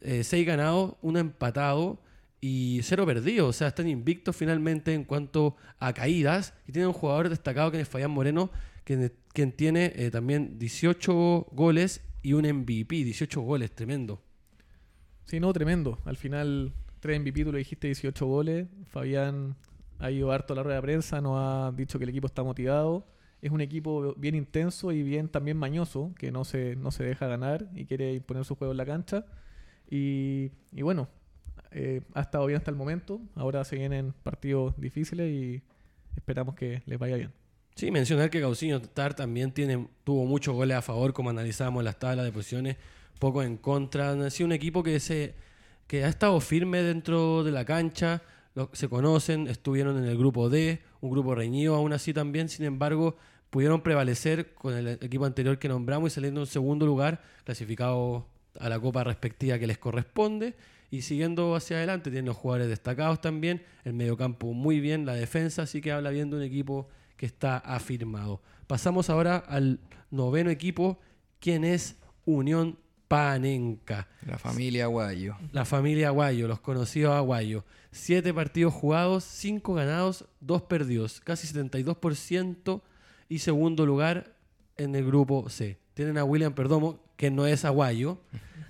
eh, 0.00 0.24
seis 0.24 0.46
ganados, 0.46 0.94
uno 1.02 1.18
empatado 1.18 2.00
y 2.40 2.80
cero 2.82 3.06
perdidos. 3.06 3.48
O 3.48 3.52
sea, 3.52 3.68
están 3.68 3.88
invictos 3.88 4.36
finalmente 4.36 4.92
en 4.94 5.04
cuanto 5.04 5.56
a 5.78 5.92
caídas 5.92 6.54
y 6.66 6.72
tienen 6.72 6.88
un 6.88 6.94
jugador 6.94 7.28
destacado 7.28 7.70
que 7.70 7.80
es 7.80 7.88
Fabián 7.88 8.10
Moreno, 8.10 8.50
quien, 8.84 9.12
quien 9.32 9.52
tiene 9.52 9.92
eh, 9.96 10.10
también 10.10 10.58
18 10.58 11.46
goles 11.52 12.02
y 12.22 12.32
un 12.34 12.46
MVP, 12.46 12.96
18 13.04 13.40
goles, 13.40 13.70
tremendo. 13.74 14.20
Sí, 15.26 15.40
no, 15.40 15.52
tremendo. 15.52 15.98
Al 16.04 16.16
final, 16.16 16.72
3 17.00 17.20
MVP, 17.20 17.44
tú 17.44 17.52
lo 17.52 17.58
dijiste, 17.58 17.86
18 17.88 18.26
goles. 18.26 18.66
Fabián 18.88 19.56
ha 20.04 20.10
ido 20.10 20.32
harto 20.32 20.52
a 20.52 20.56
la 20.56 20.62
rueda 20.62 20.76
de 20.76 20.82
prensa, 20.82 21.22
nos 21.22 21.38
ha 21.38 21.72
dicho 21.74 21.98
que 21.98 22.04
el 22.04 22.10
equipo 22.10 22.26
está 22.26 22.42
motivado. 22.42 23.06
Es 23.40 23.50
un 23.50 23.62
equipo 23.62 24.14
bien 24.18 24.34
intenso 24.34 24.92
y 24.92 25.02
bien 25.02 25.28
también 25.28 25.56
mañoso, 25.56 26.12
que 26.18 26.30
no 26.30 26.44
se, 26.44 26.76
no 26.76 26.90
se 26.90 27.04
deja 27.04 27.26
ganar 27.26 27.70
y 27.74 27.86
quiere 27.86 28.12
imponer 28.12 28.44
su 28.44 28.54
juego 28.54 28.72
en 28.72 28.76
la 28.76 28.84
cancha. 28.84 29.24
Y, 29.88 30.50
bueno, 30.72 31.08
eh, 31.70 32.02
ha 32.12 32.20
estado 32.20 32.44
bien 32.44 32.58
hasta 32.58 32.70
el 32.70 32.76
momento. 32.76 33.18
Ahora 33.34 33.64
se 33.64 33.76
vienen 33.76 34.12
partidos 34.22 34.78
difíciles 34.78 35.30
y 35.30 35.62
esperamos 36.16 36.54
que 36.54 36.82
les 36.84 36.98
vaya 36.98 37.16
bien. 37.16 37.32
Sí, 37.74 37.90
mencionar 37.90 38.28
que 38.28 38.42
Cauciño 38.42 38.76
Star 38.76 39.14
también 39.14 39.52
tiene, 39.52 39.88
tuvo 40.04 40.26
muchos 40.26 40.54
goles 40.54 40.76
a 40.76 40.82
favor, 40.82 41.14
como 41.14 41.30
analizábamos 41.30 41.82
las 41.82 41.98
tablas 41.98 42.26
de 42.26 42.32
posiciones, 42.32 42.76
poco 43.18 43.42
en 43.42 43.56
contra. 43.56 44.10
Ha 44.10 44.30
sido 44.30 44.48
un 44.48 44.52
equipo 44.52 44.82
que, 44.82 45.00
se, 45.00 45.34
que 45.86 46.04
ha 46.04 46.08
estado 46.08 46.38
firme 46.40 46.82
dentro 46.82 47.42
de 47.42 47.52
la 47.52 47.64
cancha, 47.64 48.22
se 48.72 48.88
conocen, 48.88 49.48
estuvieron 49.48 49.98
en 49.98 50.04
el 50.04 50.16
grupo 50.16 50.48
D, 50.48 50.80
un 51.00 51.10
grupo 51.10 51.34
reñido 51.34 51.74
aún 51.74 51.92
así 51.92 52.12
también, 52.12 52.48
sin 52.48 52.64
embargo, 52.64 53.16
pudieron 53.50 53.82
prevalecer 53.82 54.54
con 54.54 54.74
el 54.74 54.88
equipo 54.88 55.24
anterior 55.24 55.58
que 55.58 55.68
nombramos 55.68 56.12
y 56.12 56.14
saliendo 56.14 56.40
en 56.40 56.46
segundo 56.46 56.86
lugar, 56.86 57.22
clasificado 57.44 58.26
a 58.58 58.68
la 58.68 58.78
copa 58.78 59.04
respectiva 59.04 59.58
que 59.58 59.66
les 59.66 59.78
corresponde. 59.78 60.54
Y 60.90 61.02
siguiendo 61.02 61.56
hacia 61.56 61.78
adelante, 61.78 62.10
tienen 62.10 62.26
los 62.26 62.36
jugadores 62.36 62.68
destacados 62.68 63.20
también, 63.20 63.62
el 63.84 63.94
mediocampo 63.94 64.52
muy 64.52 64.80
bien, 64.80 65.06
la 65.06 65.14
defensa, 65.14 65.62
así 65.62 65.80
que 65.80 65.90
habla 65.90 66.10
bien 66.10 66.30
de 66.30 66.36
un 66.36 66.42
equipo 66.42 66.88
que 67.16 67.26
está 67.26 67.58
afirmado. 67.58 68.40
Pasamos 68.66 69.10
ahora 69.10 69.36
al 69.36 69.80
noveno 70.10 70.50
equipo, 70.50 71.00
quien 71.40 71.64
es 71.64 71.96
Unión 72.26 72.78
Panenca. 73.08 74.08
La 74.26 74.38
familia 74.38 74.86
Guayo. 74.86 75.36
La 75.52 75.64
familia 75.64 76.08
Aguayo, 76.08 76.48
los 76.48 76.60
conocidos 76.60 77.14
Aguayo. 77.14 77.64
Siete 77.90 78.34
partidos 78.34 78.74
jugados, 78.74 79.24
cinco 79.24 79.74
ganados, 79.74 80.24
dos 80.40 80.62
perdidos. 80.62 81.20
Casi 81.20 81.46
72% 81.46 82.82
y 83.28 83.38
segundo 83.38 83.86
lugar 83.86 84.34
en 84.76 84.94
el 84.94 85.06
grupo 85.06 85.48
C. 85.48 85.78
Tienen 85.94 86.18
a 86.18 86.24
William 86.24 86.54
Perdomo, 86.54 87.00
que 87.16 87.30
no 87.30 87.46
es 87.46 87.64
Aguayo, 87.64 88.18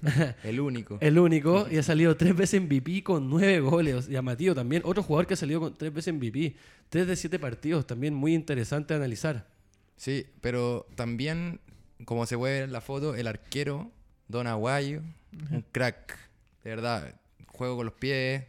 El 0.43 0.61
único. 0.61 0.99
el 1.01 1.19
único, 1.19 1.67
y 1.71 1.79
ha 1.79 1.83
salido 1.83 2.17
tres 2.17 2.37
veces 2.37 2.61
MVP 2.61 3.03
con 3.03 3.31
nueve 3.31 3.61
goles. 3.61 4.09
Llamativo 4.09 4.55
también. 4.55 4.83
Otro 4.85 5.03
jugador 5.03 5.27
que 5.27 5.35
ha 5.35 5.37
salido 5.39 5.61
con 5.61 5.75
tres 5.75 5.93
veces 5.95 6.13
MVP. 6.13 6.55
Tres 6.91 7.07
de 7.07 7.17
siete 7.17 7.39
partidos, 7.39 7.87
también 7.87 8.15
muy 8.15 8.35
interesante 8.35 8.93
de 8.93 8.99
analizar. 8.99 9.49
Sí, 9.97 10.27
pero 10.43 10.87
también, 10.95 11.61
como 12.05 12.27
se 12.27 12.37
puede 12.37 12.55
ver 12.55 12.63
en 12.65 12.73
la 12.73 12.83
foto, 12.83 13.15
el 13.15 13.27
arquero, 13.27 13.91
Don 14.29 14.47
Aguayo, 14.47 15.03
un 15.51 15.65
crack. 15.73 16.19
De 16.63 16.71
verdad, 16.71 17.15
juego 17.49 17.77
con 17.77 17.87
los 17.87 17.95
pies, 17.95 18.45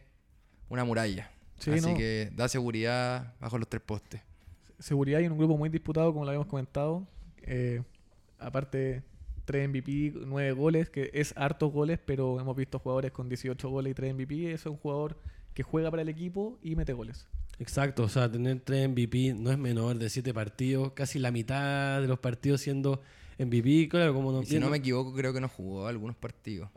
una 0.68 0.84
muralla. 0.84 1.30
Sí, 1.58 1.70
Así 1.70 1.90
no. 1.90 1.96
que 1.96 2.30
da 2.34 2.48
seguridad 2.48 3.34
bajo 3.40 3.58
los 3.58 3.68
tres 3.68 3.82
postes. 3.82 4.20
seguridad 4.78 5.20
y 5.20 5.24
en 5.24 5.32
un 5.32 5.38
grupo 5.38 5.56
muy 5.56 5.68
disputado, 5.68 6.12
como 6.12 6.24
lo 6.24 6.30
habíamos 6.30 6.48
comentado. 6.48 7.06
Eh, 7.42 7.82
aparte, 8.38 9.02
3 9.46 9.68
MVP, 9.68 10.12
9 10.26 10.52
goles, 10.52 10.90
que 10.90 11.10
es 11.14 11.32
hartos 11.36 11.72
goles, 11.72 11.98
pero 12.04 12.40
hemos 12.40 12.56
visto 12.56 12.78
jugadores 12.78 13.12
con 13.12 13.28
18 13.28 13.68
goles 13.70 13.92
y 13.92 13.94
3 13.94 14.14
MVP. 14.14 14.52
Eso 14.52 14.68
es 14.68 14.72
un 14.74 14.76
jugador 14.78 15.16
que 15.54 15.62
juega 15.62 15.90
para 15.90 16.02
el 16.02 16.08
equipo 16.08 16.58
y 16.62 16.74
mete 16.76 16.92
goles. 16.92 17.26
Exacto, 17.58 18.02
o 18.02 18.08
sea, 18.10 18.30
tener 18.30 18.60
tres 18.60 18.86
MVP 18.86 19.32
no 19.34 19.50
es 19.50 19.56
menor 19.56 19.96
de 19.96 20.10
siete 20.10 20.34
partidos, 20.34 20.92
casi 20.92 21.18
la 21.18 21.30
mitad 21.30 22.02
de 22.02 22.06
los 22.06 22.18
partidos 22.18 22.60
siendo 22.60 23.00
MVP, 23.38 23.88
claro, 23.88 24.14
como 24.14 24.32
no, 24.32 24.42
Y 24.42 24.46
si 24.46 24.58
no 24.58 24.70
me 24.70 24.78
equivoco, 24.78 25.12
creo 25.14 25.32
que 25.32 25.40
no 25.40 25.48
jugó 25.48 25.86
algunos 25.86 26.16
partidos. 26.16 26.70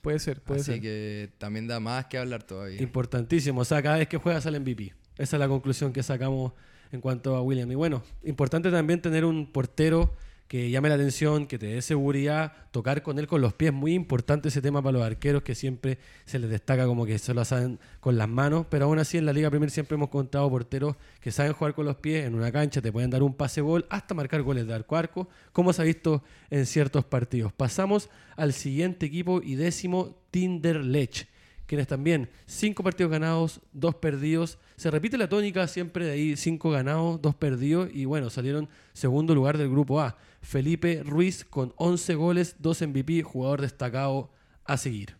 Puede 0.00 0.18
ser, 0.20 0.40
puede 0.40 0.60
Así 0.60 0.72
ser. 0.72 0.80
que 0.80 1.30
también 1.38 1.66
da 1.66 1.80
más 1.80 2.06
que 2.06 2.18
hablar 2.18 2.44
todavía. 2.44 2.80
Importantísimo, 2.80 3.60
o 3.62 3.64
sea, 3.64 3.82
cada 3.82 3.98
vez 3.98 4.08
que 4.08 4.18
juega 4.18 4.40
sale 4.40 4.60
MVP. 4.60 4.94
Esa 5.18 5.36
es 5.36 5.40
la 5.40 5.48
conclusión 5.48 5.92
que 5.92 6.02
sacamos 6.02 6.52
en 6.92 7.00
cuanto 7.00 7.34
a 7.34 7.42
William. 7.42 7.70
Y 7.72 7.74
bueno, 7.74 8.02
importante 8.22 8.70
también 8.70 9.02
tener 9.02 9.24
un 9.24 9.50
portero 9.50 10.14
que 10.48 10.70
llame 10.70 10.88
la 10.88 10.94
atención, 10.94 11.46
que 11.46 11.58
te 11.58 11.66
dé 11.66 11.82
seguridad, 11.82 12.52
tocar 12.70 13.02
con 13.02 13.18
él 13.18 13.26
con 13.26 13.40
los 13.40 13.52
pies. 13.52 13.72
Muy 13.72 13.94
importante 13.94 14.48
ese 14.48 14.62
tema 14.62 14.80
para 14.82 14.98
los 14.98 15.06
arqueros 15.06 15.42
que 15.42 15.54
siempre 15.54 15.98
se 16.24 16.38
les 16.38 16.50
destaca 16.50 16.86
como 16.86 17.04
que 17.04 17.18
se 17.18 17.34
lo 17.34 17.40
hacen 17.40 17.80
con 18.00 18.16
las 18.16 18.28
manos, 18.28 18.66
pero 18.70 18.84
aún 18.84 18.98
así 18.98 19.18
en 19.18 19.26
la 19.26 19.32
Liga 19.32 19.50
Premier 19.50 19.70
siempre 19.70 19.96
hemos 19.96 20.08
contado 20.08 20.48
porteros 20.48 20.96
que 21.20 21.32
saben 21.32 21.52
jugar 21.52 21.74
con 21.74 21.86
los 21.86 21.96
pies 21.96 22.26
en 22.26 22.34
una 22.34 22.52
cancha, 22.52 22.80
te 22.80 22.92
pueden 22.92 23.10
dar 23.10 23.22
un 23.22 23.34
pase 23.34 23.60
gol, 23.60 23.86
hasta 23.90 24.14
marcar 24.14 24.42
goles 24.42 24.66
de 24.66 24.74
arco 24.74 24.96
a 24.96 25.00
arco, 25.00 25.28
como 25.52 25.72
se 25.72 25.82
ha 25.82 25.84
visto 25.84 26.22
en 26.50 26.66
ciertos 26.66 27.04
partidos. 27.04 27.52
Pasamos 27.52 28.08
al 28.36 28.52
siguiente 28.52 29.06
equipo 29.06 29.40
y 29.42 29.56
décimo, 29.56 30.16
Tinderlech 30.30 31.28
quienes 31.66 31.86
también 31.86 32.28
cinco 32.46 32.82
partidos 32.82 33.10
ganados, 33.10 33.60
dos 33.72 33.96
perdidos. 33.96 34.58
Se 34.76 34.90
repite 34.90 35.18
la 35.18 35.28
tónica 35.28 35.66
siempre 35.66 36.06
de 36.06 36.12
ahí, 36.12 36.36
cinco 36.36 36.70
ganados, 36.70 37.20
dos 37.20 37.34
perdidos 37.34 37.90
y 37.92 38.04
bueno, 38.04 38.30
salieron 38.30 38.68
segundo 38.92 39.34
lugar 39.34 39.58
del 39.58 39.68
grupo 39.68 40.00
A. 40.00 40.16
Felipe 40.46 41.02
Ruiz 41.02 41.44
con 41.44 41.74
11 41.76 42.14
goles, 42.14 42.54
dos 42.60 42.80
MVP, 42.80 43.24
jugador 43.24 43.60
destacado 43.60 44.30
a 44.64 44.76
seguir. 44.76 45.16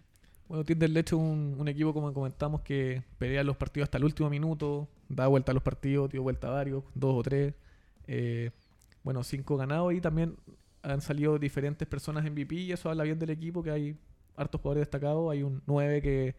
Bueno, 0.47 0.65
Tinderleche 0.65 1.17
es 1.17 1.21
un, 1.21 1.57
un 1.59 1.67
equipo, 1.67 1.93
como 1.93 2.15
comentamos, 2.15 2.61
que 2.61 3.03
pelea 3.19 3.43
los 3.43 3.57
partidos 3.57 3.89
hasta 3.89 3.99
el 3.99 4.05
último 4.05 4.31
minuto, 4.31 4.89
da 5.09 5.27
vuelta 5.27 5.51
a 5.51 5.55
los 5.55 5.65
partidos, 5.65 6.11
dio 6.11 6.23
vuelta 6.23 6.47
a 6.47 6.53
varios, 6.53 6.85
dos 6.95 7.17
o 7.17 7.23
tres. 7.25 7.55
Eh, 8.07 8.53
bueno, 9.03 9.25
cinco 9.25 9.57
ganados 9.57 9.93
y 9.95 10.01
también 10.01 10.37
han 10.83 11.01
salido 11.01 11.41
diferentes 11.41 11.89
personas 11.89 12.23
MVP 12.23 12.55
y 12.55 12.71
eso 12.71 12.89
habla 12.89 13.03
bien 13.03 13.19
del 13.19 13.31
equipo, 13.31 13.65
que 13.65 13.73
hay 13.73 13.99
hartos 14.37 14.61
jugadores 14.61 14.83
destacados, 14.83 15.33
hay 15.33 15.43
un 15.43 15.61
9 15.67 16.03
que, 16.03 16.37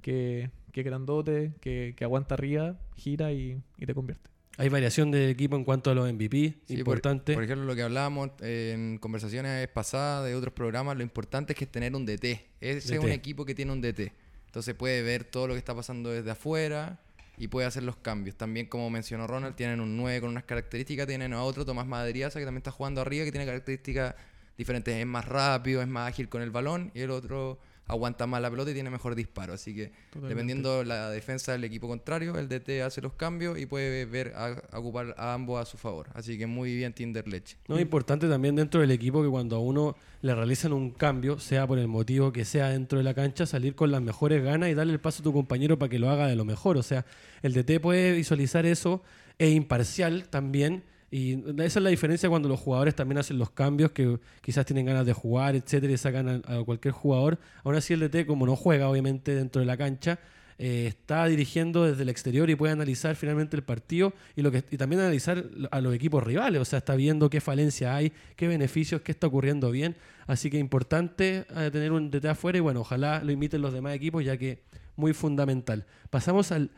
que, 0.00 0.50
que 0.72 0.82
grandote, 0.82 1.52
que, 1.60 1.92
que 1.94 2.04
aguanta 2.04 2.34
arriba, 2.34 2.78
gira 2.96 3.30
y, 3.30 3.62
y 3.76 3.84
te 3.84 3.94
convierte. 3.94 4.31
Hay 4.58 4.68
variación 4.68 5.10
del 5.10 5.30
equipo 5.30 5.56
en 5.56 5.64
cuanto 5.64 5.90
a 5.90 5.94
los 5.94 6.12
MVP, 6.12 6.54
Sí, 6.66 6.74
importante. 6.74 7.34
Por, 7.34 7.42
ejemplo, 7.42 7.66
lo 7.66 7.74
que 7.74 7.82
hablábamos 7.82 8.30
en 8.40 8.98
conversaciones 8.98 9.66
pasadas 9.68 10.26
de 10.26 10.34
otros 10.34 10.52
programas, 10.52 10.96
lo 10.96 11.02
importante 11.02 11.54
es 11.54 11.58
que 11.58 11.64
es 11.64 11.72
tener 11.72 11.94
un 11.94 12.04
DT. 12.04 12.24
Ese 12.60 12.94
es 12.96 13.00
un 13.00 13.10
equipo 13.10 13.44
que 13.44 13.54
tiene 13.54 13.72
un 13.72 13.80
DT. 13.80 14.12
Entonces 14.46 14.74
puede 14.74 15.02
ver 15.02 15.24
todo 15.24 15.46
lo 15.46 15.54
que 15.54 15.58
está 15.58 15.74
pasando 15.74 16.10
desde 16.10 16.30
afuera 16.30 17.00
y 17.38 17.48
puede 17.48 17.66
hacer 17.66 17.82
los 17.82 17.96
cambios. 17.96 18.36
También, 18.36 18.66
como 18.66 18.90
mencionó 18.90 19.26
Ronald, 19.26 19.56
tienen 19.56 19.80
un 19.80 19.96
9 19.96 20.20
con 20.20 20.30
unas 20.30 20.44
características, 20.44 21.06
tienen 21.06 21.32
a 21.32 21.42
otro, 21.42 21.64
Tomás 21.64 21.86
Madriaza, 21.86 22.38
que 22.38 22.44
también 22.44 22.58
está 22.58 22.70
jugando 22.70 23.00
arriba, 23.00 23.24
que 23.24 23.32
tiene 23.32 23.46
características 23.46 24.14
diferentes. 24.58 24.94
Es 24.94 25.06
más 25.06 25.24
rápido, 25.24 25.80
es 25.80 25.88
más 25.88 26.10
ágil 26.10 26.28
con 26.28 26.42
el 26.42 26.50
balón 26.50 26.90
y 26.94 27.00
el 27.00 27.10
otro 27.10 27.58
aguanta 27.86 28.26
más 28.26 28.40
la 28.40 28.50
pelota 28.50 28.70
y 28.70 28.74
tiene 28.74 28.90
mejor 28.90 29.14
disparo. 29.14 29.52
Así 29.52 29.74
que 29.74 29.92
Totalmente. 30.10 30.28
dependiendo 30.28 30.84
la 30.84 31.10
defensa 31.10 31.52
del 31.52 31.64
equipo 31.64 31.88
contrario, 31.88 32.38
el 32.38 32.48
DT 32.48 32.82
hace 32.82 33.00
los 33.02 33.12
cambios 33.14 33.58
y 33.58 33.66
puede 33.66 34.04
ver 34.06 34.32
a, 34.36 34.56
a 34.70 34.78
ocupar 34.78 35.14
a 35.18 35.34
ambos 35.34 35.60
a 35.60 35.64
su 35.64 35.76
favor. 35.76 36.08
Así 36.14 36.38
que 36.38 36.46
muy 36.46 36.74
bien 36.74 36.92
Tinder 36.92 37.26
Leche. 37.28 37.56
No, 37.68 37.78
importante 37.78 38.28
también 38.28 38.56
dentro 38.56 38.80
del 38.80 38.90
equipo 38.90 39.22
que 39.22 39.28
cuando 39.28 39.56
a 39.56 39.58
uno 39.58 39.96
le 40.22 40.34
realizan 40.34 40.72
un 40.72 40.90
cambio, 40.92 41.38
sea 41.38 41.66
por 41.66 41.78
el 41.78 41.88
motivo 41.88 42.32
que 42.32 42.44
sea 42.44 42.68
dentro 42.68 42.98
de 42.98 43.04
la 43.04 43.14
cancha, 43.14 43.44
salir 43.44 43.74
con 43.74 43.90
las 43.90 44.00
mejores 44.00 44.42
ganas 44.42 44.70
y 44.70 44.74
darle 44.74 44.92
el 44.92 45.00
paso 45.00 45.22
a 45.22 45.24
tu 45.24 45.32
compañero 45.32 45.78
para 45.78 45.88
que 45.88 45.98
lo 45.98 46.08
haga 46.10 46.26
de 46.28 46.36
lo 46.36 46.44
mejor. 46.44 46.76
O 46.76 46.82
sea, 46.82 47.04
el 47.42 47.52
DT 47.52 47.80
puede 47.80 48.12
visualizar 48.12 48.64
eso, 48.66 49.02
es 49.38 49.52
imparcial 49.52 50.28
también. 50.28 50.84
Y 51.12 51.34
esa 51.58 51.78
es 51.78 51.82
la 51.82 51.90
diferencia 51.90 52.30
cuando 52.30 52.48
los 52.48 52.58
jugadores 52.58 52.94
también 52.94 53.18
hacen 53.18 53.38
los 53.38 53.50
cambios, 53.50 53.90
que 53.90 54.18
quizás 54.40 54.64
tienen 54.64 54.86
ganas 54.86 55.04
de 55.04 55.12
jugar, 55.12 55.54
etcétera, 55.54 55.92
y 55.92 55.98
sacan 55.98 56.42
a, 56.46 56.64
cualquier 56.64 56.94
jugador. 56.94 57.38
Aún 57.64 57.74
así, 57.74 57.92
el 57.92 58.00
DT, 58.00 58.24
como 58.26 58.46
no 58.46 58.56
juega, 58.56 58.88
obviamente, 58.88 59.34
dentro 59.34 59.60
de 59.60 59.66
la 59.66 59.76
cancha, 59.76 60.18
eh, 60.56 60.86
está 60.86 61.26
dirigiendo 61.26 61.84
desde 61.84 62.04
el 62.04 62.08
exterior 62.08 62.48
y 62.48 62.54
puede 62.54 62.72
analizar 62.72 63.14
finalmente 63.14 63.54
el 63.56 63.62
partido 63.62 64.14
y, 64.36 64.40
lo 64.40 64.50
que, 64.50 64.64
y 64.70 64.78
también 64.78 65.02
analizar 65.02 65.44
a 65.70 65.82
los 65.82 65.94
equipos 65.94 66.24
rivales. 66.24 66.62
O 66.62 66.64
sea, 66.64 66.78
está 66.78 66.96
viendo 66.96 67.28
qué 67.28 67.42
falencia 67.42 67.94
hay, 67.94 68.10
qué 68.34 68.48
beneficios, 68.48 69.02
qué 69.02 69.12
está 69.12 69.26
ocurriendo 69.26 69.70
bien. 69.70 69.96
Así 70.26 70.48
que 70.48 70.56
importante 70.56 71.44
eh, 71.54 71.70
tener 71.70 71.92
un 71.92 72.10
DT 72.10 72.24
afuera 72.24 72.56
y 72.56 72.62
bueno, 72.62 72.80
ojalá 72.80 73.22
lo 73.22 73.32
imiten 73.32 73.60
los 73.60 73.74
demás 73.74 73.94
equipos, 73.94 74.24
ya 74.24 74.38
que 74.38 74.62
muy 74.96 75.12
fundamental. 75.12 75.84
Pasamos 76.08 76.52
al 76.52 76.70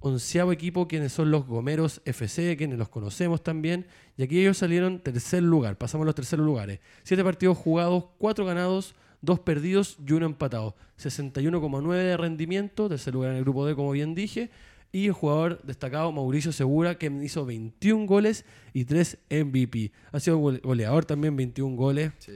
onceavo 0.00 0.52
equipo, 0.52 0.86
quienes 0.88 1.12
son 1.12 1.30
los 1.30 1.46
Gomeros 1.46 2.00
FC, 2.04 2.56
quienes 2.56 2.78
los 2.78 2.88
conocemos 2.88 3.42
también. 3.42 3.86
Y 4.16 4.22
aquí 4.22 4.40
ellos 4.40 4.58
salieron 4.58 5.00
tercer 5.00 5.42
lugar. 5.42 5.76
Pasamos 5.78 6.04
a 6.04 6.06
los 6.06 6.14
terceros 6.14 6.44
lugares. 6.46 6.80
Siete 7.02 7.24
partidos 7.24 7.56
jugados, 7.58 8.04
cuatro 8.18 8.44
ganados, 8.44 8.94
dos 9.20 9.40
perdidos 9.40 9.96
y 10.06 10.12
uno 10.12 10.26
empatado. 10.26 10.76
61,9 10.98 11.92
de 11.94 12.16
rendimiento, 12.16 12.88
tercer 12.88 13.14
lugar 13.14 13.32
en 13.32 13.38
el 13.38 13.42
grupo 13.44 13.66
D, 13.66 13.74
como 13.74 13.90
bien 13.92 14.14
dije. 14.14 14.50
Y 14.92 15.06
el 15.06 15.12
jugador 15.12 15.60
destacado 15.62 16.10
Mauricio 16.12 16.52
Segura, 16.52 16.96
que 16.96 17.06
hizo 17.22 17.44
21 17.44 18.06
goles 18.06 18.44
y 18.72 18.84
3 18.84 19.18
MVP. 19.28 19.92
Ha 20.12 20.20
sido 20.20 20.38
gole- 20.38 20.60
goleador 20.62 21.04
también, 21.04 21.36
21 21.36 21.76
goles. 21.76 22.12
Sí. 22.18 22.32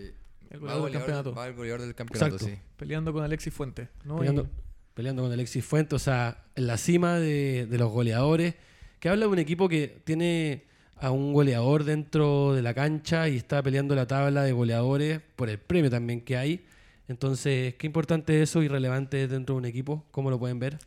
El 0.50 0.56
Va, 0.58 0.74
goleador 0.74 0.84
del 0.90 0.92
campeonato. 0.98 1.34
va 1.34 1.46
el 1.46 1.54
goleador 1.54 1.80
del 1.82 1.94
campeonato, 1.94 2.34
Exacto. 2.34 2.54
sí. 2.54 2.60
Peleando 2.76 3.12
con 3.12 3.22
Alexis 3.22 3.54
Fuentes. 3.54 3.88
¿no? 4.04 4.16
peleando, 4.18 4.42
Y- 4.42 4.69
peleando 4.94 5.22
con 5.22 5.32
Alexis 5.32 5.64
Fuentes, 5.64 5.94
o 5.94 5.98
sea, 5.98 6.44
en 6.54 6.66
la 6.66 6.76
cima 6.76 7.18
de, 7.18 7.66
de 7.66 7.78
los 7.78 7.90
goleadores, 7.90 8.54
que 8.98 9.08
habla 9.08 9.26
de 9.26 9.32
un 9.32 9.38
equipo 9.38 9.68
que 9.68 10.00
tiene 10.04 10.64
a 10.96 11.10
un 11.10 11.32
goleador 11.32 11.84
dentro 11.84 12.54
de 12.54 12.62
la 12.62 12.74
cancha 12.74 13.28
y 13.28 13.36
está 13.36 13.62
peleando 13.62 13.94
la 13.94 14.06
tabla 14.06 14.42
de 14.42 14.52
goleadores 14.52 15.20
por 15.36 15.48
el 15.48 15.58
premio 15.58 15.90
también 15.90 16.20
que 16.20 16.36
hay. 16.36 16.64
Entonces, 17.08 17.74
qué 17.74 17.86
importante 17.86 18.42
eso 18.42 18.62
y 18.62 18.68
relevante 18.68 19.26
dentro 19.26 19.54
de 19.54 19.58
un 19.58 19.64
equipo, 19.64 20.04
¿cómo 20.10 20.30
lo 20.30 20.38
pueden 20.38 20.58
ver? 20.58 20.78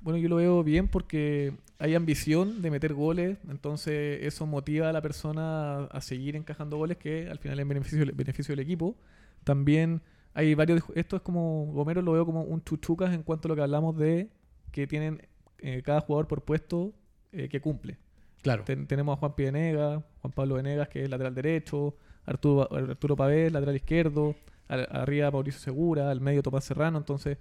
Bueno, 0.00 0.18
yo 0.18 0.28
lo 0.28 0.36
veo 0.36 0.62
bien 0.62 0.88
porque 0.88 1.54
hay 1.78 1.94
ambición 1.94 2.60
de 2.60 2.70
meter 2.70 2.92
goles, 2.92 3.38
entonces 3.48 4.20
eso 4.22 4.46
motiva 4.46 4.90
a 4.90 4.92
la 4.92 5.00
persona 5.00 5.76
a, 5.76 5.84
a 5.86 6.00
seguir 6.00 6.36
encajando 6.36 6.76
goles 6.76 6.98
que 6.98 7.28
al 7.28 7.38
final 7.38 7.58
es 7.58 7.66
beneficio, 7.66 8.06
beneficio 8.14 8.52
del 8.52 8.60
equipo. 8.60 8.94
También 9.42 10.02
hay 10.34 10.54
varios, 10.54 10.82
esto 10.94 11.16
es 11.16 11.22
como, 11.22 11.66
Gomero 11.72 12.02
lo 12.02 12.12
veo 12.12 12.24
como 12.26 12.42
un 12.42 12.62
chuchucas 12.64 13.12
en 13.14 13.22
cuanto 13.22 13.48
a 13.48 13.50
lo 13.50 13.56
que 13.56 13.62
hablamos 13.62 13.96
de 13.96 14.28
que 14.70 14.86
tienen 14.86 15.26
eh, 15.58 15.82
cada 15.84 16.00
jugador 16.00 16.26
por 16.26 16.42
puesto 16.42 16.92
eh, 17.32 17.48
que 17.48 17.60
cumple. 17.60 17.98
Claro, 18.42 18.64
Ten- 18.64 18.86
tenemos 18.86 19.16
a 19.16 19.20
Juan 19.20 19.34
Venegas, 19.36 20.02
Juan 20.20 20.32
Pablo 20.32 20.54
Venegas, 20.56 20.88
que 20.88 21.02
es 21.04 21.10
lateral 21.10 21.34
derecho, 21.34 21.96
Arturo, 22.24 22.68
Arturo 22.74 23.14
Pavés, 23.16 23.52
lateral 23.52 23.76
izquierdo, 23.76 24.34
al- 24.68 24.88
arriba 24.90 25.30
Mauricio 25.30 25.60
Segura, 25.60 26.10
al 26.10 26.20
medio 26.20 26.42
Tomás 26.42 26.64
Serrano, 26.64 26.98
entonces 26.98 27.38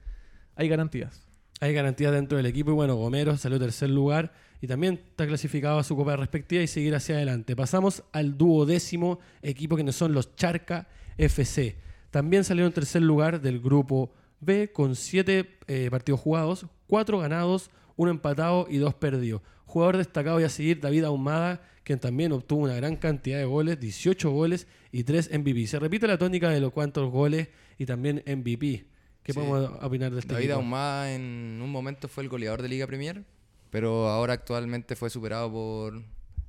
hay 0.56 0.68
garantías. 0.68 1.28
hay 1.62 1.74
garantías 1.74 2.12
dentro 2.12 2.38
del 2.38 2.46
equipo 2.48 2.72
y 2.72 2.74
bueno, 2.74 2.96
Gomero 2.96 3.38
salió 3.38 3.60
tercer 3.60 3.90
lugar 3.90 4.34
y 4.62 4.68
también 4.68 4.96
está 4.96 5.26
clasificado 5.28 5.80
a 5.80 5.84
su 5.84 5.96
copa 5.96 6.16
respectiva 6.16 6.62
y 6.62 6.68
seguir 6.68 6.94
hacia 6.96 7.16
adelante. 7.16 7.56
Pasamos 7.56 8.04
al 8.12 8.38
duodécimo 8.38 9.20
equipo 9.42 9.76
que 9.78 9.92
son 9.92 10.14
los 10.14 10.36
Charca 10.36 10.88
FC. 11.18 11.78
También 12.12 12.44
salieron 12.44 12.70
en 12.70 12.74
tercer 12.76 13.02
lugar 13.02 13.42
del 13.42 13.60
grupo 13.60 14.14
B 14.40 14.72
con 14.72 14.96
siete 14.96 15.58
eh, 15.68 15.88
partidos 15.90 16.20
jugados, 16.20 16.66
cuatro 16.88 17.20
ganados, 17.20 17.72
uno 17.96 18.12
empatado 18.12 18.68
y 18.70 18.78
dos 18.78 18.94
perdidos. 18.94 19.42
Jugador 19.66 19.98
destacado 19.98 20.40
y 20.40 20.44
a 20.44 20.50
seguir 20.50 20.82
David 20.82 21.06
Ahumada, 21.06 21.62
quien 21.84 22.00
también 22.00 22.32
obtuvo 22.34 22.64
una 22.64 22.76
gran 22.76 22.98
cantidad 22.98 23.38
de 23.38 23.46
goles, 23.46 23.80
18 23.80 24.30
goles 24.30 24.68
y 24.92 25.04
3 25.04 25.30
MVP. 25.40 25.66
Se 25.68 25.80
repite 25.80 26.08
la 26.08 26.18
tónica 26.18 26.50
de 26.50 26.60
los 26.60 26.72
cuantos 26.74 27.10
goles 27.10 27.48
y 27.78 27.86
también 27.86 28.22
MVP. 28.28 28.86
¿Qué 29.24 29.34
Sí. 29.34 29.40
podemos 29.40 29.72
opinar 29.82 30.12
de 30.12 30.20
este 30.20 30.34
David 30.34 30.46
equipo? 30.46 30.60
Ahumada 30.60 31.14
en 31.14 31.60
un 31.64 31.70
momento 31.72 32.08
fue 32.08 32.24
el 32.24 32.30
goleador 32.30 32.62
de 32.62 32.68
Liga 32.70 32.88
Premier, 32.88 33.24
pero 33.70 34.10
ahora 34.10 34.34
actualmente 34.34 34.96
fue 34.96 35.10
superado 35.10 35.52
por 35.52 36.02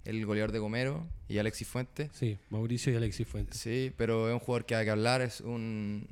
el 0.04 0.24
goleador 0.26 0.52
de 0.52 0.58
Gomero 0.58 1.06
y 1.28 1.38
Alexis 1.38 1.68
Fuentes. 1.68 2.10
Sí, 2.12 2.38
Mauricio 2.50 2.92
y 2.92 2.96
Alexis 2.96 3.26
Fuentes. 3.26 3.58
Sí, 3.60 3.92
pero 3.96 4.28
es 4.28 4.34
un 4.34 4.40
jugador 4.40 4.66
que 4.66 4.74
hay 4.74 4.84
que 4.84 4.90
hablar, 4.90 5.22
es 5.22 5.40
un 5.40 6.06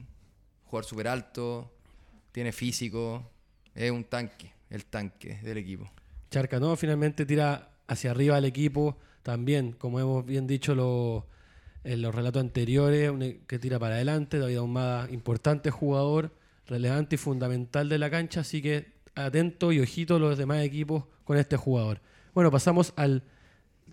jugador 0.64 0.84
súper 0.84 1.09
alto, 1.09 1.72
tiene 2.32 2.53
físico, 2.53 3.28
es 3.74 3.91
un 3.91 4.05
tanque, 4.05 4.53
el 4.70 4.84
tanque 4.86 5.38
del 5.43 5.59
equipo. 5.59 5.91
Charca, 6.30 6.61
¿no? 6.61 6.76
Finalmente 6.76 7.26
tira 7.26 7.70
hacia 7.88 8.12
arriba 8.12 8.36
al 8.36 8.45
equipo. 8.45 8.97
También, 9.22 9.72
como 9.72 9.99
hemos 10.01 10.24
bien 10.24 10.47
dicho 10.47 10.74
lo- 10.74 11.26
en 11.82 12.03
los 12.03 12.14
relatos 12.14 12.41
anteriores, 12.41 13.11
un 13.11 13.22
e- 13.22 13.41
que 13.47 13.59
tira 13.59 13.78
para 13.78 13.97
adelante. 13.97 14.38
David 14.38 14.57
Ahumada, 14.59 15.11
importante 15.11 15.70
jugador, 15.70 16.32
relevante 16.66 17.16
y 17.16 17.18
fundamental 17.18 17.88
de 17.88 17.99
la 17.99 18.11
cancha. 18.11 18.41
Así 18.43 18.62
que 18.62 18.93
atento 19.16 19.72
y 19.72 19.80
ojito 19.80 20.18
los 20.20 20.38
demás 20.38 20.62
equipos 20.62 21.05
con 21.24 21.36
este 21.36 21.57
jugador. 21.57 22.01
Bueno, 22.32 22.51
pasamos 22.53 22.93
al 22.97 23.24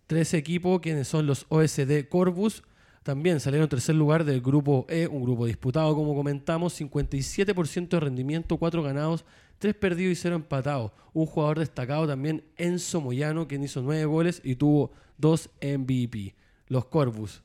13 0.08 0.38
equipo, 0.38 0.82
quienes 0.82 1.08
son 1.08 1.28
los 1.28 1.46
OSD 1.50 2.08
Corvus. 2.10 2.64
También 3.04 3.40
salieron 3.40 3.66
en 3.66 3.70
tercer 3.70 3.96
lugar 3.96 4.26
del 4.26 4.42
grupo 4.42 4.86
E, 4.90 5.08
un 5.08 5.24
grupo 5.24 5.46
disputado, 5.46 5.96
como 5.96 6.14
comentamos, 6.16 6.80
57% 6.80 7.88
de 7.88 8.00
rendimiento, 8.00 8.58
4 8.58 8.84
ganados, 8.84 9.24
3 9.60 9.76
perdidos 9.76 10.12
y 10.12 10.16
0 10.16 10.36
empatados. 10.36 10.92
Un 11.14 11.26
jugador 11.26 11.60
destacado 11.60 12.06
también, 12.06 12.44
Enzo 12.58 13.00
Moyano, 13.00 13.48
quien 13.48 13.64
hizo 13.64 13.82
9 13.82 14.06
goles 14.06 14.42
y 14.44 14.56
tuvo 14.56 14.92
2 15.20 15.50
MVP. 15.62 16.36
Los 16.68 16.86
Corvus. 16.86 17.44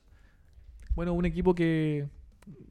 Bueno, 0.97 1.13
un 1.13 1.25
equipo 1.27 1.55
que 1.55 2.09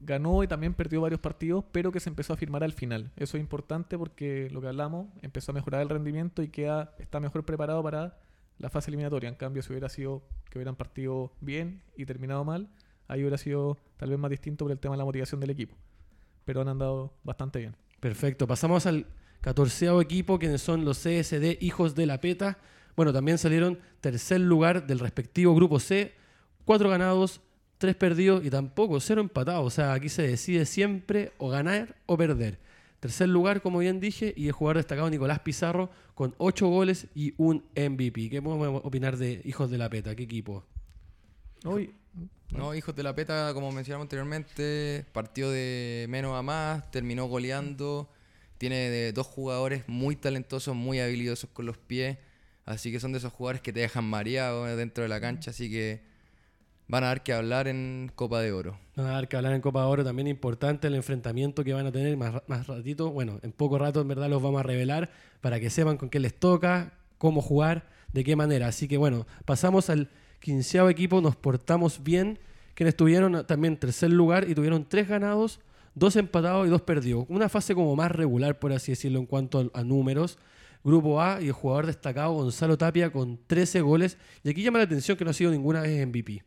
ganó 0.02 0.44
y 0.44 0.48
también 0.48 0.74
perdió 0.74 1.02
varios 1.02 1.20
partidos, 1.20 1.64
pero 1.72 1.92
que 1.92 2.00
se 2.00 2.10
empezó 2.10 2.34
a 2.34 2.38
firmar 2.38 2.64
al 2.64 2.74
final. 2.74 3.12
Eso 3.16 3.38
es 3.38 3.42
importante 3.42 3.98
porque 3.98 4.50
lo 4.52 4.62
que 4.62 4.68
hablamos, 4.68 5.08
empezó 5.22 5.52
a 5.52 5.56
mejorar 5.56 5.82
el 5.82 5.90
rendimiento 5.90 6.44
y 6.44 6.50
queda, 6.50 6.94
está 7.00 7.20
mejor 7.20 7.46
preparado 7.46 7.82
para 7.82 8.18
la 8.60 8.70
fase 8.70 8.90
eliminatoria. 8.90 9.30
En 9.30 9.36
cambio, 9.36 9.64
si 9.64 9.72
hubiera 9.72 9.90
sido 9.90 10.24
que 10.50 10.58
hubieran 10.58 10.76
partido 10.76 11.32
bien 11.42 11.82
y 11.96 12.06
terminado 12.06 12.44
mal, 12.44 12.70
ahí 13.08 13.22
hubiera 13.22 13.38
sido 13.38 13.78
tal 13.98 14.10
vez 14.10 14.20
más 14.20 14.32
distinto 14.32 14.66
por 14.66 14.72
el 14.72 14.80
tema 14.80 14.96
de 14.96 15.00
la 15.00 15.06
motivación 15.06 15.40
del 15.40 15.50
equipo. 15.50 15.76
Pero 16.46 16.62
han 16.62 16.68
andado 16.68 17.14
bastante 17.24 17.60
bien. 17.60 17.76
Perfecto. 18.00 18.48
Pasamos 18.48 18.86
al 18.86 19.06
catorceavo 19.42 20.02
equipo, 20.02 20.40
quienes 20.40 20.62
son 20.62 20.86
los 20.86 21.00
CSD 21.00 21.58
Hijos 21.62 21.96
de 21.96 22.06
la 22.06 22.20
Peta. 22.20 22.58
Bueno, 22.96 23.14
también 23.14 23.38
salieron 23.38 23.80
tercer 24.02 24.40
lugar 24.40 24.88
del 24.88 25.00
respectivo 25.00 25.56
grupo 25.56 25.80
C. 25.80 26.14
Cuatro 26.66 26.90
ganados, 26.90 27.42
tres 27.78 27.96
perdidos 27.96 28.46
y 28.46 28.50
tampoco 28.50 29.00
cero 29.00 29.22
empatados. 29.22 29.66
O 29.66 29.70
sea, 29.70 29.94
aquí 29.94 30.10
se 30.10 30.24
decide 30.24 30.66
siempre 30.66 31.32
o 31.38 31.50
ganar 31.50 31.96
o 32.06 32.18
perder. 32.18 32.60
Tercer 33.00 33.30
lugar, 33.30 33.62
como 33.62 33.80
bien 33.80 34.00
dije, 34.00 34.34
y 34.38 34.46
el 34.46 34.52
jugador 34.52 34.78
destacado 34.78 35.10
Nicolás 35.10 35.40
Pizarro 35.40 35.90
con 36.22 36.36
ocho 36.38 36.68
goles 36.68 37.08
y 37.16 37.34
un 37.38 37.66
MVP. 37.76 38.30
¿Qué 38.30 38.44
podemos 38.44 38.82
opinar 38.86 39.18
de 39.18 39.42
Hijos 39.44 39.72
de 39.72 39.80
la 39.80 39.90
Peta? 39.90 40.16
¿Qué 40.16 40.22
equipo? 40.22 40.64
Hoy, 41.66 41.96
No, 42.52 42.76
hijos 42.76 42.96
de 42.96 43.02
la 43.02 43.16
peta, 43.16 43.56
como 43.56 43.72
mencionamos 43.72 44.06
anteriormente, 44.06 45.04
partió 45.14 45.50
de 45.50 46.06
menos 46.10 46.38
a 46.38 46.44
más, 46.44 46.92
terminó 46.92 47.26
goleando, 47.26 48.08
tiene 48.60 48.92
de 48.92 49.14
dos 49.14 49.26
jugadores 49.26 49.86
muy 49.88 50.16
talentosos, 50.16 50.76
muy 50.76 51.00
habilidosos 51.00 51.50
con 51.50 51.66
los 51.66 51.80
pies, 51.80 52.20
así 52.66 52.92
que 52.92 53.00
son 53.00 53.14
de 53.14 53.18
esos 53.18 53.34
jugadores 53.34 53.64
que 53.64 53.74
te 53.74 53.80
dejan 53.80 54.06
mareado 54.06 54.66
dentro 54.76 55.02
de 55.02 55.10
la 55.10 55.20
cancha, 55.20 55.50
así 55.50 55.72
que 55.72 56.04
van 56.92 57.06
a 57.06 57.08
dar 57.08 57.24
que 57.24 57.32
hablar 57.32 57.70
en 57.70 58.12
Copa 58.16 58.42
de 58.42 58.52
Oro. 58.52 58.78
Van 58.98 59.08
a 59.08 59.12
dar 59.12 59.30
que 59.30 59.38
hablar 59.38 59.54
en 59.54 59.62
Copa 59.62 59.80
de 59.80 59.88
Oro 59.88 60.04
también 60.04 60.28
importante 60.28 60.88
el 60.88 60.96
enfrentamiento 60.96 61.64
que 61.64 61.72
van 61.72 61.88
a 61.88 61.92
tener 61.92 62.18
más, 62.18 62.44
más 62.48 62.68
ratito. 62.68 63.12
Bueno, 63.12 63.40
en 63.44 63.54
poco 63.54 63.78
rato 63.78 64.02
en 64.02 64.10
verdad 64.10 64.30
los 64.30 64.42
vamos 64.42 64.60
a 64.60 64.64
revelar 64.64 65.10
para 65.40 65.62
que 65.62 65.70
sepan 65.70 65.96
con 65.96 66.10
qué 66.10 66.20
les 66.20 66.38
toca, 66.38 66.92
cómo 67.18 67.42
jugar, 67.42 67.88
de 68.12 68.26
qué 68.26 68.36
manera. 68.36 68.68
Así 68.68 68.90
que 68.90 68.98
bueno, 68.98 69.26
pasamos 69.46 69.90
al 69.90 70.10
quinceavo 70.42 70.90
equipo, 70.90 71.22
nos 71.22 71.38
portamos 71.38 72.04
bien, 72.04 72.40
quienes 72.74 72.98
tuvieron 72.98 73.48
también 73.48 73.78
tercer 73.78 74.12
lugar 74.12 74.50
y 74.50 74.54
tuvieron 74.54 74.84
tres 74.84 75.08
ganados, 75.08 75.62
dos 75.96 76.18
empatados 76.18 76.68
y 76.68 76.70
dos 76.70 76.82
perdidos. 76.82 77.26
Una 77.30 77.48
fase 77.48 77.74
como 77.74 77.96
más 77.96 78.12
regular, 78.12 78.60
por 78.60 78.74
así 78.74 78.92
decirlo, 78.92 79.20
en 79.20 79.28
cuanto 79.28 79.72
a, 79.74 79.80
a 79.80 79.84
números. 79.86 80.38
Grupo 80.84 81.22
A 81.22 81.42
y 81.42 81.46
el 81.46 81.54
jugador 81.54 81.86
destacado 81.86 82.34
Gonzalo 82.34 82.78
Tapia 82.78 83.14
con 83.14 83.40
13 83.48 83.80
goles. 83.80 84.18
Y 84.44 84.50
aquí 84.50 84.62
llama 84.62 84.80
la 84.80 84.86
atención 84.86 85.16
que 85.16 85.24
no 85.24 85.30
ha 85.32 85.34
sido 85.34 85.52
ninguna 85.52 85.82
vez 85.82 86.06
MVP. 86.06 86.44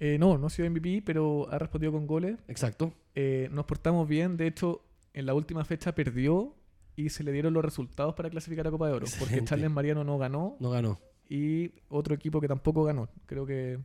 Eh, 0.00 0.16
no, 0.18 0.38
no 0.38 0.46
ha 0.46 0.50
sido 0.50 0.70
MVP, 0.70 1.02
pero 1.04 1.48
ha 1.50 1.58
respondido 1.58 1.92
con 1.92 2.06
goles. 2.06 2.36
Exacto. 2.48 2.92
Eh, 3.14 3.48
nos 3.52 3.64
portamos 3.66 4.08
bien. 4.08 4.36
De 4.36 4.46
hecho, 4.46 4.82
en 5.12 5.26
la 5.26 5.34
última 5.34 5.64
fecha 5.64 5.94
perdió 5.94 6.54
y 6.96 7.10
se 7.10 7.24
le 7.24 7.32
dieron 7.32 7.52
los 7.54 7.64
resultados 7.64 8.14
para 8.14 8.30
clasificar 8.30 8.66
a 8.66 8.70
Copa 8.70 8.86
de 8.88 8.92
Oro. 8.94 9.06
Porque. 9.18 9.42
Charles 9.44 9.70
Mariano 9.70 10.04
no 10.04 10.18
ganó 10.18 10.56
No 10.60 10.70
ganó. 10.70 11.00
y 11.28 11.72
otro 11.88 12.14
equipo 12.14 12.40
que 12.40 12.48
tampoco 12.48 12.84
ganó. 12.84 13.08
Creo 13.26 13.44
que 13.46 13.78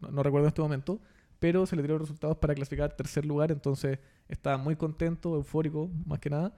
no, 0.00 0.10
no 0.10 0.22
recuerdo 0.22 0.46
en 0.46 0.48
este 0.48 0.62
momento. 0.62 1.00
Pero 1.38 1.66
se 1.66 1.76
le 1.76 1.82
dieron 1.82 1.98
los 1.98 2.08
resultados 2.08 2.38
para 2.38 2.54
clasificar 2.54 2.94
tercer 2.96 3.24
lugar. 3.26 3.52
Entonces 3.52 3.98
estaba 4.28 4.56
muy 4.56 4.76
contento, 4.76 5.34
eufórico, 5.34 5.90
más 6.06 6.18
que 6.18 6.30
nada. 6.30 6.56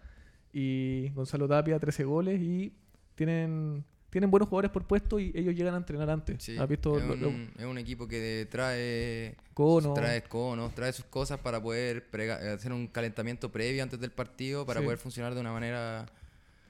Y 0.53 1.11
Gonzalo 1.11 1.46
Tapia, 1.49 1.78
13 1.78 2.05
goles 2.05 2.40
y 2.40 2.72
tienen, 3.16 3.84
tienen 4.11 4.30
buenos 4.30 4.48
jugadores 4.48 4.70
por 4.70 4.84
puesto 4.84 5.18
y 5.20 5.32
ellos 5.34 5.54
llegan 5.54 5.74
a 5.74 5.78
entrenar 5.78 6.09
antes. 6.11 6.42
Sí, 6.42 6.56
¿Has 6.56 6.68
visto? 6.68 6.98
es, 6.98 7.04
lo- 7.04 7.16
lo- 7.16 7.28
un, 7.28 7.50
es 7.59 7.64
un 7.64 7.78
equipo 7.78 8.09
que 8.09 8.46
trae 8.50 9.34
Cono. 9.54 9.92
trae 9.94 10.22
conos, 10.22 10.74
trae 10.74 10.92
sus 10.92 11.04
cosas 11.06 11.38
para 11.40 11.61
poder 11.62 12.09
prega- 12.11 12.54
hacer 12.54 12.72
un 12.72 12.86
calentamiento 12.86 13.50
previo 13.50 13.82
antes 13.82 14.00
del 14.00 14.11
partido 14.11 14.64
para 14.64 14.80
Sí. 14.80 14.84
poder 14.86 14.98
funcionar 14.98 15.34
de 15.34 15.40
una 15.40 15.52
manera 15.52 16.06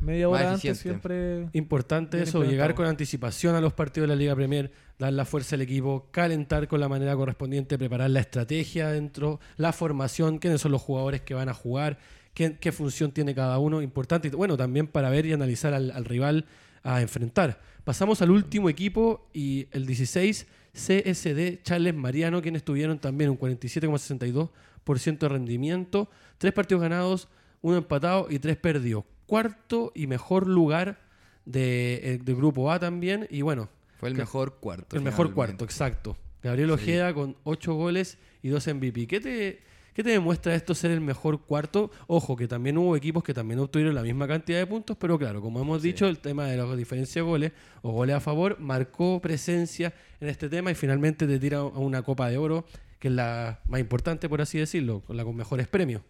media 0.01 0.29
más 0.29 0.41
hora 0.41 0.53
antes 0.53 0.65
eficiente. 0.65 0.83
siempre. 1.09 1.49
Importante 1.59 2.23
eso, 2.23 2.45
llegar 2.45 2.75
con 2.75 2.87
anticipación 2.87 3.55
a 3.57 3.61
los 3.61 3.73
partidos 3.73 4.09
de 4.09 4.15
la 4.15 4.19
Liga 4.19 4.35
Premier, 4.37 4.71
dar 4.99 5.13
la 5.13 5.25
fuerza 5.25 5.57
al 5.57 5.63
equipo, 5.63 6.07
calentar 6.13 6.67
con 6.69 6.81
la 6.81 6.89
manera 6.89 7.15
correspondiente, 7.17 7.77
preparar 7.79 8.11
la 8.11 8.21
estrategia 8.21 8.89
dentro, 8.91 9.41
la 9.57 9.73
formación, 9.73 10.39
quiénes 10.39 10.61
son 10.61 10.73
los 10.73 10.83
jugadores 10.83 11.21
que 11.23 11.35
van 11.35 11.49
a 11.49 11.55
jugar, 11.55 11.99
qué, 12.35 12.57
qué 12.61 12.71
función 12.73 13.11
tiene 13.13 13.35
cada 13.35 13.59
uno. 13.59 13.83
Importante, 13.83 14.29
y 14.29 14.31
bueno, 14.31 14.57
también 14.57 14.87
para 14.87 15.11
ver 15.11 15.27
y 15.27 15.33
analizar 15.33 15.75
al, 15.75 15.91
al 15.91 16.05
rival 16.05 16.45
a 16.95 17.01
enfrentar. 17.03 17.61
Pasamos 17.85 18.21
al 18.23 18.31
último 18.31 18.69
equipo 18.69 19.29
y 19.33 19.67
el 19.73 19.87
16, 19.87 20.47
CSD 20.73 21.63
Charles 21.63 21.95
Mariano, 21.95 22.41
quienes 22.43 22.63
tuvieron 22.65 22.99
también 22.99 23.31
un 23.31 23.39
47,62% 23.39 25.19
de 25.19 25.29
rendimiento, 25.29 26.09
tres 26.39 26.53
partidos 26.53 26.83
ganados, 26.83 27.29
uno 27.63 27.77
empatado 27.79 28.27
y 28.31 28.39
tres 28.39 28.57
perdidos. 28.57 29.05
Cuarto 29.27 29.93
y 29.95 30.07
mejor 30.07 30.47
lugar 30.47 31.01
de, 31.45 32.01
eh, 32.03 32.19
de 32.23 32.35
grupo 32.35 32.71
A 32.73 32.79
también. 32.79 33.27
Y 33.31 33.43
bueno, 33.43 33.69
fue 33.99 34.09
el 34.11 34.15
Que- 34.15 34.23
mejor 34.23 34.57
cuarto. 34.61 34.97
el 34.97 35.03
mejor 35.03 35.35
cuarto, 35.35 35.65
exacto. 35.65 36.17
Gabriel 36.43 36.69
Sí. 36.69 36.75
Ojeda 36.75 37.13
con 37.15 37.37
ocho 37.45 37.75
goles 37.75 38.17
y 38.43 38.49
dos 38.49 38.67
MVP. 38.69 39.07
¿Qué 39.07 39.21
te, 39.21 39.61
¿Qué 39.99 40.05
te 40.05 40.11
demuestra 40.11 40.55
esto 40.55 40.77
ser 40.77 40.93
el 40.93 41.01
mejor 41.01 41.41
cuarto? 41.41 41.91
Ojo, 42.07 42.37
que 42.37 42.47
también 42.47 42.79
hubo 42.79 42.95
equipos 42.95 43.25
que 43.25 43.35
también 43.35 43.59
obtuvieron 43.59 43.97
la 43.97 44.03
misma 44.03 44.29
cantidad 44.29 44.57
de 44.61 44.65
puntos, 44.65 44.97
pero 44.97 45.19
claro, 45.19 45.43
como 45.43 45.61
hemos 45.61 45.83
Sí. 45.83 45.89
dicho, 45.89 46.07
el 46.07 46.21
tema 46.21 46.47
de 46.47 46.57
la 46.57 46.77
diferencia 46.77 47.21
de 47.21 47.27
goles 47.29 47.53
o 47.83 47.91
goles 47.91 48.15
a 48.15 48.21
favor 48.21 48.61
marcó 48.61 49.21
presencia 49.21 49.93
en 50.21 50.29
este 50.29 50.49
tema 50.49 50.71
y 50.71 50.77
finalmente 50.77 51.27
te 51.27 51.41
tira 51.41 51.59
a 51.59 51.65
una 51.65 52.03
Copa 52.03 52.31
de 52.31 52.39
Oro, 52.39 52.65
que 53.01 53.09
es 53.09 53.15
la 53.15 53.59
más 53.67 53.81
importante, 53.81 54.29
por 54.29 54.41
así 54.41 54.57
decirlo, 54.57 55.01
con 55.01 55.17
la 55.17 55.25
con 55.25 55.35
mejores 55.35 55.67
premios. 55.67 56.03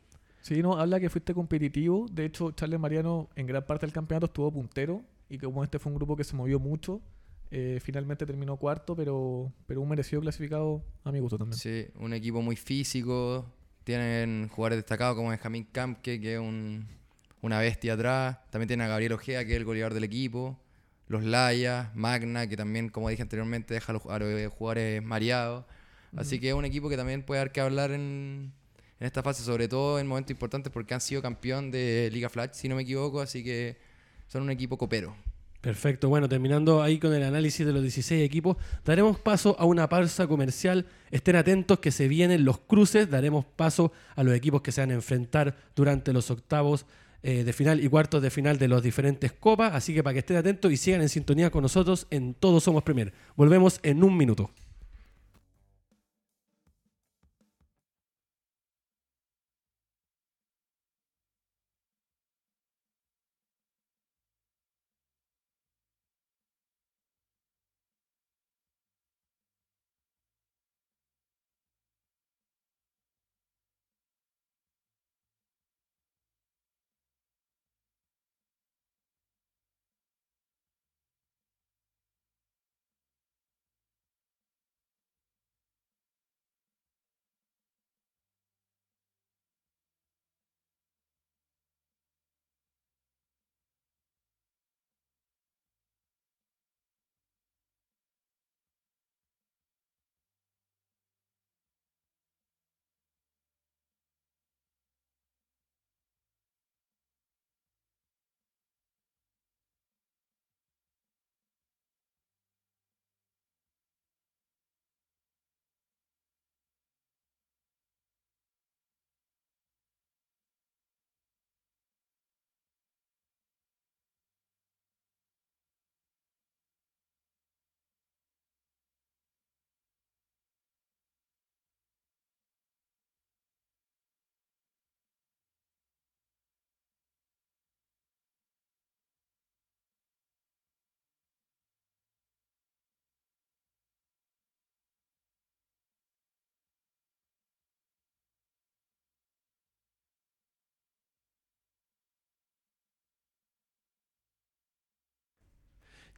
Sí, 0.43 0.61
no, 0.61 0.77
habla 0.79 1.01
que 1.01 1.09
fuiste 1.09 1.33
competitivo. 1.33 2.09
De 2.13 2.27
hecho, 2.27 2.51
Charles 2.51 2.79
Mariano 2.79 3.31
en 3.37 3.47
gran 3.47 3.65
parte 3.65 3.87
del 3.87 3.95
campeonato 3.95 4.27
estuvo 4.27 4.53
puntero. 4.53 5.03
Y 5.31 5.39
como 5.39 5.65
este 5.65 5.79
fue 5.79 5.91
un 5.93 5.97
grupo 5.97 6.15
que 6.15 6.25
se 6.25 6.37
movió 6.37 6.61
mucho, 6.61 7.01
eh, 7.51 7.79
finalmente 7.83 8.27
terminó 8.27 8.59
cuarto, 8.59 8.95
pero, 8.95 9.51
pero 9.67 9.81
un 9.81 9.89
merecido 9.89 10.21
clasificado 10.21 10.83
a 11.05 11.11
mi 11.11 11.21
gusto 11.21 11.39
también. 11.39 11.59
Sí, 11.59 11.87
un 11.99 12.13
equipo 12.13 12.43
muy 12.43 12.57
físico. 12.57 13.47
Tienen 13.93 14.49
jugadores 14.51 14.77
destacados 14.81 15.17
como 15.17 15.31
Benjamín 15.31 15.67
Camke, 15.73 16.21
que 16.21 16.35
es 16.35 16.39
un- 16.39 16.87
una 17.41 17.59
bestia 17.59 17.95
atrás. 17.95 18.37
También 18.51 18.69
tienen 18.69 18.85
a 18.85 18.89
Gabriel 18.91 19.15
Ojea, 19.15 19.47
que 19.47 19.53
es 19.53 19.57
el 19.57 19.65
goleador 19.65 19.95
del 19.95 20.05
equipo. 20.05 20.59
Los 21.07 21.25
Layas, 21.25 21.89
Magna, 21.97 22.47
que 22.47 22.55
también, 22.55 22.91
como 22.91 23.09
dije 23.09 23.23
anteriormente, 23.23 23.73
deja 23.73 23.93
a 23.93 23.95
los, 23.95 24.05
a 24.05 24.19
los 24.19 24.53
jugadores 24.53 25.03
mareados. 25.03 25.65
Así 26.19 26.39
que 26.39 26.51
es 26.51 26.55
un 26.55 26.67
equipo 26.67 26.91
que 26.91 26.99
también 26.99 27.23
puede 27.23 27.39
dar 27.39 27.51
que 27.51 27.63
hablar 27.63 27.91
en, 27.93 28.53
en 29.01 29.07
esta 29.07 29.23
fase, 29.23 29.43
sobre 29.43 29.69
todo 29.69 29.99
en 29.99 30.07
momentos 30.07 30.33
importantes, 30.33 30.71
porque 30.71 30.93
han 30.93 31.01
sido 31.01 31.23
campeón 31.23 31.71
de 31.71 32.11
Liga 32.13 32.29
Flash, 32.29 32.51
si 32.53 32.69
no 32.69 32.77
me 32.77 32.83
equivoco. 32.83 33.23
Así 33.23 33.43
que 33.43 33.79
son 34.27 34.43
un 34.43 34.51
equipo 34.51 34.77
copero. 34.77 35.17
Perfecto, 35.61 36.09
bueno, 36.09 36.29
terminando 36.29 36.83
ahí 36.83 36.99
con 36.99 37.13
el 37.13 37.25
análisis 37.25 37.67
de 37.67 37.73
los 37.73 37.83
16 37.83 38.25
equipos, 38.25 38.57
daremos 38.85 39.19
paso 39.19 39.57
a 39.59 39.65
una 39.65 39.89
pausa 39.89 40.29
comercial. 40.29 40.87
Estén 41.11 41.35
atentos 41.35 41.81
que 41.81 41.91
se 41.91 42.07
vienen 42.07 42.45
los 42.45 42.59
cruces, 42.61 43.11
daremos 43.11 43.45
paso 43.45 43.93
a 44.15 44.23
los 44.23 44.35
equipos 44.35 44.63
que 44.63 44.71
se 44.71 44.83
van 44.83 44.93
a 44.93 44.95
enfrentar 44.95 45.57
durante 45.75 46.13
los 46.13 46.31
octavos 46.31 46.87
eh, 47.25 47.43
de 47.43 47.53
final 47.53 47.83
y 47.83 47.89
cuartos 47.89 48.23
de 48.23 48.31
final 48.31 48.59
de 48.59 48.69
las 48.69 48.81
diferentes 48.85 49.33
copas, 49.33 49.75
así 49.75 49.93
que 49.93 50.05
para 50.05 50.15
que 50.15 50.21
estén 50.21 50.37
atentos 50.37 50.71
y 50.71 50.77
sigan 50.77 51.03
en 51.03 51.09
sintonía 51.09 51.51
con 51.51 51.63
nosotros 51.63 52.07
en 52.11 52.35
Todos 52.35 52.63
Somos 52.63 52.85
Premier. 52.85 53.13
Volvemos 53.35 53.81
en 53.83 54.05
un 54.05 54.17
minuto. 54.17 54.53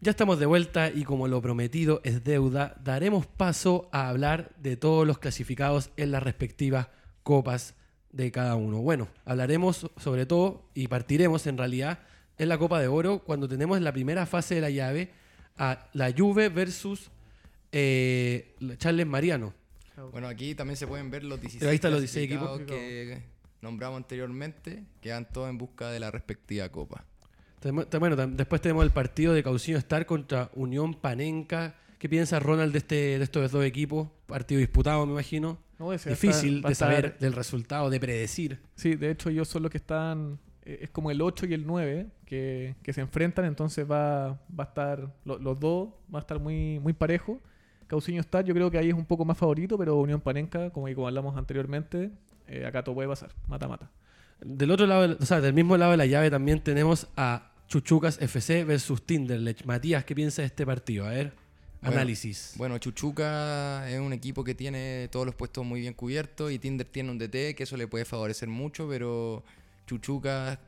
Ya 0.03 0.13
estamos 0.13 0.39
de 0.39 0.47
vuelta 0.47 0.89
y 0.89 1.05
como 1.05 1.29
lo 1.29 1.43
prometido 1.43 2.01
es 2.05 2.25
deuda, 2.25 2.75
daremos 2.83 3.27
paso 3.27 3.91
a 3.93 4.09
hablar 4.09 4.51
de 4.57 4.79
todos 4.79 5.07
los 5.07 5.19
clasificados 5.19 5.91
en 5.99 6.11
las 6.11 6.23
respectivas 6.23 6.89
copas 7.23 7.75
de 8.11 8.33
cada 8.33 8.57
uno. 8.57 8.79
Bueno, 8.79 9.09
hablaremos 9.27 9.91
sobre 9.99 10.25
todo 10.25 10.71
y 10.73 10.89
partiremos 10.89 11.47
en 11.47 11.59
realidad 11.59 11.99
en 12.39 12.49
la 12.49 12.57
Copa 12.57 12.81
de 12.81 12.89
Oro 12.89 13.19
cuando 13.25 13.47
tenemos 13.47 13.77
en 13.77 13.85
la 13.85 13.93
primera 13.93 14.25
fase 14.25 14.55
de 14.55 14.63
la 14.63 14.71
llave 14.71 15.11
a 15.59 15.91
la 15.93 16.11
Juve 16.17 16.49
versus 16.49 17.11
eh, 17.71 18.57
Charles 18.79 19.07
Mariano. 19.07 19.53
Bueno, 20.13 20.29
aquí 20.29 20.55
también 20.55 20.79
se 20.79 20.87
pueden 20.87 21.11
ver 21.11 21.25
los 21.25 21.39
16 21.39 21.69
Ahí 21.69 21.75
están 21.75 21.91
los 21.91 22.01
16 22.01 22.27
clasificados 22.27 22.63
que 22.63 23.23
nombramos 23.61 23.99
anteriormente, 23.99 24.83
que 25.03 25.13
van 25.13 25.31
todos 25.31 25.51
en 25.51 25.59
busca 25.59 25.91
de 25.91 26.01
la 26.01 26.11
respectiva 26.11 26.71
copa. 26.71 27.05
Bueno, 27.63 28.17
después 28.29 28.61
tenemos 28.63 28.85
el 28.85 28.91
partido 28.91 29.35
de 29.35 29.43
Cauciño 29.43 29.77
Star 29.79 30.07
contra 30.07 30.51
Unión 30.55 30.95
Panenca. 30.95 31.75
¿Qué 31.99 32.09
piensa 32.09 32.41
Ronald 32.41 32.73
de, 32.73 32.79
este, 32.79 32.95
de 33.19 33.23
estos 33.25 33.51
dos 33.53 33.65
equipos? 33.65 34.09
Partido 34.27 34.59
disputado, 34.61 35.05
me 35.05 35.13
imagino. 35.13 35.59
No, 35.79 35.91
Difícil 35.93 36.63
de 36.63 36.75
saber 36.75 37.05
estar- 37.07 37.19
del 37.19 37.33
resultado, 37.35 37.91
de 37.91 38.01
predecir. 38.01 38.61
Sí, 38.75 38.95
de 38.97 39.11
hecho 39.11 39.29
ellos 39.29 39.49
son 39.49 39.63
los 39.63 39.71
que 39.71 39.79
están, 39.79 40.39
eh, 40.63 40.79
es 40.83 40.91
como 40.91 41.11
el 41.11 41.21
8 41.21 41.47
y 41.47 41.55
el 41.55 41.67
9 41.67 42.07
que, 42.25 42.77
que 42.83 42.93
se 42.95 43.01
enfrentan, 43.03 43.45
entonces 43.47 43.91
va, 43.91 44.29
va 44.59 44.65
a 44.65 44.69
estar, 44.69 45.13
lo- 45.25 45.39
los 45.39 45.59
dos 45.61 45.89
va 46.15 46.19
a 46.19 46.23
estar 46.23 46.39
muy, 46.39 46.79
muy 46.81 46.93
parejo. 46.95 47.41
Cauciño 47.87 48.21
Star 48.21 48.45
yo 48.45 48.55
creo 48.55 48.71
que 48.71 48.79
ahí 48.79 48.89
es 48.89 48.95
un 48.95 49.05
poco 49.07 49.25
más 49.25 49.37
favorito, 49.37 49.77
pero 49.77 49.97
Unión 49.97 50.21
Panenca, 50.21 50.71
como, 50.71 50.87
como 50.95 51.09
hablamos 51.09 51.37
anteriormente, 51.37 52.11
eh, 52.47 52.65
acá 52.67 52.83
todo 52.85 52.95
puede 52.95 53.09
pasar, 53.09 53.31
mata-mata. 53.49 53.91
Del 54.41 54.71
otro 54.71 54.87
lado, 54.87 55.17
o 55.21 55.25
sea, 55.27 55.41
del 55.43 55.53
mismo 55.53 55.77
lado 55.77 55.91
de 55.91 55.97
la 55.99 56.07
llave 56.07 56.31
también 56.31 56.61
tenemos 56.61 57.09
a 57.17 57.50
Chuchucas 57.71 58.21
FC 58.21 58.65
versus 58.65 59.01
Tinderlech. 59.07 59.65
Matías, 59.65 60.05
¿qué 60.05 60.13
piensa 60.13 60.43
de 60.43 60.47
este 60.47 60.67
partido? 60.67 61.07
A 61.07 61.11
ver, 61.11 61.33
Bueno, 61.81 61.97
análisis. 61.99 62.55
Bueno, 62.57 62.79
Chuchuca 62.79 63.89
es 63.89 64.01
un 64.01 64.13
equipo 64.13 64.43
que 64.43 64.57
tiene 64.57 65.09
todos 65.13 65.25
los 65.25 65.37
puestos 65.37 65.65
muy 65.65 65.81
bien 65.81 65.95
cubiertos 65.95 66.51
y 66.51 66.59
Tinder 66.59 66.89
tiene 66.89 67.13
un 67.13 67.19
DT 67.19 67.55
que 67.55 67.63
eso 67.63 67.77
le 67.77 67.87
puede 67.87 68.05
favorecer 68.05 68.49
mucho, 68.49 68.89
pero 68.89 69.45
Chuchuca 69.87 70.59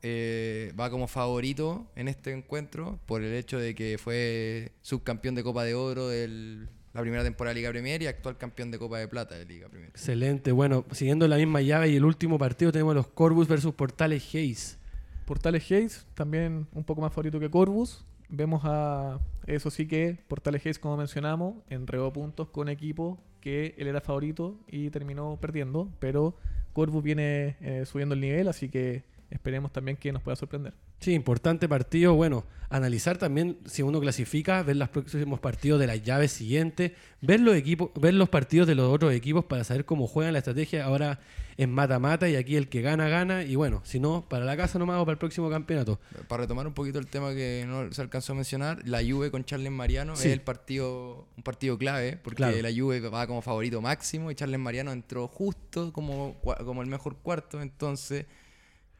eh, 0.00 0.72
va 0.80 0.88
como 0.88 1.08
favorito 1.08 1.86
en 1.94 2.08
este 2.08 2.32
encuentro 2.32 2.98
por 3.04 3.22
el 3.22 3.34
hecho 3.34 3.58
de 3.58 3.74
que 3.74 3.98
fue 4.02 4.72
subcampeón 4.80 5.34
de 5.34 5.42
Copa 5.42 5.62
de 5.62 5.74
Oro 5.74 6.08
de 6.08 6.66
la 6.94 7.02
primera 7.02 7.22
temporada 7.22 7.52
de 7.52 7.60
Liga 7.60 7.70
Premier 7.70 8.00
y 8.00 8.06
actual 8.06 8.38
campeón 8.38 8.70
de 8.70 8.78
Copa 8.78 8.98
de 8.98 9.08
Plata 9.08 9.34
de 9.34 9.44
Liga 9.44 9.68
Premier. 9.68 9.90
Excelente. 9.90 10.52
Bueno, 10.52 10.86
siguiendo 10.92 11.28
la 11.28 11.36
misma 11.36 11.60
llave 11.60 11.90
y 11.90 11.96
el 11.96 12.04
último 12.06 12.38
partido 12.38 12.72
tenemos 12.72 12.94
los 12.94 13.08
Corvus 13.08 13.46
versus 13.46 13.74
Portales 13.74 14.24
Hayes. 14.34 14.78
Portales 15.26 15.70
Hayes, 15.70 16.06
también 16.14 16.68
un 16.72 16.84
poco 16.84 17.02
más 17.02 17.12
favorito 17.12 17.38
que 17.38 17.50
Corvus. 17.50 18.06
Vemos 18.28 18.62
a, 18.64 19.20
eso 19.46 19.70
sí 19.70 19.86
que 19.86 20.18
Portales 20.28 20.64
Hayes, 20.64 20.78
como 20.78 20.96
mencionamos, 20.96 21.56
entregó 21.68 22.12
puntos 22.12 22.48
con 22.48 22.68
equipo 22.68 23.18
que 23.40 23.74
él 23.76 23.88
era 23.88 24.00
favorito 24.00 24.56
y 24.68 24.90
terminó 24.90 25.36
perdiendo, 25.40 25.88
pero 25.98 26.34
Corvus 26.72 27.02
viene 27.02 27.56
eh, 27.60 27.84
subiendo 27.86 28.14
el 28.14 28.20
nivel, 28.20 28.48
así 28.48 28.68
que 28.68 29.04
esperemos 29.30 29.72
también 29.72 29.96
que 29.96 30.12
nos 30.12 30.22
pueda 30.22 30.36
sorprender. 30.36 30.72
Sí, 31.00 31.12
importante 31.12 31.68
partido. 31.68 32.14
Bueno, 32.14 32.44
analizar 32.70 33.18
también 33.18 33.58
si 33.66 33.82
uno 33.82 34.00
clasifica, 34.00 34.62
ver 34.62 34.76
los 34.76 34.88
próximos 34.88 35.40
partidos 35.40 35.78
de 35.80 35.86
las 35.86 36.02
llaves 36.02 36.32
siguientes, 36.32 36.92
ver 37.20 37.40
los 37.40 37.54
equipos, 37.56 37.90
ver 38.00 38.14
los 38.14 38.28
partidos 38.28 38.66
de 38.66 38.74
los 38.74 38.92
otros 38.92 39.12
equipos 39.12 39.44
para 39.44 39.64
saber 39.64 39.84
cómo 39.84 40.06
juegan 40.06 40.32
la 40.32 40.38
estrategia. 40.38 40.84
Ahora 40.84 41.20
es 41.56 41.68
mata-mata 41.68 42.28
y 42.28 42.36
aquí 42.36 42.56
el 42.56 42.68
que 42.68 42.82
gana, 42.82 43.08
gana. 43.08 43.42
Y 43.42 43.56
bueno, 43.56 43.80
si 43.84 43.98
no, 44.00 44.26
para 44.28 44.44
la 44.44 44.56
casa 44.56 44.78
nomás 44.78 44.98
o 45.00 45.04
para 45.04 45.12
el 45.12 45.18
próximo 45.18 45.50
campeonato. 45.50 45.98
Para 46.28 46.42
retomar 46.42 46.66
un 46.66 46.74
poquito 46.74 46.98
el 46.98 47.06
tema 47.06 47.34
que 47.34 47.64
no 47.66 47.90
se 47.92 48.00
alcanzó 48.02 48.32
a 48.32 48.36
mencionar, 48.36 48.86
la 48.86 49.00
Juve 49.02 49.30
con 49.30 49.44
Charles 49.44 49.72
Mariano 49.72 50.16
Sí. 50.16 50.28
es 50.28 50.34
el 50.34 50.40
partido, 50.40 51.26
un 51.36 51.42
partido 51.42 51.76
clave, 51.78 52.16
porque 52.22 52.36
Claro. 52.36 52.56
la 52.62 52.70
Juve 52.74 53.00
va 53.08 53.26
como 53.26 53.42
favorito 53.42 53.80
máximo 53.80 54.30
y 54.30 54.34
Charles 54.34 54.60
Mariano 54.60 54.92
entró 54.92 55.28
justo 55.28 55.92
como, 55.92 56.36
como 56.64 56.82
el 56.82 56.88
mejor 56.88 57.16
cuarto, 57.16 57.60
entonces 57.60 58.26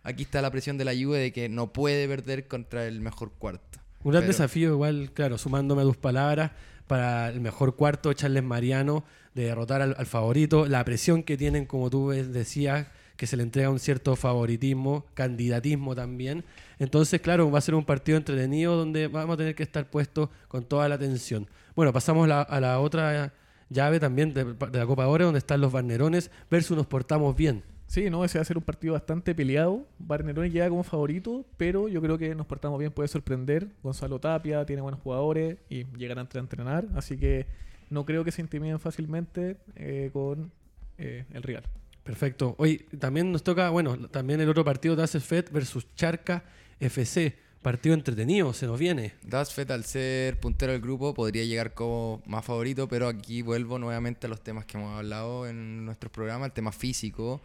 aquí 0.07 0.23
está 0.23 0.41
la 0.43 0.51
presión 0.51 0.79
de 0.79 0.85
la 0.85 0.93
Juve 0.93 1.19
de 1.19 1.33
que 1.33 1.49
no 1.49 1.73
puede 1.73 2.09
perder 2.09 2.47
contra 2.49 2.87
el 2.87 3.01
mejor 3.01 3.33
cuarto. 3.39 3.79
Un 4.05 4.13
gran 4.13 4.23
Pero- 4.23 4.33
desafío, 4.33 4.71
igual, 4.71 5.11
claro, 5.13 5.37
sumándome 5.39 5.83
a 5.83 5.85
tus 5.85 5.97
palabras, 5.97 6.53
para 6.87 7.29
el 7.31 7.41
mejor 7.41 7.75
cuarto, 7.75 8.13
Charles 8.13 8.45
Mariano, 8.45 9.05
de 9.35 9.45
derrotar 9.47 9.83
al, 9.83 9.97
al 9.99 10.07
favorito. 10.07 10.67
La 10.67 10.85
presión 10.85 11.25
que 11.25 11.37
tienen, 11.37 11.67
como 11.67 11.91
tú 11.91 12.11
decías, 12.11 12.87
que 13.17 13.27
se 13.27 13.37
le 13.37 13.43
entrega 13.43 13.71
un 13.71 13.81
cierto 13.81 14.15
favoritismo, 14.15 15.05
candidatismo 15.15 15.95
también. 15.97 16.45
Entonces, 16.79 17.21
claro, 17.21 17.51
va 17.51 17.59
a 17.59 17.63
ser 17.63 17.75
un 17.75 17.85
partido 17.85 18.17
entretenido 18.19 18.77
donde 18.77 19.09
vamos 19.09 19.35
a 19.35 19.37
tener 19.39 19.55
que 19.57 19.63
estar 19.65 19.91
puestos 19.91 20.29
con 20.49 20.65
toda 20.65 20.89
la 20.89 20.95
atención. 20.95 21.49
Bueno, 21.75 21.93
pasamos 21.93 22.29
la- 22.29 22.43
a 22.43 22.61
la 22.61 22.79
otra 22.79 23.33
llave 23.69 23.99
también 23.99 24.33
de, 24.33 24.45
de 24.45 24.79
la 24.79 24.87
Copa 24.87 25.03
de 25.03 25.09
Oro, 25.09 25.25
donde 25.25 25.39
están 25.39 25.61
los 25.61 25.73
Barnerones 25.73 26.31
versus 26.51 26.77
Nos 26.77 26.87
Portamos 26.87 27.35
Bien. 27.35 27.65
Sí, 27.87 28.11
no, 28.11 28.25
ese 28.25 28.39
va 28.39 28.43
a 28.43 28.45
ser 28.45 28.59
un 28.59 28.65
partido 28.65 28.95
bastante 28.95 29.35
peleado. 29.35 29.87
Barneroni 29.99 30.51
llega 30.51 30.69
como 30.69 30.83
favorito, 30.83 31.45
pero 31.57 31.89
yo 31.89 32.03
creo 32.03 32.19
que 32.19 32.35
nos 32.35 32.47
portamos 32.47 32.79
bien, 32.79 32.91
puede 32.91 33.09
sorprender. 33.09 33.69
Gonzalo 33.83 34.19
Tapia 34.19 34.67
tiene 34.67 34.83
buenos 34.83 35.01
jugadores 35.01 35.59
y 35.69 35.85
llegarán 35.97 36.29
a 36.33 36.39
entrenar, 36.39 36.87
así 36.95 37.17
que 37.17 37.47
no 37.91 38.05
creo 38.05 38.25
que 38.25 38.33
se 38.33 38.43
intimiden 38.43 38.81
fácilmente 38.81 39.57
eh, 39.77 40.11
con 40.13 40.51
eh, 40.99 41.25
el 41.33 41.43
rival. 41.43 41.65
Perfecto. 42.03 42.55
Hoy 42.59 42.79
también 42.99 43.33
nos 43.33 43.43
toca, 43.43 43.71
bueno, 43.71 43.97
también 44.09 44.41
el 44.41 44.49
otro 44.49 44.65
partido 44.65 44.95
de 44.95 45.07
Fed 45.07 45.47
versus 45.53 45.87
Charca 45.95 46.45
FC. 46.81 47.37
Partido 47.63 47.95
entretenido, 47.95 48.53
se 48.53 48.67
nos 48.67 48.79
viene. 48.79 49.15
Dasfet 49.25 49.69
al 49.73 49.85
ser 49.85 50.39
puntero 50.39 50.71
del 50.71 50.81
grupo 50.81 51.15
podría 51.15 51.45
llegar 51.45 51.75
como 51.75 52.23
más 52.25 52.45
favorito, 52.45 52.87
pero 52.87 53.09
aquí 53.09 53.43
vuelvo 53.43 53.81
nuevamente 53.81 54.29
a 54.29 54.31
los 54.31 54.41
temas 54.41 54.67
que 54.67 54.79
hemos 54.79 54.97
hablado 54.97 55.49
en 55.49 55.85
nuestros 55.85 56.13
programas, 56.13 56.47
el 56.47 56.53
tema 56.53 56.71
físico. 56.71 57.43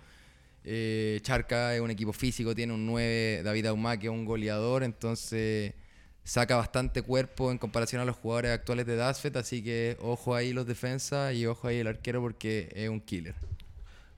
Eh, 0.64 1.20
Charca 1.24 1.76
es 1.76 1.82
un 1.82 1.91
equipo 1.91 2.14
físico, 2.14 2.53
tiene 2.53 2.74
un 2.74 2.86
9, 2.86 3.41
David 3.43 3.66
Aumá 3.68 3.97
que 3.97 4.07
es 4.07 4.14
un 4.14 4.26
goleador, 4.26 4.84
entonces 4.84 5.74
saca 6.24 6.55
bastante 6.55 7.01
cuerpo 7.01 7.51
en 7.51 7.57
comparación 7.57 8.01
a 8.01 8.05
los 8.05 8.16
jugadores 8.16 8.51
actuales 8.51 8.86
de 8.86 8.95
Dasfet, 8.95 9.36
así 9.38 9.64
que 9.64 9.97
ojo 10.01 10.36
ahí 10.36 10.53
los 10.53 10.68
defensas 10.68 11.34
y 11.34 11.45
ojo 11.47 11.68
ahí 11.68 11.80
el 11.80 11.88
arquero 11.88 12.22
porque 12.22 12.70
es 12.76 12.89
un 12.89 13.01
killer. 13.01 13.36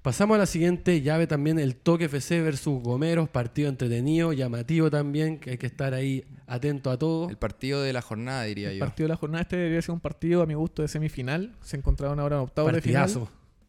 Pasamos 0.01 0.35
a 0.35 0.39
la 0.39 0.45
siguiente 0.45 1.01
llave 1.01 1.27
también, 1.27 1.59
el 1.59 1.77
Toque 1.77 2.05
FC 2.05 2.41
versus 2.41 2.83
Gomeros, 2.83 3.29
partido 3.29 3.69
entretenido, 3.69 4.33
llamativo 4.33 4.89
también, 4.91 5.39
que 5.39 5.51
hay 5.51 5.57
que 5.57 5.65
estar 5.65 5.93
ahí 5.93 6.25
atento 6.45 6.91
a 6.91 6.99
todo. 6.99 7.29
El 7.29 7.37
partido 7.37 7.81
de 7.81 7.93
la 7.93 8.01
jornada, 8.01 8.43
diría 8.43 8.71
El 8.71 8.79
yo. 8.79 8.85
partido 8.85 9.05
de 9.05 9.13
la 9.13 9.15
jornada 9.15 9.43
este 9.43 9.55
debería 9.55 9.81
ser 9.81 9.91
un 9.91 10.01
partido 10.01 10.41
a 10.41 10.45
mi 10.45 10.55
gusto 10.55 10.81
de 10.81 10.89
semifinal. 10.89 11.55
Se 11.61 11.77
encontraron 11.77 12.19
ahora 12.19 12.35
en 12.35 12.41
octavos 12.41 12.73
de 12.73 12.81
final. 12.81 13.09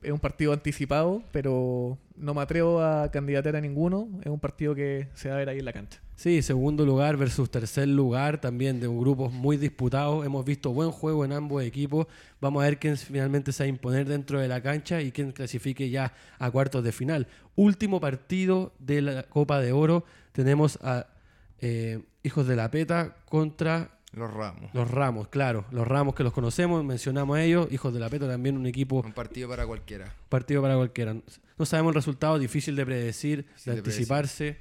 Es 0.05 0.13
un 0.13 0.21
partido 0.21 0.53
anticipado, 0.53 1.23
pero 1.33 1.99
no 2.17 2.35
me 2.35 2.43
atrevo 2.43 2.83
a 2.83 3.11
candidatear 3.11 3.57
a 3.57 3.61
ninguno. 3.61 4.09
Es 4.21 4.27
un 4.27 4.39
partido 4.39 4.75
que 4.75 5.09
se 5.15 5.29
va 5.29 5.37
a 5.37 5.39
ver 5.39 5.49
ahí 5.49 5.59
en 5.59 5.65
la 5.65 5.73
cancha. 5.73 6.01
Sí, 6.17 6.43
segundo 6.43 6.87
lugar 6.87 7.17
versus 7.17 7.51
tercer 7.51 7.89
lugar, 7.89 8.41
también 8.41 8.79
de 8.79 8.87
un 8.87 9.01
grupo 9.01 9.31
muy 9.31 9.57
disputado. 9.57 10.23
Hemos 10.23 10.45
visto 10.45 10.73
buen 10.73 10.91
juego 10.91 11.25
en 11.25 11.33
ambos 11.33 11.63
equipos. 11.65 12.07
Vamos 12.41 12.63
a 12.63 12.67
ver 12.67 12.79
quién 12.79 12.97
finalmente 12.97 13.51
se 13.51 13.65
va 13.65 13.67
a 13.67 13.69
imponer 13.69 14.07
dentro 14.07 14.39
de 14.39 14.47
la 14.47 14.61
cancha 14.61 15.01
y 15.03 15.11
quién 15.11 15.33
clasifique 15.33 15.91
ya 15.91 16.13
a 16.39 16.51
cuartos 16.51 16.85
de 16.85 16.93
final. 16.93 17.27
Último 17.57 18.01
partido 18.01 18.73
de 18.79 19.03
la 19.03 19.23
Copa 19.25 19.61
de 19.61 19.73
Oro. 19.73 20.05
Tenemos 20.33 20.79
a 20.83 21.07
eh, 21.61 22.03
Hijos 22.23 22.47
de 22.47 22.57
la 22.57 22.71
Peta 22.71 23.17
contra 23.25 23.99
Los 24.15 24.33
Ramos. 24.33 24.71
los 24.73 24.91
Ramos, 24.91 25.29
claro. 25.29 25.65
Los 25.71 25.87
Ramos 25.87 26.15
que 26.15 26.23
los 26.23 26.33
conocemos, 26.33 26.85
mencionamos 26.85 27.37
a 27.37 27.43
ellos. 27.43 27.69
Hijos 27.71 27.93
de 27.93 28.01
la 28.01 28.09
Peta 28.09 28.29
también 28.29 28.57
un 28.57 28.67
equipo 28.67 29.03
Un 29.05 29.13
partido 29.13 29.49
para 29.49 29.67
cualquiera. 29.67 30.15
partido 30.29 30.63
para 30.63 30.77
cualquiera. 30.77 31.17
No 31.59 31.67
sabemos 31.67 31.91
el 31.91 31.95
resultado, 31.97 32.39
difícil 32.39 32.77
de 32.77 32.85
predecir, 32.87 33.45
de 33.65 33.73
de 33.73 33.79
anticiparse. 33.79 34.59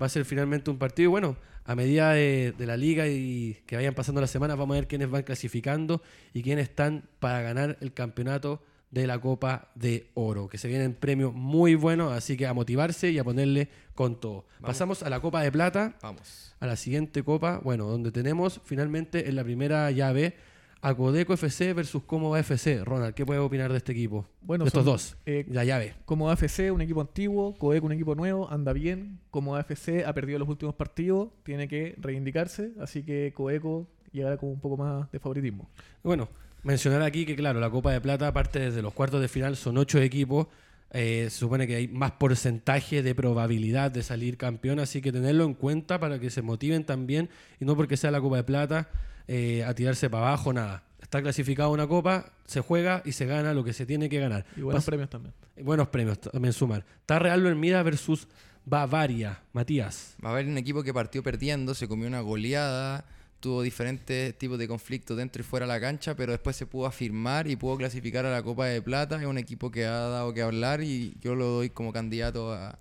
Va 0.00 0.06
a 0.06 0.08
ser 0.08 0.24
finalmente 0.24 0.70
un 0.70 0.78
partido. 0.78 1.08
Y 1.08 1.10
bueno, 1.10 1.36
a 1.64 1.74
medida 1.74 2.12
de, 2.12 2.54
de 2.56 2.66
la 2.66 2.76
liga 2.76 3.06
y 3.08 3.58
que 3.66 3.76
vayan 3.76 3.94
pasando 3.94 4.20
las 4.20 4.30
semanas, 4.30 4.56
vamos 4.56 4.74
a 4.74 4.80
ver 4.80 4.88
quiénes 4.88 5.10
van 5.10 5.22
clasificando 5.22 6.02
y 6.32 6.42
quiénes 6.42 6.68
están 6.68 7.04
para 7.18 7.42
ganar 7.42 7.76
el 7.80 7.92
campeonato 7.92 8.62
de 8.90 9.06
la 9.06 9.20
Copa 9.20 9.70
de 9.74 10.10
Oro. 10.14 10.48
Que 10.48 10.58
se 10.58 10.68
vienen 10.68 10.94
premios 10.94 11.34
muy 11.34 11.74
buenos, 11.74 12.12
así 12.12 12.36
que 12.36 12.46
a 12.46 12.54
motivarse 12.54 13.10
y 13.10 13.18
a 13.18 13.24
ponerle 13.24 13.68
con 13.94 14.20
todo. 14.20 14.46
Pasamos 14.60 15.02
a 15.02 15.10
la 15.10 15.20
Copa 15.20 15.42
de 15.42 15.52
Plata 15.52 15.96
Vamos. 16.02 16.54
a 16.60 16.66
la 16.66 16.76
siguiente 16.76 17.22
copa, 17.22 17.60
bueno, 17.62 17.86
donde 17.86 18.12
tenemos 18.12 18.60
finalmente 18.64 19.28
en 19.28 19.36
la 19.36 19.44
primera 19.44 19.90
llave 19.90 20.34
a 20.82 20.94
Codeco 20.94 21.32
FC 21.34 21.72
versus 21.72 22.02
Como 22.04 22.36
FC. 22.36 22.84
Ronald, 22.84 23.14
¿qué 23.14 23.26
puedes 23.26 23.42
opinar 23.42 23.72
de 23.72 23.78
este 23.78 23.92
equipo? 23.92 24.28
Bueno, 24.42 24.64
de 24.64 24.68
estos 24.68 24.84
son, 24.84 24.92
dos, 24.92 25.16
eh, 25.26 25.44
la 25.48 25.64
llave. 25.64 25.94
Como 26.04 26.30
AFC, 26.30 26.70
un 26.72 26.80
equipo 26.80 27.00
antiguo, 27.00 27.56
Codeco, 27.58 27.86
un 27.86 27.92
equipo 27.92 28.14
nuevo, 28.14 28.50
anda 28.50 28.72
bien. 28.72 29.18
Como 29.30 29.56
AFC 29.56 30.04
ha 30.06 30.12
perdido 30.12 30.38
los 30.38 30.48
últimos 30.48 30.74
partidos, 30.74 31.30
tiene 31.42 31.66
que 31.66 31.96
reivindicarse. 31.98 32.72
Así 32.80 33.02
que 33.02 33.32
Codeco 33.34 33.88
llegará 34.12 34.36
con 34.36 34.50
un 34.50 34.60
poco 34.60 34.76
más 34.76 35.10
de 35.10 35.18
favoritismo. 35.18 35.68
Bueno, 36.04 36.28
mencionar 36.66 37.02
aquí 37.02 37.24
que, 37.24 37.36
claro, 37.36 37.60
la 37.60 37.70
Copa 37.70 37.92
de 37.92 38.00
Plata, 38.00 38.28
aparte 38.28 38.58
desde 38.58 38.82
los 38.82 38.92
cuartos 38.92 39.20
de 39.20 39.28
final, 39.28 39.56
son 39.56 39.78
ocho 39.78 39.98
equipos. 40.00 40.46
Eh, 40.92 41.26
se 41.30 41.38
supone 41.38 41.66
que 41.66 41.74
hay 41.76 41.88
más 41.88 42.12
porcentaje 42.12 43.02
de 43.02 43.14
probabilidad 43.14 43.90
de 43.90 44.02
salir 44.02 44.36
campeón, 44.36 44.78
así 44.78 45.00
que 45.02 45.10
tenerlo 45.12 45.44
en 45.44 45.54
cuenta 45.54 45.98
para 45.98 46.18
que 46.20 46.30
se 46.30 46.42
motiven 46.42 46.84
también 46.84 47.28
y 47.60 47.64
no 47.64 47.74
porque 47.76 47.96
sea 47.96 48.10
la 48.12 48.20
Copa 48.20 48.36
de 48.36 48.44
Plata 48.44 48.88
eh, 49.26 49.64
a 49.64 49.74
tirarse 49.74 50.08
para 50.08 50.28
abajo, 50.28 50.52
nada. 50.52 50.84
Está 51.02 51.22
clasificada 51.22 51.68
una 51.68 51.86
copa, 51.86 52.32
se 52.46 52.60
juega 52.60 53.02
y 53.04 53.12
se 53.12 53.26
gana 53.26 53.52
lo 53.54 53.62
que 53.64 53.72
se 53.72 53.84
tiene 53.86 54.08
que 54.08 54.18
ganar. 54.20 54.44
Y 54.56 54.60
buenos 54.62 54.82
Pas- 54.82 54.86
premios 54.86 55.10
también. 55.10 55.34
Buenos 55.62 55.88
premios 55.88 56.20
también 56.20 56.52
sumar. 56.52 56.84
Está 57.00 57.18
Real 57.18 57.42
versus 57.84 58.26
Bavaria. 58.64 59.40
Matías. 59.52 60.16
Va 60.24 60.30
a 60.30 60.32
haber 60.32 60.46
un 60.46 60.58
equipo 60.58 60.82
que 60.82 60.92
partió 60.92 61.22
perdiendo, 61.22 61.74
se 61.74 61.86
comió 61.86 62.08
una 62.08 62.20
goleada, 62.20 63.04
tuvo 63.46 63.62
diferentes 63.62 64.36
tipos 64.36 64.58
de 64.58 64.66
conflictos 64.66 65.16
dentro 65.16 65.40
y 65.40 65.44
fuera 65.44 65.66
de 65.66 65.72
la 65.72 65.80
cancha, 65.80 66.16
pero 66.16 66.32
después 66.32 66.56
se 66.56 66.66
pudo 66.66 66.86
afirmar 66.86 67.46
y 67.46 67.54
pudo 67.54 67.76
clasificar 67.76 68.26
a 68.26 68.32
la 68.32 68.42
Copa 68.42 68.66
de 68.66 68.82
Plata. 68.82 69.20
Es 69.20 69.26
un 69.28 69.38
equipo 69.38 69.70
que 69.70 69.84
ha 69.84 69.92
dado 69.92 70.34
que 70.34 70.42
hablar 70.42 70.82
y 70.82 71.14
yo 71.20 71.36
lo 71.36 71.46
doy 71.46 71.70
como 71.70 71.92
candidato 71.92 72.52
a, 72.52 72.76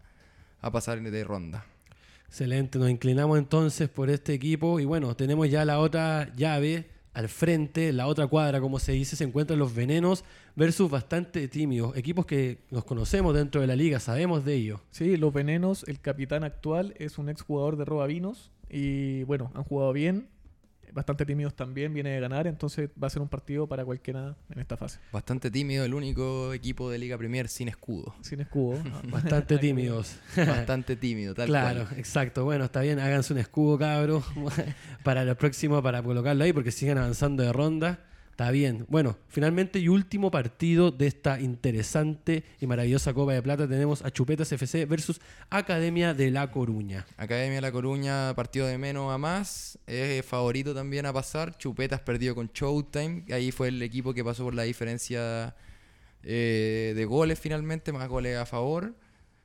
a 0.61 0.72
pasar 0.72 0.99
de 1.03 1.24
ronda. 1.24 1.68
Excelente, 2.28 2.80
nos 2.80 2.89
inclinamos 2.89 3.38
entonces 3.38 3.89
por 3.89 4.09
este 4.09 4.34
equipo 4.34 4.80
y 4.80 4.86
bueno, 4.86 5.16
tenemos 5.16 5.47
ya 5.51 5.66
la 5.66 5.78
otra 5.78 6.34
llave 6.36 6.89
al 7.13 7.30
frente, 7.30 7.93
la 7.93 8.07
otra 8.07 8.26
cuadra, 8.26 8.59
como 8.59 8.80
se 8.80 8.93
dice, 8.93 9.16
se 9.16 9.24
encuentran 9.24 9.59
los 9.59 9.76
venenos 9.76 10.26
versus 10.55 10.89
bastante 10.89 11.47
tímidos, 11.47 11.95
equipos 11.95 12.26
que 12.26 12.57
nos 12.72 12.86
conocemos 12.86 13.36
dentro 13.36 13.61
de 13.61 13.68
la 13.68 13.76
liga, 13.76 13.99
sabemos 13.99 14.43
de 14.43 14.55
ellos. 14.55 14.82
Sí, 14.89 15.16
los 15.16 15.32
venenos, 15.32 15.84
el 15.88 16.01
capitán 16.01 16.43
actual 16.43 16.95
es 16.97 17.20
un 17.20 17.30
exjugador 17.30 17.78
de 17.78 17.86
Roba 17.86 18.07
Vinos 18.07 18.51
y 18.68 19.22
bueno, 19.26 19.51
han 19.53 19.63
jugado 19.63 19.93
bien, 19.93 20.28
bastante 20.96 21.26
tímidos 21.26 21.54
también, 21.54 21.93
viene 21.93 22.12
de 22.12 22.20
ganar, 22.22 22.48
entonces 22.48 22.89
va 23.02 23.08
a 23.08 23.10
ser 23.10 23.22
un 23.22 23.28
partido 23.28 23.68
para 23.68 23.84
cualquiera 23.84 24.36
en 24.50 24.60
esta 24.60 24.78
fase. 24.78 25.00
Bastante 25.12 25.52
tímido, 25.52 25.84
el 25.84 25.93
único 25.93 26.54
equipo 26.54 26.89
de 26.89 26.98
Liga 26.98 27.18
Premier 27.18 27.50
sin 27.50 27.68
escudo. 27.68 28.16
Sin 28.22 28.39
escudo. 28.39 28.80
Bastante 29.12 29.58
tímidos. 29.58 30.16
Bastante 30.38 30.96
tímido, 30.96 31.36
tal 31.36 31.48
claro, 31.48 31.86
cual. 31.86 32.00
exacto. 32.00 32.46
Bueno, 32.46 32.66
está 32.66 32.82
bien, 32.82 33.00
háganse 33.00 33.34
un 33.34 33.39
escudo, 33.39 33.78
cabro, 33.78 34.24
para 35.04 35.24
el 35.24 35.36
próximo, 35.36 35.84
para 35.84 36.02
colocarlo 36.02 36.46
ahí, 36.46 36.54
porque 36.54 36.72
siguen 36.72 36.98
avanzando 36.98 37.43
de 37.43 37.52
ronda. 37.52 38.00
Está 38.36 38.51
bien. 38.51 38.86
Bueno, 38.89 39.15
finalmente 39.29 39.79
y 39.79 39.88
último 39.88 40.29
partido 40.29 40.91
de 40.91 41.07
esta 41.07 41.39
interesante 41.39 42.43
y 42.59 42.67
maravillosa 42.67 43.13
Copa 43.13 43.31
de 43.31 43.41
Plata 43.41 43.65
tenemos 43.65 44.03
a 44.03 44.11
Chupetas 44.11 44.51
FC 44.51 44.83
versus 44.83 45.21
Academia 45.49 46.13
de 46.13 46.31
La 46.31 46.51
Coruña. 46.51 47.05
Academia 47.15 47.61
La 47.61 47.71
Coruña, 47.71 48.36
partido 48.36 48.67
de 48.67 48.77
menos 48.77 49.09
a 49.13 49.17
más. 49.17 49.79
Es 49.88 50.25
favorito 50.25 50.75
también 50.75 51.05
a 51.05 51.13
pasar. 51.13 51.57
Chupetas 51.57 52.01
perdió 52.01 52.36
con 52.36 52.51
Showtime. 52.53 53.23
Ahí 53.31 53.53
fue 53.53 53.69
el 53.69 53.81
equipo 53.81 54.13
que 54.13 54.21
pasó 54.21 54.43
por 54.43 54.53
la 54.53 54.63
diferencia 54.63 55.55
eh, 56.21 56.91
de 56.93 57.05
goles 57.05 57.39
finalmente, 57.39 57.93
más 57.93 58.09
goles 58.09 58.36
a 58.38 58.45
favor. 58.45 58.95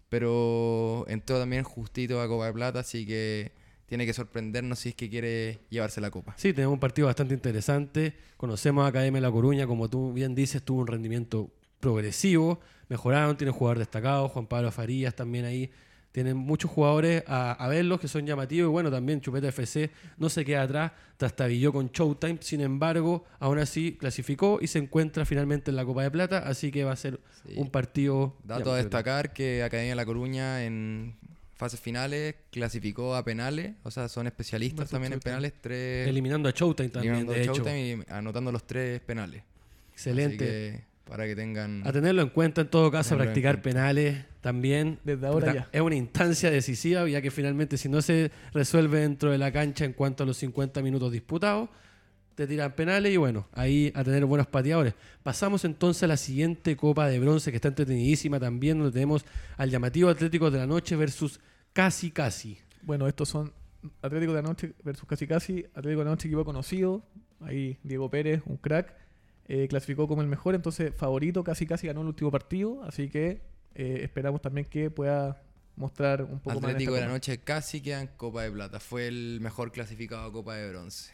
Pero 0.09 1.05
entró 1.07 1.39
también 1.39 1.63
justito 1.63 2.21
a 2.21 2.27
Copa 2.27 2.47
de 2.47 2.53
Plata, 2.55 2.81
así 2.81 3.07
que 3.07 3.53
tiene 3.91 4.07
que 4.07 4.13
sorprendernos 4.13 4.79
si 4.79 4.91
es 4.91 4.95
que 4.95 5.11
quiere 5.11 5.59
llevarse 5.69 6.01
la 6.01 6.13
copa. 6.13 6.33
Sí, 6.39 6.53
tenemos 6.53 6.75
un 6.75 6.79
partido 6.81 7.07
bastante 7.09 7.35
interesante. 7.35 8.15
Conocemos 8.37 8.85
a 8.85 8.87
Academia 8.87 9.19
de 9.21 9.27
La 9.27 9.33
Coruña, 9.33 9.67
como 9.67 9.91
tú 9.91 10.13
bien 10.13 10.33
dices, 10.37 10.63
tuvo 10.63 10.83
un 10.83 10.87
rendimiento 10.87 11.51
progresivo. 11.81 12.61
Mejoraron, 12.89 13.37
tiene 13.37 13.51
un 13.51 13.59
jugador 13.59 13.79
destacado, 13.81 14.29
Juan 14.29 14.47
Pablo 14.47 14.71
Farías 14.71 15.15
también 15.17 15.45
ahí. 15.45 15.71
Tienen 16.13 16.37
muchos 16.37 16.71
jugadores 16.71 17.25
a, 17.27 17.53
a 17.53 17.69
verlos 17.69 17.99
que 17.99 18.07
son 18.07 18.25
llamativos. 18.27 18.69
Y 18.69 18.73
bueno, 18.73 18.93
también 18.93 19.21
Chupeta 19.21 19.49
FC 19.49 19.91
no 20.19 20.29
se 20.29 20.45
queda 20.45 20.63
atrás, 20.63 20.93
trastabilló 21.17 21.73
con 21.73 21.91
Showtime. 21.91 22.39
Sin 22.43 22.61
embargo, 22.61 23.25
aún 23.41 23.59
así 23.59 23.97
clasificó 23.99 24.59
y 24.63 24.69
se 24.69 24.79
encuentra 24.79 25.25
finalmente 25.25 25.71
en 25.73 25.77
la 25.77 25.85
Copa 25.85 26.05
de 26.05 26.13
Plata. 26.13 26.39
Así 26.47 26.71
que 26.71 26.85
va 26.85 26.93
a 26.93 26.97
ser 26.97 27.19
Sí. 27.45 27.55
un 27.57 27.71
partido. 27.71 28.37
Dato 28.45 28.73
a 28.73 28.77
destacar 28.77 29.33
que 29.33 29.65
Academia 29.65 29.97
La 29.97 30.05
Coruña 30.07 30.65
en 30.65 31.17
fases 31.61 31.79
finales 31.79 32.37
clasificó 32.51 33.15
a 33.15 33.23
penales, 33.23 33.75
o 33.83 33.91
sea, 33.91 34.09
son 34.09 34.27
especialistas 34.27 34.89
también 34.89 35.13
en 35.13 35.21
penales, 35.21 35.53
tres 35.61 36.09
Eliminando 36.09 36.49
a 36.49 36.53
Showtime 36.53 36.89
también, 36.89 37.15
eliminando 37.17 37.33
de 37.35 37.43
hecho. 37.43 37.55
Showtime 37.57 38.05
y 38.09 38.13
anotando 38.13 38.51
los 38.51 38.67
tres 38.67 38.99
penales. 39.01 39.43
Excelente. 39.93 40.45
Así 40.45 40.79
que, 40.79 40.85
para 41.05 41.27
que 41.27 41.37
tengan 41.37 41.87
A 41.87 41.93
tenerlo 41.93 42.23
en 42.23 42.31
cuenta 42.31 42.63
en 42.63 42.69
todo 42.69 42.91
caso, 42.91 43.15
a 43.15 43.19
practicar 43.19 43.61
penales 43.61 44.25
también. 44.41 45.01
Desde 45.05 45.27
ahora 45.27 45.53
ya. 45.53 45.69
Es 45.71 45.83
una 45.83 45.97
instancia 45.97 46.51
decisiva, 46.51 47.07
ya 47.07 47.21
que 47.21 47.31
finalmente 47.31 47.77
si 47.77 47.91
no 47.91 48.01
se 48.01 48.31
resuelve 48.55 49.01
dentro 49.01 49.31
de 49.31 49.37
la 49.37 49.53
cancha 49.53 49.85
en 49.85 49.93
cuanto 49.93 50.23
a 50.23 50.27
los 50.27 50.39
50 50.39 50.81
minutos 50.81 51.13
disputados, 51.13 51.69
te 52.35 52.47
tiran 52.47 52.73
penales 52.73 53.13
y 53.13 53.17
bueno, 53.17 53.47
ahí 53.53 53.93
a 53.95 54.03
tener 54.05 54.25
buenos 54.25 54.47
pateadores. 54.47 54.95
Pasamos 55.23 55.65
entonces 55.65 56.03
a 56.05 56.07
la 56.07 56.17
siguiente 56.17 56.77
Copa 56.77 57.09
de 57.09 57.19
Bronce, 57.19 57.51
que 57.51 57.57
está 57.57 57.69
entretenidísima 57.69 58.41
también, 58.41 58.79
donde 58.79 58.93
tenemos 58.93 59.25
al 59.57 59.71
llamativo 59.71 60.09
Atlético 60.09 60.51
de 60.51 60.59
la 60.59 60.67
Noche 60.67 60.97
versus 60.97 61.41
Casi 61.73 62.11
Casi. 62.11 62.59
Bueno, 62.83 63.07
estos 63.07 63.29
son 63.29 63.53
Atlético 64.03 64.33
de 64.33 64.43
la 64.43 64.49
Noche 64.49 64.73
versus 64.83 65.07
Casi 65.07 65.27
Casi. 65.27 65.65
Atlético 65.75 66.01
de 66.01 66.05
la 66.05 66.11
Noche, 66.11 66.29
equipo 66.29 66.45
conocido. 66.45 67.03
Ahí 67.41 67.79
Diego 67.83 68.11
Pérez, 68.11 68.43
un 68.47 68.57
crack. 68.57 68.95
eh, 69.49 69.67
clasificó 69.69 70.07
como 70.07 70.23
el 70.23 70.29
mejor, 70.29 70.55
entonces 70.55 70.95
favorito, 70.95 71.43
casi 71.43 71.67
casi 71.67 71.89
ganó 71.89 72.03
el 72.03 72.07
último 72.09 72.31
partido. 72.31 72.83
Así 72.85 73.09
que 73.09 73.43
eh, 73.75 74.01
esperamos 74.03 74.41
también 74.41 74.67
que 74.67 74.91
pueda 74.91 75.43
mostrar 75.77 76.23
un 76.23 76.41
poco 76.41 76.59
Atlético 76.59 76.93
más. 76.93 77.01
de 77.01 77.05
en 77.05 77.09
la 77.09 77.15
Noche 77.15 77.39
casi 77.39 77.81
queda 77.81 78.01
en 78.03 78.09
Copa 78.09 78.43
de 78.43 78.53
Plata. 78.53 78.81
Fue 78.81 79.09
el 79.09 79.41
mejor 79.41 79.73
clasificado 79.73 80.25
a 80.25 80.33
Copa 80.33 80.55
de 80.57 80.69
Bronce. 80.71 81.13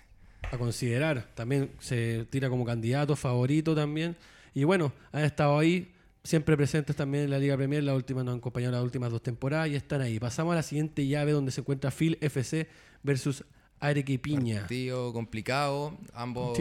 A 0.50 0.58
considerar. 0.58 1.28
También 1.34 1.70
se 1.78 2.26
tira 2.30 2.48
como 2.48 2.64
candidato, 2.64 3.16
favorito 3.16 3.74
también. 3.74 4.16
Y 4.54 4.64
bueno, 4.64 4.92
han 5.12 5.24
estado 5.24 5.58
ahí, 5.58 5.92
siempre 6.24 6.56
presentes 6.56 6.96
también 6.96 7.24
en 7.24 7.30
la 7.30 7.38
Liga 7.38 7.56
Premier. 7.56 7.82
La 7.82 7.94
última 7.94 8.22
nos 8.22 8.32
han 8.32 8.38
acompañado 8.38 8.72
las 8.72 8.82
últimas 8.82 9.10
dos 9.10 9.22
temporadas 9.22 9.68
y 9.68 9.74
están 9.74 10.00
ahí. 10.00 10.18
Pasamos 10.18 10.52
a 10.52 10.56
la 10.56 10.62
siguiente 10.62 11.06
llave 11.06 11.32
donde 11.32 11.52
se 11.52 11.60
encuentra 11.60 11.90
Phil 11.90 12.18
FC 12.20 12.68
versus 13.02 13.44
Arequipiña. 13.80 14.60
Partido 14.60 15.12
complicado. 15.12 15.98
Ambos, 16.14 16.58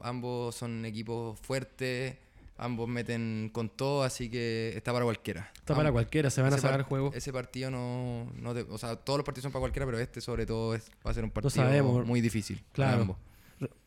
ambos 0.00 0.54
son 0.54 0.84
equipos 0.84 1.38
fuertes. 1.40 2.16
Ambos 2.58 2.88
meten 2.88 3.50
con 3.52 3.68
todo, 3.68 4.02
así 4.02 4.30
que 4.30 4.72
está 4.76 4.92
para 4.92 5.04
cualquiera. 5.04 5.50
Está 5.56 5.74
para 5.74 5.92
cualquiera, 5.92 6.30
se 6.30 6.40
van 6.40 6.54
a 6.54 6.56
sacar 6.56 6.78
par- 6.80 6.86
juego. 6.88 7.12
Ese 7.14 7.30
partido 7.32 7.70
no, 7.70 8.32
no 8.34 8.54
te- 8.54 8.62
o 8.62 8.78
sea, 8.78 8.96
todos 8.96 9.18
los 9.18 9.24
partidos 9.26 9.42
son 9.42 9.52
para 9.52 9.60
cualquiera, 9.60 9.84
pero 9.84 9.98
este 9.98 10.22
sobre 10.22 10.46
todo 10.46 10.74
es, 10.74 10.90
va 11.06 11.10
a 11.10 11.14
ser 11.14 11.24
un 11.24 11.30
partido 11.30 11.50
sabemos. 11.50 12.06
muy 12.06 12.20
difícil. 12.22 12.62
Claro. 12.72 13.02
ambos. 13.02 13.16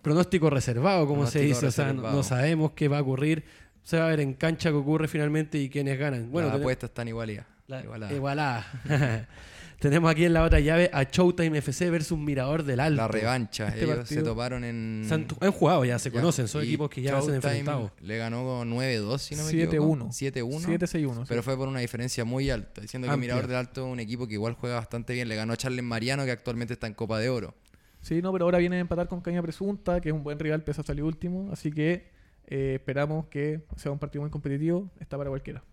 Pronóstico 0.02 0.50
reservado, 0.50 1.08
como 1.08 1.26
se 1.28 1.42
dice. 1.42 1.66
O 1.68 1.72
sea, 1.72 1.94
no, 1.94 2.22
sabemos 2.24 2.72
qué 2.74 2.88
va 2.88 3.00
a 3.00 3.02
ocurrir. 3.02 3.44
Se 3.84 3.98
va 3.98 4.06
a 4.06 4.10
ver 4.10 4.20
en 4.20 4.34
cancha 4.34 4.70
qué 4.70 4.76
ocurre 4.76 5.08
finalmente 5.08 5.58
y 5.58 5.70
quiénes 5.70 5.98
ganan. 5.98 6.32
Bueno, 6.32 6.50
Las 6.50 6.58
apuestas 6.60 6.90
están 6.92 7.08
igualadas. 7.08 7.46
La- 7.68 7.82
igualadas. 7.82 8.16
igualada. 8.16 8.66
Tenemos 9.80 10.12
aquí 10.12 10.26
en 10.26 10.34
la 10.34 10.44
otra 10.44 10.60
llave 10.60 10.90
a 10.94 11.04
Showtime 11.04 11.58
FC 11.60 11.90
versus 11.90 12.18
Mirador 12.20 12.64
del 12.64 12.82
Alto. 12.82 12.98
La 13.02 13.08
revancha. 13.08 13.70
Este 13.70 13.86
Ellos 13.86 13.98
partido- 14.00 14.20
se 14.22 14.26
toparon 14.26 14.64
en. 14.66 15.04
Se 15.08 15.14
han, 15.14 15.26
han 15.40 15.52
jugado 15.54 15.86
ya, 15.86 15.98
se 15.98 16.10
Ya, 16.10 16.16
conocen, 16.20 16.48
son 16.50 16.64
y 16.64 16.68
equipos 16.68 16.90
que 16.90 17.02
ya 17.02 17.12
se 17.12 17.16
han 17.16 17.22
Showtime 17.22 17.36
enfrentado. 17.60 17.92
Le 18.02 18.18
ganó 18.18 18.44
con 18.44 18.70
9-2, 18.70 19.18
si 19.22 19.36
no 19.36 19.44
me 19.46 19.52
7-1. 19.52 19.64
equivoco. 19.68 20.10
7-1. 20.12 20.66
7-6-1. 20.66 21.16
sí. 21.22 21.26
Pero 21.30 21.44
fue 21.44 21.56
por 21.56 21.70
una 21.70 21.80
diferencia 21.80 22.26
muy 22.26 22.50
alta. 22.50 22.82
Diciendo 22.82 23.08
que 23.08 23.14
Amplia. 23.14 23.28
Mirador 23.36 23.48
del 23.48 23.58
Alto 23.58 23.86
es 23.88 23.94
un 23.94 24.00
equipo 24.02 24.28
que 24.28 24.34
igual 24.34 24.54
juega 24.54 24.76
bastante 24.76 25.14
bien. 25.14 25.30
Le 25.30 25.36
ganó 25.36 25.54
a 25.54 25.58
Charles 25.58 25.84
Mariano, 25.84 26.26
que 26.26 26.32
actualmente 26.32 26.74
está 26.74 26.88
en 26.88 26.94
Copa 26.94 27.18
de 27.20 27.30
Oro. 27.30 27.56
Sí, 28.02 28.22
no, 28.22 28.34
pero 28.34 28.46
ahora 28.46 28.58
viene 28.58 28.78
a 28.78 28.80
empatar 28.80 29.08
con 29.08 29.22
Caña 29.22 29.42
Presunta, 29.42 30.02
que 30.02 30.10
es 30.10 30.14
un 30.16 30.24
buen 30.24 30.40
rival, 30.40 30.62
pese 30.64 30.82
a 30.82 30.84
salir 30.84 31.04
último. 31.04 31.50
Así 31.54 31.72
que 31.72 32.10
eh, 32.48 32.74
esperamos 32.76 33.28
que 33.28 33.62
sea 33.78 33.92
un 33.94 34.00
partido 34.00 34.24
muy 34.24 34.30
competitivo. 34.32 34.90
Está 35.00 35.18
para 35.18 35.30
cualquiera. 35.30 35.64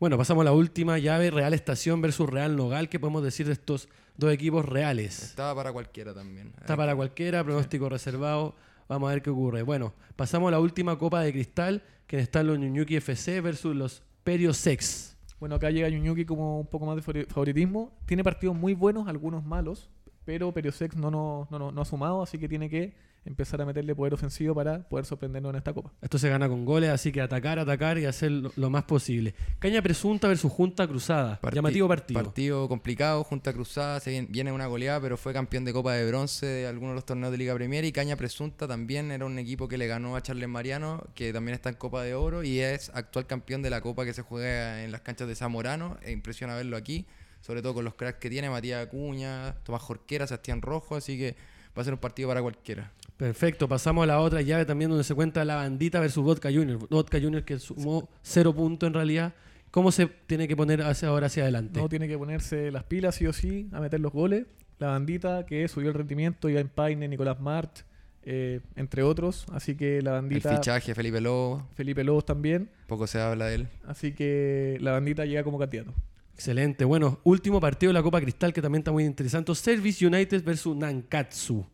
Bueno, 0.00 0.18
pasamos 0.18 0.42
a 0.42 0.44
la 0.46 0.52
última 0.52 0.98
llave, 0.98 1.30
Real 1.30 1.54
Estación 1.54 2.00
versus 2.02 2.28
Real 2.28 2.56
Nogal. 2.56 2.88
¿Qué 2.88 2.98
podemos 2.98 3.22
decir 3.22 3.46
de 3.46 3.52
estos 3.52 3.88
dos 4.16 4.32
equipos 4.32 4.64
reales? 4.64 5.22
Estaba 5.22 5.54
para 5.54 5.72
cualquiera 5.72 6.12
también. 6.12 6.52
Está 6.60 6.76
para 6.76 6.94
cualquiera, 6.96 7.42
pronóstico 7.44 7.88
reservado. 7.88 8.54
Vamos 8.88 9.08
a 9.08 9.12
ver 9.14 9.22
qué 9.22 9.30
ocurre. 9.30 9.62
Bueno, 9.62 9.94
pasamos 10.16 10.48
a 10.48 10.50
la 10.52 10.60
última 10.60 10.98
Copa 10.98 11.22
de 11.22 11.32
Cristal, 11.32 11.82
que 12.06 12.18
están 12.18 12.46
los 12.48 12.58
Ñuñuki 12.58 12.96
FC 12.96 13.40
versus 13.40 13.74
los 13.74 14.02
Periosex. 14.24 15.16
Bueno, 15.40 15.54
acá 15.56 15.70
llega 15.70 15.88
Ñuñuki 15.88 16.24
como 16.24 16.60
un 16.60 16.66
poco 16.66 16.86
más 16.86 16.96
de 16.96 17.02
favori- 17.02 17.26
favoritismo. 17.28 17.92
Tiene 18.06 18.22
partidos 18.24 18.56
muy 18.56 18.74
buenos, 18.74 19.08
algunos 19.08 19.44
malos, 19.44 19.88
pero 20.24 20.52
Periosex 20.52 20.96
no, 20.96 21.10
no, 21.10 21.48
no, 21.50 21.58
no, 21.58 21.72
no 21.72 21.80
ha 21.82 21.84
sumado, 21.84 22.22
así 22.22 22.36
que 22.38 22.48
tiene 22.48 22.68
que 22.68 22.94
empezar 23.24 23.60
a 23.62 23.64
meterle 23.64 23.94
poder 23.94 24.14
ofensivo 24.14 24.54
para 24.54 24.86
poder 24.88 25.06
sorprendernos 25.06 25.50
en 25.50 25.56
esta 25.56 25.72
copa. 25.72 25.90
Esto 26.02 26.18
se 26.18 26.28
gana 26.28 26.48
con 26.48 26.64
goles, 26.64 26.90
así 26.90 27.10
que 27.12 27.20
atacar, 27.20 27.58
atacar 27.58 27.98
y 27.98 28.04
hacer 28.04 28.30
lo, 28.30 28.52
lo 28.56 28.70
más 28.70 28.84
posible. 28.84 29.34
Caña 29.58 29.80
Presunta 29.82 30.28
versus 30.28 30.52
Junta 30.52 30.86
Cruzada. 30.86 31.40
Parti- 31.40 31.56
Llamativo 31.56 31.88
partido. 31.88 32.22
Partido 32.22 32.68
complicado, 32.68 33.24
Junta 33.24 33.52
Cruzada, 33.52 34.00
se 34.00 34.10
viene, 34.10 34.28
viene 34.30 34.52
una 34.52 34.66
goleada, 34.66 35.00
pero 35.00 35.16
fue 35.16 35.32
campeón 35.32 35.64
de 35.64 35.72
Copa 35.72 35.94
de 35.94 36.06
Bronce 36.06 36.46
de 36.46 36.66
algunos 36.66 36.92
de 36.92 36.94
los 36.96 37.06
torneos 37.06 37.32
de 37.32 37.38
Liga 37.38 37.54
Premier. 37.54 37.84
Y 37.84 37.92
Caña 37.92 38.16
Presunta 38.16 38.68
también 38.68 39.10
era 39.10 39.24
un 39.24 39.38
equipo 39.38 39.68
que 39.68 39.78
le 39.78 39.86
ganó 39.86 40.16
a 40.16 40.22
Charles 40.22 40.48
Mariano, 40.48 41.02
que 41.14 41.32
también 41.32 41.54
está 41.54 41.70
en 41.70 41.76
Copa 41.76 42.02
de 42.02 42.14
Oro 42.14 42.42
y 42.42 42.60
es 42.60 42.90
actual 42.94 43.26
campeón 43.26 43.62
de 43.62 43.70
la 43.70 43.80
Copa 43.80 44.04
que 44.04 44.12
se 44.12 44.22
juega 44.22 44.84
en 44.84 44.92
las 44.92 45.00
canchas 45.00 45.28
de 45.28 45.34
Zamorano. 45.34 45.96
E 46.02 46.12
impresiona 46.12 46.54
verlo 46.54 46.76
aquí, 46.76 47.06
sobre 47.40 47.62
todo 47.62 47.74
con 47.74 47.84
los 47.84 47.94
cracks 47.94 48.18
que 48.18 48.28
tiene 48.28 48.50
Matías 48.50 48.86
Acuña, 48.86 49.54
Tomás 49.64 49.82
Jorquera, 49.82 50.26
Sebastián 50.26 50.60
Rojo, 50.62 50.96
así 50.96 51.16
que 51.16 51.36
va 51.76 51.82
a 51.82 51.84
ser 51.84 51.94
un 51.94 52.00
partido 52.00 52.28
para 52.28 52.40
cualquiera. 52.40 52.92
Perfecto, 53.16 53.68
pasamos 53.68 54.02
a 54.04 54.06
la 54.06 54.20
otra 54.20 54.42
llave 54.42 54.64
también 54.64 54.90
donde 54.90 55.04
se 55.04 55.14
cuenta 55.14 55.44
la 55.44 55.56
bandita 55.56 56.00
versus 56.00 56.24
Vodka 56.24 56.50
Junior. 56.52 56.88
Vodka 56.88 57.20
Junior 57.20 57.44
que 57.44 57.58
sumó 57.58 58.08
cero 58.22 58.52
puntos 58.54 58.86
en 58.88 58.94
realidad. 58.94 59.34
¿Cómo 59.70 59.92
se 59.92 60.06
tiene 60.06 60.48
que 60.48 60.56
poner 60.56 60.82
hacia 60.82 61.08
ahora 61.08 61.26
hacia 61.26 61.44
adelante? 61.44 61.80
No 61.80 61.88
tiene 61.88 62.08
que 62.08 62.18
ponerse 62.18 62.70
las 62.70 62.84
pilas 62.84 63.14
sí 63.16 63.26
o 63.26 63.32
sí 63.32 63.68
a 63.72 63.80
meter 63.80 64.00
los 64.00 64.12
goles. 64.12 64.46
La 64.78 64.88
bandita 64.88 65.46
que 65.46 65.66
subió 65.68 65.88
el 65.88 65.94
rendimiento, 65.94 66.48
Iván 66.48 66.70
Paine, 66.74 67.06
Nicolás 67.08 67.40
Mart, 67.40 67.78
eh, 68.24 68.60
entre 68.76 69.02
otros. 69.02 69.46
Así 69.52 69.76
que 69.76 70.02
la 70.02 70.10
El 70.10 70.16
bandita, 70.22 70.56
fichaje, 70.56 70.94
Felipe 70.94 71.20
Lobo, 71.20 71.68
Felipe 71.74 72.02
Lobos 72.02 72.24
también. 72.24 72.68
poco 72.88 73.06
se 73.06 73.20
habla 73.20 73.46
de 73.46 73.54
él. 73.56 73.68
Así 73.86 74.12
que 74.12 74.76
la 74.80 74.92
bandita 74.92 75.24
llega 75.24 75.44
como 75.44 75.58
candidato. 75.58 75.94
Excelente. 76.34 76.84
Bueno, 76.84 77.20
último 77.22 77.60
partido 77.60 77.90
de 77.90 77.94
la 77.94 78.02
Copa 78.02 78.20
Cristal 78.20 78.52
que 78.52 78.60
también 78.60 78.80
está 78.80 78.90
muy 78.90 79.04
interesante. 79.04 79.54
Service 79.54 80.04
United 80.04 80.42
versus 80.44 80.76
Nankatsu. 80.76 81.64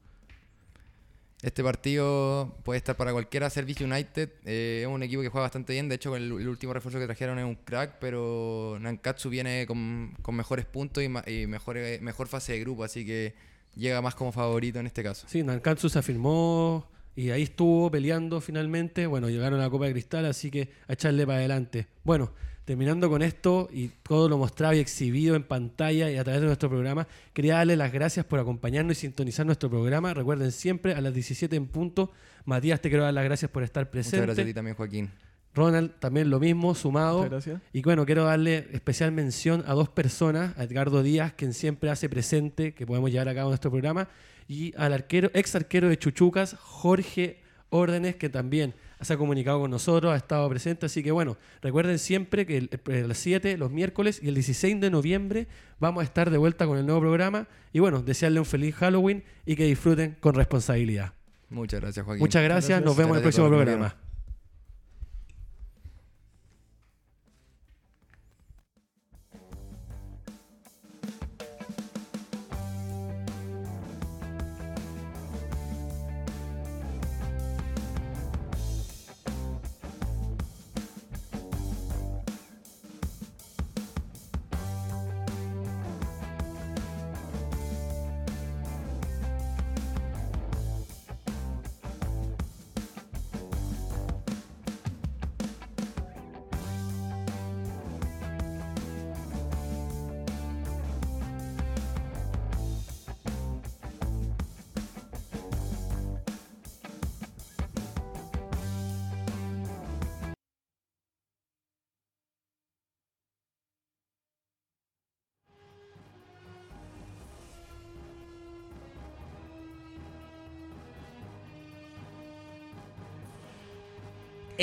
Este 1.42 1.64
partido 1.64 2.54
puede 2.64 2.78
estar 2.78 2.96
para 2.96 3.12
cualquiera. 3.12 3.48
Service 3.48 3.82
United 3.82 4.30
eh, 4.44 4.80
es 4.82 4.86
un 4.86 5.02
equipo 5.02 5.22
que 5.22 5.28
juega 5.28 5.44
bastante 5.44 5.72
bien. 5.72 5.88
De 5.88 5.94
hecho, 5.94 6.14
el, 6.14 6.24
el 6.24 6.48
último 6.48 6.74
refuerzo 6.74 6.98
que 6.98 7.06
trajeron 7.06 7.38
es 7.38 7.46
un 7.46 7.54
crack, 7.54 7.98
pero 7.98 8.76
Nankatsu 8.78 9.30
viene 9.30 9.66
con, 9.66 10.14
mejores 10.32 10.66
puntos 10.66 11.02
y, 11.02 11.06
y 11.30 11.46
mejor, 11.46 11.78
eh, 11.78 11.98
mejor 12.02 12.28
fase 12.28 12.52
de 12.52 12.60
grupo, 12.60 12.84
así 12.84 13.06
que 13.06 13.34
llega 13.74 14.02
más 14.02 14.14
como 14.14 14.32
favorito 14.32 14.80
en 14.80 14.86
este 14.86 15.02
caso. 15.02 15.26
Sí, 15.28 15.42
Nankatsu 15.42 15.88
se 15.88 15.98
afirmó 15.98 16.86
y 17.16 17.30
ahí 17.30 17.42
estuvo 17.42 17.90
peleando 17.90 18.42
finalmente. 18.42 19.06
Bueno, 19.06 19.30
llegaron 19.30 19.60
a 19.60 19.64
la 19.64 19.70
Copa 19.70 19.86
de 19.86 19.92
Cristal, 19.92 20.26
así 20.26 20.50
que 20.50 20.68
a 20.88 20.92
echarle 20.92 21.26
para 21.26 21.38
adelante. 21.38 21.86
Bueno, 22.04 22.32
terminando 22.70 23.10
con 23.10 23.20
esto 23.20 23.68
y 23.72 23.88
todo 23.88 24.28
lo 24.28 24.38
mostrado 24.38 24.74
y 24.74 24.78
exhibido 24.78 25.34
en 25.34 25.42
pantalla 25.42 26.08
y 26.08 26.16
a 26.16 26.22
través 26.22 26.40
de 26.40 26.46
nuestro 26.46 26.68
programa, 26.68 27.08
quería 27.32 27.56
darle 27.56 27.76
las 27.76 27.92
gracias 27.92 28.24
por 28.24 28.38
acompañarnos 28.38 28.96
y 28.96 29.00
sintonizar 29.00 29.44
nuestro 29.44 29.68
programa. 29.68 30.14
Recuerden 30.14 30.52
siempre 30.52 30.94
a 30.94 31.00
las 31.00 31.12
17 31.12 31.56
en 31.56 31.66
punto. 31.66 32.12
Matías, 32.44 32.80
te 32.80 32.88
quiero 32.88 33.02
dar 33.02 33.12
las 33.12 33.24
gracias 33.24 33.50
por 33.50 33.64
estar 33.64 33.82
Muchas 33.82 33.90
presente. 33.90 34.24
gracias 34.24 34.44
a 34.44 34.46
ti 34.46 34.54
también, 34.54 34.76
Joaquín. 34.76 35.10
Ronald, 35.52 35.98
también 35.98 36.30
lo 36.30 36.38
mismo, 36.38 36.76
sumado. 36.76 37.24
Muchas 37.24 37.44
gracias. 37.44 37.62
Y 37.72 37.82
bueno, 37.82 38.06
quiero 38.06 38.22
darle 38.22 38.68
especial 38.70 39.10
mención 39.10 39.64
a 39.66 39.74
dos 39.74 39.88
personas, 39.88 40.56
a 40.56 40.62
Edgardo 40.62 41.02
Díaz, 41.02 41.32
quien 41.32 41.52
siempre 41.52 41.90
hace 41.90 42.08
presente 42.08 42.72
que 42.72 42.86
podemos 42.86 43.10
llevar 43.10 43.30
a 43.30 43.34
cabo 43.34 43.48
nuestro 43.48 43.72
programa, 43.72 44.06
y 44.46 44.74
al 44.76 44.92
arquero, 44.92 45.28
ex 45.34 45.56
arquero 45.56 45.88
de 45.88 45.98
Chuchucas, 45.98 46.54
Jorge 46.54 47.40
Órdenes, 47.70 48.14
que 48.14 48.28
también 48.28 48.74
se 49.02 49.12
ha 49.14 49.16
comunicado 49.16 49.60
con 49.60 49.70
nosotros, 49.70 50.12
ha 50.12 50.16
estado 50.16 50.48
presente. 50.48 50.86
Así 50.86 51.02
que 51.02 51.10
bueno, 51.12 51.36
recuerden 51.62 51.98
siempre 51.98 52.46
que 52.46 52.56
el- 52.58 52.70
el- 52.86 53.04
a 53.04 53.08
las 53.08 53.18
7, 53.18 53.56
los 53.56 53.70
miércoles 53.70 54.20
y 54.22 54.28
el 54.28 54.34
16 54.34 54.80
de 54.80 54.90
noviembre 54.90 55.46
vamos 55.78 56.00
a 56.02 56.04
estar 56.04 56.30
de 56.30 56.38
vuelta 56.38 56.66
con 56.66 56.78
el 56.78 56.86
nuevo 56.86 57.00
programa. 57.00 57.46
Y 57.72 57.78
bueno, 57.80 58.02
desearle 58.02 58.40
un 58.40 58.46
feliz 58.46 58.74
Halloween 58.76 59.22
y 59.46 59.56
que 59.56 59.64
disfruten 59.64 60.16
con 60.20 60.34
responsabilidad. 60.34 61.12
Muchas 61.48 61.80
gracias, 61.80 62.04
Joaquín. 62.06 62.20
Muchas 62.20 62.42
gracias, 62.42 62.68
Gracias. 62.68 62.84
nos 62.84 62.96
vemos 62.96 63.12
en 63.12 63.16
el 63.16 63.22
próximo 63.22 63.48
programa. 63.48 64.09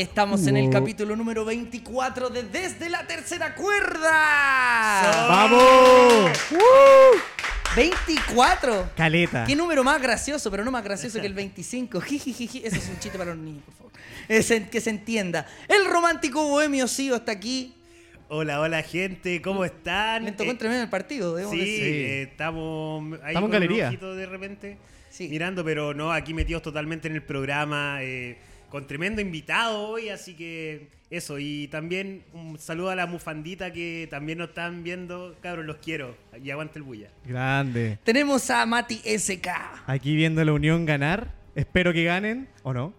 Estamos 0.01 0.45
en 0.45 0.57
el 0.57 0.69
capítulo 0.69 1.15
número 1.15 1.43
24 1.43 2.29
de 2.29 2.43
Desde 2.43 2.87
la 2.87 3.07
Tercera 3.07 3.55
Cuerda. 3.55 5.27
¡Vamos! 5.27 6.31
24. 7.75 8.91
Caleta. 8.95 9.45
Qué 9.47 9.55
número 9.55 9.83
más 9.83 9.99
gracioso, 9.99 10.51
pero 10.51 10.63
no 10.63 10.69
más 10.69 10.83
gracioso 10.83 11.19
que 11.19 11.25
el 11.25 11.33
25. 11.33 11.99
Jijijiji. 11.99 12.59
Eso 12.63 12.75
es 12.75 12.89
un 12.89 12.99
chiste 12.99 13.17
para 13.17 13.31
los 13.33 13.43
niños, 13.43 13.63
por 13.65 13.73
favor. 13.73 13.91
Es 14.27 14.51
en- 14.51 14.69
que 14.69 14.81
se 14.81 14.91
entienda. 14.91 15.47
El 15.67 15.85
romántico 15.91 16.43
bohemio 16.47 16.87
Sigo 16.87 17.15
está 17.15 17.31
aquí. 17.31 17.73
Hola, 18.29 18.61
hola 18.61 18.83
gente, 18.83 19.41
¿cómo 19.41 19.65
están? 19.65 20.25
Le 20.25 20.31
tocó 20.33 20.43
Eh, 20.43 20.51
entre 20.51 20.67
medio 20.67 20.81
del 20.81 20.89
partido, 20.91 21.33
debemos 21.33 21.55
Sí, 21.55 21.59
decir. 21.59 21.83
eh, 21.83 22.21
estamos 22.23 23.01
ahí 23.23 23.29
Estamos 23.29 23.35
en 23.35 23.41
con 23.41 23.49
galería. 23.51 23.89
de 23.89 24.25
repente 24.27 24.77
Sí. 25.09 25.27
mirando, 25.27 25.65
pero 25.65 25.95
no, 25.95 26.11
aquí 26.11 26.35
metidos 26.35 26.61
totalmente 26.61 27.07
en 27.07 27.15
el 27.15 27.23
programa, 27.23 27.97
eh, 28.03 28.37
con 28.69 28.87
tremendo 28.87 29.21
invitado 29.21 29.79
hoy, 29.89 30.09
así 30.09 30.33
que 30.35 30.89
eso, 31.09 31.39
y 31.39 31.67
también 31.69 32.23
un 32.33 32.59
saludo 32.59 32.89
a 32.89 32.95
la 32.95 33.05
mufandita 33.07 33.71
que 33.71 34.07
también 34.11 34.39
nos 34.39 34.49
están 34.49 34.83
viendo, 34.83 35.35
cabros, 35.41 35.65
los 35.65 35.77
quiero, 35.77 36.17
y 36.43 36.51
aguante 36.51 36.79
el 36.79 36.83
bulla. 36.83 37.09
Grande. 37.25 37.97
Tenemos 38.03 38.49
a 38.49 38.65
Mati 38.65 38.95
SK. 39.17 39.47
Aquí 39.85 40.15
viendo 40.15 40.43
la 40.43 40.51
Unión 40.53 40.85
ganar. 40.85 41.33
Espero 41.55 41.93
que 41.93 42.03
ganen, 42.03 42.47
¿o 42.63 42.73
no? 42.73 42.93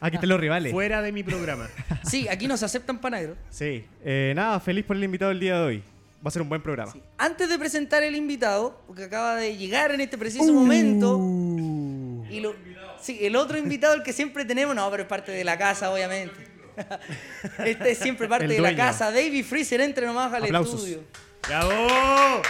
Aquí 0.00 0.16
están 0.16 0.30
los 0.30 0.40
rivales. 0.40 0.72
Fuera 0.72 1.00
de 1.00 1.12
mi 1.12 1.22
programa. 1.22 1.68
Sí, 2.04 2.26
aquí 2.28 2.48
nos 2.48 2.62
aceptan 2.64 2.98
panadero. 3.00 3.36
Sí. 3.48 3.84
Eh, 4.04 4.32
nada, 4.34 4.58
feliz 4.58 4.84
por 4.84 4.96
el 4.96 5.04
invitado 5.04 5.28
del 5.28 5.38
día 5.38 5.54
de 5.58 5.62
hoy. 5.64 5.78
Va 6.24 6.28
a 6.28 6.30
ser 6.32 6.42
un 6.42 6.48
buen 6.48 6.60
programa. 6.60 6.92
Antes 7.16 7.48
de 7.48 7.58
presentar 7.58 8.02
el 8.02 8.16
invitado, 8.16 8.82
porque 8.88 9.04
acaba 9.04 9.36
de 9.36 9.56
llegar 9.56 9.92
en 9.92 10.00
este 10.00 10.18
preciso 10.18 10.52
momento, 10.52 11.16
Uh. 11.18 12.24
y 12.28 12.40
lo- 12.40 12.54
sí, 13.02 13.18
el 13.20 13.36
otro 13.36 13.58
invitado, 13.58 13.94
el 13.94 14.02
que 14.02 14.12
siempre 14.12 14.44
tenemos, 14.44 14.74
no, 14.74 14.90
pero 14.90 15.02
es 15.02 15.08
parte 15.08 15.32
de 15.32 15.44
la 15.44 15.58
casa, 15.58 15.90
obviamente. 15.92 16.48
Este 17.64 17.90
es 17.90 17.98
siempre 17.98 18.26
parte 18.28 18.46
de 18.48 18.58
la 18.58 18.74
casa. 18.74 19.10
David 19.10 19.44
Freezer, 19.44 19.80
entre 19.82 20.06
nomás 20.06 20.32
al 20.32 20.44
Aplausos. 20.44 20.74
estudio. 20.80 21.04
¡Bravo! 21.46 22.42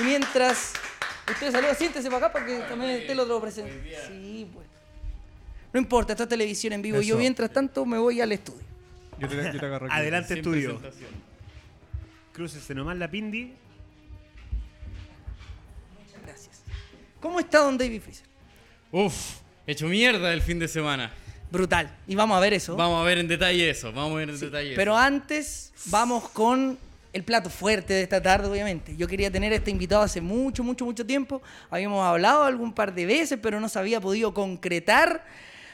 Y 0.00 0.02
mientras 0.02 0.72
usted 1.30 1.52
saluda, 1.52 1.74
siéntese 1.74 2.08
para 2.08 2.26
acá 2.26 2.32
para 2.32 2.46
que 2.46 2.60
también 2.60 2.92
esté 2.92 3.12
el 3.12 3.20
otro 3.20 3.40
presente. 3.40 3.94
Sí, 4.08 4.48
pues. 4.52 4.66
No 5.72 5.78
importa, 5.80 6.14
esto 6.14 6.22
es 6.22 6.28
televisión 6.28 6.72
en 6.72 6.82
vivo. 6.82 7.00
Yo 7.00 7.16
mientras 7.18 7.52
tanto 7.52 7.84
me 7.84 7.98
voy 7.98 8.20
al 8.20 8.32
estudio. 8.32 8.64
Yo 9.18 9.28
te, 9.28 9.36
yo 9.36 9.60
te 9.60 9.66
agarro 9.66 9.86
aquí. 9.86 9.94
Adelante, 9.94 10.28
Sin 10.28 10.38
estudio. 10.38 10.80
Crucese 12.32 12.74
nomás 12.74 12.96
la 12.96 13.10
pindi. 13.10 13.52
Gracias. 16.24 16.62
¿Cómo 17.20 17.38
está 17.38 17.58
don 17.58 17.76
David 17.76 18.00
Freezer? 18.00 18.29
Uf, 18.92 19.14
hecho 19.66 19.86
mierda 19.86 20.32
el 20.32 20.42
fin 20.42 20.58
de 20.58 20.68
semana. 20.68 21.12
Brutal. 21.50 21.96
Y 22.06 22.14
vamos 22.14 22.36
a 22.36 22.40
ver 22.40 22.54
eso. 22.54 22.76
Vamos 22.76 23.00
a 23.00 23.04
ver 23.04 23.18
en 23.18 23.28
detalle 23.28 23.70
eso, 23.70 23.92
vamos 23.92 24.12
a 24.12 24.16
ver 24.16 24.30
en 24.30 24.38
detalle 24.38 24.74
Pero 24.76 24.92
eso. 24.92 24.98
antes 24.98 25.72
vamos 25.86 26.28
con 26.30 26.78
el 27.12 27.24
plato 27.24 27.50
fuerte 27.50 27.92
de 27.92 28.02
esta 28.02 28.22
tarde, 28.22 28.48
obviamente. 28.48 28.96
Yo 28.96 29.08
quería 29.08 29.30
tener 29.30 29.52
a 29.52 29.56
este 29.56 29.70
invitado 29.70 30.02
hace 30.02 30.20
mucho, 30.20 30.62
mucho, 30.62 30.84
mucho 30.84 31.04
tiempo. 31.04 31.42
Habíamos 31.68 32.04
hablado 32.06 32.44
algún 32.44 32.72
par 32.72 32.94
de 32.94 33.04
veces, 33.06 33.38
pero 33.42 33.58
no 33.60 33.68
se 33.68 33.78
había 33.80 34.00
podido 34.00 34.32
concretar. 34.32 35.26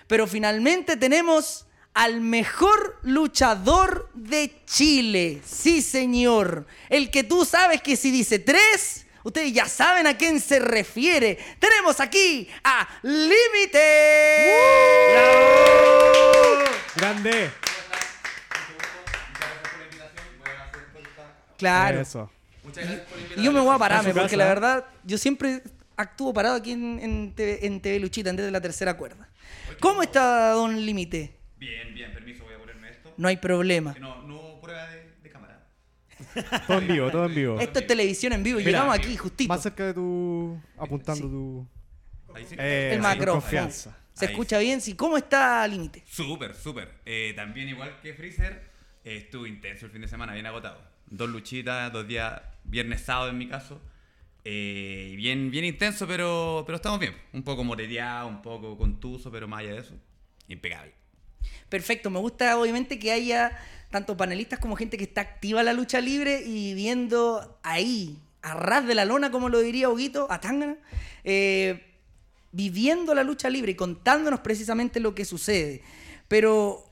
Pero 0.06 0.26
finalmente 0.26 0.96
tenemos 0.96 1.66
al 1.92 2.20
mejor 2.20 2.98
luchador 3.02 4.08
de 4.14 4.62
Chile. 4.66 5.40
Sí, 5.44 5.82
señor. 5.82 6.66
El 6.88 7.10
que 7.10 7.22
tú 7.24 7.44
sabes 7.44 7.82
que 7.82 7.96
si 7.96 8.10
dice 8.10 8.38
tres, 8.38 9.05
ustedes 9.26 9.52
ya 9.52 9.66
saben 9.66 10.06
a 10.06 10.16
quién 10.16 10.40
se 10.40 10.60
refiere. 10.60 11.36
Tenemos 11.58 11.98
aquí 11.98 12.48
a 12.62 12.88
Límite. 13.02 14.54
Grande. 16.94 17.50
Claro. 21.58 22.00
Eso. 22.00 22.30
Y 23.36 23.42
yo 23.42 23.52
me 23.52 23.60
voy 23.60 23.74
a 23.74 23.78
pararme 23.78 24.12
porque 24.12 24.26
casa. 24.26 24.36
la 24.36 24.44
verdad 24.46 24.84
yo 25.04 25.18
siempre 25.18 25.62
actúo 25.96 26.32
parado 26.32 26.56
aquí 26.56 26.72
en, 26.72 27.00
en, 27.00 27.34
TV, 27.34 27.66
en 27.66 27.80
TV 27.80 27.98
Luchita, 27.98 28.30
en 28.30 28.36
desde 28.36 28.50
la 28.50 28.60
tercera 28.60 28.96
cuerda. 28.96 29.28
¿Cómo 29.80 30.02
está 30.02 30.50
Don 30.50 30.84
Límite? 30.84 31.36
Bien, 31.56 31.94
bien, 31.94 32.12
permiso, 32.12 32.44
voy 32.44 32.54
a 32.54 32.58
ponerme 32.58 32.90
esto. 32.90 33.12
No 33.16 33.28
hay 33.28 33.38
problema. 33.38 33.96
No, 33.98 34.22
no 34.22 34.36
hubo 34.36 34.60
prueba 34.60 34.86
de, 34.88 35.10
de 35.22 35.30
cámara. 35.30 35.66
Todo 36.66 36.78
en 36.78 36.88
vivo, 36.88 37.10
todo 37.10 37.26
en 37.26 37.34
vivo. 37.34 37.60
Esto 37.60 37.78
es 37.80 37.86
televisión 37.86 38.32
en 38.32 38.42
vivo. 38.42 38.58
Mira, 38.58 38.70
Llegamos 38.70 38.94
aquí 38.98 39.16
justito. 39.16 39.48
Más 39.48 39.62
cerca 39.62 39.86
de 39.86 39.94
tu. 39.94 40.60
apuntando 40.78 41.24
Sí. 41.24 41.30
tu. 41.30 41.66
Ahí 42.34 42.44
sí. 42.48 42.54
Eh, 42.58 42.94
El. 43.00 43.26
Confianza. 43.26 43.96
¿Se 44.12 44.26
Ahí. 44.26 44.30
escucha 44.32 44.58
bien? 44.58 44.80
Sí. 44.80 44.94
¿Cómo 44.94 45.16
está 45.16 45.66
Límite? 45.68 46.02
Súper, 46.06 46.54
súper. 46.54 46.90
Eh, 47.04 47.32
también 47.36 47.68
igual 47.68 47.98
que 48.02 48.14
Freezer, 48.14 48.62
eh, 49.04 49.16
estuvo 49.18 49.46
intenso 49.46 49.86
el 49.86 49.92
fin 49.92 50.00
de 50.02 50.08
semana, 50.08 50.32
bien 50.32 50.46
agotado. 50.46 50.80
Dos 51.08 51.28
luchitas, 51.28 51.92
dos 51.92 52.06
días, 52.08 52.40
viernes, 52.64 53.02
sábado 53.02 53.30
en 53.30 53.38
mi 53.38 53.48
caso. 53.48 53.80
Eh, 54.44 55.10
y 55.12 55.16
bien, 55.16 55.50
bien 55.50 55.64
intenso, 55.64 56.06
pero, 56.06 56.62
pero 56.66 56.76
estamos 56.76 57.00
bien. 57.00 57.14
Un 57.32 57.42
poco 57.42 57.64
moreteado, 57.64 58.28
un 58.28 58.42
poco 58.42 58.76
contuso, 58.78 59.30
pero 59.30 59.48
más 59.48 59.60
allá 59.60 59.72
de 59.74 59.80
eso, 59.80 59.94
impecable. 60.48 60.92
Perfecto. 61.68 62.10
Me 62.10 62.18
gusta 62.20 62.56
obviamente 62.58 62.98
que 62.98 63.10
haya 63.12 63.58
tanto 63.90 64.16
panelistas 64.16 64.58
como 64.58 64.76
gente 64.76 64.96
que 64.96 65.04
está 65.04 65.20
activa 65.20 65.60
en 65.60 65.66
la 65.66 65.72
lucha 65.72 66.00
libre 66.00 66.42
y 66.44 66.74
viendo 66.74 67.58
ahí, 67.62 68.18
a 68.42 68.54
ras 68.54 68.86
de 68.86 68.94
la 68.94 69.04
lona, 69.04 69.30
como 69.30 69.48
lo 69.48 69.60
diría 69.60 69.88
Huguito, 69.88 70.30
a 70.30 70.40
Tangana, 70.40 70.76
eh, 71.24 71.84
viviendo 72.52 73.14
la 73.14 73.24
lucha 73.24 73.50
libre 73.50 73.72
y 73.72 73.74
contándonos 73.74 74.40
precisamente 74.40 75.00
lo 75.00 75.14
que 75.14 75.24
sucede. 75.24 75.82
Pero 76.28 76.84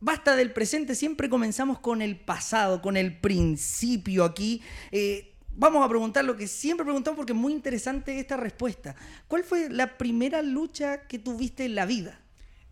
basta 0.00 0.34
del 0.34 0.52
presente, 0.52 0.94
siempre 0.94 1.28
comenzamos 1.28 1.78
con 1.78 2.02
el 2.02 2.16
pasado, 2.16 2.82
con 2.82 2.96
el 2.96 3.16
principio 3.18 4.24
aquí. 4.24 4.62
Eh, 4.90 5.34
vamos 5.54 5.84
a 5.84 5.88
preguntar 5.88 6.24
lo 6.24 6.36
que 6.36 6.48
siempre 6.48 6.84
preguntamos 6.84 7.16
porque 7.16 7.32
es 7.32 7.38
muy 7.38 7.52
interesante 7.52 8.18
esta 8.18 8.36
respuesta. 8.36 8.96
¿Cuál 9.28 9.44
fue 9.44 9.68
la 9.70 9.98
primera 9.98 10.42
lucha 10.42 11.06
que 11.06 11.18
tuviste 11.18 11.64
en 11.64 11.74
la 11.74 11.86
vida? 11.86 12.20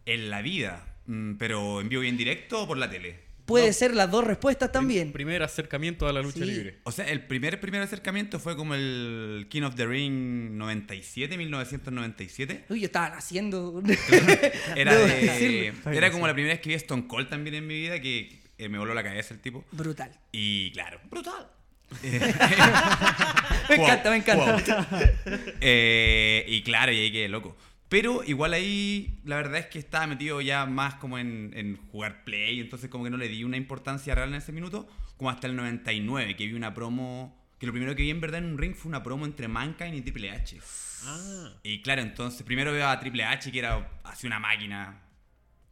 En 0.07 0.31
la 0.31 0.43
vida, 0.43 0.97
mm, 1.07 1.35
pero 1.35 1.81
en 1.81 1.89
vivo 1.89 2.03
y 2.03 2.09
en 2.09 2.17
directo 2.17 2.63
o 2.63 2.67
por 2.67 2.79
la 2.79 2.91
tele. 2.91 3.28
Puede 3.49 3.73
ser 3.73 3.95
las 3.95 4.11
dos 4.11 4.25
respuestas 4.25 4.71
también. 4.71 5.11
Prim- 5.13 5.27
Primer 5.29 5.43
acercamiento 5.43 6.07
a 6.07 6.13
la 6.13 6.23
lucha 6.23 6.39
Sí. 6.41 6.45
libre. 6.45 6.79
O 6.85 6.93
sea, 6.93 7.07
el 7.09 7.23
primer, 7.27 7.59
primer 7.61 7.83
acercamiento 7.83 8.39
fue 8.39 8.55
como 8.57 8.75
el 8.75 9.47
King 9.51 9.63
of 9.63 9.75
the 9.75 9.87
Ring 9.87 10.57
97, 10.57 11.37
1997. 11.37 12.65
Uy, 12.69 12.81
yo 12.81 12.87
estaba 12.87 13.07
haciendo. 13.17 13.83
Era, 14.77 14.95
de- 14.95 15.07
decirlo. 15.27 15.91
era 15.93 16.11
como 16.13 16.27
la 16.27 16.35
primera 16.35 16.55
vez 16.55 16.61
que 16.63 16.69
vi 16.69 16.75
a 16.75 16.79
Stone 16.79 17.07
Cold 17.09 17.29
también 17.29 17.55
en 17.57 17.67
mi 17.67 17.75
vida, 17.75 18.01
que 18.01 18.39
eh, 18.59 18.69
me 18.69 18.79
voló 18.79 18.95
la 18.95 19.03
cabeza 19.03 19.35
el 19.35 19.41
tipo. 19.41 19.65
Brutal. 19.73 20.11
Y 20.33 20.71
claro, 20.73 21.01
brutal. 21.11 21.49
Me 23.71 23.77
encanta, 23.77 24.11
me 24.11 24.17
encanta. 24.17 24.87
Eh, 25.61 26.45
y 26.49 26.63
claro, 26.63 26.93
y 26.93 26.99
ahí 26.99 27.13
quedé 27.13 27.29
loco. 27.29 27.57
Pero 27.89 28.23
igual 28.25 28.53
ahí 28.53 29.19
la 29.25 29.37
verdad 29.37 29.57
es 29.59 29.67
que 29.67 29.79
estaba 29.79 30.07
metido 30.07 30.41
ya 30.43 30.67
más 30.67 30.95
como 30.97 31.19
en, 31.19 31.53
en 31.55 31.77
jugar 31.91 32.25
play, 32.25 32.61
entonces 32.61 32.91
como 32.91 33.05
que 33.05 33.11
no 33.11 33.17
le 33.17 33.29
di 33.29 33.45
una 33.45 33.57
importancia 33.57 34.15
real 34.15 34.29
en 34.29 34.35
ese 34.37 34.53
minuto, 34.53 34.89
como 35.17 35.31
hasta 35.31 35.47
el 35.47 35.57
99, 35.57 36.37
que 36.37 36.47
vi 36.47 36.53
una 36.53 36.75
promo, 36.75 37.35
que 37.59 37.67
lo 37.67 37.73
primero 37.73 37.95
que 37.97 38.03
vi 38.03 38.11
en 38.11 38.21
verdad 38.21 38.41
en 38.41 38.47
un 38.53 38.59
ring 38.59 38.75
fue 38.75 38.91
una 38.91 39.03
promo 39.03 39.25
entre 39.25 39.49
Mankind 39.49 39.95
y 39.95 40.03
Triple 40.03 40.31
H. 40.31 40.61
Ah, 41.03 41.51
Y 41.63 41.81
claro, 41.83 42.03
entonces 42.03 42.43
primero 42.43 42.73
veo 42.73 42.87
a 42.89 42.99
Triple 43.01 43.25
H 43.25 43.51
que 43.53 43.59
era 43.59 44.01
así 44.05 44.27
una 44.27 44.39
máquina. 44.39 45.03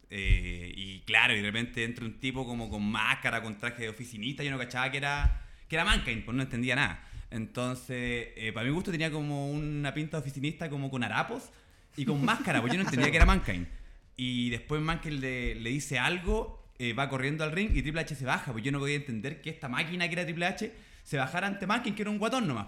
eh, 0.09 0.71
y 0.75 1.01
claro, 1.01 1.33
y 1.33 1.37
de 1.37 1.43
repente 1.43 1.83
entra 1.83 2.05
un 2.05 2.19
tipo 2.19 2.45
como 2.45 2.69
con 2.69 2.83
máscara, 2.89 3.41
con 3.43 3.57
traje 3.57 3.83
de 3.83 3.89
oficinista, 3.89 4.43
yo 4.43 4.51
no 4.51 4.57
cachaba 4.57 4.89
que 4.91 4.97
era, 4.97 5.45
que 5.67 5.75
era 5.75 5.85
Mankind, 5.85 6.23
pues 6.25 6.35
no 6.35 6.43
entendía 6.43 6.75
nada. 6.75 7.03
Entonces, 7.29 8.29
eh, 8.37 8.51
para 8.53 8.65
mi 8.65 8.71
gusto 8.71 8.89
tenía 8.91 9.11
como 9.11 9.51
una 9.51 9.93
pinta 9.93 10.17
de 10.17 10.21
oficinista 10.21 10.69
como 10.69 10.89
con 10.89 11.03
harapos 11.03 11.51
y 11.97 12.05
con 12.05 12.23
máscara, 12.23 12.61
pues 12.61 12.71
yo 12.71 12.77
no 12.79 12.85
entendía 12.85 13.09
que 13.11 13.17
era 13.17 13.25
Mankind. 13.25 13.67
Y 14.15 14.49
después 14.49 14.81
Mankind 14.81 15.19
le, 15.19 15.55
le 15.55 15.69
dice 15.69 15.99
algo, 15.99 16.71
eh, 16.79 16.93
va 16.93 17.09
corriendo 17.09 17.43
al 17.43 17.51
ring 17.51 17.71
y 17.75 17.81
Triple 17.81 18.01
H 18.01 18.15
se 18.15 18.25
baja, 18.25 18.51
pues 18.53 18.63
yo 18.63 18.71
no 18.71 18.79
podía 18.79 18.95
entender 18.95 19.41
que 19.41 19.49
esta 19.49 19.67
máquina 19.67 20.07
que 20.07 20.13
era 20.13 20.23
Triple 20.23 20.45
H 20.45 20.71
se 21.03 21.17
bajara 21.17 21.47
ante 21.47 21.67
Mankind, 21.67 21.95
que 21.95 22.01
era 22.03 22.11
un 22.11 22.17
guatón 22.17 22.47
nomás, 22.47 22.67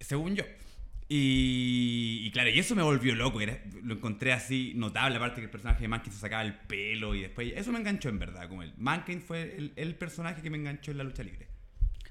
según 0.00 0.34
yo. 0.34 0.44
Y, 1.08 2.30
claro, 2.32 2.50
y 2.50 2.58
eso 2.58 2.74
me 2.74 2.82
volvió 2.82 3.14
loco. 3.14 3.40
era- 3.40 3.58
lo 3.82 3.94
encontré 3.94 4.32
así 4.32 4.72
notable. 4.74 5.16
Aparte 5.18 5.36
que 5.40 5.44
el 5.44 5.50
personaje 5.50 5.80
de 5.82 5.88
Mankind 5.88 6.12
se 6.14 6.20
sacaba 6.20 6.42
el 6.42 6.54
pelo 6.54 7.14
y 7.14 7.20
después. 7.22 7.52
Eso 7.54 7.70
me 7.70 7.78
enganchó 7.78 8.08
en 8.08 8.18
verdad. 8.18 8.48
Como 8.48 8.62
el 8.64 8.72
Mankind 8.76 9.22
fue 9.22 9.70
el 9.76 9.94
personaje 9.94 10.42
que 10.42 10.50
me 10.50 10.56
enganchó 10.58 10.90
en 10.90 10.98
la 10.98 11.04
lucha 11.04 11.22
libre. 11.22 11.46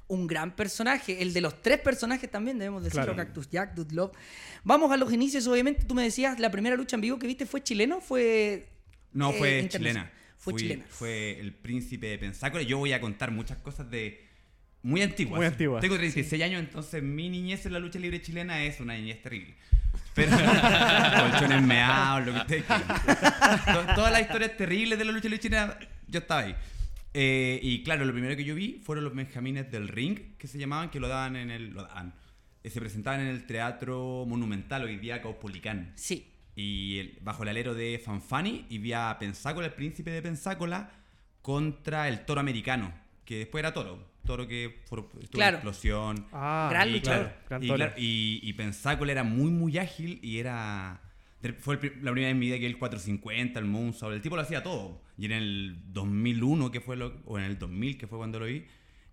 Un 0.08 0.28
gran 0.28 0.56
personaje, 0.56 1.22
el 1.22 1.34
de 1.34 1.42
los 1.42 1.62
tres 1.64 1.80
personajes 1.80 2.30
también, 2.30 2.60
debemos 2.60 2.84
decirlo, 2.84 3.06
Claro. 3.06 3.18
Cactus 3.18 3.50
Jack, 3.50 3.74
Dude 3.74 3.96
Love. 3.96 4.12
Vamos 4.64 4.92
a 4.92 4.98
los 4.98 5.12
inicios, 5.12 5.48
obviamente, 5.48 5.84
tú 5.86 5.96
me 5.96 6.04
decías, 6.04 6.40
la 6.40 6.52
primera 6.52 6.76
lucha 6.76 6.96
en 6.96 7.02
vivo 7.02 7.18
que 7.18 7.26
viste 7.28 7.46
fue 7.48 7.64
chileno, 7.64 8.02
fue... 8.02 8.68
No, 9.14 9.32
eh, 9.32 9.36
fue 9.38 9.60
internacional? 9.62 10.04
chilena. 10.04 10.12
Fue 10.38 10.54
Fui- 10.54 10.62
chilena. 10.62 10.86
Fue 10.90 11.40
el 11.40 11.54
príncipe 11.54 12.06
de 12.08 12.18
Pensácola. 12.20 12.62
Yo 12.64 12.78
voy 12.78 12.94
a 12.94 13.02
contar 13.02 13.32
muchas 13.32 13.58
cosas 13.60 13.90
de. 13.90 14.24
Muy 14.84 15.02
antiguas. 15.02 15.38
Muy 15.40 15.48
antiguas, 15.48 15.82
Tengo 15.82 15.96
36 15.96 16.44
años, 16.44 16.60
entonces 16.60 17.02
mi 17.02 17.30
niñez 17.30 17.66
en 17.66 17.74
la 17.74 17.80
lucha 17.80 17.98
libre 17.98 18.22
chilena 18.22 18.62
es 18.64 18.80
una 18.80 18.94
niñez 18.94 19.24
terrible. 19.24 19.56
Pero 20.14 20.32
colchones 21.32 21.62
meados, 21.64 22.28
lo 22.28 22.34
que 22.34 22.40
ustedes 22.40 22.64
quieran. 22.66 23.86
To- 23.88 23.96
Todas 23.96 24.12
las 24.12 24.22
historias 24.22 24.56
terribles 24.58 25.00
de 25.00 25.06
la 25.06 25.12
lucha 25.14 25.24
libre 25.30 25.40
chilena, 25.40 25.80
yo 26.08 26.20
estaba 26.20 26.42
ahí. 26.42 26.56
Eh, 27.18 27.60
y 27.64 27.82
claro, 27.84 28.04
lo 28.04 28.12
primero 28.12 28.36
que 28.36 28.44
yo 28.44 28.56
vi 28.56 28.82
fueron 28.84 29.06
los 29.06 29.16
Benjamines 29.16 29.72
del 29.72 29.88
Ring, 29.88 30.36
que 30.38 30.48
se 30.48 30.58
llamaban, 30.58 30.90
que 30.90 31.00
lo 31.00 31.08
daban 31.08 31.38
en 31.38 31.50
el. 31.50 31.70
Lo 31.70 31.84
daban. 31.84 32.14
Eh, 32.62 32.70
se 32.70 32.82
presentaban 32.82 33.22
en 33.22 33.28
el 33.28 33.46
Teatro 33.46 34.26
Monumental, 34.28 34.84
hoy 34.84 34.98
día 34.98 35.22
Caupolicán. 35.22 35.94
Sí. 35.96 36.28
Y 36.58 36.98
el- 37.00 37.18
bajo 37.22 37.44
el 37.44 37.50
alero 37.50 37.74
de 37.74 38.02
Fanfani 38.04 38.66
y 38.70 38.80
vi 38.80 38.92
a 38.94 39.16
Pensácola, 39.20 39.68
el 39.68 39.74
príncipe 39.74 40.12
de 40.12 40.22
Pensácola, 40.22 40.92
contra 41.42 42.08
el 42.10 42.26
toro 42.26 42.42
americano, 42.42 42.94
que 43.24 43.38
después 43.40 43.62
era 43.62 43.74
toro. 43.74 44.14
Toro 44.26 44.48
que 44.48 44.82
for- 44.88 45.08
tuvo 45.10 45.22
Claro. 45.32 45.58
explosión. 45.58 46.26
Ah, 46.34 46.68
Gran 46.72 46.90
y, 46.90 46.94
luchador. 46.94 47.26
claro, 47.28 47.40
Gran 47.48 47.64
y, 47.64 47.68
toro. 47.68 47.94
y- 47.98 48.40
y 48.44 48.54
Pensácola 48.54 49.12
era 49.12 49.24
muy, 49.24 49.52
muy 49.52 49.78
ágil 49.78 50.20
y 50.22 50.40
era. 50.40 51.02
Fue 51.60 51.76
el 51.76 51.82
la 52.02 52.12
primera 52.12 52.28
vez 52.28 52.32
en 52.32 52.40
mi 52.40 52.48
vida 52.48 52.58
que 52.58 52.66
el 52.66 52.78
450, 52.80 53.60
el 53.60 53.66
Moonsault, 53.66 54.16
el 54.16 54.22
tipo 54.22 54.36
lo 54.36 54.42
hacía 54.42 54.64
todo. 54.64 55.02
Y 55.18 55.26
en 55.26 55.32
el 55.32 55.78
2001, 55.94 56.72
que 56.72 56.82
fue 56.82 56.98
lo, 56.98 57.22
o 57.26 57.38
en 57.40 57.46
el 57.46 57.58
2000, 57.58 57.98
que 57.98 58.08
fue 58.08 58.18
cuando 58.18 58.40
lo 58.40 58.46
vi, 58.46 58.66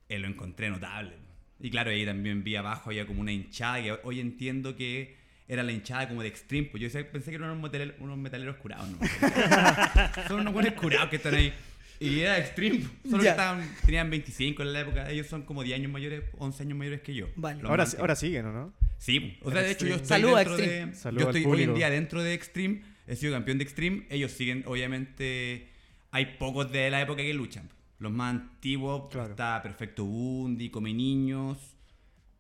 eh, 0.09 0.19
lo 0.19 0.27
encontré 0.29 0.69
notable. 0.71 1.13
Y 1.61 1.71
claro, 1.71 1.91
ahí 1.91 2.05
también 2.05 2.43
vi 2.43 2.57
abajo, 2.57 2.91
había 2.91 3.07
como 3.07 3.21
una 3.21 3.31
hinchada, 3.33 3.81
que 3.83 3.93
hoy 4.03 4.19
entiendo 4.21 4.75
que 4.75 5.17
era 5.47 5.63
la 5.63 5.71
hinchada 5.73 6.09
como 6.09 6.23
de 6.23 6.29
Extreme. 6.29 6.69
Pues 6.69 6.83
yo 6.83 6.91
sé- 6.91 7.05
pensé 7.05 7.31
que 7.31 7.37
eran 7.37 7.51
unos, 7.51 7.63
metaleros, 7.63 7.95
unos 8.01 8.19
metaleros 8.19 8.57
curados, 8.57 8.89
¿no? 8.91 8.99
Son 10.29 10.41
unos 10.41 10.53
buenos 10.53 10.73
curados 10.75 11.09
que 11.09 11.17
están 11.17 11.35
ahí. 11.35 11.53
Y 12.01 12.19
era 12.21 12.37
Extreme. 12.39 12.81
Solo 13.09 13.19
Ya. 13.19 13.23
que 13.23 13.29
estaban, 13.31 13.71
tenían 13.87 14.11
25 14.11 14.63
en 14.63 14.73
la 14.73 14.81
época. 14.81 15.09
Ellos 15.11 15.29
son 15.29 15.43
como 15.43 15.63
10 15.63 15.79
años 15.79 15.93
mayores, 15.93 16.23
11 16.37 16.63
años 16.65 16.77
mayores 16.79 17.01
que 17.03 17.15
yo. 17.15 17.29
Vale. 17.37 17.63
Los 17.63 17.71
Ahora, 17.71 17.87
ahora 18.01 18.17
siguen, 18.17 18.47
¿o 18.47 18.53
no? 18.53 18.73
Sí, 18.99 19.39
o 19.43 19.53
sea, 19.53 19.63
de 19.63 19.71
hecho 19.71 19.87
yo 19.87 19.95
estoy 19.97 20.09
Saluda 20.09 20.39
dentro 20.39 20.57
Extreme. 20.59 20.87
de... 20.87 20.95
Saluda 20.97 21.21
yo 21.23 21.29
al 21.29 21.37
estoy 21.37 21.41
hoy 21.43 21.45
en 21.47 21.51
público. 21.67 21.75
día 21.75 21.91
dentro 21.91 22.23
de 22.23 22.35
Extreme, 22.35 22.83
he 23.07 23.15
sido 23.17 23.33
campeón 23.33 23.59
de 23.59 23.65
Extreme, 23.65 24.07
ellos 24.11 24.33
siguen, 24.33 24.65
obviamente, 24.67 25.69
hay 26.13 26.37
pocos 26.39 26.71
de 26.71 26.89
la 26.91 27.01
época 27.03 27.23
que 27.23 27.35
luchan. 27.35 27.69
Los 27.99 28.13
más 28.13 28.35
antiguos, 28.35 29.09
Claro. 29.11 29.31
está 29.31 29.61
Perfecto 29.63 30.05
Bundy, 30.05 30.71
Come 30.71 30.93
Niños, 30.95 31.59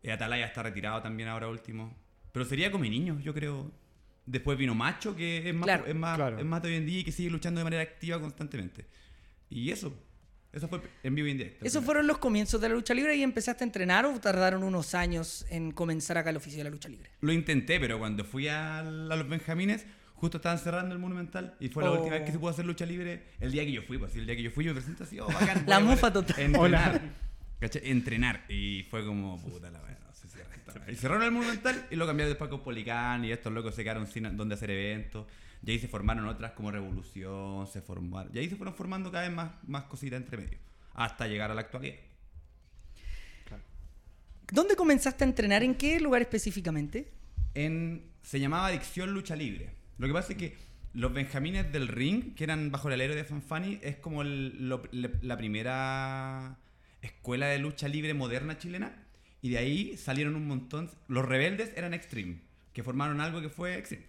eh, 0.03 0.12
Atalaya 0.12 0.47
está 0.47 0.62
retirado 0.62 1.03
también 1.03 1.29
ahora 1.29 1.49
último. 1.49 1.97
Pero 2.33 2.45
sería 2.45 2.70
Come 2.70 2.89
Niños, 2.91 3.23
yo 3.25 3.33
creo. 3.35 3.70
Después 4.27 4.57
vino 4.57 4.75
Macho, 4.75 5.16
que 5.16 5.49
es 5.49 5.55
más, 5.55 5.64
Claro. 5.64 5.87
es 5.87 5.95
más, 5.95 6.16
Claro. 6.16 6.39
es 6.39 6.45
más 6.45 6.62
de 6.62 6.68
hoy 6.68 6.75
en 6.77 6.87
día 6.87 7.01
y 7.01 7.05
que 7.05 7.12
sigue 7.12 7.31
luchando 7.31 7.59
de 7.61 7.64
manera 7.64 7.83
activa 7.83 8.20
constantemente. 8.20 8.87
Y 9.51 9.70
eso, 9.70 9.93
eso 10.53 10.68
fue 10.68 10.81
en 11.03 11.14
vivo 11.14 11.29
y 11.29 11.33
en 11.33 11.39
directo. 11.39 11.64
Esos 11.64 11.85
fueron 11.85 12.07
los 12.07 12.18
comienzos 12.18 12.61
de 12.61 12.68
la 12.68 12.75
lucha 12.75 12.95
libre 12.95 13.16
y 13.16 13.23
empezaste 13.23 13.64
a 13.64 13.66
entrenar 13.66 14.07
o 14.07 14.18
tardaron 14.20 14.62
unos 14.62 14.95
años 14.95 15.45
en 15.51 15.73
comenzar 15.73 16.18
acá 16.18 16.31
el 16.31 16.37
oficio 16.37 16.59
de 16.59 16.64
la 16.64 16.70
lucha 16.70 16.89
libre. 16.89 17.11
Lo 17.20 17.33
intenté, 17.33 17.79
pero 17.81 17.99
cuando 17.99 18.25
fui 18.25 18.49
a, 18.49 18.79
a 18.81 18.83
los 18.83 19.29
Benjamines, 19.29 19.87
justo 20.23 20.37
estaban 20.37 20.57
cerrando 20.61 20.95
el 20.95 21.01
Monumental 21.01 21.57
y 21.59 21.68
fue 21.68 21.83
la 21.83 21.91
Oh. 21.91 21.95
última 21.99 22.14
vez 22.14 22.25
que 22.25 22.31
se 22.31 22.39
pudo 22.39 22.51
hacer 22.51 22.64
lucha 22.64 22.87
libre 22.87 23.25
el 23.41 23.51
día 23.51 23.64
que 23.64 23.73
yo 23.73 23.83
fui. 23.83 23.99
Pues, 23.99 24.14
el 24.14 24.25
día 24.25 24.37
que 24.37 24.43
yo 24.45 24.53
fui, 24.53 24.64
yo 24.64 24.70
me 24.73 24.77
presenté 24.81 25.03
así, 25.03 25.18
oh, 25.18 25.27
bacán. 25.41 25.64
La 25.66 25.81
mufa 25.81 26.12
total. 26.12 26.39
Entrenar. 26.39 27.01
¿Cachai? 27.59 27.91
Entrenar. 27.91 28.45
Y 28.49 28.85
fue 28.89 29.05
como, 29.05 29.37
puta 29.43 29.68
la 29.68 29.81
verdad, 29.81 29.99
no. 30.87 30.93
Y 30.93 30.95
cerraron 30.95 31.25
el 31.25 31.33
Monumental 31.33 31.87
y 31.91 31.97
lo 31.97 32.07
cambiaron 32.07 32.31
después 32.31 32.49
con 32.51 32.62
Policán 32.62 33.25
y 33.25 33.33
estos 33.33 33.53
locos 33.53 33.75
se 33.75 33.83
quedaron 33.83 34.07
sin 34.07 34.37
donde 34.37 34.55
hacer 34.55 34.70
eventos. 34.70 35.27
Y 35.66 35.73
ahí 35.73 35.79
se 35.81 35.89
formaron 35.89 36.25
otras 36.29 36.53
como 36.53 36.70
Revolución, 36.70 37.66
se 37.66 37.83
formaron. 37.83 38.31
Y 38.33 38.39
ahí 38.39 38.49
se 38.49 38.55
fueron 38.55 38.75
formando 38.75 39.11
cada 39.11 39.27
vez 39.27 39.37
más, 39.37 39.51
más 39.66 39.83
cositas 39.85 40.20
entre 40.20 40.37
medio. 40.39 40.59
Hasta 40.95 41.27
llegar 41.27 41.51
a 41.51 41.55
la 41.55 41.62
actualidad. 41.62 41.97
¿Dónde 44.53 44.77
comenzaste 44.77 45.25
a 45.25 45.27
entrenar? 45.27 45.62
¿En 45.64 45.75
qué 45.75 45.99
lugar 46.01 46.23
específicamente? 46.23 47.11
en, 47.55 48.05
se 48.23 48.39
llamaba 48.41 48.68
Adicción 48.68 49.12
Lucha 49.12 49.35
Libre. 49.37 49.70
Lo 50.03 50.09
que 50.09 50.14
pasa 50.14 50.32
es 50.32 50.38
que 50.38 50.57
los 50.94 51.12
Benjamines 51.12 51.72
del 51.72 51.88
Ring, 51.88 52.34
que 52.34 52.44
eran 52.44 52.70
bajo 52.70 52.88
el 52.88 52.94
alero 52.94 53.14
de 53.14 53.24
Fanfani, 53.24 53.78
es 53.82 53.96
como 53.96 54.22
el- 54.22 54.68
lo- 54.68 54.82
le- 54.90 55.11
la 55.22 55.36
primera 55.36 56.59
escuela 57.00 57.46
de 57.46 57.59
lucha 57.59 57.88
libre 57.88 58.12
moderna 58.14 58.59
chilena. 58.59 58.94
Y 59.40 59.50
de 59.50 59.59
ahí 59.59 59.96
salieron 59.96 60.34
un 60.36 60.46
montón. 60.46 60.90
Los 61.09 61.24
rebeldes 61.24 61.72
eran 61.76 61.94
Extreme, 61.94 62.40
que 62.72 62.82
formaron 62.82 63.20
algo 63.20 63.40
que 63.40 63.48
fue 63.48 63.76
Extreme. 63.78 64.05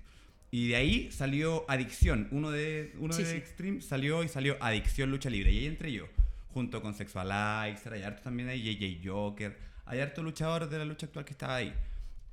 Y 0.51 0.67
de 0.69 0.75
ahí 0.75 1.11
salió 1.11 1.65
Adicción. 1.67 2.27
Uno 2.31 2.51
de, 2.51 2.93
uno 2.99 3.13
Sí, 3.13 3.23
de 3.23 3.29
sí. 3.31 3.37
Extreme 3.37 3.81
salió 3.81 4.23
y 4.23 4.27
salió 4.27 4.57
Adicción 4.61 5.09
Lucha 5.09 5.29
Libre. 5.29 5.51
Y 5.51 5.59
ahí 5.59 5.65
entré 5.65 5.91
yo, 5.91 6.07
junto 6.49 6.81
con 6.81 6.93
Sexualizer, 6.93 7.93
hay 7.93 8.03
harto 8.03 8.21
también 8.23 8.49
ahí, 8.49 8.61
JJ 8.61 9.07
Joker. 9.07 9.57
Hay 9.85 9.99
harto 9.99 10.21
luchador 10.21 10.69
de 10.69 10.77
la 10.77 10.85
lucha 10.85 11.05
actual 11.07 11.25
que 11.25 11.31
estaba 11.33 11.55
ahí. 11.55 11.73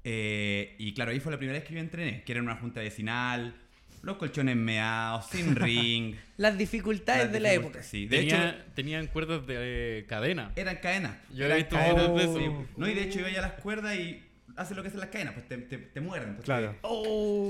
Eh, 0.04 0.74
y 0.78 0.94
claro, 0.94 1.10
ahí 1.10 1.20
fue 1.20 1.30
la 1.32 1.38
primera 1.38 1.58
vez 1.58 1.66
que 1.68 1.74
yo 1.74 1.80
entrené, 1.80 2.22
que 2.24 2.32
era 2.32 2.38
en 2.40 2.46
una 2.46 2.56
junta 2.56 2.80
vecinal, 2.80 3.54
los 4.02 4.16
colchones 4.16 4.56
meados, 4.56 5.26
sin 5.26 5.54
ring. 5.56 6.14
Las 6.38 6.56
dificultades 6.56 7.24
las 7.24 7.32
de 7.32 7.40
la 7.40 7.52
época. 7.52 7.82
Sí, 7.82 8.06
de 8.06 8.18
Tenía- 8.18 8.48
hecho, 8.50 8.58
tenían 8.74 9.06
cuerdas 9.08 9.46
de 9.46 9.98
eh, 9.98 10.06
cadena. 10.06 10.52
eran 10.56 10.76
cadenas. 10.76 11.16
Yo 11.34 11.44
he 11.44 11.46
eran 11.46 11.58
visto 11.58 11.76
cadenas. 11.76 12.14
de 12.14 12.22
Sí. 12.22 12.44
eso. 12.44 12.66
No, 12.76 12.88
y 12.88 12.94
de 12.94 13.02
hecho 13.02 13.18
iba 13.20 13.30
ya 13.30 13.38
a 13.40 13.42
las 13.42 13.52
cuerdas 13.60 13.94
y 13.96 14.22
hace 14.56 14.74
lo 14.74 14.82
que 14.82 14.88
hacen 14.88 15.00
las 15.00 15.10
cadenas, 15.10 15.34
pues 15.34 15.46
te, 15.48 15.58
te, 15.58 15.76
te 15.78 16.00
muerden. 16.00 16.30
entonces- 16.30 16.44
Claro. 16.46 16.74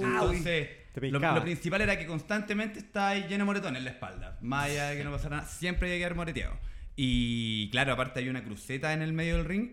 Entonces, 0.02 0.68
Te 0.92 1.08
lo, 1.10 1.18
lo 1.20 1.42
principal 1.42 1.80
era 1.82 1.96
que 1.98 2.06
constantemente 2.06 2.80
estaba 2.80 3.10
ahí 3.10 3.22
lleno 3.22 3.38
de 3.38 3.44
moretones 3.44 3.78
en 3.78 3.84
la 3.84 3.90
espalda. 3.92 4.38
Más 4.40 4.66
allá 4.70 4.88
de 4.90 4.96
que 4.98 5.04
no 5.04 5.12
pasara 5.12 5.36
nada, 5.36 5.48
siempre 5.48 5.86
había 5.86 5.96
que 5.96 6.00
quedar 6.00 6.14
moreteado. 6.16 6.58
Y 6.96 7.70
claro, 7.70 7.92
aparte 7.92 8.18
había 8.20 8.30
una 8.30 8.44
cruceta 8.44 8.92
en 8.92 9.00
el 9.02 9.12
medio 9.12 9.36
del 9.36 9.46
ring, 9.46 9.70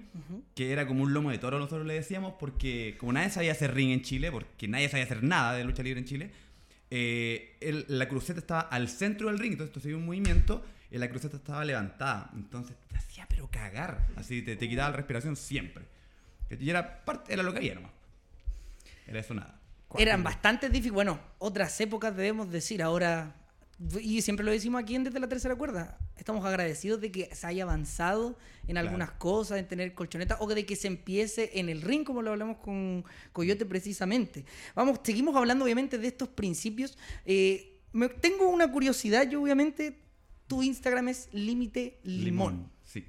que 0.56 0.72
era 0.72 0.88
como 0.88 1.04
un 1.04 1.14
lomo 1.14 1.30
de 1.32 1.38
toro, 1.38 1.60
nosotros 1.60 1.86
le 1.86 1.96
decíamos, 1.96 2.34
porque 2.40 2.96
como 3.00 3.14
nadie 3.14 3.30
sabía 3.30 3.52
hacer 3.52 3.74
ring 3.74 3.92
en 3.92 4.02
Chile, 4.02 4.32
porque 4.32 4.68
nadie 4.68 4.88
sabía 4.88 5.04
hacer 5.06 5.24
nada 5.24 5.54
de 5.54 5.64
lucha 5.66 5.84
libre 5.84 6.00
en 6.00 6.06
Chile, 6.06 6.32
eh, 6.90 7.58
el- 7.60 7.86
la 7.90 8.08
cruceta 8.08 8.40
estaba 8.40 8.62
al 8.62 8.88
centro 8.88 9.28
del 9.28 9.40
ring, 9.40 9.54
entonces 9.54 9.74
tú 9.74 9.80
hacías 9.80 9.96
un 9.96 10.06
movimiento 10.06 10.64
y 10.90 10.98
la 10.98 11.10
cruceta 11.10 11.36
estaba 11.36 11.66
levantada. 11.66 12.30
Entonces 12.34 12.78
te 12.88 12.96
hacía 12.98 13.26
pero 13.30 13.50
cagar, 13.52 14.08
así 14.16 14.42
te, 14.42 14.56
te 14.56 14.70
quitaba 14.70 14.92
la 14.92 14.96
respiración 14.96 15.36
siempre. 15.36 15.84
Y 16.58 16.70
era, 16.70 17.04
parte, 17.04 17.34
era 17.34 17.44
lo 17.44 17.52
que 17.52 17.58
había 17.58 17.76
nomás. 17.76 17.92
Era 19.06 19.20
eso 19.20 19.34
nada. 19.34 19.60
Eran 19.98 20.24
bastante 20.24 20.68
difíciles. 20.70 20.94
Bueno, 20.94 21.20
otras 21.40 21.80
épocas 21.82 22.16
debemos 22.16 22.50
decir. 22.52 22.82
Ahora, 22.84 23.36
y 24.00 24.22
siempre 24.24 24.44
lo 24.46 24.52
decimos 24.52 24.82
aquí 24.82 24.96
en 24.96 25.04
Desde 25.04 25.20
la 25.20 25.28
Tercera 25.30 25.56
Cuerda, 25.56 26.00
estamos 26.18 26.44
agradecidos 26.46 27.00
de 27.00 27.12
que 27.12 27.34
se 27.36 27.46
haya 27.48 27.64
avanzado 27.64 28.38
en 28.64 28.72
Claro. 28.72 28.88
algunas 28.88 29.12
cosas, 29.12 29.60
en 29.60 29.68
tener 29.68 29.94
colchonetas, 29.94 30.40
o 30.42 30.48
de 30.48 30.66
que 30.66 30.76
se 30.76 30.88
empiece 30.88 31.52
en 31.60 31.70
el 31.70 31.82
ring, 31.82 32.04
como 32.04 32.22
lo 32.24 32.32
hablamos 32.32 32.58
con 32.58 33.06
Coyote 33.34 33.66
precisamente. 33.66 34.46
Vamos, 34.76 35.00
seguimos 35.04 35.36
hablando 35.36 35.64
obviamente 35.66 35.98
de 36.00 36.08
estos 36.08 36.28
principios. 36.30 36.98
Eh, 37.26 37.80
me- 37.94 38.10
tengo 38.10 38.50
una 38.50 38.72
curiosidad, 38.72 39.30
yo 39.30 39.42
obviamente, 39.42 40.00
tu 40.48 40.64
Instagram 40.64 41.10
es 41.10 41.30
Límite 41.32 42.00
Limón, 42.04 42.72
Sí. 42.84 43.06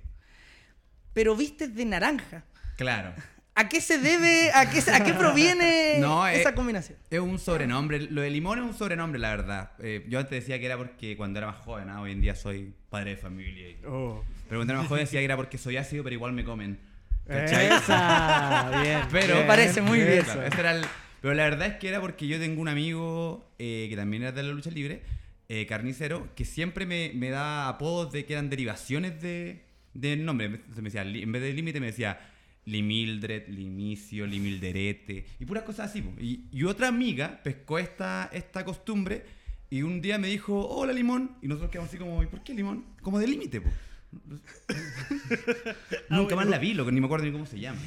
pero 1.15 1.35
vistes 1.35 1.75
de 1.75 1.85
naranja. 1.87 2.45
Claro. 2.77 3.15
¿A 3.61 3.69
qué 3.69 3.81
se 3.81 3.99
debe, 3.99 4.53
a 4.55 4.71
qué, 4.71 4.79
a 4.93 5.03
qué 5.05 5.15
proviene 5.15 5.97
No, 6.01 6.25
esa 6.29 6.51
eh, 6.51 6.55
combinación? 6.55 6.97
Es 7.11 7.19
un 7.19 7.39
sobrenombre. 7.41 8.01
Lo 8.03 8.21
de 8.23 8.31
limón 8.31 8.59
es 8.61 8.65
un 8.65 8.73
sobrenombre, 8.73 9.19
la 9.19 9.31
verdad. 9.31 9.73
Eh, 9.81 10.07
yo 10.09 10.21
antes 10.21 10.31
decía 10.41 10.61
que 10.61 10.67
era 10.67 10.77
porque 10.77 11.17
cuando 11.17 11.39
era 11.41 11.49
más 11.49 11.57
joven, 11.57 11.89
ah, 11.91 12.01
hoy 12.01 12.13
en 12.13 12.21
día 12.21 12.37
soy 12.37 12.73
padre 12.89 13.11
de 13.11 13.17
familia. 13.17 13.69
y- 13.71 13.79
Oh. 13.85 14.23
Pero 14.49 14.61
cuando 14.61 14.73
era 14.75 14.81
más 14.83 14.89
joven 14.89 15.05
decía 15.05 15.19
que 15.21 15.25
era 15.25 15.37
porque 15.37 15.59
soy 15.59 15.77
ácido, 15.77 16.05
pero 16.05 16.15
igual 16.15 16.33
me 16.35 16.45
comen. 16.45 16.79
¿Cachai? 17.27 17.67
Esa, 17.67 18.81
bien. 18.83 19.01
Pero 19.11 19.35
Me 19.37 19.43
parece 19.43 19.83
muy 19.83 19.99
bien. 20.03 20.23
Claro, 20.23 20.43
era 20.43 20.71
el- 20.77 20.87
pero 21.21 21.35
la 21.35 21.43
verdad 21.43 21.67
es 21.67 21.75
que 21.79 21.89
era 21.89 22.01
porque 22.01 22.29
yo 22.29 22.39
tengo 22.39 22.61
un 22.63 22.69
amigo 22.69 23.51
eh, 23.59 23.89
que 23.91 23.97
también 23.97 24.23
era 24.23 24.31
de 24.31 24.45
la 24.45 24.51
lucha 24.53 24.71
libre, 24.71 25.03
eh, 25.49 25.67
carnicero, 25.67 26.29
que 26.37 26.45
siempre 26.45 26.87
me, 26.87 27.11
me 27.13 27.31
da 27.31 27.69
apodos 27.69 28.13
de 28.13 28.25
que 28.25 28.35
eran 28.35 28.51
derivaciones 28.51 29.21
de, 29.21 29.65
del 29.95 30.25
nombre. 30.25 30.47
Entonces 30.47 30.77
me 30.81 30.91
decía, 30.91 31.03
en 31.03 31.33
vez 31.33 31.43
de 31.43 31.53
límite 31.53 31.81
me 31.81 31.87
decía 31.87 32.21
Limildred, 32.69 33.49
Limicio, 33.49 34.27
Limilderete 34.27 35.25
y 35.41 35.45
puras 35.45 35.65
cosas 35.65 35.91
así. 35.91 36.03
po. 36.03 36.13
Y, 36.21 36.45
y 36.53 36.65
otra 36.65 36.89
amiga 36.89 37.41
pescó 37.43 37.79
esta, 37.79 38.29
esta 38.33 38.65
costumbre 38.65 39.25
y 39.71 39.83
un 39.83 40.01
día 40.01 40.19
me 40.19 40.29
dijo, 40.29 40.67
hola 40.69 40.93
limón, 40.93 41.37
y 41.43 41.49
nosotros 41.49 41.71
quedamos 41.71 41.89
así 41.91 41.99
como, 41.99 42.23
¿y 42.23 42.27
por 42.27 42.43
qué 42.43 42.55
limón? 42.55 42.85
Como 43.03 43.19
de 43.19 43.27
límite, 43.27 43.61
po. 43.61 43.69
Nunca 46.09 46.35
más 46.37 46.47
la 46.47 46.59
vi, 46.59 46.73
loco, 46.75 46.91
ni 46.91 47.01
me 47.01 47.07
acuerdo 47.07 47.27
ni 47.27 47.33
cómo 47.33 47.47
se 47.47 47.59
llama. 47.61 47.79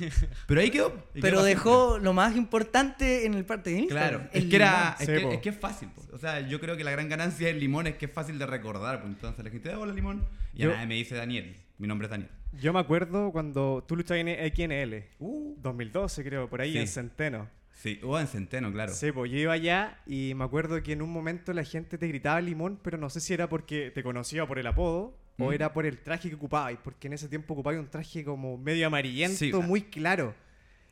Pero 0.47 0.61
ahí 0.61 0.69
quedó. 0.69 0.89
ahí 1.15 1.21
Pero 1.21 1.43
dejó 1.43 1.97
lo 1.99 2.13
más 2.13 2.35
importante 2.35 3.25
en 3.25 3.33
el 3.33 3.45
parte 3.45 3.71
de. 3.71 3.79
Instagram. 3.79 4.09
Claro, 4.09 4.29
es 4.33 4.45
que, 4.45 4.55
era, 4.55 4.95
es, 4.99 5.05
Sí, 5.07 5.13
que, 5.13 5.33
es 5.33 5.41
que 5.41 5.49
es 5.49 5.57
fácil. 5.57 5.89
po. 5.89 6.03
O 6.13 6.17
sea, 6.19 6.47
yo 6.47 6.59
creo 6.59 6.77
que 6.77 6.83
la 6.83 6.91
gran 6.91 7.09
ganancia 7.09 7.47
del 7.47 7.59
limón 7.59 7.87
es 7.87 7.95
que 7.95 8.05
es 8.05 8.11
fácil 8.11 8.37
de 8.37 8.45
recordar. 8.45 9.01
Pues 9.01 9.13
entonces 9.13 9.43
la 9.43 9.49
gente, 9.49 9.73
hola 9.73 9.93
limón. 9.93 10.23
Y 10.53 10.61
Yo- 10.63 10.71
a 10.71 10.75
nadie 10.75 10.87
me 10.87 10.95
dice 10.95 11.15
Daniel. 11.15 11.55
Mi 11.81 11.87
nombre 11.87 12.05
es 12.05 12.11
Daniel. 12.11 12.29
Yo 12.53 12.73
me 12.73 12.79
acuerdo 12.79 13.31
cuando 13.31 13.83
tú 13.87 13.95
luchabas 13.95 14.23
en 14.23 14.53
XNL. 14.53 15.03
Uh. 15.19 15.55
2012 15.57 16.23
creo, 16.23 16.47
por 16.47 16.61
ahí 16.61 16.73
Sí. 16.73 16.77
en 16.77 16.87
Centeno. 16.87 17.49
Sí, 17.73 17.99
o 18.03 18.19
en 18.19 18.27
Centeno, 18.27 18.71
claro. 18.71 18.93
Sí, 18.93 19.11
pues 19.11 19.31
yo 19.31 19.39
iba 19.39 19.53
allá 19.53 19.97
y 20.05 20.33
me 20.35 20.43
acuerdo 20.43 20.83
que 20.83 20.93
en 20.93 21.01
un 21.01 21.09
momento 21.11 21.53
la 21.53 21.63
gente 21.63 21.97
te 21.97 22.07
gritaba 22.07 22.39
limón, 22.39 22.79
pero 22.83 22.99
no 22.99 23.09
sé 23.09 23.19
si 23.19 23.33
era 23.33 23.49
porque 23.49 23.89
te 23.89 24.03
conocía 24.03 24.45
por 24.45 24.59
el 24.59 24.67
apodo 24.67 25.17
o 25.39 25.49
Mm. 25.49 25.53
era 25.53 25.73
por 25.73 25.87
el 25.87 25.97
traje 25.97 26.29
que 26.29 26.35
ocupabais, 26.35 26.77
porque 26.83 27.07
en 27.07 27.13
ese 27.13 27.27
tiempo 27.27 27.53
ocupabais 27.55 27.79
un 27.79 27.89
traje 27.89 28.23
como 28.23 28.59
medio 28.59 28.85
amarillento, 28.85 29.37
Sí. 29.37 29.51
muy 29.53 29.81
claro. 29.81 30.35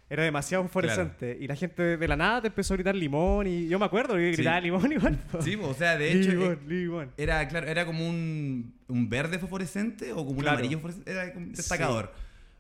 Era 0.10 0.24
demasiado 0.24 0.68
fluorescente. 0.68 1.38
Y 1.40 1.48
la 1.48 1.56
gente 1.56 1.98
de 1.98 2.08
la 2.08 2.16
nada 2.16 2.42
te 2.42 2.48
empezó 2.48 2.74
a 2.74 2.78
gritar 2.78 2.96
limón 2.96 3.46
y 3.46 3.68
yo 3.68 3.78
me 3.78 3.86
acuerdo 3.86 4.16
que 4.16 4.30
Sí. 4.32 4.38
gritaba 4.38 4.60
limón 4.60 4.92
igual. 4.92 5.20
Sí, 5.42 5.56
o 5.62 5.74
sea, 5.74 5.98
de 5.98 6.12
hecho, 6.14 6.32
limón, 6.32 6.54
eh, 6.54 6.60
limón. 6.68 7.12
era, 7.18 7.48
claro, 7.48 7.68
era 7.68 7.86
como 7.86 8.08
un, 8.10 8.74
un 8.88 9.10
verde 9.10 9.38
fosforescente 9.38 10.12
o 10.12 10.18
como 10.18 10.32
un 10.32 10.38
Claro. 10.40 10.58
amarillo 10.58 10.78
fosforescente. 10.80 11.12
Era 11.12 11.32
como 11.34 11.46
un 11.46 11.52
destacador. 11.54 12.14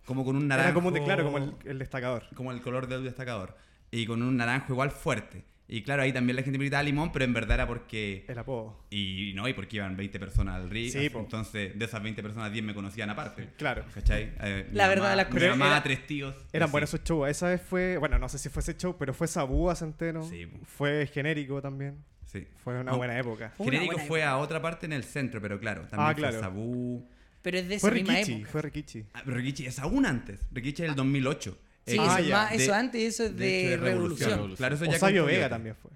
Como 0.06 0.24
con 0.26 0.36
un 0.36 0.48
naranjo. 0.48 0.68
Era 0.70 0.74
como 0.76 0.88
un 0.90 0.94
de, 0.94 1.04
claro, 1.04 1.24
como 1.24 1.38
el, 1.38 1.54
el 1.66 1.80
destacador. 1.80 2.24
como 2.36 2.52
el 2.52 2.62
color 2.62 2.88
del 2.88 3.04
destacador. 3.04 3.56
Y 3.92 4.06
con 4.06 4.22
un 4.22 4.38
naranjo 4.38 4.72
igual 4.74 4.92
fuerte. 4.92 5.44
Y 5.72 5.84
claro, 5.84 6.02
ahí 6.02 6.12
también 6.12 6.36
la 6.36 6.42
gente 6.42 6.58
me 6.58 6.64
gritaba 6.66 6.82
limón, 6.82 7.12
pero 7.12 7.26
en 7.26 7.32
verdad 7.34 7.54
era 7.56 7.68
porque... 7.68 8.26
El 8.28 8.40
apodo. 8.40 8.76
Y 8.90 9.34
no, 9.36 9.48
y 9.48 9.54
porque 9.54 9.78
iban 9.78 9.96
20 9.96 10.20
personas 10.20 10.56
al 10.56 10.68
ring. 10.70 10.92
Sí. 10.92 11.12
Entonces, 11.14 11.78
de 11.78 11.86
esas 11.86 12.02
20 12.02 12.24
personas, 12.24 12.52
10 12.52 12.66
me 12.66 12.74
conocían 12.74 13.10
aparte. 13.12 13.50
Claro. 13.56 13.86
¿Cachai? 13.94 14.34
Eh, 14.42 14.66
mi 14.72 14.76
La 14.76 14.88
verdad 14.88 15.04
mamá- 15.04 15.10
de 15.12 15.16
las 15.18 15.28
Mi 15.28 15.34
cosas. 15.34 15.50
mamá, 15.52 15.68
Era- 15.68 15.84
tres 15.84 16.08
tíos. 16.08 16.36
Eran 16.52 16.66
así. 16.66 16.72
buenos 16.72 16.90
esos 16.94 17.06
shows. 17.08 17.30
Esa 17.30 17.50
vez 17.50 17.62
fue, 17.62 17.98
bueno, 17.98 18.18
no 18.18 18.28
sé 18.30 18.40
si 18.40 18.50
fue 18.50 18.62
ese 18.64 18.76
show, 18.78 18.96
pero 18.98 19.14
fue 19.14 19.28
Sabú 19.28 19.70
a 19.70 19.76
Centeno. 19.76 20.24
Sí. 20.28 20.48
Fue 20.66 21.06
genérico 21.06 21.62
también. 21.62 22.04
Sí. 22.26 22.48
Fue 22.64 22.74
una 22.74 22.92
No, 22.92 22.98
buena 22.98 23.20
época. 23.20 23.54
Fue 23.56 23.66
Genérico 23.68 23.94
buena 23.94 24.08
fue 24.08 24.24
a 24.24 24.38
otra 24.38 24.60
parte 24.62 24.88
en 24.88 24.94
el 24.94 25.04
centro, 25.04 25.40
pero 25.40 25.60
claro, 25.60 25.82
también 25.88 26.00
Ah, 26.10 26.14
fue 26.14 26.22
claro. 26.24 26.40
Sabú. 26.40 27.08
Pero 27.44 27.58
es 27.60 27.68
de 27.70 27.76
esa 27.76 27.88
Fue 27.88 27.96
misma 27.96 28.14
Rikichi, 28.16 28.34
época. 28.34 28.50
fue 28.52 28.62
Rikichi. 28.64 29.06
Ah, 29.14 29.22
pero 29.24 29.38
Rikichi 29.38 29.66
es 29.68 29.78
aún 29.80 30.06
antes. 30.08 30.40
Rikichi 30.52 30.82
es 30.82 30.88
del 30.90 30.96
2008. 30.96 31.58
Sí, 31.90 31.98
Eh, 31.98 32.02
eso, 32.02 32.12
Ah, 32.12 32.20
es 32.22 32.30
más- 32.30 32.52
eso 32.54 32.72
de- 32.72 32.78
antes 32.78 33.02
eso 33.14 33.24
es 33.26 33.36
de, 33.36 33.74
hecho, 33.74 33.84
revolución. 33.84 34.56
Claro, 34.56 34.76
eso 34.76 34.86
ya 34.86 34.92
Osabio 34.98 35.24
con 35.24 35.32
Vega 35.32 35.50
también 35.50 35.76
fue. 35.76 35.92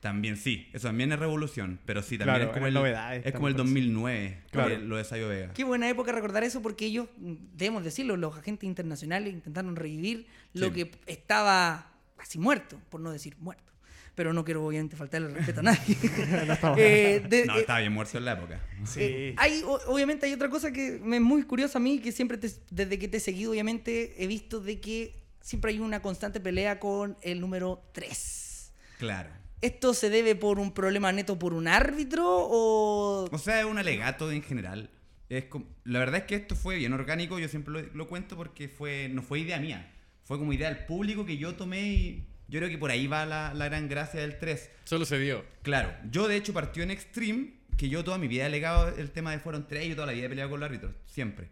También 0.00 0.38
sí, 0.38 0.66
eso 0.72 0.88
también 0.88 1.12
es 1.12 1.18
revolución, 1.18 1.78
pero 1.84 2.02
sí, 2.02 2.16
también 2.16 2.36
Claro, 2.36 2.50
es 2.50 2.54
como 2.54 2.66
el, 2.68 2.72
novedades 2.74 3.26
es 3.26 3.32
como 3.34 3.48
el 3.48 3.54
también, 3.54 3.74
2009, 3.92 4.38
Claro. 4.50 4.70
eh, 4.74 4.78
lo 4.78 4.96
de 4.96 5.04
Sabio 5.04 5.28
Vega. 5.28 5.52
Qué 5.52 5.62
buena 5.64 5.90
época 5.90 6.10
recordar 6.12 6.42
eso 6.42 6.62
porque 6.62 6.86
ellos, 6.86 7.08
debemos 7.18 7.84
decirlo, 7.84 8.16
los 8.16 8.34
agentes 8.34 8.66
internacionales 8.66 9.34
intentaron 9.34 9.76
revivir 9.76 10.26
lo 10.54 10.68
Sí. 10.68 10.72
que 10.72 10.90
estaba 11.06 11.92
casi 12.16 12.38
muerto, 12.38 12.80
por 12.88 13.00
no 13.02 13.10
decir 13.12 13.36
muerto. 13.40 13.64
Pero 14.14 14.32
no 14.32 14.42
quiero 14.44 14.64
obviamente 14.66 14.96
faltarle 14.96 15.28
el 15.28 15.34
respeto 15.34 15.60
a 15.60 15.64
nadie. 15.64 15.78
Eh, 16.78 17.22
de- 17.28 17.44
No, 17.46 17.56
eh, 17.56 17.60
estaba 17.60 17.80
bien 17.80 17.92
muerto 17.92 18.16
en 18.18 18.24
la 18.24 18.32
época. 18.32 18.60
Sí. 18.84 19.00
Eh, 19.02 19.34
hay, 19.36 19.62
o- 19.64 19.80
obviamente 19.86 20.24
hay 20.26 20.32
otra 20.32 20.48
cosa 20.48 20.72
que 20.72 20.98
me 21.02 21.16
es 21.16 21.22
muy 21.22 21.42
curiosa 21.42 21.78
a 21.78 21.80
mí, 21.80 21.98
que 22.00 22.10
siempre 22.10 22.38
te- 22.38 22.50
desde 22.70 22.98
que 22.98 23.06
te 23.08 23.18
he 23.18 23.20
seguido, 23.20 23.50
obviamente 23.52 24.14
he 24.22 24.26
visto 24.26 24.60
de 24.60 24.80
que 24.80 25.19
siempre 25.40 25.72
hay 25.72 25.78
una 25.80 26.00
constante 26.02 26.40
pelea 26.40 26.78
con 26.80 27.16
el 27.22 27.40
número 27.40 27.82
3. 27.92 28.72
Claro. 28.98 29.30
¿Esto 29.60 29.92
se 29.94 30.08
debe 30.10 30.34
por 30.36 30.58
un 30.58 30.72
problema 30.72 31.12
neto 31.12 31.38
por 31.38 31.52
un 31.52 31.68
árbitro 31.68 32.24
o...? 32.26 33.28
O 33.30 33.38
sea, 33.38 33.60
es 33.60 33.66
un 33.66 33.78
alegato 33.78 34.30
en 34.32 34.42
general. 34.42 34.90
Es 35.28 35.44
como- 35.44 35.66
la 35.84 35.98
verdad 35.98 36.20
es 36.20 36.24
que 36.24 36.34
esto 36.34 36.56
fue 36.56 36.76
bien 36.76 36.92
orgánico, 36.92 37.38
yo 37.38 37.48
siempre 37.48 37.72
lo, 37.74 37.80
lo 37.94 38.08
cuento 38.08 38.36
porque 38.36 38.68
fue 38.68 39.08
no 39.10 39.22
fue 39.22 39.40
idea 39.40 39.58
mía. 39.60 39.92
Fue 40.24 40.38
como 40.38 40.52
idea 40.52 40.72
del 40.72 40.86
público 40.86 41.26
que 41.26 41.36
yo 41.36 41.54
tomé 41.56 41.82
y 41.82 42.26
yo 42.48 42.58
creo 42.58 42.70
que 42.70 42.78
por 42.78 42.90
ahí 42.90 43.06
va 43.06 43.26
la, 43.26 43.52
la 43.54 43.66
gran 43.66 43.88
gracia 43.88 44.20
del 44.20 44.38
3. 44.38 44.70
Solo 44.84 45.04
se 45.04 45.18
dio. 45.18 45.44
Claro, 45.62 45.92
yo 46.10 46.26
de 46.26 46.36
hecho 46.36 46.52
partió 46.52 46.82
en 46.82 46.90
Extreme, 46.90 47.54
que 47.76 47.88
yo 47.88 48.02
toda 48.04 48.18
mi 48.18 48.28
vida 48.28 48.42
he 48.44 48.46
alegado 48.46 48.88
el 48.88 49.10
tema 49.10 49.30
de 49.32 49.38
fueron 49.40 49.66
tres, 49.66 49.88
yo 49.88 49.94
toda 49.94 50.06
la 50.08 50.12
vida 50.12 50.26
he 50.26 50.28
peleado 50.28 50.50
con 50.50 50.60
los 50.60 50.66
árbitros, 50.68 50.94
siempre. 51.06 51.48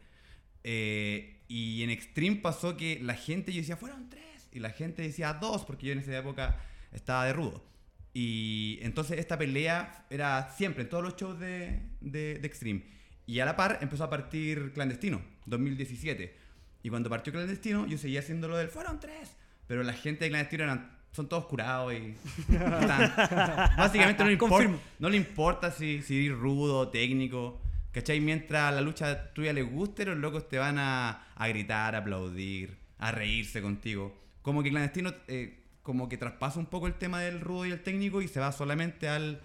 Eh, 0.71 1.41
y 1.49 1.83
en 1.83 1.89
Extreme 1.89 2.37
pasó 2.37 2.77
que 2.77 2.99
la 3.03 3.15
gente, 3.15 3.55
yo 3.55 3.61
decía, 3.63 3.79
fueron 3.79 4.11
tres, 4.11 4.49
y 4.53 4.59
la 4.59 4.69
gente 4.69 5.01
decía 5.01 5.33
dos, 5.33 5.65
porque 5.65 5.87
yo 5.87 5.93
en 5.95 6.01
esa 6.01 6.15
época 6.19 6.61
estaba 6.93 7.25
de 7.25 7.33
rudo. 7.33 7.65
Y 8.13 8.79
entonces 8.83 9.19
esta 9.19 9.39
pelea 9.39 10.05
era 10.11 10.51
siempre, 10.59 10.83
en 10.83 10.91
todos 10.91 11.03
los 11.03 11.17
shows 11.17 11.41
de, 11.41 11.81
de, 12.03 12.39
de 12.39 12.47
Extreme. 12.47 12.83
Y 13.27 13.41
a 13.41 13.47
la 13.47 13.57
par 13.57 13.79
empezó 13.81 14.05
a 14.05 14.11
partir 14.11 14.73
Clandestino, 14.75 15.23
2017. 15.47 16.37
Y 16.83 16.91
cuando 16.91 17.09
partió 17.09 17.33
Clandestino, 17.33 17.87
yo 17.87 17.97
seguía 17.97 18.21
haciendo 18.21 18.47
lo 18.47 18.59
del 18.59 18.69
fueron 18.69 19.01
tres. 19.01 19.35
Pero 19.67 19.83
la 19.83 19.95
gente 19.95 20.25
de 20.25 20.31
Clandestino 20.31 20.65
eran, 20.65 20.99
son 21.13 21.31
todos 21.31 21.47
curados 21.47 21.95
y. 21.95 22.15
están- 22.53 23.77
básicamente 23.79 24.23
no 24.23 24.27
le, 24.29 24.33
importa, 24.35 24.71
no 24.99 25.09
le 25.09 25.17
importa 25.17 25.71
si, 25.71 26.03
si 26.03 26.27
eres 26.27 26.37
rudo 26.39 26.89
técnico. 26.89 27.59
¿Cachai? 27.99 28.21
Mientras 28.21 28.73
la 28.73 28.81
lucha 28.81 29.33
tuya 29.33 29.53
les 29.53 29.69
guste, 29.69 30.05
los 30.05 30.17
locos 30.17 30.49
te 30.49 30.57
van 30.59 30.79
a, 30.79 31.27
a 31.35 31.49
gritar, 31.49 31.97
a 31.97 31.99
aplaudir, 31.99 32.79
a 32.99 33.11
reírse 33.11 33.61
contigo. 33.61 34.17
Como 34.43 34.63
que 34.63 34.71
Clandestino, 34.71 35.13
eh, 35.27 35.65
como 35.83 36.09
que 36.09 36.17
traspasa 36.17 36.61
un 36.61 36.67
poco 36.67 36.87
el 36.87 36.95
tema 36.95 37.21
del 37.21 37.41
rudo 37.41 37.67
y 37.67 37.73
el 37.73 37.83
técnico 37.83 38.23
y 38.23 38.29
se 38.29 38.39
va 38.39 38.53
solamente 38.53 39.09
al, 39.09 39.41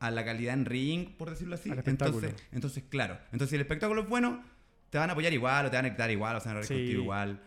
a 0.00 0.10
la 0.10 0.24
calidad 0.24 0.54
en 0.54 0.64
ring, 0.64 1.10
por 1.16 1.30
decirlo 1.30 1.54
así. 1.54 1.70
Al. 1.70 1.80
Entonces, 1.86 2.34
entonces, 2.50 2.82
claro. 2.88 3.18
Entonces, 3.26 3.50
si 3.50 3.54
el 3.54 3.60
espectáculo 3.62 4.02
es 4.02 4.08
bueno, 4.08 4.42
te 4.90 4.98
van 4.98 5.08
a 5.08 5.12
apoyar 5.12 5.32
igual, 5.32 5.66
o 5.66 5.70
te 5.70 5.76
van 5.76 5.84
a 5.86 5.88
gritar 5.90 6.10
igual, 6.10 6.34
o 6.36 6.40
se 6.40 6.48
van 6.48 6.56
a 6.56 6.60
reír 6.60 6.68
Sí. 6.68 6.74
contigo 6.74 7.02
igual. 7.02 7.40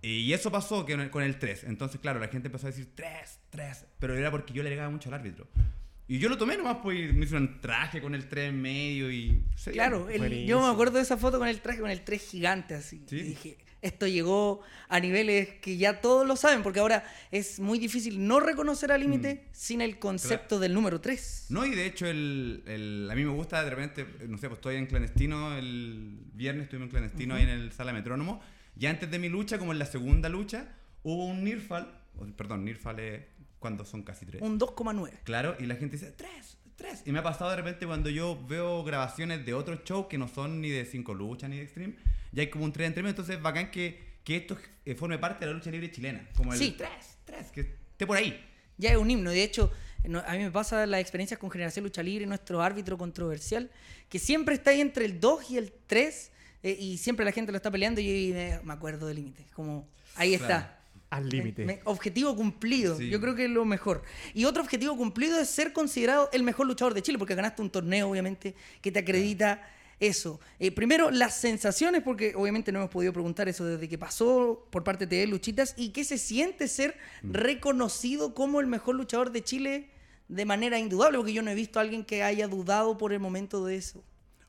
Y 0.00 0.32
eso 0.32 0.52
pasó 0.52 0.86
que 0.86 0.92
con 0.92 1.00
el- 1.00 1.10
con 1.10 1.22
el 1.24 1.40
3. 1.40 1.64
Entonces, 1.64 2.00
claro, 2.00 2.20
la 2.20 2.28
gente 2.28 2.46
empezó 2.46 2.68
a 2.68 2.70
decir 2.70 2.92
3, 2.94 3.40
3. 3.50 3.84
Pero 3.98 4.16
era 4.16 4.30
porque 4.30 4.52
yo 4.54 4.62
le 4.62 4.68
agregaba 4.68 4.90
mucho 4.90 5.08
al 5.08 5.14
árbitro. 5.16 5.48
Y 6.08 6.18
yo 6.18 6.28
lo 6.30 6.38
tomé 6.38 6.56
nomás, 6.56 6.78
pues, 6.82 7.12
me 7.14 7.24
hice 7.26 7.36
un 7.36 7.60
traje 7.60 8.00
con 8.00 8.14
el 8.14 8.26
3 8.28 8.48
en 8.48 8.62
medio 8.62 9.10
y... 9.12 9.42
se. 9.56 9.72
Claro, 9.72 10.08
el- 10.08 10.46
yo 10.46 10.60
me 10.60 10.66
acuerdo 10.72 10.96
de 10.96 11.02
esa 11.02 11.16
foto 11.18 11.38
con 11.38 11.46
el 11.48 11.60
traje, 11.60 11.80
con 11.80 11.90
el 11.90 12.00
3 12.02 12.22
gigante 12.22 12.74
así. 12.74 13.02
Sí. 13.06 13.16
Y 13.16 13.22
dije, 13.22 13.58
Esto 13.82 14.06
llegó 14.08 14.62
a 14.88 14.98
niveles 15.00 15.50
que 15.60 15.76
ya 15.76 16.00
todos 16.00 16.26
lo 16.26 16.34
saben, 16.34 16.62
porque 16.64 16.80
ahora 16.80 17.04
es 17.30 17.60
muy 17.60 17.78
difícil 17.78 18.26
no 18.26 18.40
reconocer 18.40 18.90
al 18.90 19.02
límite 19.02 19.44
sin 19.52 19.80
el 19.82 19.98
concepto 20.00 20.58
del 20.58 20.72
número 20.74 21.00
3. 21.00 21.46
No, 21.50 21.64
y 21.66 21.70
de 21.76 21.86
hecho, 21.86 22.06
el, 22.06 22.62
el- 22.66 23.08
a 23.10 23.14
mí 23.14 23.24
me 23.24 23.30
gusta 23.30 23.62
de 23.62 23.70
repente, 23.70 24.04
no 24.26 24.36
sé, 24.38 24.48
pues 24.48 24.58
estoy 24.58 24.76
en 24.76 24.86
clandestino, 24.86 25.56
el 25.58 26.18
viernes 26.32 26.64
estuve 26.64 26.82
en 26.84 26.88
clandestino 26.88 27.34
ahí 27.36 27.42
en 27.44 27.50
el 27.50 27.70
sala 27.72 27.92
metrónomo, 27.92 28.40
y 28.76 28.86
antes 28.86 29.10
de 29.10 29.18
mi 29.18 29.28
lucha, 29.28 29.58
como 29.58 29.72
en 29.72 29.78
la 29.78 29.86
segunda 29.86 30.28
lucha, 30.30 30.74
hubo 31.02 31.26
un 31.26 31.44
Nirfal, 31.44 32.00
perdón, 32.36 32.64
Nirfal 32.64 32.98
es 32.98 33.20
cuando 33.58 33.84
son 33.84 34.02
casi 34.02 34.24
tres. 34.26 34.42
Un 34.42 34.58
2,9. 34.58 35.10
Claro, 35.24 35.56
y 35.58 35.66
la 35.66 35.74
gente 35.76 35.96
dice, 35.96 36.12
tres, 36.12 36.56
tres. 36.76 37.02
Y 37.06 37.12
me 37.12 37.18
ha 37.18 37.22
pasado 37.22 37.50
de 37.50 37.56
repente 37.56 37.86
cuando 37.86 38.08
yo 38.10 38.38
veo 38.46 38.84
grabaciones 38.84 39.44
de 39.44 39.54
otros 39.54 39.80
shows 39.84 40.06
que 40.06 40.18
no 40.18 40.28
son 40.28 40.60
ni 40.60 40.70
de 40.70 40.84
cinco 40.84 41.14
luchas 41.14 41.50
ni 41.50 41.56
de 41.56 41.62
Extreme, 41.62 41.94
ya 42.32 42.42
hay 42.42 42.50
como 42.50 42.64
un 42.64 42.72
tres 42.72 42.86
entre 42.86 43.02
medio, 43.02 43.10
entonces 43.12 43.36
es 43.36 43.42
bacán 43.42 43.70
que, 43.70 44.18
que 44.24 44.36
esto 44.36 44.56
eh, 44.84 44.94
forme 44.94 45.18
parte 45.18 45.44
de 45.44 45.50
la 45.52 45.56
lucha 45.58 45.70
libre 45.70 45.90
chilena. 45.90 46.28
Como 46.36 46.52
el 46.52 46.58
Sí. 46.58 46.74
tres, 46.76 47.18
tres, 47.24 47.50
que 47.50 47.60
esté 47.60 48.06
por 48.06 48.16
ahí. 48.16 48.44
Ya 48.76 48.90
es 48.90 48.96
un 48.96 49.10
himno. 49.10 49.30
De 49.30 49.42
hecho, 49.42 49.72
no- 50.04 50.20
a 50.24 50.32
mí 50.32 50.38
me 50.38 50.50
pasa 50.52 50.86
las 50.86 51.00
experiencias 51.00 51.40
con 51.40 51.50
Generación 51.50 51.84
Lucha 51.84 52.02
Libre, 52.02 52.26
nuestro 52.26 52.62
árbitro 52.62 52.96
controversial, 52.96 53.70
que 54.08 54.18
siempre 54.20 54.54
está 54.54 54.70
ahí 54.70 54.80
entre 54.80 55.04
el 55.04 55.18
2 55.18 55.50
y 55.50 55.56
el 55.56 55.72
3, 55.88 56.30
eh, 56.62 56.76
y 56.78 56.98
siempre 56.98 57.24
la 57.24 57.32
gente 57.32 57.50
lo 57.50 57.56
está 57.56 57.70
peleando, 57.72 58.00
y 58.00 58.28
yo 58.28 58.34
me, 58.34 58.60
me 58.62 58.72
acuerdo 58.72 59.06
del 59.08 59.16
límite. 59.16 59.46
Como, 59.52 59.88
ahí 60.14 60.36
Claro. 60.36 60.44
está. 60.54 60.77
Al 61.10 61.28
límite. 61.28 61.80
Objetivo 61.84 62.36
cumplido. 62.36 62.96
Sí. 62.98 63.08
Yo 63.08 63.20
creo 63.20 63.34
que 63.34 63.44
es 63.46 63.50
lo 63.50 63.64
mejor. 63.64 64.02
Y 64.34 64.44
otro 64.44 64.62
objetivo 64.62 64.96
cumplido 64.96 65.38
es 65.40 65.48
ser 65.48 65.72
considerado 65.72 66.28
el 66.32 66.42
mejor 66.42 66.66
luchador 66.66 66.92
de 66.92 67.02
Chile, 67.02 67.16
porque 67.18 67.34
ganaste 67.34 67.62
un 67.62 67.70
torneo, 67.70 68.10
obviamente, 68.10 68.54
que 68.82 68.92
te 68.92 68.98
acredita 68.98 69.66
eso. 70.00 70.38
Eh, 70.60 70.70
primero, 70.70 71.10
las 71.10 71.40
sensaciones, 71.40 72.02
porque 72.02 72.34
obviamente 72.36 72.70
no 72.72 72.78
hemos 72.80 72.90
podido 72.90 73.12
preguntar 73.12 73.48
eso 73.48 73.64
desde 73.64 73.88
que 73.88 73.96
pasó 73.98 74.68
por 74.70 74.84
parte 74.84 75.06
de 75.06 75.26
Luchitas, 75.26 75.74
y 75.78 75.88
qué 75.90 76.04
se 76.04 76.18
siente 76.18 76.68
ser 76.68 76.94
Mm. 77.22 77.32
reconocido 77.32 78.34
como 78.34 78.60
el 78.60 78.66
mejor 78.66 78.94
luchador 78.94 79.32
de 79.32 79.42
Chile 79.42 79.88
de 80.28 80.44
manera 80.44 80.78
indudable, 80.78 81.16
porque 81.16 81.32
yo 81.32 81.42
no 81.42 81.50
he 81.50 81.54
visto 81.54 81.78
a 81.78 81.82
alguien 81.82 82.04
que 82.04 82.22
haya 82.22 82.46
dudado 82.48 82.98
por 82.98 83.12
el 83.14 83.18
momento 83.18 83.64
de 83.64 83.76
eso. 83.76 84.04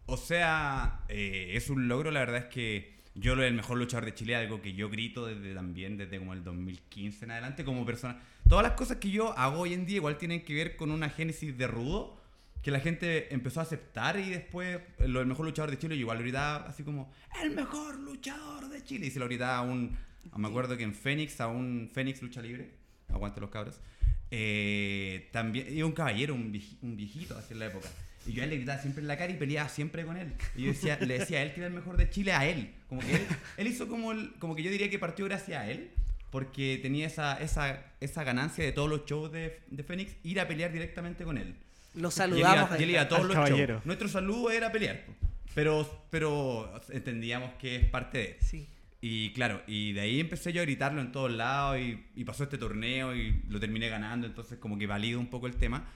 O 0.07 0.18
sea, 0.18 1.06
eh, 1.07 1.52
es 1.53 1.69
un 1.69 1.88
logro, 1.88 2.11
la 2.11 2.19
verdad 2.19 2.38
es 2.48 2.53
que 2.53 2.98
yo 3.20 3.36
lo 3.36 3.41
del 3.44 3.54
mejor 3.54 3.78
luchador 3.78 4.06
de 4.06 4.14
Chile, 4.14 4.36
algo 4.36 4.62
que 4.62 4.74
yo 4.74 4.90
grito 4.90 5.26
desde 5.26 5.54
también, 5.54 5.98
desde 5.98 6.20
como 6.20 6.34
el 6.34 6.44
2015 6.44 7.26
en 7.26 7.32
adelante, 7.32 7.64
como 7.66 7.86
persona. 7.86 8.20
Todas 8.48 8.64
las 8.64 8.74
cosas 8.74 8.98
que 8.98 9.12
yo 9.12 9.38
hago 9.38 9.60
hoy 9.60 9.74
en 9.74 9.86
día 9.86 9.98
igual 9.98 10.18
tienen 10.18 10.44
que 10.44 10.54
ver 10.54 10.76
con 10.76 10.91
una 10.91 11.10
génesis 11.10 11.58
de 11.58 11.68
rudo, 11.68 12.18
que 12.62 12.72
la 12.72 12.80
gente 12.80 13.34
empezó 13.34 13.60
a 13.60 13.64
aceptar 13.64 14.20
y 14.20 14.30
después 14.30 14.80
eh, 15.00 15.08
lo 15.08 15.20
del 15.20 15.28
mejor 15.28 15.46
luchador 15.46 15.72
de 15.72 15.78
Chile, 15.78 15.96
yo 15.96 16.02
igual 16.02 16.18
lo 16.18 16.24
gritaba 16.24 16.68
así 16.68 16.84
como, 16.84 17.12
el 17.44 17.52
mejor 17.52 17.98
luchador 18.00 18.70
de 18.70 18.84
Chile. 18.84 19.08
Y 19.08 19.12
se 19.12 19.20
lo 19.20 19.26
gritaba 19.28 19.58
a 19.58 19.62
un, 19.62 19.98
a- 20.32 20.38
me 20.38 20.48
acuerdo 20.48 20.76
que 20.78 20.84
en 20.84 20.94
Fénix, 20.94 21.40
a 21.41 21.48
un 21.48 21.90
Fénix 21.94 22.22
Lucha 22.22 22.41
Libre, 22.41 22.72
aguante 23.10 23.40
los 23.40 23.50
cabros, 23.50 23.80
eh, 24.32 25.30
también, 25.32 25.76
y 25.76 25.82
un 25.84 25.91
caballero, 25.94 26.36
un, 26.36 26.52
vieji- 26.54 26.78
un 26.82 26.96
viejito 26.96 27.38
así 27.38 27.54
en 27.54 27.60
la 27.60 27.68
época. 27.68 27.88
Y 28.30 28.34
yo 28.34 28.41
a 28.41 28.45
él 28.45 28.51
le 28.51 28.57
gritaba 28.57 28.80
siempre 28.81 29.01
en 29.01 29.07
la 29.07 29.18
cara 29.18 29.31
y 29.31 29.35
peleaba 29.35 29.68
siempre 29.69 30.06
con 30.06 30.15
él. 30.18 30.34
Y 30.56 30.61
yo 30.64 30.68
decía, 30.68 30.97
le 31.01 31.19
decía 31.19 31.39
a 31.39 31.41
él 31.41 31.53
que 31.53 31.60
era 31.61 31.68
el 31.68 31.73
mejor 31.73 31.97
de 31.97 32.10
Chile, 32.10 32.31
a 32.34 32.45
él. 32.47 32.72
Como 32.88 33.01
que 33.01 33.15
él, 33.15 33.22
él 33.57 33.68
hizo 33.68 33.88
como, 33.88 34.11
el- 34.11 34.34
como 34.39 34.56
que 34.56 34.64
yo 34.64 34.72
diría 34.72 34.89
que 34.89 34.99
partió 34.99 35.26
gracias 35.26 35.61
a 35.61 35.69
él, 35.69 35.89
porque 36.31 36.77
tenía 36.81 37.07
esa, 37.07 37.35
esa, 37.41 37.84
esa 37.99 38.23
ganancia 38.23 38.64
de 38.64 38.72
todos 38.72 38.88
los 38.89 39.06
shows 39.06 39.31
de, 39.31 39.60
de 39.69 39.84
Fénix, 39.84 40.11
ir 40.23 40.39
a 40.39 40.47
pelear 40.47 40.72
directamente 40.72 41.23
con 41.23 41.38
él. 41.38 41.56
Lo 41.95 42.01
Y 42.01 42.06
él 42.06 42.11
saludamos. 42.11 42.69
iba, 42.69 42.80
y 42.80 42.84
él 42.84 42.89
iba 42.91 43.01
a 43.01 43.07
todos 43.10 43.26
los 43.26 43.34
caballero. 43.35 43.73
shows. 43.76 43.85
Nuestro 43.85 44.07
saludo 44.10 44.51
era 44.51 44.72
pelear. 44.72 45.01
Pero, 45.56 46.06
pero 46.11 46.72
entendíamos 46.89 47.51
que 47.60 47.77
es 47.77 47.85
parte 47.85 48.18
de... 48.19 48.38
Sí. 48.41 48.68
Y 49.01 49.31
claro, 49.34 49.61
y 49.65 49.93
de 49.93 50.01
ahí 50.01 50.19
empecé 50.19 50.51
yo 50.53 50.61
a 50.61 50.65
gritarlo 50.65 50.99
en 51.01 51.11
todos 51.14 51.31
lados 51.31 51.80
y, 51.80 52.03
y 52.15 52.23
pasó 52.26 52.43
este 52.43 52.57
torneo 52.57 53.15
y 53.15 53.41
lo 53.47 53.60
terminé 53.60 53.88
ganando, 53.88 54.27
entonces 54.27 54.60
como 54.60 54.77
que 54.77 54.88
valido 54.88 55.19
un 55.22 55.27
poco 55.30 55.47
el 55.47 55.56
tema. 55.56 55.88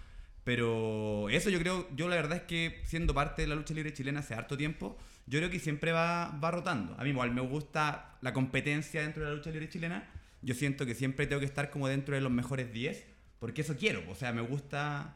Pero 0.43 1.29
eso 1.29 1.49
yo 1.49 1.59
creo, 1.59 1.87
yo 1.95 2.09
la 2.09 2.15
verdad 2.15 2.37
es 2.37 2.43
que 2.43 2.81
siendo 2.85 3.13
parte 3.13 3.43
de 3.43 3.47
la 3.47 3.55
lucha 3.55 3.73
libre 3.73 3.93
chilena 3.93 4.19
hace 4.19 4.33
harto 4.33 4.57
tiempo, 4.57 4.97
yo 5.25 5.39
creo 5.39 5.49
que 5.49 5.59
siempre 5.59 5.91
va, 5.91 6.37
va 6.43 6.51
rotando. 6.51 6.95
A 6.99 7.03
mí 7.03 7.11
igual 7.11 7.31
me 7.31 7.41
gusta 7.41 8.17
la 8.21 8.33
competencia 8.33 9.01
dentro 9.01 9.23
de 9.23 9.29
la 9.29 9.35
lucha 9.35 9.51
libre 9.51 9.69
chilena. 9.69 10.09
Yo 10.41 10.53
siento 10.53 10.85
que 10.85 10.95
siempre 10.95 11.27
tengo 11.27 11.39
que 11.39 11.45
estar 11.45 11.69
como 11.69 11.87
dentro 11.87 12.15
de 12.15 12.21
los 12.21 12.31
mejores 12.31 12.73
10, 12.73 13.05
porque 13.39 13.61
eso 13.61 13.77
quiero. 13.77 14.03
O 14.09 14.15
sea, 14.15 14.33
me 14.33 14.41
gusta 14.41 15.15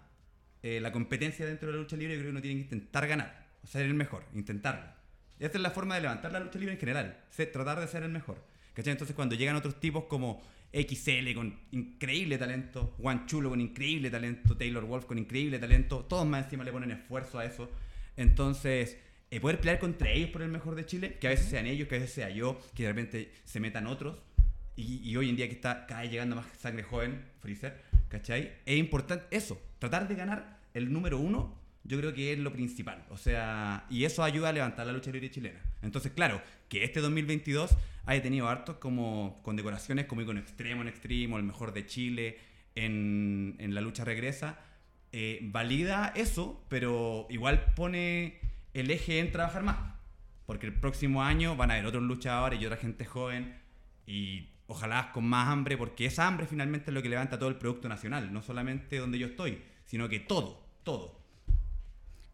eh, 0.63 0.79
la 0.79 0.91
competencia 0.91 1.45
dentro 1.45 1.67
de 1.67 1.73
la 1.73 1.81
lucha 1.81 1.97
libre, 1.97 2.15
yo 2.15 2.19
creo 2.21 2.29
que 2.29 2.31
uno 2.31 2.41
tiene 2.41 2.57
que 2.57 2.75
intentar 2.75 3.07
ganar, 3.07 3.47
o 3.63 3.67
ser 3.67 3.85
el 3.85 3.93
mejor, 3.93 4.23
intentarlo. 4.33 4.85
Esa 5.39 5.57
es 5.57 5.61
la 5.61 5.71
forma 5.71 5.95
de 5.95 6.01
levantar 6.01 6.31
la 6.31 6.39
lucha 6.39 6.57
libre 6.57 6.73
en 6.73 6.79
general, 6.79 7.23
tratar 7.53 7.79
de 7.79 7.87
ser 7.87 8.03
el 8.03 8.09
mejor. 8.09 8.43
¿Cachai? 8.73 8.91
Entonces 8.91 9.15
cuando 9.15 9.35
llegan 9.35 9.55
otros 9.55 9.79
tipos 9.79 10.05
como 10.05 10.41
XL 10.83 11.33
con 11.33 11.57
increíble 11.71 12.37
talento, 12.37 12.93
Juan 12.97 13.25
Chulo 13.25 13.49
con 13.49 13.61
increíble 13.61 14.09
talento, 14.09 14.55
Taylor 14.55 14.85
Wolf 14.85 15.05
con 15.05 15.17
increíble 15.17 15.59
talento, 15.59 16.05
todos 16.05 16.25
más 16.27 16.45
encima 16.45 16.63
le 16.63 16.71
ponen 16.71 16.91
esfuerzo 16.91 17.39
a 17.39 17.45
eso. 17.45 17.69
Entonces, 18.15 18.97
eh, 19.31 19.39
poder 19.39 19.59
pelear 19.59 19.79
contra 19.79 20.09
ellos 20.11 20.29
por 20.29 20.41
el 20.41 20.49
mejor 20.49 20.75
de 20.75 20.85
Chile, 20.85 21.17
que 21.19 21.27
a 21.27 21.31
veces 21.31 21.47
sean 21.47 21.65
ellos, 21.65 21.87
que 21.87 21.95
a 21.95 21.99
veces 21.99 22.13
sea 22.13 22.29
yo, 22.29 22.59
que 22.75 22.83
de 22.83 22.89
repente 22.89 23.31
se 23.43 23.59
metan 23.59 23.87
otros, 23.87 24.17
y, 24.75 25.01
y 25.03 25.17
hoy 25.17 25.29
en 25.29 25.35
día 25.35 25.47
que 25.47 25.55
está 25.55 25.87
cada 25.87 26.01
vez 26.01 26.11
llegando 26.11 26.35
más 26.35 26.45
sangre 26.59 26.83
joven, 26.83 27.25
Freezer, 27.39 27.81
¿cachai? 28.09 28.53
Es 28.65 28.77
importante 28.77 29.25
eso, 29.31 29.59
tratar 29.79 30.07
de 30.07 30.15
ganar 30.15 30.59
el 30.73 30.93
número 30.93 31.17
uno, 31.17 31.56
yo 31.87 31.97
creo 31.97 32.13
que 32.13 32.33
es 32.33 32.39
lo 32.39 32.51
principal. 32.51 33.05
O 33.09 33.17
sea, 33.17 33.85
y 33.89 34.03
eso 34.03 34.23
ayuda 34.23 34.49
a 34.49 34.53
levantar 34.53 34.85
la 34.85 34.93
lucha 34.93 35.11
libre 35.11 35.31
chilena. 35.31 35.59
Entonces, 35.81 36.11
claro, 36.11 36.41
que 36.69 36.83
este 36.83 36.99
2022 36.99 37.75
haya 38.05 38.21
tenido 38.21 38.47
hartos 38.49 38.77
como 38.77 39.39
condecoraciones 39.43 40.05
como 40.05 40.21
Icono 40.21 40.39
Extremo 40.39 40.81
en 40.81 40.89
Extremo, 40.89 41.37
el 41.37 41.43
mejor 41.43 41.73
de 41.73 41.85
Chile, 41.85 42.39
en, 42.75 43.55
la 43.73 43.81
lucha 43.81 44.03
regresa, 44.03 44.59
eh, 45.11 45.39
valida 45.43 46.11
eso, 46.15 46.63
pero 46.69 47.25
igual 47.29 47.73
pone 47.75 48.39
el 48.73 48.91
eje 48.91 49.19
en 49.19 49.31
trabajar 49.31 49.63
más. 49.63 49.77
Porque 50.45 50.65
el 50.65 50.73
próximo 50.73 51.23
año 51.23 51.55
van 51.55 51.71
a 51.71 51.75
haber 51.75 51.85
otros 51.85 52.03
luchadores 52.03 52.61
y 52.61 52.65
otra 52.65 52.77
gente 52.77 53.05
joven 53.05 53.57
y 54.05 54.49
ojalá 54.67 55.11
con 55.11 55.25
más 55.25 55.47
hambre, 55.47 55.77
porque 55.77 56.05
esa 56.05 56.27
hambre 56.27 56.47
finalmente 56.47 56.91
es 56.91 56.93
lo 56.93 57.01
que 57.01 57.09
levanta 57.09 57.39
todo 57.39 57.49
el 57.49 57.55
producto 57.55 57.87
nacional, 57.89 58.31
no 58.31 58.41
solamente 58.41 58.97
donde 58.97 59.19
yo 59.19 59.27
estoy, 59.27 59.61
sino 59.85 60.07
que 60.09 60.19
todo, 60.19 60.65
todo. 60.83 61.16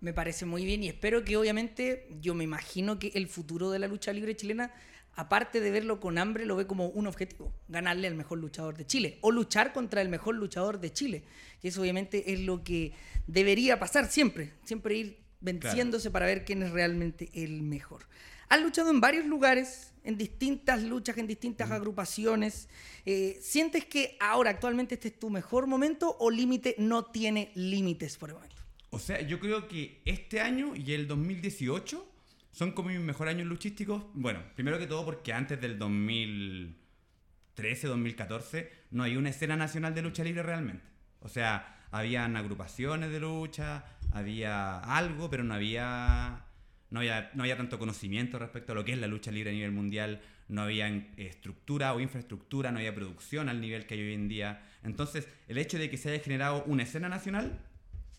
Me 0.04 0.12
parece 0.12 0.46
muy 0.46 0.66
bien 0.66 0.84
y 0.84 0.90
espero 0.90 1.24
que 1.24 1.38
obviamente 1.38 2.10
yo 2.20 2.36
me 2.36 2.44
imagino 2.44 3.00
que 3.00 3.14
el 3.16 3.30
futuro 3.30 3.72
de 3.72 3.80
la 3.80 3.88
lucha 3.88 4.12
libre 4.12 4.36
chilena, 4.36 4.74
aparte 5.16 5.62
de 5.62 5.72
verlo 5.72 6.02
con 6.02 6.18
hambre, 6.18 6.46
lo 6.46 6.58
ve 6.58 6.68
como 6.68 6.90
un 6.90 7.08
objetivo, 7.08 7.54
ganarle 7.70 8.10
al 8.10 8.16
mejor 8.16 8.40
luchador 8.40 8.76
de 8.76 8.86
Chile 8.86 9.18
o 9.22 9.32
luchar 9.32 9.72
contra 9.72 10.02
el 10.02 10.10
mejor 10.10 10.36
luchador 10.36 10.82
de 10.82 10.92
Chile. 10.92 11.24
Y 11.62 11.70
eso 11.70 11.80
obviamente 11.80 12.34
es 12.34 12.42
lo 12.42 12.66
que 12.66 12.92
debería 13.28 13.80
pasar 13.80 14.12
siempre, 14.12 14.52
siempre 14.66 14.96
ir 14.96 15.20
venciéndose 15.40 16.12
para 16.12 16.26
ver 16.26 16.44
quién 16.44 16.64
es 16.64 16.72
realmente 16.72 17.30
el 17.34 17.62
mejor. 17.62 18.06
Has 18.50 18.62
luchado 18.62 18.92
en 18.92 19.00
varios 19.00 19.26
lugares, 19.26 19.94
en 20.04 20.18
distintas 20.18 20.84
luchas, 20.84 21.18
en 21.18 21.28
distintas 21.28 21.72
agrupaciones. 21.72 22.68
Eh, 23.06 23.40
¿Sientes 23.42 23.86
que 23.86 24.18
ahora 24.20 24.50
actualmente 24.50 24.96
este 24.96 25.08
es 25.08 25.18
tu 25.18 25.30
mejor 25.30 25.66
momento 25.66 26.18
o 26.20 26.30
límite 26.30 26.76
no 26.78 27.06
tiene 27.06 27.54
límites 27.56 28.18
por 28.18 28.32
el 28.32 28.36
momento? 28.36 28.53
O 28.94 29.00
sea, 29.00 29.20
yo 29.22 29.40
creo 29.40 29.68
que 29.68 30.04
este 30.06 30.40
año 30.40 30.76
y 30.76 30.94
el 30.94 31.08
2018 31.08 32.08
son 32.52 32.74
como 32.74 32.90
mis 32.90 33.00
mejores 33.00 33.34
años 33.34 33.48
luchísticos. 33.48 34.04
Bueno, 34.14 34.40
primero 34.54 34.78
que 34.78 34.86
todo 34.86 35.04
porque 35.04 35.34
antes 35.34 35.60
del 35.60 35.80
2013, 35.80 37.88
2014, 37.88 38.72
no 38.92 39.02
hay 39.02 39.18
una 39.18 39.32
escena 39.32 39.56
nacional 39.56 39.96
de 39.96 40.04
lucha 40.04 40.24
libre 40.24 40.44
realmente. 40.44 40.86
O 41.22 41.28
sea, 41.28 41.88
habían 41.90 42.38
agrupaciones 42.38 43.10
de 43.10 43.20
lucha, 43.20 43.84
había 44.12 44.78
algo, 44.78 45.28
pero 45.28 45.44
no 45.44 45.56
había, 45.56 46.46
no 46.92 47.00
había, 47.00 47.32
no 47.34 47.42
había 47.42 47.58
tanto 47.58 47.80
conocimiento 47.80 48.38
respecto 48.38 48.74
a 48.74 48.76
lo 48.76 48.86
que 48.86 48.94
es 48.94 49.00
la 49.00 49.08
lucha 49.08 49.32
libre 49.32 49.50
a 49.50 49.54
nivel 49.54 49.72
mundial. 49.72 50.22
No 50.50 50.62
había 50.62 50.88
estructura 51.18 51.96
o 51.96 52.00
infraestructura, 52.00 52.72
no 52.72 52.78
había 52.78 52.94
producción 52.94 53.50
al 53.50 53.60
nivel 53.60 53.88
que 53.88 53.96
hay 53.96 54.02
hoy 54.02 54.14
en 54.14 54.28
día. 54.28 54.62
Entonces, 54.84 55.28
el 55.48 55.58
hecho 55.58 55.80
de 55.80 55.90
que 55.90 55.98
se 55.98 56.12
haya 56.12 56.24
generado 56.24 56.64
una 56.66 56.84
escena 56.84 57.10
nacional 57.10 57.60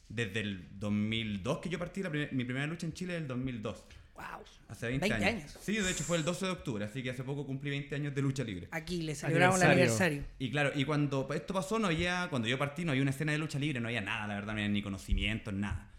desde 0.08 0.40
el 0.40 0.68
2002 0.78 1.58
que 1.58 1.68
yo 1.68 1.78
partí, 1.78 2.02
la 2.02 2.10
primer- 2.10 2.32
mi 2.32 2.44
primera 2.44 2.66
lucha 2.66 2.86
en 2.86 2.92
Chile 2.92 3.14
es 3.16 3.22
el 3.22 3.28
2002. 3.28 3.84
¡Wow! 4.14 4.24
Hace 4.68 4.86
20, 4.86 5.08
20 5.08 5.26
años. 5.26 5.42
años. 5.42 5.58
Sí, 5.60 5.76
de 5.76 5.90
hecho 5.90 6.04
fue 6.04 6.16
el 6.16 6.24
12 6.24 6.46
de 6.46 6.52
octubre, 6.52 6.84
así 6.84 7.02
que 7.02 7.10
hace 7.10 7.24
poco 7.24 7.44
cumplí 7.44 7.70
20 7.70 7.94
años 7.96 8.14
de 8.14 8.22
lucha 8.22 8.44
libre. 8.44 8.68
Aquí 8.70 9.02
le 9.02 9.14
celebramos 9.14 9.60
el 9.60 9.70
Aniversario. 9.70 10.22
Y 10.38 10.50
claro, 10.50 10.70
y 10.74 10.84
cuando 10.84 11.28
esto 11.34 11.52
pasó, 11.52 11.78
no 11.80 11.88
había, 11.88 12.28
cuando 12.30 12.46
yo 12.46 12.56
partí, 12.56 12.84
no 12.84 12.92
había 12.92 13.02
una 13.02 13.10
escena 13.10 13.32
de 13.32 13.38
lucha 13.38 13.58
libre, 13.58 13.80
no 13.80 13.88
había 13.88 14.00
nada, 14.02 14.26
la 14.28 14.34
verdad, 14.34 14.52
no 14.54 14.58
había 14.60 14.68
ni 14.68 14.82
conocimientos, 14.82 15.52
nada. 15.52 15.90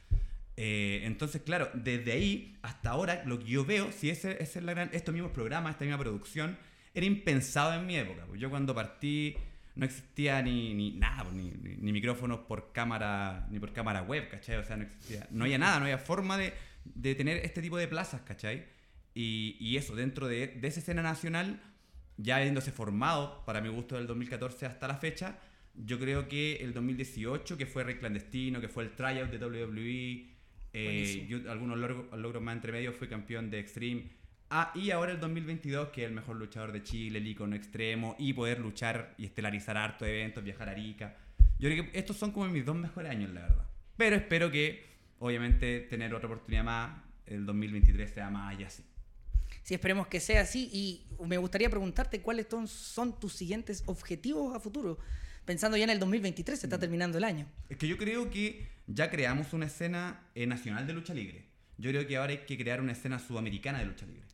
Eh, 0.57 1.01
entonces, 1.03 1.41
claro, 1.41 1.69
desde 1.73 2.13
ahí 2.13 2.57
hasta 2.61 2.91
ahora, 2.91 3.23
lo 3.25 3.37
que 3.39 3.45
yo 3.45 3.65
veo, 3.65 3.91
si 3.91 4.09
ese, 4.09 4.41
ese 4.41 4.59
es 4.59 4.65
la 4.65 4.73
gran, 4.73 4.89
estos 4.93 5.13
mismos 5.13 5.33
programas, 5.33 5.71
esta 5.73 5.83
misma 5.83 5.99
producción, 5.99 6.57
era 6.93 7.05
impensado 7.05 7.73
en 7.73 7.85
mi 7.85 7.97
época. 7.97 8.25
Yo 8.37 8.49
cuando 8.49 8.73
partí 8.73 9.35
no 9.75 9.85
existía 9.85 10.41
ni, 10.41 10.73
ni 10.73 10.91
nada, 10.91 11.29
ni, 11.31 11.51
ni- 11.51 11.75
ni 11.77 11.91
micrófonos 11.91 12.39
por 12.41 12.71
cámara, 12.71 13.47
ni 13.51 13.59
por 13.59 13.73
cámara 13.73 14.01
web, 14.03 14.29
¿cachai? 14.29 14.57
O 14.57 14.63
sea, 14.63 14.77
no 14.77 14.83
existía, 14.83 15.27
no 15.31 15.43
había 15.43 15.57
nada, 15.57 15.79
no 15.79 15.85
había 15.85 15.97
forma 15.97 16.37
de, 16.37 16.53
de 16.85 17.15
tener 17.15 17.37
este 17.45 17.61
tipo 17.61 17.77
de 17.77 17.87
plazas, 17.87 18.21
¿cachai? 18.21 18.65
Y, 19.13 19.57
y 19.59 19.77
eso, 19.77 19.95
dentro 19.95 20.27
de, 20.27 20.47
de 20.47 20.67
esa 20.67 20.79
escena 20.79 21.01
nacional, 21.01 21.61
ya 22.17 22.37
habiéndose 22.37 22.71
formado, 22.71 23.43
para 23.45 23.59
mi 23.61 23.69
gusto, 23.69 23.95
del 23.95 24.07
2014 24.07 24.65
hasta 24.65 24.87
la 24.87 24.95
fecha, 24.95 25.37
yo 25.75 25.99
creo 25.99 26.29
que 26.29 26.55
el 26.57 26.73
2018, 26.73 27.57
que 27.57 27.65
fue 27.65 27.83
Rey 27.83 27.95
Clandestino, 27.95 28.61
que 28.61 28.69
fue 28.69 28.83
el 28.85 28.91
tryout 28.95 29.29
de 29.29 29.37
WWE, 29.45 30.35
eh, 30.73 31.25
yo, 31.27 31.51
algunos 31.51 31.77
logros, 31.77 32.17
logros 32.17 32.41
más 32.41 32.55
entre 32.55 32.71
medio, 32.71 32.93
fui 32.93 33.07
campeón 33.09 33.49
de 33.49 33.59
Extreme. 33.59 34.03
Ah, 34.49 34.71
y 34.75 34.91
ahora 34.91 35.11
el 35.11 35.19
2022, 35.19 35.89
que 35.89 36.03
es 36.03 36.07
el 36.07 36.13
mejor 36.13 36.35
luchador 36.35 36.71
de 36.71 36.83
Chile, 36.83 37.19
el 37.19 37.27
icono 37.27 37.55
extremo, 37.55 38.15
y 38.19 38.33
poder 38.33 38.59
luchar 38.59 39.13
y 39.17 39.25
estelarizar 39.25 39.77
harto 39.77 40.05
eventos, 40.05 40.43
viajar 40.43 40.69
a 40.69 40.71
Arica. 40.71 41.15
Yo 41.57 41.69
creo 41.69 41.91
que 41.91 41.97
estos 41.97 42.17
son 42.17 42.31
como 42.31 42.47
mis 42.47 42.65
dos 42.65 42.75
mejores 42.75 43.11
años, 43.11 43.33
la 43.33 43.41
verdad. 43.41 43.65
Pero 43.97 44.15
espero 44.15 44.51
que, 44.51 44.85
obviamente, 45.19 45.81
tener 45.81 46.13
otra 46.13 46.27
oportunidad 46.27 46.63
más, 46.63 47.01
el 47.25 47.45
2023 47.45 48.11
sea 48.11 48.29
más 48.29 48.59
y 48.59 48.63
así. 48.63 48.83
Sí, 49.63 49.73
esperemos 49.73 50.07
que 50.07 50.19
sea 50.19 50.41
así. 50.41 50.69
Y 50.71 51.07
me 51.25 51.37
gustaría 51.37 51.69
preguntarte 51.69 52.21
cuáles 52.21 52.45
son, 52.49 52.67
son 52.67 53.19
tus 53.19 53.33
siguientes 53.33 53.83
objetivos 53.87 54.55
a 54.55 54.59
futuro. 54.59 54.99
Pensando 55.43 55.77
ya 55.77 55.85
en 55.85 55.89
el 55.89 55.99
2023, 55.99 56.59
se 56.59 56.67
está 56.67 56.77
terminando 56.77 57.17
el 57.17 57.23
año. 57.23 57.47
Es 57.69 57.77
que 57.77 57.87
yo 57.87 57.97
creo 57.97 58.29
que 58.29 58.67
ya 58.87 59.09
creamos 59.09 59.53
una 59.53 59.65
escena 59.65 60.23
eh, 60.35 60.45
nacional 60.45 60.85
de 60.85 60.93
lucha 60.93 61.13
libre. 61.13 61.45
Yo 61.77 61.91
creo 61.91 62.07
que 62.07 62.17
ahora 62.17 62.31
hay 62.31 62.39
que 62.39 62.57
crear 62.57 62.81
una 62.81 62.93
escena 62.93 63.19
sudamericana 63.19 63.79
de 63.79 63.85
lucha 63.85 64.05
libre. 64.05 64.25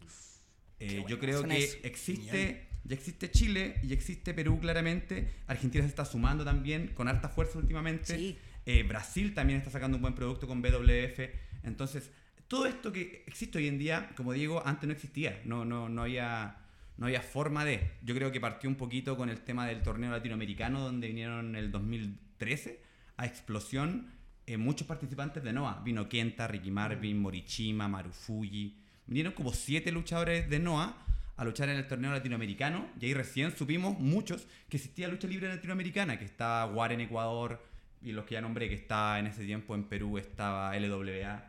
Eh, 0.82 0.96
bueno 0.96 1.10
yo 1.10 1.20
creo 1.20 1.44
que 1.44 1.64
eso. 1.64 1.78
existe, 1.84 2.68
ya 2.84 2.96
existe 2.96 3.30
Chile 3.30 3.80
y 3.84 3.94
existe 3.94 4.34
Perú 4.34 4.60
claramente. 4.60 5.32
Argentina 5.46 5.84
se 5.84 5.90
está 5.90 6.06
sumando 6.06 6.44
también 6.44 6.88
con 6.96 7.08
harta 7.08 7.30
fuerza 7.30 7.60
últimamente. 7.60 8.18
Sí. 8.18 8.38
Eh, 8.66 8.84
Brasil 8.84 9.34
también 9.36 9.60
está 9.60 9.70
sacando 9.70 9.98
un 9.98 10.02
buen 10.02 10.16
producto 10.16 10.48
con 10.48 10.62
BWF. 10.62 11.20
Entonces, 11.64 12.10
todo 12.48 12.66
esto 12.66 12.92
que 12.92 13.24
existe 13.28 13.60
hoy 13.60 13.68
en 13.68 13.78
día, 13.78 14.10
como 14.18 14.34
digo, 14.34 14.66
antes 14.66 14.88
no 14.88 14.94
existía. 14.94 15.40
No, 15.46 15.66
no, 15.66 15.88
no 15.88 16.02
había. 16.04 16.58
No 16.98 17.08
había 17.08 17.22
forma 17.22 17.66
de. 17.66 17.92
Yo 18.04 18.14
creo 18.14 18.32
que 18.32 18.40
partió 18.40 18.70
un 18.70 18.76
poquito 18.76 19.18
con 19.18 19.30
el 19.30 19.40
tema 19.42 19.66
del 19.66 19.82
torneo 19.82 20.12
latinoamericano, 20.12 20.82
donde 20.82 21.08
vinieron 21.08 21.50
en 21.50 21.56
el 21.56 21.72
2013 21.72 22.82
a 23.18 23.26
explosión 23.26 24.12
eh, 24.48 24.58
muchos 24.58 24.88
participantes 24.88 25.44
de 25.44 25.54
NOAH. 25.54 25.84
Vino 25.84 26.08
Kenta, 26.10 26.48
Ricky 26.48 26.72
Marvin, 26.72 27.20
Morichima, 27.20 27.88
Marufuji. 27.88 28.76
Vinieron 29.08 29.34
como 29.34 29.54
siete 29.54 29.92
luchadores 29.92 30.50
de 30.50 30.60
NOAH 30.60 30.94
a 31.38 31.46
luchar 31.46 31.70
en 31.70 31.78
el 31.78 31.88
torneo 31.88 32.12
latinoamericano. 32.12 32.88
Y 33.00 33.06
ahí 33.06 33.14
recién 33.14 33.56
supimos 33.56 33.98
muchos 34.00 34.48
que 34.70 34.78
existía 34.78 35.08
lucha 35.08 35.28
libre 35.28 35.48
latinoamericana, 35.50 36.18
que 36.20 36.26
estaba 36.26 36.66
War 36.68 36.92
en 36.92 37.02
Ecuador, 37.02 37.64
y 38.04 38.12
los 38.12 38.26
que 38.26 38.34
ya 38.34 38.42
nombré 38.42 38.68
que 38.70 38.76
estaba 38.76 39.20
en 39.20 39.28
ese 39.28 39.44
tiempo 39.46 39.76
en 39.76 39.84
Perú 39.86 40.18
estaba 40.18 40.76
LWA. 40.78 41.46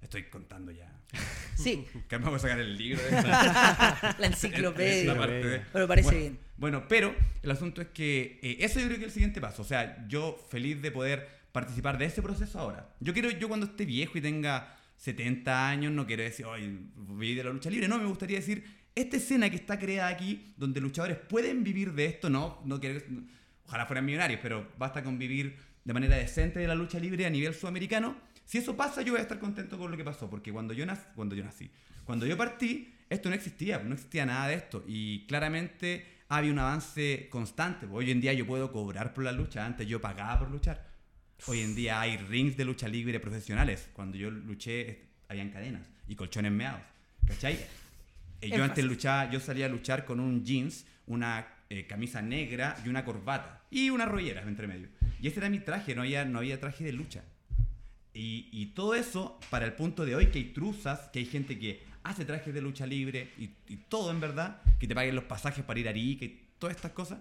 Estoy 0.00 0.24
contando 0.24 0.70
ya. 0.72 0.90
Sí, 1.54 1.86
Que 2.08 2.18
me 2.18 2.24
voy 2.26 2.36
a 2.36 2.38
sacar 2.38 2.58
el 2.58 2.76
libro 2.76 3.02
de 3.02 3.10
la 4.18 4.26
enciclopedia. 4.26 5.14
de- 5.14 5.62
Pero 5.72 5.86
parece 5.86 6.06
bueno, 6.06 6.20
bien. 6.20 6.38
Bueno, 6.56 6.84
pero 6.88 7.14
el 7.42 7.50
asunto 7.50 7.82
es 7.82 7.88
que 7.88 8.38
eh, 8.42 8.56
eso 8.60 8.80
yo 8.80 8.86
creo 8.86 8.98
que 8.98 9.04
es 9.04 9.08
el 9.08 9.14
siguiente 9.14 9.40
paso. 9.40 9.62
O 9.62 9.64
sea, 9.64 10.04
yo 10.08 10.42
feliz 10.50 10.80
de 10.80 10.90
poder 10.90 11.28
participar 11.52 11.98
de 11.98 12.06
ese 12.06 12.22
proceso 12.22 12.58
ahora. 12.58 12.94
Yo 13.00 13.12
quiero, 13.12 13.30
yo 13.30 13.48
cuando 13.48 13.66
esté 13.66 13.84
viejo 13.84 14.18
y 14.18 14.20
tenga 14.20 14.76
70 14.96 15.68
años, 15.68 15.92
no 15.92 16.06
quiero 16.06 16.22
decir, 16.22 16.46
hoy 16.46 16.88
viví 16.96 17.34
de 17.34 17.44
la 17.44 17.50
lucha 17.50 17.70
libre. 17.70 17.88
No, 17.88 17.98
me 17.98 18.06
gustaría 18.06 18.38
decir, 18.38 18.64
esta 18.94 19.16
escena 19.16 19.50
que 19.50 19.56
está 19.56 19.78
creada 19.78 20.08
aquí, 20.08 20.54
donde 20.56 20.80
luchadores 20.80 21.16
pueden 21.18 21.62
vivir 21.64 21.92
de 21.92 22.06
esto, 22.06 22.30
no, 22.30 22.60
no 22.64 22.80
quiero, 22.80 23.00
ojalá 23.66 23.86
fueran 23.86 24.04
millonarios, 24.04 24.40
pero 24.42 24.68
basta 24.78 25.02
con 25.02 25.18
vivir 25.18 25.56
de 25.84 25.92
manera 25.92 26.16
decente 26.16 26.60
de 26.60 26.66
la 26.68 26.74
lucha 26.74 26.98
libre 26.98 27.26
a 27.26 27.30
nivel 27.30 27.54
sudamericano. 27.54 28.16
Si 28.44 28.58
eso 28.58 28.76
pasa, 28.76 29.02
yo 29.02 29.12
voy 29.12 29.20
a 29.20 29.22
estar 29.22 29.38
contento 29.38 29.78
con 29.78 29.90
lo 29.90 29.96
que 29.96 30.04
pasó, 30.04 30.28
porque 30.30 30.52
cuando 30.52 30.74
yo, 30.74 30.84
nac- 30.84 31.12
cuando 31.14 31.34
yo 31.34 31.42
nací, 31.44 31.70
cuando 32.04 32.26
yo 32.26 32.36
partí, 32.36 32.92
esto 33.08 33.28
no 33.28 33.34
existía, 33.34 33.78
no 33.78 33.94
existía 33.94 34.26
nada 34.26 34.48
de 34.48 34.54
esto. 34.54 34.84
Y 34.86 35.26
claramente 35.26 36.06
había 36.28 36.52
un 36.52 36.58
avance 36.58 37.28
constante. 37.30 37.86
Hoy 37.90 38.10
en 38.10 38.20
día 38.20 38.32
yo 38.32 38.46
puedo 38.46 38.72
cobrar 38.72 39.12
por 39.14 39.24
la 39.24 39.32
lucha, 39.32 39.64
antes 39.66 39.86
yo 39.86 40.00
pagaba 40.00 40.38
por 40.40 40.50
luchar. 40.50 40.91
Hoy 41.46 41.60
en 41.60 41.74
día 41.74 42.00
hay 42.00 42.16
rings 42.18 42.56
de 42.56 42.64
lucha 42.64 42.86
libre 42.86 43.18
profesionales. 43.18 43.88
Cuando 43.92 44.16
yo 44.16 44.30
luché, 44.30 45.00
habían 45.28 45.50
cadenas 45.50 45.88
y 46.06 46.14
colchones 46.14 46.52
meados. 46.52 46.82
¿Cachai? 47.26 47.58
Eh, 48.40 48.50
yo 48.50 48.62
antes 48.62 48.84
luchaba, 48.84 49.28
yo 49.28 49.40
salía 49.40 49.66
a 49.66 49.68
luchar 49.68 50.04
con 50.04 50.20
un 50.20 50.44
jeans, 50.44 50.86
una 51.06 51.46
eh, 51.68 51.86
camisa 51.86 52.22
negra 52.22 52.76
y 52.84 52.88
una 52.88 53.04
corbata. 53.04 53.62
Y 53.70 53.90
unas 53.90 54.08
rolleras 54.08 54.46
entre 54.46 54.68
medio. 54.68 54.88
Y 55.20 55.26
ese 55.26 55.40
era 55.40 55.50
mi 55.50 55.58
traje, 55.58 55.96
no 55.96 56.02
había, 56.02 56.24
no 56.24 56.38
había 56.38 56.60
traje 56.60 56.84
de 56.84 56.92
lucha. 56.92 57.24
Y, 58.14 58.48
y 58.52 58.66
todo 58.66 58.94
eso, 58.94 59.40
para 59.50 59.64
el 59.64 59.72
punto 59.72 60.04
de 60.04 60.14
hoy, 60.14 60.26
que 60.26 60.38
hay 60.38 60.44
truzas, 60.52 61.08
que 61.12 61.18
hay 61.18 61.26
gente 61.26 61.58
que 61.58 61.82
hace 62.04 62.24
trajes 62.24 62.54
de 62.54 62.60
lucha 62.60 62.86
libre 62.86 63.30
y, 63.36 63.50
y 63.66 63.76
todo 63.88 64.12
en 64.12 64.20
verdad, 64.20 64.60
que 64.78 64.86
te 64.86 64.94
paguen 64.94 65.16
los 65.16 65.24
pasajes 65.24 65.64
para 65.64 65.80
ir 65.80 65.88
a 65.88 65.90
Arica 65.90 66.24
y 66.24 66.40
todas 66.58 66.76
estas 66.76 66.92
cosas, 66.92 67.18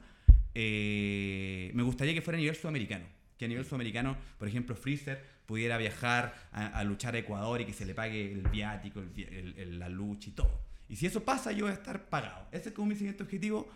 eh, 0.53 1.71
me 1.73 1.81
gustaría 1.81 2.13
que 2.13 2.21
fuera 2.21 2.37
a 2.37 2.41
nivel 2.41 2.55
sudamericano. 2.55 3.05
Que 3.41 3.45
a 3.45 3.47
nivel 3.47 3.65
sudamericano, 3.65 4.15
por 4.37 4.47
ejemplo, 4.47 4.75
Freezer 4.75 5.19
pudiera 5.47 5.75
viajar 5.79 6.35
a, 6.51 6.67
a 6.67 6.83
luchar 6.83 7.15
a 7.15 7.17
Ecuador 7.17 7.59
y 7.59 7.65
que 7.65 7.73
se 7.73 7.87
le 7.87 7.95
pague 7.95 8.31
el 8.31 8.43
viático, 8.43 8.99
el 8.99 9.09
el- 9.33 9.57
el- 9.57 9.79
la 9.79 9.89
lucha 9.89 10.29
y 10.29 10.33
todo. 10.33 10.61
Y 10.87 10.95
si 10.97 11.07
eso 11.07 11.23
pasa, 11.25 11.51
yo 11.51 11.65
voy 11.65 11.71
a 11.71 11.73
estar 11.73 12.07
pagado. 12.07 12.47
Ese 12.51 12.69
es 12.69 12.75
como 12.75 12.89
mi 12.89 12.95
siguiente 12.95 13.23
objetivo. 13.23 13.67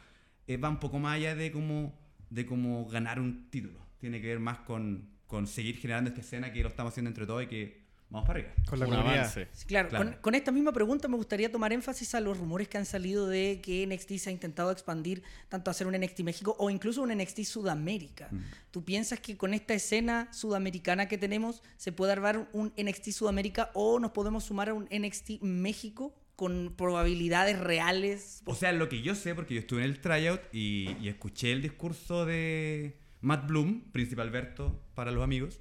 eh, 0.48 0.58
va 0.58 0.70
un 0.70 0.80
poco 0.80 1.00
más 1.00 1.16
allá 1.16 1.34
de 1.34 1.52
cómo, 1.52 1.98
de 2.30 2.46
cómo 2.46 2.86
ganar 2.88 3.20
un 3.20 3.50
título. 3.50 3.80
Tiene 3.98 4.22
que 4.22 4.28
ver 4.28 4.40
más 4.40 4.60
con, 4.60 5.10
con 5.26 5.48
seguir 5.48 5.78
generando 5.80 6.10
esta 6.12 6.22
escena 6.22 6.54
que 6.54 6.62
lo 6.62 6.70
estamos 6.70 6.92
haciendo 6.94 7.10
entre 7.10 7.26
todos 7.26 7.42
y 7.42 7.48
que 7.48 7.85
vamos 8.10 8.28
para 8.28 8.40
arriba. 8.40 8.54
Con 8.68 8.80
la 8.80 8.86
un 8.86 8.92
comunidad. 8.92 9.20
avance. 9.20 9.48
Sí, 9.52 9.66
claro, 9.66 9.90
Claro. 9.90 10.06
Con, 10.12 10.22
con 10.22 10.36
esta 10.36 10.52
misma 10.52 10.72
pregunta 10.72 11.08
me 11.08 11.16
gustaría 11.18 11.52
tomar 11.52 11.74
énfasis 11.74 12.16
a 12.16 12.20
los 12.20 12.38
rumores 12.38 12.68
que 12.68 12.78
han 12.78 12.86
salido 12.86 13.28
de 13.28 13.60
que 13.62 13.86
NXT 13.88 14.12
se 14.18 14.30
ha 14.30 14.34
intentado 14.34 14.72
expandir 14.72 15.24
tanto 15.50 15.70
a 15.70 15.72
hacer 15.72 15.88
un 15.88 15.94
NXT 15.96 16.22
México 16.22 16.56
o 16.60 16.70
incluso 16.70 17.02
un 17.02 17.10
NXT 17.16 17.42
Sudamérica. 17.44 18.30
¿Tú 18.72 18.84
piensas 18.86 19.20
que 19.20 19.38
con 19.38 19.54
esta 19.54 19.74
escena 19.74 20.30
sudamericana 20.32 21.08
que 21.08 21.18
tenemos 21.18 21.62
se 21.78 21.92
puede 21.92 22.12
armar 22.12 22.48
un 22.54 22.74
NXT 22.78 23.10
Sudamérica 23.12 23.72
o 23.74 24.00
nos 24.00 24.12
podemos 24.12 24.44
sumar 24.46 24.70
a 24.70 24.74
un 24.74 24.88
NXT 24.92 25.42
México 25.42 26.14
con 26.36 26.74
probabilidades 26.78 27.60
reales? 27.60 28.42
O 28.46 28.56
sea, 28.56 28.72
lo 28.72 28.90
que 28.90 29.02
yo 29.02 29.16
sé, 29.16 29.36
porque 29.36 29.54
yo 29.54 29.60
estuve 29.62 29.84
en 29.84 29.90
el 29.90 30.02
tryout 30.02 30.42
y, 30.54 30.96
y 31.02 31.08
escuché 31.08 31.52
el 31.52 31.62
discurso 31.62 32.26
de 32.26 32.98
Matt 33.22 33.48
Bloom, 33.48 33.82
Príncipe 33.92 34.22
Alberto 34.22 34.80
para 34.94 35.12
los 35.12 35.24
amigos. 35.24 35.60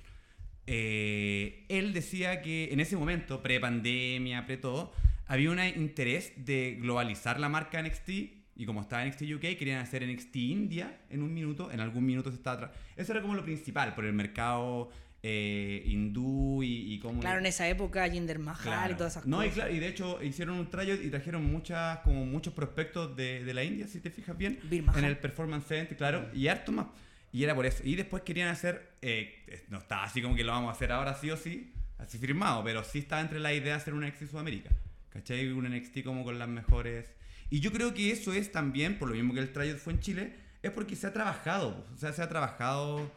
Eh, 0.67 1.65
él 1.69 1.93
decía 1.93 2.43
que 2.43 2.73
en 2.73 2.81
ese 2.81 2.97
momento, 2.97 3.43
pre-pandemia, 3.43 4.47
pre-todo, 4.47 4.93
había 5.27 5.51
un 5.51 5.59
interés 5.61 6.33
de 6.37 6.79
globalizar 6.81 7.41
la 7.41 7.49
marca 7.49 7.83
NXT. 7.83 8.09
Y 8.57 8.67
como 8.67 8.83
estaba 8.83 9.05
NXT 9.05 9.23
UK, 9.35 9.59
querían 9.59 9.81
hacer 9.81 10.07
NXT 10.07 10.37
India 10.37 11.01
en 11.11 11.23
un 11.23 11.35
minuto. 11.35 11.73
En 11.73 11.81
algún 11.81 12.07
minuto 12.07 12.31
se 12.31 12.37
estaba... 12.37 12.73
Eso 12.97 13.13
era 13.13 13.21
como 13.21 13.35
lo 13.35 13.45
principal, 13.45 13.95
por 13.97 14.05
el 14.05 14.13
mercado 14.13 14.91
eh, 15.25 15.83
hindú 15.87 16.63
y, 16.63 16.95
y 16.95 16.99
cómo... 17.01 17.21
Claro, 17.21 17.41
en 17.41 17.47
esa 17.47 17.67
época 17.69 18.09
Jinder 18.09 18.39
Mahal 18.39 18.61
y 18.61 18.69
Claro. 18.69 18.97
todas 18.97 19.15
esas 19.15 19.27
no, 19.27 19.39
cosas. 19.39 19.51
Y, 19.51 19.55
claro, 19.55 19.75
y 19.75 19.79
de 19.81 19.89
hecho 19.89 20.23
hicieron 20.23 20.59
un 20.59 20.71
tryout 20.71 21.03
y 21.03 21.11
trajeron 21.11 21.45
muchas, 21.51 21.99
como 22.01 22.27
muchos 22.27 22.53
prospectos 22.53 23.17
de, 23.17 23.43
de 23.43 23.55
la 23.55 23.65
India, 23.65 23.89
si 23.89 24.01
te 24.01 24.11
fijas 24.11 24.39
bien, 24.39 24.61
en 24.71 25.05
el 25.05 25.17
Performance 25.19 25.67
Center, 25.67 25.97
claro, 25.97 26.29
y 26.33 26.47
harto 26.47 26.71
más. 26.73 26.87
Y 27.35 27.43
era 27.43 27.53
por 27.53 27.67
eso. 27.67 27.83
Y 27.85 27.97
después 27.97 28.23
querían 28.23 28.47
hacer, 28.47 28.93
eh, 29.03 29.65
no 29.69 29.79
estaba 29.79 30.05
así 30.05 30.23
como 30.23 30.37
que 30.37 30.45
lo 30.45 30.53
vamos 30.53 30.69
a 30.69 30.73
hacer 30.77 30.93
ahora 30.93 31.15
sí 31.15 31.33
o 31.33 31.37
sí, 31.37 31.73
así 31.99 32.17
firmado, 32.17 32.63
pero 32.63 32.85
sí 32.85 33.01
estaba 33.01 33.21
entre 33.23 33.41
la 33.41 33.53
idea 33.53 33.73
de 33.75 33.81
hacer 33.81 33.93
un 33.93 34.07
NXT 34.07 34.31
Sudamérica. 34.31 34.71
¿Cachai? 35.11 35.49
Un 35.51 35.69
NXT 35.69 36.05
como 36.05 36.23
con 36.23 36.39
las 36.39 36.47
mejores. 36.47 37.13
Y 37.51 37.59
yo 37.59 37.73
creo 37.73 37.93
que 37.93 38.13
eso 38.13 38.33
es 38.33 38.53
también, 38.53 39.01
por 39.01 39.09
lo 39.09 39.17
mismo 39.17 39.35
que 39.35 39.41
el 39.41 39.53
tryout 39.53 39.79
fue 39.79 39.95
en 39.95 39.99
Chile, 39.99 40.37
es 40.63 40.71
porque 40.71 40.95
se 40.95 41.09
ha 41.09 41.13
trabajado. 41.13 41.85
O 41.93 41.97
sea, 41.97 42.13
se 42.13 42.23
ha 42.23 42.29
trabajado, 42.29 43.11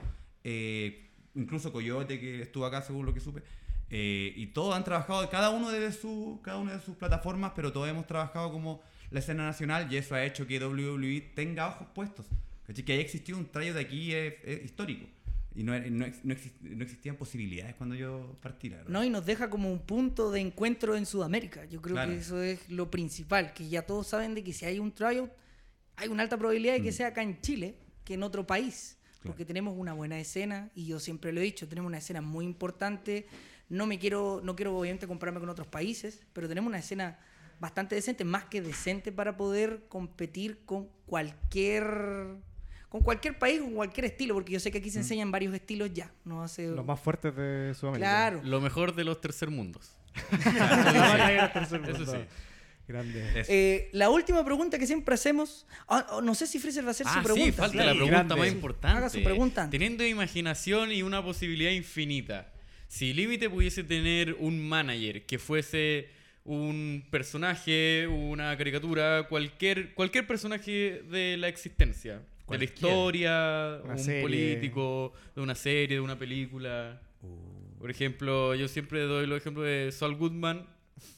eh, 0.44 1.12
incluso 1.36 1.72
Coyote, 1.72 2.20
que 2.20 2.42
estuvo 2.42 2.66
acá 2.66 2.82
según 2.82 3.06
lo 3.06 3.14
que 3.14 3.20
supe. 3.20 3.44
eh, 3.92 4.34
y 4.36 4.48
todos 4.48 4.76
han 4.76 4.84
trabajado, 4.84 5.30
cada 5.30 5.52
uno 5.52 5.70
de 5.70 5.92
su, 5.92 6.42
cada 6.44 6.58
una 6.58 6.74
de 6.74 6.80
sus 6.80 6.96
plataformas, 6.96 7.52
pero 7.56 7.72
todos 7.72 7.88
hemos 7.88 8.08
trabajado 8.08 8.52
como 8.52 8.82
la 9.12 9.20
escena 9.20 9.46
nacional 9.46 9.94
y 9.94 9.98
eso 9.98 10.16
ha 10.16 10.24
hecho 10.26 10.48
que 10.48 10.60
WWE 10.60 11.22
tenga 11.36 11.68
ojos 11.68 11.88
puestos. 11.94 12.26
¿Cachai? 12.68 12.86
Que 12.86 12.94
haya 12.94 13.02
existido 13.02 13.38
un 13.38 13.50
tryout 13.50 13.76
de 13.76 13.82
aquí 13.82 14.14
es, 14.14 14.34
es 14.44 14.66
histórico. 14.66 15.08
Y 15.56 15.64
no, 15.64 15.72
no, 15.80 16.06
no 16.24 16.34
exist- 16.36 16.60
no 16.62 16.84
existían 16.84 17.16
posibilidades 17.16 17.74
cuando 17.76 17.96
yo 17.96 18.38
partí, 18.42 18.70
la 18.70 18.78
verdad. 18.78 18.92
¿no? 18.92 19.04
Y 19.04 19.10
nos 19.10 19.26
deja 19.26 19.50
como 19.50 19.72
un 19.72 19.80
punto 19.80 20.30
de 20.30 20.40
encuentro 20.42 20.96
en 20.96 21.08
Sudamérica. 21.08 21.66
Yo 21.66 21.82
creo 21.82 21.96
Claro. 21.96 22.12
que 22.12 22.18
eso 22.20 22.42
es 22.44 22.70
lo 22.70 22.92
principal, 22.92 23.54
que 23.54 23.68
ya 23.68 23.82
todos 23.82 24.06
saben 24.06 24.36
de 24.36 24.44
que 24.44 24.54
si 24.54 24.66
hay 24.66 24.78
un 24.78 24.92
tryout, 24.92 25.32
hay 25.96 26.10
una 26.10 26.22
alta 26.22 26.38
probabilidad 26.38 26.74
de 26.74 26.84
que 26.84 26.92
sea 26.92 27.08
acá 27.08 27.24
en 27.24 27.42
Chile 27.42 27.76
que 28.04 28.14
en 28.14 28.22
otro 28.22 28.46
país, 28.46 28.98
porque 29.24 29.46
tenemos 29.46 29.76
una 29.76 29.94
buena 29.94 30.20
escena 30.20 30.70
y 30.76 30.86
yo 30.86 31.00
siempre 31.00 31.34
lo 31.34 31.42
he 31.42 31.44
dicho, 31.44 31.68
tenemos 31.68 31.90
una 31.90 31.98
escena 31.98 32.22
muy 32.22 32.46
importante. 32.46 33.26
No 33.68 33.88
me 33.88 33.98
quiero 33.98 34.40
no 34.44 34.56
quiero 34.56 34.78
obviamente 34.78 35.08
compararme 35.08 35.40
con 35.40 35.50
otros 35.50 35.68
países, 35.68 36.22
pero 36.34 36.48
tenemos 36.48 36.70
una 36.70 36.78
escena 36.80 37.20
bastante 37.60 37.96
decente, 37.96 38.24
más 38.24 38.46
que 38.46 38.62
decente 38.62 39.12
para 39.12 39.36
poder 39.36 39.86
competir 39.90 40.60
con 40.66 40.88
cualquier 41.08 42.36
con 42.90 43.02
cualquier 43.02 43.38
país, 43.38 43.60
con 43.62 43.74
cualquier 43.74 44.06
estilo, 44.06 44.34
porque 44.34 44.54
yo 44.54 44.60
sé 44.60 44.72
que 44.72 44.78
aquí 44.78 44.90
se 44.90 45.00
enseñan 45.00 45.30
varios 45.32 45.54
estilos 45.54 45.92
ya, 45.94 46.12
no 46.26 46.42
hace 46.44 46.68
Los 46.68 46.86
más 46.86 47.00
fuertes 47.00 47.36
de 47.36 47.74
Sudamérica. 47.74 48.08
Claro. 48.10 48.42
Lo 48.44 48.62
mejor 48.62 48.96
de 48.96 49.04
los 49.04 49.20
tercer 49.22 49.50
mundos. 49.50 49.92
Eso 51.88 52.06
sí. 52.06 52.18
Grande. 52.88 53.44
Eh, 53.50 53.90
la 53.92 54.10
última 54.10 54.46
pregunta 54.46 54.80
que 54.80 54.88
siempre 54.88 55.14
hacemos. 55.16 55.66
ah, 55.90 56.08
oh, 56.12 56.22
no 56.22 56.34
sé 56.36 56.48
si 56.48 56.58
Freezer 56.58 56.86
va 56.86 56.90
a 56.90 56.92
hacer 56.92 57.06
su 57.06 57.20
Ah, 57.20 57.22
pregunta. 57.22 57.46
sí, 57.46 57.52
falta 57.52 57.84
la 57.84 57.92
pregunta 57.92 58.16
grande. 58.16 58.36
más 58.38 58.48
importante. 58.48 58.98
Haga 58.98 59.10
su 59.10 59.22
pregunta. 59.24 59.70
Teniendo 59.70 60.06
imaginación 60.06 60.94
y 60.94 61.02
una 61.04 61.22
posibilidad 61.22 61.72
infinita, 61.72 62.54
si 62.88 63.14
Límite 63.14 63.50
pudiese 63.50 63.84
tener 63.84 64.36
un 64.40 64.66
manager 64.66 65.26
que 65.26 65.38
fuese 65.38 66.08
un 66.46 67.04
personaje, 67.12 68.08
una 68.08 68.56
caricatura, 68.58 69.28
cualquier, 69.28 69.94
cualquier 69.94 70.26
personaje 70.26 71.04
de 71.12 71.36
la 71.36 71.50
existencia, 71.50 72.22
de 72.50 72.58
la 72.58 72.64
historia, 72.64 73.80
Una 73.84 73.94
un 73.94 74.00
serie. 74.00 74.22
político, 74.22 75.14
de 75.36 75.42
una 75.42 75.56
serie, 75.56 75.98
de 75.98 76.02
una 76.02 76.18
película. 76.18 77.02
Uh, 77.22 77.80
Por 77.80 77.92
ejemplo, 77.92 78.56
yo 78.56 78.68
siempre 78.68 79.02
doy 79.02 79.26
el 79.26 79.32
ejemplo 79.34 79.64
de 79.64 79.92
Saul 79.92 80.16
Goodman, 80.16 80.66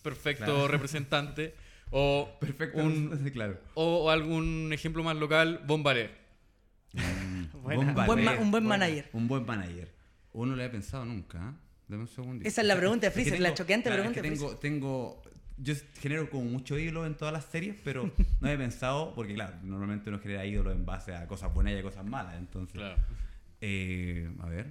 perfecto 0.01 0.45
Claro. 0.45 0.67
representante, 0.69 1.53
o, 1.91 2.29
perfecto. 2.39 2.79
un- 2.79 3.29
claro. 3.33 3.59
o, 3.75 4.05
o 4.05 4.09
algún 4.09 4.71
ejemplo 4.73 5.03
más 5.03 5.15
local, 5.17 5.61
Bombaré. 5.65 6.11
Buena. 7.61 7.81
Un 7.81 7.93
buen, 7.93 8.27
un 8.39 8.51
buen 8.51 8.65
manager. 8.65 9.09
Un 9.13 9.27
buen 9.27 9.45
manager. 9.45 9.93
Uno 10.33 10.55
lo 10.55 10.63
he 10.63 10.69
pensado 10.69 11.05
nunca. 11.05 11.37
¿eh? 11.37 11.53
Dame 11.87 12.03
un 12.03 12.07
segundito. 12.07 12.47
Esa 12.47 12.61
es 12.61 12.67
la 12.67 12.77
pregunta 12.77 13.01
de 13.01 13.07
Es 13.09 13.13
que 13.15 13.21
Freezer, 13.21 13.39
la 13.41 13.53
choqueante 13.53 13.89
claro, 13.89 14.03
pregunta 14.03 14.19
es 14.19 14.23
que 14.23 14.29
de 14.29 14.35
tengo, 14.35 14.57
tengo, 14.57 15.21
yo 15.61 15.73
genero 16.01 16.29
como 16.29 16.45
mucho 16.45 16.77
ídolo 16.77 17.05
en 17.05 17.15
todas 17.15 17.33
las 17.33 17.45
series, 17.45 17.75
pero 17.83 18.11
no 18.39 18.49
he 18.49 18.57
pensado, 18.57 19.13
porque 19.13 19.33
claro, 19.33 19.55
normalmente 19.63 20.09
uno 20.09 20.19
genera 20.19 20.45
ídolos 20.45 20.73
en 20.73 20.85
base 20.85 21.13
a 21.13 21.27
cosas 21.27 21.53
buenas 21.53 21.73
y 21.73 21.77
a 21.77 21.81
cosas 21.83 22.05
malas. 22.05 22.35
Entonces, 22.37 22.75
Claro. 22.77 22.95
eh, 23.61 24.29
a 24.39 24.45
ver. 24.47 24.67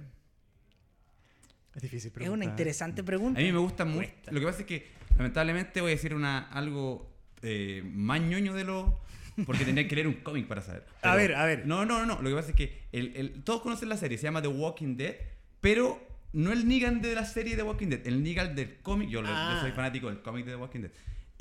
Es 1.75 1.81
difícil 1.83 2.07
Es 2.07 2.13
pregunta. 2.13 2.33
una 2.35 2.45
interesante 2.45 3.03
pregunta. 3.03 3.39
A 3.39 3.43
mí 3.43 3.51
me 3.51 3.59
gusta 3.59 3.85
mucho. 3.85 4.09
Lo 4.31 4.39
que 4.39 4.45
pasa 4.45 4.61
es 4.61 4.65
que, 4.65 4.87
lamentablemente, 5.17 5.81
voy 5.81 5.91
a 5.91 5.95
decir 5.95 6.13
una 6.15 6.39
algo 6.49 7.09
eh, 7.41 7.81
más 7.85 8.19
ñoño 8.21 8.53
de 8.53 8.63
lo. 8.63 8.99
Porque 9.45 9.63
tendría 9.63 9.87
que 9.87 9.95
leer 9.95 10.07
un 10.07 10.15
cómic 10.15 10.47
para 10.47 10.61
saber. 10.61 10.85
A 11.01 11.15
ver, 11.15 11.33
a 11.35 11.45
ver. 11.45 11.65
No, 11.65 11.85
no, 11.85 12.05
no. 12.05 12.21
Lo 12.21 12.29
que 12.29 12.35
pasa 12.35 12.49
es 12.49 12.55
que 12.55 12.77
el, 12.91 13.15
el- 13.15 13.43
todos 13.43 13.61
conocen 13.61 13.87
la 13.87 13.95
serie, 13.95 14.17
se 14.17 14.23
llama 14.23 14.41
The 14.41 14.49
Walking 14.49 14.97
Dead, 14.97 15.15
pero 15.61 16.05
no 16.33 16.51
el 16.51 16.67
Negan 16.67 17.01
de 17.01 17.15
la 17.15 17.25
serie 17.25 17.55
The 17.55 17.63
Walking 17.63 17.87
Dead, 17.87 18.05
el 18.07 18.21
Negan 18.23 18.55
del 18.55 18.77
cómic. 18.81 19.09
Yo, 19.09 19.21
lo- 19.21 19.27
yo 19.27 19.33
Ah. 19.35 19.59
soy 19.61 19.71
fanático 19.71 20.07
del 20.09 20.21
cómic 20.21 20.45
de 20.45 20.51
The 20.51 20.57
Walking 20.57 20.81
Dead. 20.81 20.91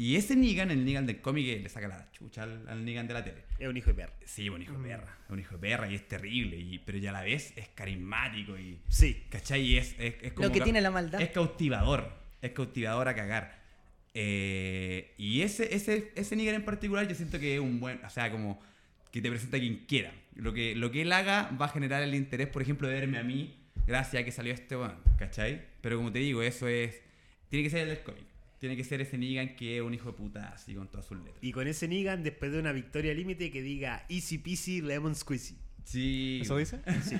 Y 0.00 0.14
ese 0.14 0.36
Negan, 0.36 0.70
el 0.70 0.84
Negan 0.84 1.06
del 1.06 1.20
cómic, 1.20 1.46
eh, 1.48 1.58
le 1.60 1.68
saca 1.68 1.88
la 1.88 2.10
chucha 2.12 2.44
al, 2.44 2.68
al 2.68 2.84
Negan 2.84 3.08
de 3.08 3.14
la 3.14 3.24
tele. 3.24 3.42
Es 3.58 3.66
un 3.68 3.76
hijo 3.76 3.88
de 3.88 3.94
perra. 3.94 4.12
Sí, 4.24 4.48
un 4.48 4.62
hijo 4.62 4.78
de 4.78 4.88
perra. 4.88 5.16
Es 5.26 5.30
un 5.32 5.40
hijo 5.40 5.54
de 5.56 5.60
perra 5.60 5.90
y 5.90 5.96
es 5.96 6.06
terrible. 6.06 6.56
Y, 6.56 6.78
pero 6.78 6.98
ya 6.98 7.10
a 7.10 7.14
la 7.14 7.22
vez 7.22 7.52
es 7.56 7.68
carismático 7.74 8.56
y. 8.56 8.78
Sí. 8.88 9.24
¿Cachai? 9.28 9.60
Y 9.62 9.76
es, 9.76 9.96
es, 9.98 10.14
es 10.22 10.32
como 10.34 10.46
Lo 10.46 10.52
que 10.54 10.60
tiene 10.60 10.80
la 10.80 10.90
maldad. 10.92 11.20
Es 11.20 11.30
cautivador. 11.30 12.12
Es 12.40 12.52
cautivador 12.52 13.08
a 13.08 13.14
cagar. 13.16 13.58
Eh, 14.14 15.14
y 15.18 15.42
ese, 15.42 15.74
ese, 15.74 16.12
ese 16.14 16.36
Negan 16.36 16.54
en 16.54 16.64
particular, 16.64 17.06
yo 17.08 17.14
siento 17.14 17.38
que 17.40 17.54
es 17.54 17.60
un 17.60 17.80
buen. 17.80 18.00
O 18.04 18.10
sea, 18.10 18.30
como 18.30 18.60
que 19.10 19.20
te 19.20 19.28
presenta 19.30 19.56
a 19.56 19.60
quien 19.60 19.84
quiera. 19.86 20.12
Lo 20.36 20.52
que, 20.52 20.76
lo 20.76 20.92
que 20.92 21.02
él 21.02 21.12
haga 21.12 21.50
va 21.60 21.66
a 21.66 21.68
generar 21.70 22.02
el 22.02 22.14
interés, 22.14 22.46
por 22.46 22.62
ejemplo, 22.62 22.86
de 22.86 22.94
verme 22.94 23.18
a 23.18 23.24
mí, 23.24 23.56
gracias 23.86 24.22
a 24.22 24.24
que 24.24 24.32
salió 24.32 24.52
este 24.52 24.76
weón. 24.76 24.96
¿Cachai? 25.18 25.64
Pero 25.80 25.96
como 25.96 26.12
te 26.12 26.18
digo, 26.20 26.42
eso 26.42 26.68
es. 26.68 27.00
Tiene 27.48 27.64
que 27.64 27.70
ser 27.70 27.80
el 27.82 27.88
del 27.88 28.02
cómic. 28.02 28.24
Tiene 28.58 28.76
que 28.76 28.84
ser 28.84 29.00
ese 29.00 29.16
Negan 29.18 29.54
que 29.54 29.76
es 29.76 29.82
un 29.82 29.94
hijo 29.94 30.10
de 30.10 30.16
puta, 30.18 30.48
así 30.48 30.74
con 30.74 30.88
todas 30.88 31.06
sus 31.06 31.16
letras. 31.18 31.36
Y 31.40 31.52
con 31.52 31.68
ese 31.68 31.86
Negan, 31.86 32.22
después 32.24 32.50
de 32.52 32.58
una 32.58 32.72
victoria 32.72 33.14
límite, 33.14 33.50
que 33.50 33.62
diga 33.62 34.04
Easy 34.08 34.38
Peasy 34.38 34.80
Lemon 34.80 35.14
Squeezy. 35.14 35.56
Sí. 35.84 36.40
¿Eso 36.42 36.56
dice? 36.56 36.80
Sí, 37.02 37.16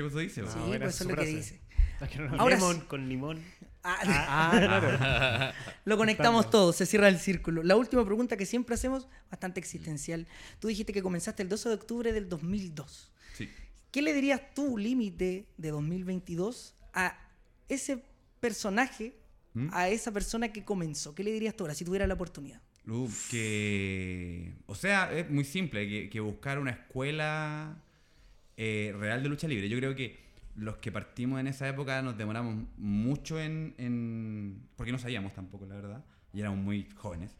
pues 0.00 0.06
eso 0.06 0.18
dice. 0.18 0.42
Sí, 0.46 0.58
buena 0.66 0.84
pues 0.84 0.94
eso 0.94 1.04
es 1.04 1.10
lo 1.10 1.16
que 1.16 1.26
dice. 1.26 1.60
Ah, 2.00 2.08
Ahora 2.38 2.56
lemon 2.56 2.76
sí. 2.76 2.82
con 2.86 3.08
limón. 3.08 3.42
Ah, 3.82 3.98
Ah, 4.06 4.58
claro. 4.58 5.54
Lo 5.84 5.96
conectamos 5.96 6.48
todo, 6.50 6.72
se 6.72 6.86
cierra 6.86 7.08
el 7.08 7.18
círculo. 7.18 7.62
La 7.62 7.76
última 7.76 8.04
pregunta 8.04 8.36
que 8.36 8.46
siempre 8.46 8.74
hacemos, 8.74 9.08
bastante 9.30 9.60
existencial. 9.60 10.26
Tú 10.58 10.68
dijiste 10.68 10.92
que 10.92 11.02
comenzaste 11.02 11.42
el 11.42 11.48
12 11.48 11.68
de 11.68 11.74
octubre 11.74 12.12
del 12.12 12.28
2002. 12.28 13.12
¿Qué 13.94 14.02
le 14.02 14.12
dirías 14.12 14.40
tú, 14.56 14.76
límite 14.76 15.46
de 15.56 15.70
2022, 15.70 16.74
a 16.94 17.16
ese 17.68 18.02
personaje, 18.40 19.14
¿Mm? 19.52 19.68
a 19.72 19.88
esa 19.88 20.10
persona 20.10 20.48
que 20.52 20.64
comenzó? 20.64 21.14
¿Qué 21.14 21.22
le 21.22 21.30
dirías 21.30 21.54
tú 21.54 21.62
ahora 21.62 21.74
si 21.74 21.84
tuviera 21.84 22.04
la 22.08 22.14
oportunidad? 22.14 22.60
Uf, 22.88 23.30
que. 23.30 24.52
O 24.66 24.74
sea, 24.74 25.12
es 25.16 25.30
muy 25.30 25.44
simple, 25.44 25.88
que, 25.88 26.10
que 26.10 26.18
buscar 26.18 26.58
una 26.58 26.72
escuela 26.72 27.80
eh, 28.56 28.92
real 28.98 29.22
de 29.22 29.28
lucha 29.28 29.46
libre. 29.46 29.68
Yo 29.68 29.78
creo 29.78 29.94
que 29.94 30.18
los 30.56 30.78
que 30.78 30.90
partimos 30.90 31.38
en 31.38 31.46
esa 31.46 31.68
época 31.68 32.02
nos 32.02 32.18
demoramos 32.18 32.66
mucho 32.76 33.40
en, 33.40 33.76
en- 33.78 34.68
Porque 34.74 34.90
no 34.90 34.98
sabíamos 34.98 35.32
tampoco, 35.34 35.66
la 35.66 35.76
verdad. 35.76 36.04
Y 36.32 36.40
éramos 36.40 36.58
muy 36.58 36.88
jóvenes. 36.96 37.30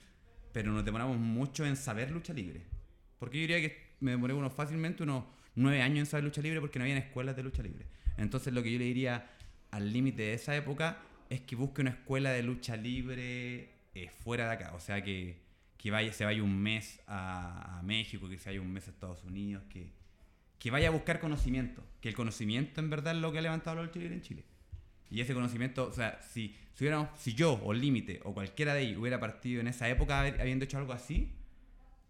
Pero 0.53 0.71
nos 0.71 0.85
demoramos 0.85 1.19
mucho 1.19 1.67
en 1.67 1.75
saber 1.75 2.13
lucha 2.13 2.33
libre. 2.33 2.63
Porque 3.19 3.39
yo 3.39 3.41
diría 3.41 3.61
que 3.61 3.77
me 3.99 4.13
demoré 4.13 4.35
unos 4.35 4.53
fácilmente 4.55 5.03
unos 5.03 5.25
nueve 5.55 5.83
años 5.83 6.01
en 6.01 6.07
saber 6.07 6.25
lucha 6.25 6.43
libre 6.43 6.61
porque 6.61 6.79
no 6.79 6.85
había 6.85 6.97
escuelas 6.99 7.37
de 7.37 7.43
lucha 7.43 7.63
libre. 7.63 7.87
Entonces 8.17 8.53
lo 8.53 8.63
que 8.63 8.73
yo 8.73 8.79
le 8.79 8.85
diría 8.85 9.31
al 9.71 9.93
límite 9.93 10.23
de 10.23 10.35
esa 10.35 10.55
época 10.57 10.99
es 11.31 11.41
que 11.41 11.57
busque 11.57 11.81
una 11.81 11.91
escuela 11.91 12.31
de 12.31 12.43
lucha 12.43 12.77
libre 12.77 13.71
eh, 13.95 14.11
fuera 14.23 14.47
de 14.47 14.53
acá. 14.53 14.73
O 14.75 14.81
sea, 14.81 15.03
que, 15.03 15.39
que 15.77 15.91
vaya, 15.91 16.13
se 16.13 16.25
vaya 16.25 16.43
un 16.43 16.57
mes 16.57 17.01
a, 17.07 17.81
México, 17.85 18.29
que 18.29 18.39
se 18.39 18.51
vaya 18.51 18.61
un 18.61 18.73
mes 18.73 18.87
a 18.89 18.91
Estados 18.91 19.25
Unidos, 19.25 19.65
que, 19.69 19.93
que 20.59 20.71
vaya 20.71 20.89
a 20.89 20.91
buscar 20.91 21.21
conocimiento. 21.21 21.85
Que 22.01 22.09
el 22.09 22.15
conocimiento 22.15 22.81
en 22.81 22.91
verdad 22.91 23.15
es 23.15 23.21
lo 23.21 23.33
que 23.33 23.39
ha 23.39 23.43
levantado 23.43 23.77
la 23.77 23.83
lucha 23.83 23.99
libre 23.99 24.15
en 24.15 24.23
Chile. 24.23 24.45
Y 25.11 25.21
ese 25.21 25.35
conocimiento, 25.35 25.87
o 25.87 25.93
sea, 25.93 26.21
si, 26.23 26.57
si, 26.75 26.85
hubiéramos, 26.85 27.09
si 27.17 27.35
yo 27.35 27.61
o 27.63 27.73
Límite 27.73 28.21
o 28.25 28.35
cualquiera 28.35 28.75
de 28.75 28.83
ellos 28.83 28.99
hubiera 28.99 29.21
partido 29.21 29.61
en 29.61 29.69
esa 29.69 29.89
época 29.89 30.21
habiendo 30.21 30.65
hecho 30.65 30.79
algo 30.79 30.93
así, 30.93 31.33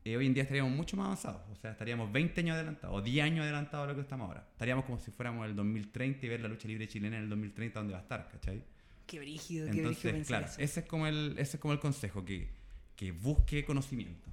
eh, 0.05 0.16
hoy 0.16 0.26
en 0.26 0.35
día 0.35 0.43
estaríamos 0.43 0.72
mucho 0.72 0.97
más 0.97 1.06
avanzados. 1.06 1.43
O 1.51 1.56
sea, 1.56 1.70
estaríamos 1.72 2.12
20 2.12 2.40
años 2.40 2.55
adelantados 2.56 2.97
o 2.97 3.02
10 3.02 3.24
años 3.24 3.43
adelantados 3.44 3.85
a 3.85 3.89
lo 3.90 3.94
que 3.94 4.02
estamos 4.02 4.28
ahora. 4.28 4.47
Estaríamos 4.52 4.85
como 4.85 4.98
si 4.98 5.10
fuéramos 5.10 5.47
el 5.47 5.56
2030 5.56 6.26
y 6.26 6.28
ver 6.28 6.40
la 6.40 6.48
lucha 6.48 6.68
libre 6.68 6.86
chilena 6.89 7.16
en 7.16 7.24
el 7.24 7.28
2030 7.31 7.78
donde 7.81 7.93
va 7.94 8.01
a 8.01 8.02
estar, 8.02 8.28
¿cachai? 8.31 8.62
Qué 9.06 9.18
brígido, 9.18 9.66
qué 9.66 9.72
brígido 9.82 9.90
Entonces, 10.10 10.26
claro, 10.26 10.47
eso. 10.47 10.60
ese 10.60 10.81
es 10.81 10.86
como 10.86 11.06
el, 11.06 11.35
ese 11.39 11.56
es 11.56 11.60
como 11.60 11.72
el 11.74 11.81
consejo, 11.81 12.24
que, 12.24 12.48
que 12.97 13.12
busque 13.12 13.64
conocimiento. 13.64 14.28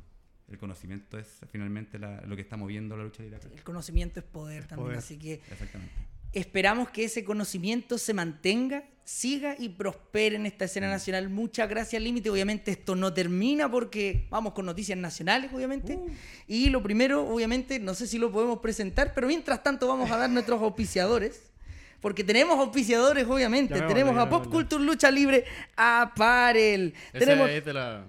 El 0.50 0.58
conocimiento 0.58 1.18
es 1.18 1.40
finalmente 1.52 1.98
la- 2.00 2.22
lo 2.22 2.36
que 2.36 2.42
está 2.42 2.58
moviendo 2.58 2.98
la 2.98 3.04
lucha 3.04 3.24
libre. 3.24 3.40
El 3.54 3.64
conocimiento 3.64 4.20
es 4.20 4.26
poder 4.26 4.66
también, 4.68 4.86
poder. 4.88 4.98
así 4.98 5.18
que 5.18 5.36
Exactamente. 5.50 5.94
Esperamos 6.34 6.90
que 6.90 7.06
ese 7.06 7.24
conocimiento 7.24 7.98
se 7.98 8.14
mantenga, 8.14 8.84
siga 9.04 9.56
y 9.58 9.70
prospere 9.70 10.36
en 10.36 10.46
esta 10.46 10.66
escena 10.66 10.88
nacional. 10.88 11.30
Muchas 11.30 11.68
gracias, 11.68 12.02
Límite. 12.02 12.30
Obviamente 12.30 12.72
esto 12.72 12.96
no 12.96 13.14
termina 13.14 13.70
porque 13.70 14.28
vamos 14.30 14.54
con 14.54 14.66
noticias 14.66 14.98
nacionales, 14.98 15.52
obviamente. 15.54 16.00
Y 16.48 16.70
lo 16.70 16.82
primero, 16.82 17.28
obviamente, 17.28 17.80
no 17.80 17.94
sé 17.94 18.08
si 18.08 18.18
lo 18.18 18.32
podemos 18.32 18.60
presentar, 18.60 19.14
pero 19.14 19.28
mientras 19.28 19.64
tanto 19.64 19.88
vamos 19.88 20.10
a 20.12 20.18
dar 20.18 20.30
nuestros 20.30 20.62
auspiciadores. 20.62 21.52
Porque 22.00 22.24
tenemos 22.24 22.58
auspiciadores, 22.58 23.28
obviamente. 23.28 23.76
Llamémosle, 23.76 23.94
tenemos 23.94 24.18
a 24.18 24.28
Pop. 24.28 24.48
Culture 24.48 24.84
Lucha 24.84 25.12
Libre 25.12 25.46
Apparel. 25.76 26.96
Esa 27.14 27.20
Tenemos... 27.20 27.50
es 27.50 27.64
de 27.64 27.74
la... 27.74 28.06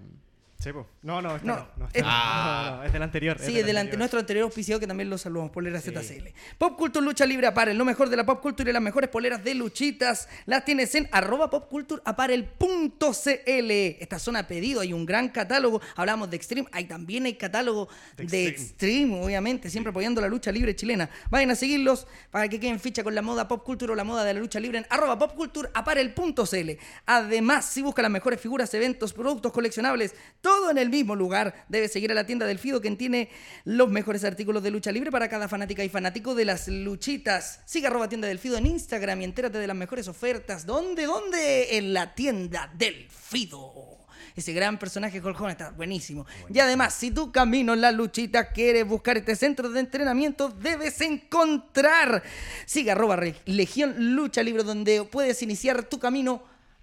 Sí, 0.59 0.73
po. 0.73 0.87
No, 1.03 1.21
no, 1.21 1.37
No, 1.39 1.43
no. 1.43 1.69
no, 1.77 1.89
es- 1.93 2.03
no, 2.03 2.77
no, 2.77 2.85
es 2.85 2.93
del 2.93 3.03
anterior. 3.03 3.37
Sí, 3.41 3.47
del 3.47 3.57
es 3.57 3.67
del 3.67 3.77
anterior. 3.77 3.99
nuestro 3.99 4.21
anterior 4.21 4.45
auspiciado 4.45 4.79
que 4.79 4.87
también 4.87 5.11
lo 5.11 5.19
saludamos, 5.19 5.51
Poleras 5.51 5.83
ZCL. 5.83 6.33
Pop 6.59 6.79
Culture 6.79 7.05
Lucha 7.05 7.27
Libre 7.27 7.49
Apparel, 7.49 7.77
lo 7.77 7.85
mejor 7.85 8.09
de 8.09 8.17
la 8.17 8.25
pop 8.25 8.41
culture 8.41 8.71
y 8.71 8.73
las 8.73 8.83
mejores 8.83 9.11
poleras 9.11 9.43
de 9.43 9.55
luchitas 9.55 10.29
las 10.47 10.65
tienes 10.65 10.95
en 10.95 11.09
arroba 11.11 11.51
popcultureapparel.cl. 11.51 13.71
Esta 14.01 14.19
zona 14.19 14.41
a 14.41 14.47
pedido, 14.47 14.81
hay 14.81 14.93
un 14.93 15.05
gran 15.07 15.29
catálogo. 15.31 15.81
Hablamos 15.97 16.31
de 16.31 16.37
Extreme, 16.37 16.69
ahí 16.73 16.85
también 16.85 17.25
hay 17.27 17.35
catálogo 17.35 17.89
de, 18.17 18.25
De 18.27 18.47
Extreme. 18.47 19.23
obviamente, 19.25 19.71
siempre 19.71 19.91
apoyando 19.91 20.21
la 20.21 20.29
lucha 20.29 20.53
libre 20.53 20.75
chilena. 20.77 21.09
Vayan 21.31 21.51
a 21.51 21.55
seguirlos 21.57 22.07
para 22.31 22.49
que 22.49 22.61
queden 22.61 22.79
ficha 22.81 23.03
con 23.03 23.15
la 23.15 23.23
moda 23.23 23.49
pop 23.49 23.65
culture 23.65 23.93
o 23.93 23.97
la 23.97 24.05
moda 24.05 24.25
de 24.25 24.35
la 24.35 24.41
lucha 24.41 24.61
libre 24.61 24.79
en 24.79 24.87
arroba 24.89 25.19
popcultureapparel.cl. 25.19 26.71
Además, 27.07 27.65
si 27.67 27.83
busca 27.83 28.03
las 28.03 28.11
mejores 28.11 28.41
figuras, 28.41 28.73
eventos, 28.75 29.13
productos 29.13 29.53
coleccionables, 29.53 30.15
todo 30.41 30.71
en 30.71 30.79
el 30.79 30.92
mismo 30.93 31.17
lugar, 31.17 31.65
debe 31.69 31.89
seguir 31.89 32.13
a 32.13 32.15
la 32.15 32.25
tienda 32.25 32.47
del 32.47 32.61
Fido, 32.61 32.81
quien 32.81 32.97
tiene 32.97 33.31
los 33.65 33.89
mejores 33.89 34.23
artículos 34.23 34.63
de 34.63 34.71
lucha 34.71 34.93
libre 34.93 35.11
para 35.11 35.29
cada 35.29 35.49
fanática 35.49 35.83
y 35.83 35.89
fanático 35.89 36.37
de 36.37 36.45
las 36.45 36.69
luchitas. 36.69 37.61
Sigue 37.65 37.89
arroba 37.89 38.09
tienda 38.09 38.29
del 38.29 38.39
Fido 38.39 38.57
en 38.57 38.67
Instagram 38.67 39.23
y 39.23 39.25
entérate 39.25 39.59
de 39.59 39.67
las 39.67 39.77
mejores 39.77 40.07
ofertas. 40.07 40.65
¿Dónde? 40.67 41.07
¿Dónde? 41.07 41.79
En 41.79 41.93
la 41.93 42.15
tienda 42.15 42.71
del 42.77 43.09
Fido. 43.09 43.99
Ese 44.35 44.53
gran 44.53 44.79
personaje 44.79 45.21
Hogan 45.21 45.51
está 45.51 45.71
buenísimo. 45.71 46.27
Y 46.53 46.59
además, 46.59 46.95
si 46.95 47.11
tu 47.11 47.33
camino 47.33 47.75
en 47.75 47.81
la 47.81 47.93
luchita 47.93 48.53
quieres 48.53 48.87
buscar 48.87 49.19
este 49.19 49.37
centro 49.37 49.69
de 49.69 49.81
entrenamiento, 49.81 50.49
debes 50.49 51.01
encontrar. 51.01 52.23
Sigue 52.65 52.93
arroba 52.93 53.19
Legión 53.45 54.15
Lucha 54.15 54.43
Libre, 54.43 54.63
donde 54.63 55.05
puedes 55.05 55.43
iniciar 55.43 55.85
tu 55.85 55.99
camino 55.99 56.43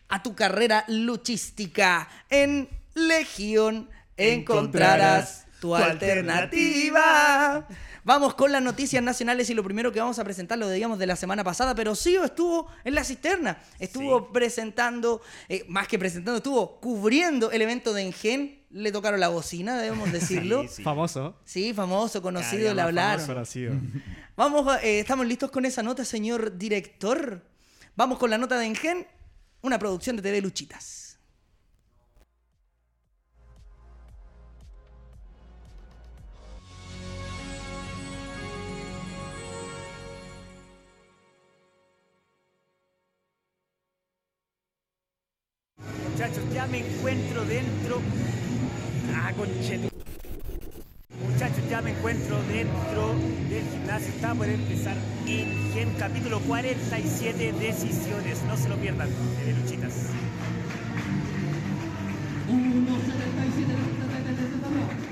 a 0.10 0.22
tu 0.22 0.36
carrera 0.36 0.86
luchística. 0.88 2.08
En 2.30 2.68
Legión 2.94 3.90
encontrarás 4.20 5.46
tu 5.60 5.76
alternativa. 5.76 7.68
Vamos 8.04 8.34
con 8.34 8.52
las 8.52 8.62
noticias 8.62 9.04
nacionales 9.04 9.50
y 9.50 9.54
lo 9.54 9.64
primero 9.64 9.92
que 9.92 10.00
vamos 10.00 10.18
a 10.20 10.24
presentar 10.24 10.58
lo 10.58 10.70
digamos 10.70 10.98
de 11.00 11.06
la 11.06 11.16
semana 11.16 11.44
pasada, 11.44 11.76
pero 11.76 11.96
Sio 11.96 12.24
estuvo 12.24 12.68
en 12.84 12.96
la 12.96 13.04
cisterna, 13.04 13.60
estuvo 13.78 14.32
presentando, 14.32 15.22
eh, 15.48 15.66
más 15.68 15.88
que 15.88 16.00
presentando, 16.00 16.38
estuvo 16.38 16.80
cubriendo 16.80 17.52
el 17.52 17.62
evento 17.62 17.94
de 17.94 18.04
Engen, 18.04 18.64
le 18.72 18.92
tocaron 18.92 19.20
la 19.20 19.28
bocina, 19.28 19.78
debemos 19.80 20.12
decirlo. 20.14 20.64
Sí, 20.64 20.70
sí. 20.78 20.84
Famoso. 20.84 21.36
Sí, 21.44 21.74
famoso, 21.74 22.22
conocido, 22.22 22.74
le 22.74 22.82
hablaron. 22.82 23.26
famoso. 23.26 23.60
Vamos, 24.36 24.78
eh, 24.82 25.02
estamos 25.02 25.28
listos 25.28 25.52
con 25.52 25.66
esa 25.66 25.84
nota, 25.84 26.06
señor 26.06 26.58
director. 26.58 27.44
Vamos 27.96 28.18
con 28.18 28.30
la 28.30 28.38
nota 28.38 28.58
de 28.58 28.66
Engen, 28.66 29.06
una 29.62 29.78
producción 29.78 30.16
de 30.16 30.22
TV 30.22 30.42
Luchitas. 30.42 31.09
muchachos, 46.20 46.44
ya 46.54 46.68
me 46.68 46.80
encuentro 46.80 47.46
dentro. 47.46 48.02
Ah, 49.16 49.32
conchetu. 49.38 49.88
Muchachos, 51.26 51.64
ya 51.70 51.82
me 51.82 51.92
encuentro 51.92 52.44
dentro 52.44 53.16
del 53.50 53.64
gimnasio. 53.64 54.10
Está 54.10 54.36
por 54.36 54.50
empezar 54.50 54.98
Ingen, 55.26 55.94
capítulo 55.98 56.42
47, 56.42 57.54
decisiones. 57.54 58.44
No 58.44 58.58
se 58.58 58.68
lo 58.68 58.76
pierdan, 58.76 59.08
de 59.46 59.54
luchitas. 59.54 59.94
1, 62.50 62.58
77, 62.58 65.09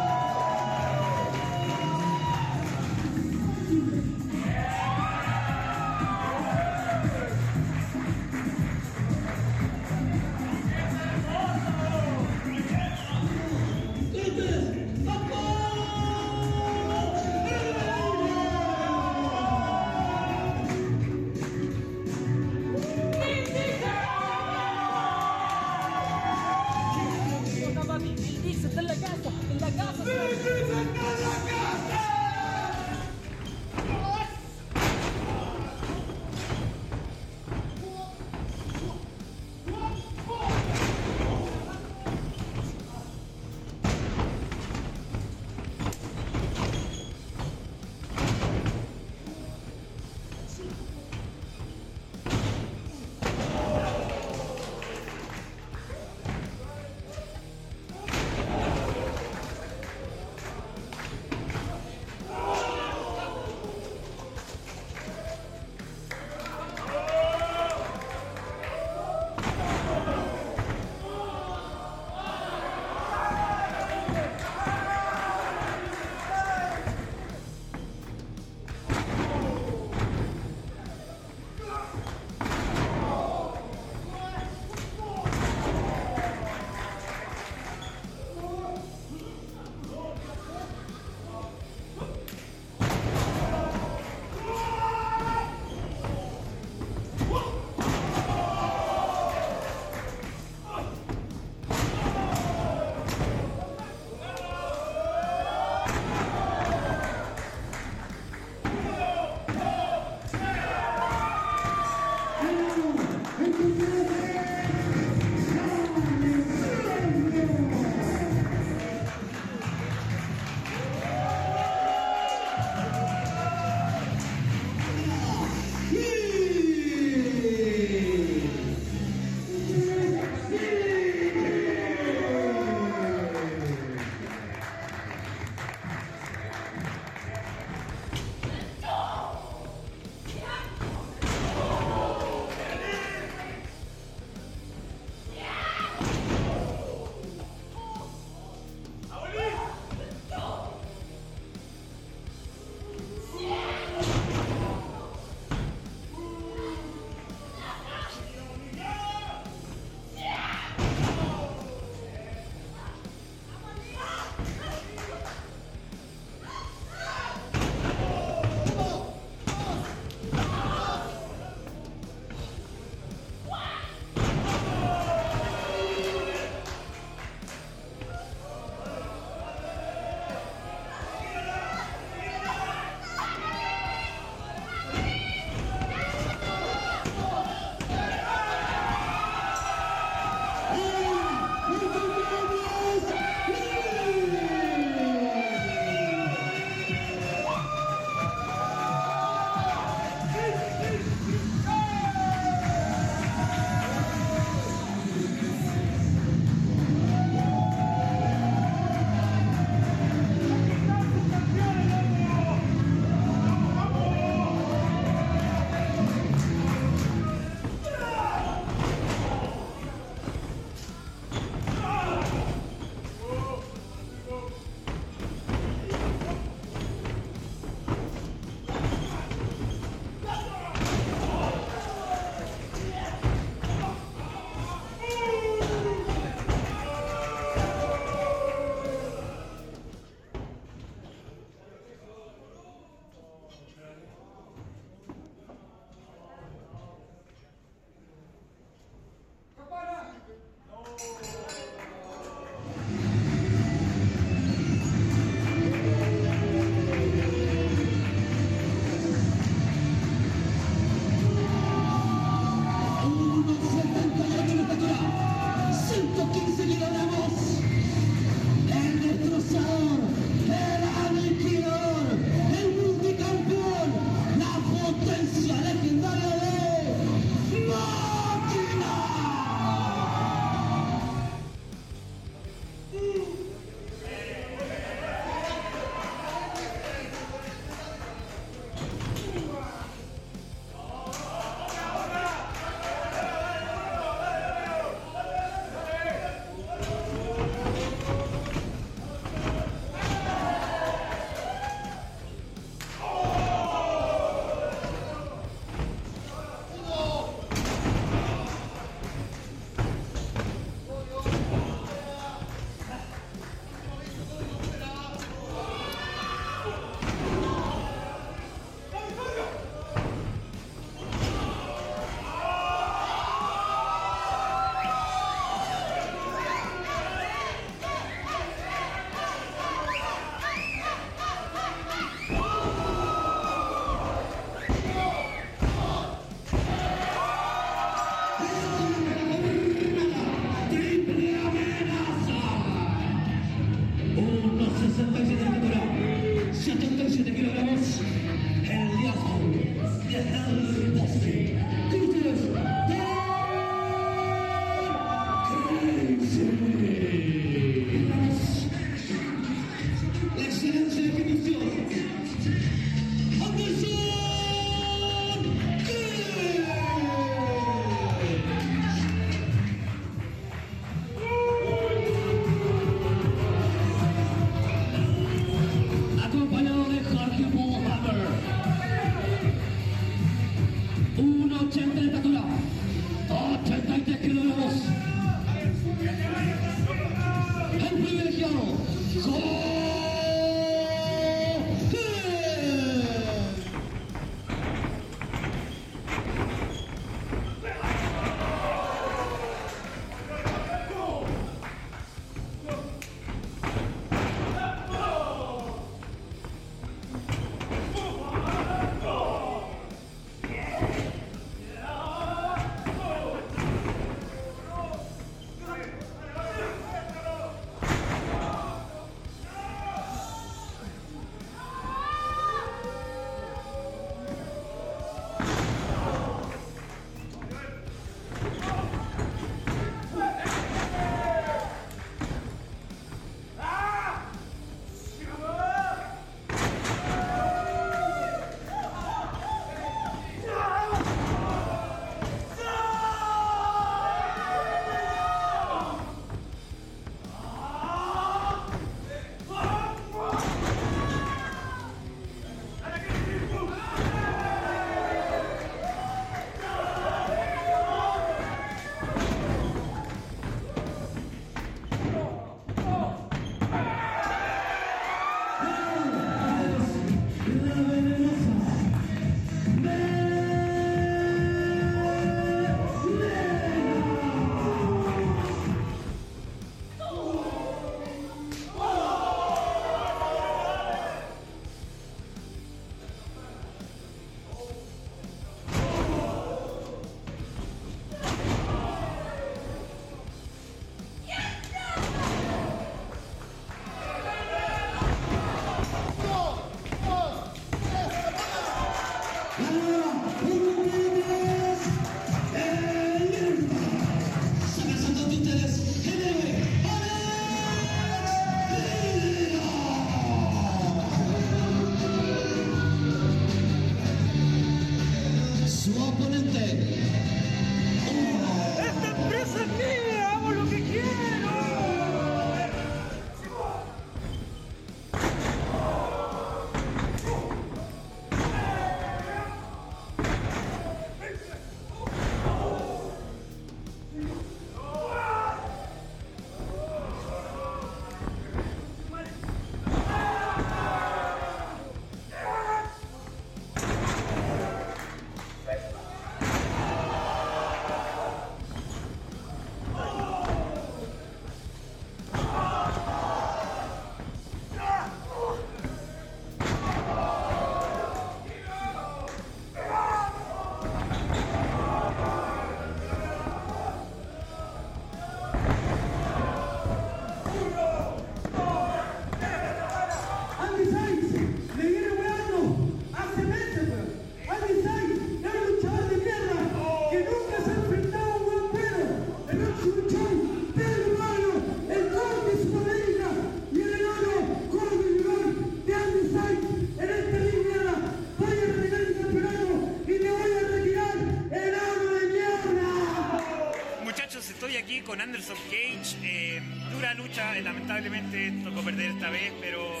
lamentablemente 597.60 598.52
tocó 598.64 598.80
perder 598.82 599.10
esta 599.10 599.30
vez, 599.30 599.52
pero 599.60 600.00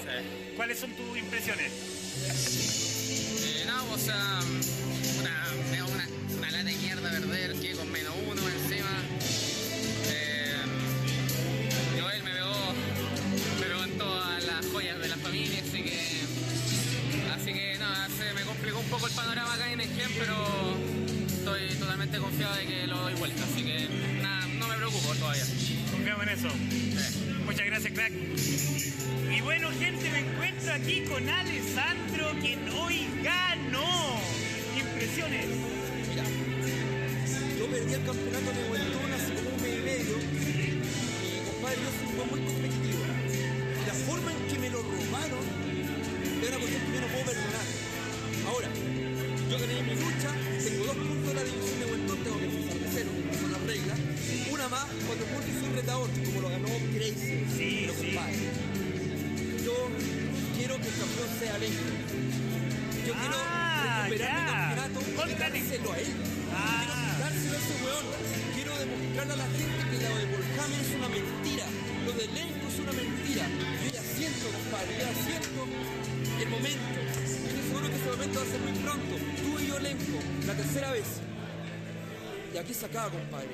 ¿cuáles 0.56 0.78
son 0.78 0.90
tus 0.92 1.11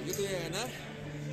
Yo 0.08 0.14
te 0.14 0.22
voy 0.22 0.34
a 0.34 0.40
ganar. 0.40 0.68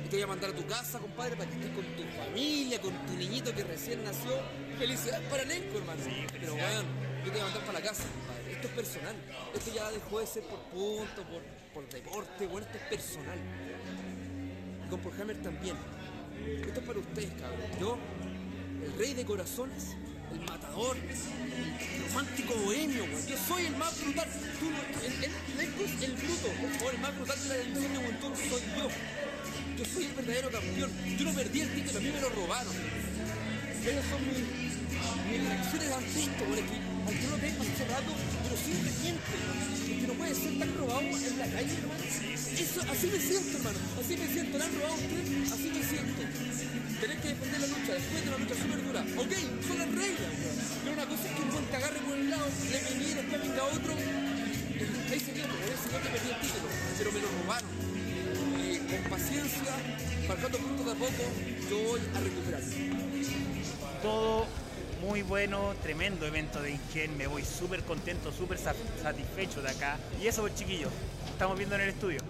Y 0.04 0.08
te 0.08 0.16
voy 0.16 0.22
a 0.22 0.26
mandar 0.26 0.50
a 0.50 0.52
tu 0.52 0.66
casa, 0.66 0.98
compadre, 0.98 1.34
para 1.34 1.48
que 1.48 1.56
estés 1.56 1.72
con 1.72 1.84
tu 1.96 2.02
familia, 2.14 2.78
con 2.78 3.06
tu 3.06 3.14
niñito 3.14 3.54
que 3.54 3.64
recién 3.64 4.04
nació. 4.04 4.38
Felicidad 4.78 5.20
para 5.30 5.44
elenco, 5.44 5.78
hermano. 5.78 6.02
Pero 6.30 6.52
bueno, 6.52 6.82
yo 7.24 7.24
te 7.24 7.30
voy 7.30 7.40
a 7.40 7.44
mandar 7.44 7.64
para 7.64 7.78
la 7.80 7.84
casa, 7.86 8.02
compadre. 8.02 8.52
Esto 8.52 8.68
es 8.68 8.74
personal. 8.74 9.16
Esto 9.54 9.72
ya 9.74 9.90
dejó 9.90 10.20
de 10.20 10.26
ser 10.26 10.42
por 10.42 10.58
punto, 10.64 11.24
por, 11.24 11.42
por 11.72 11.88
deporte. 11.88 12.46
Bueno, 12.46 12.66
esto 12.66 12.76
es 12.76 12.84
personal. 12.84 13.38
Y 14.84 14.88
con 14.90 15.20
Hammer 15.22 15.42
también. 15.42 15.76
Esto 16.66 16.80
es 16.80 16.86
para 16.86 16.98
ustedes, 16.98 17.30
cabrón. 17.40 17.80
Yo, 17.80 17.98
el 18.84 18.98
rey 18.98 19.14
de 19.14 19.24
corazones, 19.24 19.96
el 20.36 20.44
matador, 20.44 20.96
el 20.96 22.08
romántico 22.08 22.54
bohemio. 22.64 23.04
Yo 23.28 23.36
soy 23.48 23.66
el 23.66 23.76
más 23.76 24.00
brutal. 24.02 24.28
El, 25.04 25.24
el, 25.24 26.04
el 26.04 26.12
bruto. 26.12 26.48
O 26.84 26.90
el 26.90 26.98
más 26.98 27.16
brutal 27.16 27.42
de 27.42 27.48
la 27.48 27.56
división 27.56 27.92
de 27.92 27.98
Montón 28.00 28.36
soy 28.36 28.62
yo. 28.76 28.88
Yo 29.78 29.84
soy 29.84 30.04
el 30.04 30.12
verdadero 30.12 30.50
campeón. 30.50 30.90
Yo 31.18 31.24
no 31.24 31.32
perdí 31.32 31.60
el 31.60 31.74
título, 31.74 31.98
a 31.98 32.02
mí 32.02 32.10
me 32.10 32.20
lo 32.20 32.28
robaron. 32.30 32.74
Ellos 33.86 34.04
son 34.10 34.20
mis, 34.26 34.42
mis 35.30 35.40
reacciones 35.46 35.88
güey. 36.48 36.62
Que 36.66 36.76
al 37.06 37.14
que 37.20 37.26
no 37.28 37.36
tengo 37.36 37.62
hace 37.62 37.84
rato, 37.86 38.12
pero 38.42 38.56
siempre 38.56 38.90
siente. 38.92 40.00
Que 40.00 40.06
no 40.06 40.14
puede 40.14 40.34
ser 40.34 40.58
tan 40.58 40.76
robado 40.76 41.00
en 41.00 41.38
la 41.38 41.46
calle. 41.46 41.76
Eso, 42.56 42.80
así 42.90 43.06
me 43.08 43.20
siento, 43.20 43.56
hermano. 43.58 43.78
Así 44.00 44.16
me 44.16 44.26
siento. 44.26 44.58
¿Le 44.58 44.64
han 44.64 44.74
robado 44.74 44.94
usted? 44.94 45.52
Así 45.52 45.70
me 45.74 45.82
siento. 45.84 46.22
Tenés 47.00 47.18
que 47.20 47.28
defender 47.28 47.60
la 47.60 47.66
lucha 47.66 47.92
después 47.92 48.22
de 48.24 48.28
una 48.28 48.38
lucha 48.38 48.54
súper 48.56 48.80
dura. 48.84 49.00
Ok, 49.20 49.32
son 49.68 49.78
las 49.78 49.88
reglas. 49.92 50.32
Pero 50.82 50.92
una 50.96 51.06
cosa 51.06 51.24
es 51.28 51.32
que 51.36 51.42
un 51.42 51.50
buen 51.52 51.64
te 51.66 51.76
agarre 51.76 51.98
por 52.00 52.14
un 52.16 52.30
lado, 52.30 52.46
le 52.72 52.78
vení, 52.80 53.14
después 53.14 53.42
venga 53.42 53.64
otro. 53.64 53.92
Ahí 53.92 55.20
se 55.20 55.32
quedó, 55.32 55.46
por 55.48 55.68
eso 55.68 55.86
no 55.92 55.98
te 56.00 56.08
perdí 56.08 56.28
el 56.32 56.40
título. 56.40 56.68
Pero 56.98 57.12
me 57.12 57.20
lo 57.20 57.28
robaron. 57.42 57.70
Y 58.56 58.78
con 58.88 59.10
paciencia, 59.10 59.72
marcando 60.28 60.58
puntos 60.58 60.86
de 60.86 60.92
a 60.92 60.94
poco, 60.94 61.22
yo 61.70 61.76
voy 61.88 62.00
a 62.14 62.20
recuperar. 62.20 62.62
Todo 64.02 64.46
muy 65.02 65.22
bueno, 65.22 65.74
tremendo 65.82 66.26
evento 66.26 66.62
de 66.62 66.70
Ingen. 66.72 67.16
Me 67.18 67.26
voy 67.26 67.44
súper 67.44 67.82
contento, 67.84 68.32
súper 68.32 68.58
sa- 68.58 68.74
satisfecho 69.02 69.60
de 69.60 69.70
acá. 69.70 69.98
Y 70.22 70.26
eso, 70.26 70.48
chiquillos, 70.48 70.92
estamos 71.30 71.56
viendo 71.58 71.74
en 71.76 71.82
el 71.82 71.88
estudio. 71.90 72.20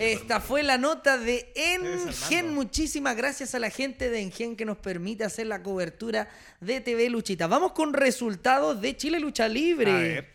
Esta 0.00 0.40
fue 0.40 0.62
la 0.62 0.78
nota 0.78 1.18
de 1.18 1.52
Engen. 1.54 2.54
Muchísimas 2.54 3.14
gracias 3.16 3.54
a 3.54 3.58
la 3.58 3.68
gente 3.68 4.08
de 4.08 4.20
Engen 4.20 4.56
que 4.56 4.64
nos 4.64 4.78
permite 4.78 5.24
hacer 5.24 5.46
la 5.46 5.62
cobertura 5.62 6.28
de 6.60 6.80
TV 6.80 7.10
Luchita. 7.10 7.46
Vamos 7.46 7.72
con 7.72 7.92
resultados 7.92 8.80
de 8.80 8.96
Chile 8.96 9.20
Lucha 9.20 9.46
Libre. 9.46 9.90
A 9.90 9.94
ver. 9.96 10.28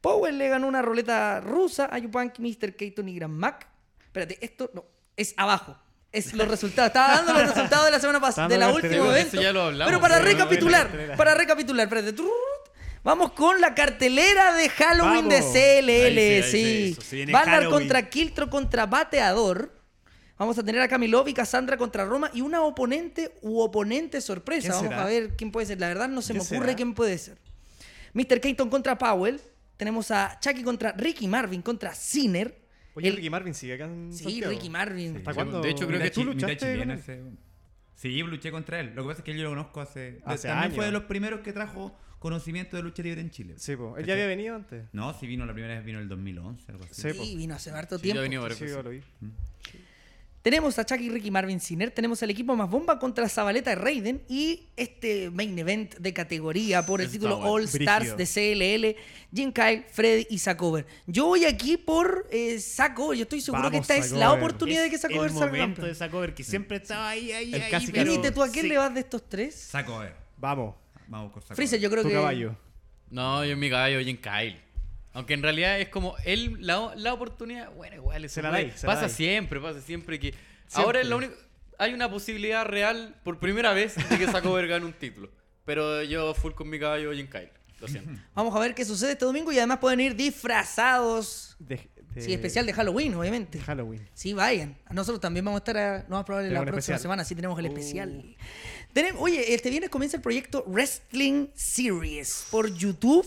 Powell 0.00 0.38
le 0.38 0.48
ganó 0.48 0.66
una 0.66 0.80
roleta 0.80 1.40
rusa 1.40 1.90
a 1.92 1.98
Yupank, 1.98 2.38
Mr. 2.38 2.74
Keaton 2.74 3.08
y 3.10 3.16
Gran 3.16 3.32
Mac. 3.32 3.66
Espérate, 4.06 4.38
esto 4.40 4.70
no, 4.72 4.86
es 5.16 5.34
abajo. 5.36 5.76
Es 6.12 6.32
los 6.32 6.48
resultados. 6.48 6.88
Estaba 6.88 7.16
dando 7.16 7.32
los 7.34 7.54
resultados 7.54 7.84
de 7.84 7.90
la 7.92 8.00
semana 8.00 8.20
pasada, 8.20 8.48
de 8.48 8.58
la 8.58 8.72
última 8.72 9.16
evento. 9.16 9.40
Pero 9.84 10.00
para 10.00 10.18
recapitular, 10.18 11.14
para 11.16 11.34
recapitular, 11.34 11.86
espérate. 11.86 12.14
Vamos 13.02 13.32
con 13.32 13.60
la 13.60 13.74
cartelera 13.74 14.54
de 14.54 14.68
Halloween 14.68 15.28
de. 15.28 15.40
CLL. 15.40 15.88
Ahí 15.88 16.42
sí, 16.42 16.56
ahí 16.58 16.96
sí. 17.00 17.16
viene 17.16 17.32
Vandal 17.32 17.54
Halloween. 17.62 17.78
contra 17.80 18.10
Kiltro 18.10 18.50
contra 18.50 18.86
Bateador. 18.86 19.72
Vamos 20.38 20.58
a 20.58 20.62
tener 20.62 20.80
a 20.80 20.88
Kamilovi, 20.88 21.34
Cassandra 21.34 21.76
contra 21.76 22.04
Roma 22.04 22.30
y 22.32 22.40
una 22.40 22.62
oponente 22.62 23.34
u 23.42 23.60
oponente 23.60 24.20
sorpresa. 24.20 24.68
¿Quién 24.68 24.72
Vamos 24.72 24.90
será? 24.90 25.02
a 25.02 25.06
ver 25.06 25.36
quién 25.36 25.50
puede 25.52 25.66
ser. 25.66 25.80
La 25.80 25.88
verdad 25.88 26.08
no 26.08 26.22
se 26.22 26.32
me 26.34 26.40
¿Quién 26.40 26.46
ocurre 26.56 26.68
será? 26.68 26.76
quién 26.76 26.94
puede 26.94 27.18
ser. 27.18 27.38
Mr. 28.14 28.40
Keaton 28.40 28.68
contra 28.70 28.96
Powell. 28.98 29.40
Tenemos 29.76 30.10
a 30.10 30.38
Chucky 30.40 30.62
contra 30.62 30.92
Ricky 30.92 31.26
Marvin 31.26 31.62
contra 31.62 31.94
Sinner. 31.94 32.54
Oye, 32.94 33.08
El- 33.08 33.16
Ricky 33.16 33.30
Marvin 33.30 33.54
sigue 33.54 33.74
acá 33.74 33.84
en 33.84 34.12
Sí, 34.12 34.24
Santiago. 34.24 34.50
Ricky 34.52 34.68
Marvin. 34.68 35.16
¿Hasta 35.18 35.30
Sí, 35.30 35.34
cuándo? 35.34 35.60
de 35.62 35.70
hecho, 35.70 35.86
creo 35.86 36.00
que 36.00 36.10
tú 36.10 36.24
luchaste 36.24 36.78
con 36.78 36.90
ese- 36.90 37.22
Sí, 37.94 38.18
luché 38.22 38.50
contra 38.50 38.80
él. 38.80 38.92
Lo 38.94 39.02
que 39.02 39.08
pasa 39.08 39.18
es 39.20 39.24
que 39.24 39.34
yo 39.36 39.44
lo 39.44 39.50
conozco 39.50 39.80
hace... 39.82 40.20
Hace 40.24 40.48
también 40.48 40.64
años. 40.64 40.76
fue 40.76 40.86
de 40.86 40.92
los 40.92 41.02
primeros 41.04 41.40
que 41.40 41.52
trajo 41.52 41.94
conocimiento 42.20 42.76
de 42.76 42.84
lucha 42.84 43.02
libre 43.02 43.20
en 43.20 43.30
Chile. 43.30 43.54
Sí, 43.56 43.74
po. 43.74 43.96
¿Él 43.98 44.06
ya 44.06 44.12
había 44.12 44.26
venido 44.26 44.54
antes? 44.54 44.84
No, 44.92 45.12
si 45.18 45.26
vino 45.26 45.44
la 45.44 45.52
primera 45.52 45.74
vez, 45.74 45.84
vino 45.84 45.98
en 45.98 46.04
el 46.04 46.08
2011, 46.08 46.70
algo 46.70 46.84
así. 46.84 46.94
Sí, 47.02 47.10
Sí, 47.12 47.18
po. 47.18 47.24
vino 47.36 47.54
hace 47.56 47.70
harto 47.70 47.96
Sí, 47.96 48.02
tiempo. 48.04 48.20
ha 48.20 48.22
venido 48.22 48.42
varias 48.42 48.58
Sí, 48.58 48.64
veces. 48.66 48.76
yo 48.76 48.82
lo 48.84 48.90
vi. 48.90 49.00
Tenemos 50.42 50.78
a 50.78 50.86
Chucky, 50.86 51.10
Ricky 51.10 51.30
Marvin 51.30 51.60
Sinner, 51.60 51.90
tenemos 51.90 52.22
al 52.22 52.30
equipo 52.30 52.56
más 52.56 52.70
bomba 52.70 52.98
contra 52.98 53.28
Zabaleta 53.28 53.72
y 53.72 53.74
Raiden 53.74 54.22
y 54.26 54.68
este 54.74 55.28
main 55.30 55.58
event 55.58 55.96
de 55.96 56.14
categoría 56.14 56.86
por 56.86 57.00
el 57.02 57.08
Está 57.08 57.18
título 57.18 57.36
bueno. 57.36 57.52
All 57.52 57.64
Stars 57.64 58.16
de 58.16 58.24
CLL, 58.26 58.96
Jim 59.36 59.52
Kyle, 59.52 59.84
Freddy 59.92 60.26
y 60.30 60.38
Sacover. 60.38 60.86
Yo 61.06 61.26
voy 61.26 61.44
aquí 61.44 61.76
por 61.76 62.26
eh, 62.30 62.58
Sacover, 62.58 63.18
yo 63.18 63.24
estoy 63.24 63.42
seguro 63.42 63.70
que 63.70 63.76
esta 63.76 63.96
es 63.96 64.12
la 64.12 64.20
Sacover. 64.28 64.38
oportunidad 64.42 64.82
de 64.84 64.88
que 64.90 64.96
Sacover 64.96 65.24
el 65.30 65.30
salga 65.36 65.46
momento 65.48 65.66
campeón. 65.74 65.88
de 65.88 65.94
Sacover, 65.94 66.34
que 66.34 66.42
siempre 66.42 66.78
estaba 66.78 67.10
ahí, 67.10 67.32
ahí, 67.32 67.52
El 67.54 67.60
ahí. 67.62 67.70
casi 67.70 67.92
pero- 67.92 68.32
¿tú 68.32 68.42
a 68.42 68.48
quién 68.48 68.62
sí. 68.62 68.68
le 68.70 68.78
vas 68.78 68.94
de 68.94 69.00
estos 69.00 69.28
tres? 69.28 69.54
Saco, 69.54 69.94
a 69.96 70.04
ver. 70.04 70.14
Vamos. 70.38 70.74
Vamos 71.10 71.32
con 71.32 71.42
Saco. 71.42 71.54
Freezer, 71.56 71.78
yo 71.80 71.90
creo 71.90 72.02
Tu 72.02 72.08
que... 72.08 72.14
caballo. 72.14 72.56
No, 73.10 73.44
yo 73.44 73.52
en 73.52 73.58
mi 73.58 73.68
caballo, 73.68 74.00
Jim 74.00 74.16
Kyle. 74.16 74.58
Aunque 75.12 75.34
en 75.34 75.42
realidad 75.42 75.78
es 75.80 75.88
como 75.88 76.14
él, 76.24 76.56
la, 76.60 76.92
la 76.96 77.12
oportunidad, 77.12 77.70
bueno, 77.72 77.96
igual 77.96 78.28
Se 78.30 78.40
la 78.40 78.50
dais, 78.50 78.74
se 78.80 78.86
la 78.86 78.92
pasa 78.94 79.02
dais. 79.02 79.12
siempre, 79.12 79.60
pasa 79.60 79.80
siempre 79.80 80.18
que 80.20 80.32
ahora 80.72 81.00
es 81.00 81.08
la 81.08 81.16
única 81.16 81.34
hay 81.78 81.94
una 81.94 82.10
posibilidad 82.10 82.64
real 82.66 83.16
por 83.24 83.38
primera 83.40 83.72
vez 83.72 83.96
de 84.08 84.18
que 84.18 84.26
Sacover 84.26 84.66
gane 84.68 84.84
un 84.86 84.92
título. 84.92 85.30
Pero 85.64 86.02
yo 86.02 86.32
full 86.34 86.52
con 86.52 86.68
mi 86.68 86.78
caballo 86.78 87.12
Jim 87.12 87.26
Kyle. 87.28 87.50
Lo 87.80 87.88
siento. 87.88 88.10
Vamos 88.34 88.54
a 88.54 88.60
ver 88.60 88.74
qué 88.74 88.84
sucede 88.84 89.12
este 89.12 89.24
domingo 89.24 89.50
y 89.50 89.56
además 89.58 89.78
pueden 89.78 89.98
ir 90.00 90.14
disfrazados. 90.14 91.56
De, 91.58 91.76
de- 91.76 92.20
Sí, 92.20 92.32
especial 92.34 92.66
de 92.66 92.72
Halloween, 92.72 93.14
obviamente. 93.14 93.58
de 93.58 93.64
Halloween. 93.64 94.08
Sí, 94.14 94.32
vayan. 94.34 94.76
Nosotros 94.90 95.20
también 95.20 95.44
vamos 95.44 95.58
a 95.58 95.60
estar, 95.60 95.76
a- 95.78 96.04
no 96.08 96.16
más 96.16 96.24
probable, 96.24 96.50
la 96.50 96.58
un 96.60 96.66
próxima 96.66 96.78
especial. 96.96 97.00
semana. 97.00 97.24
Sí, 97.24 97.34
tenemos 97.34 97.58
el 97.58 97.66
especial. 97.66 98.36
Tenemos, 98.92 99.22
oye, 99.22 99.54
este 99.54 99.70
viernes 99.70 99.88
comienza 99.88 100.16
el 100.16 100.22
proyecto 100.22 100.64
Wrestling 100.66 101.46
Series 101.54 102.46
por 102.50 102.74
YouTube. 102.74 103.24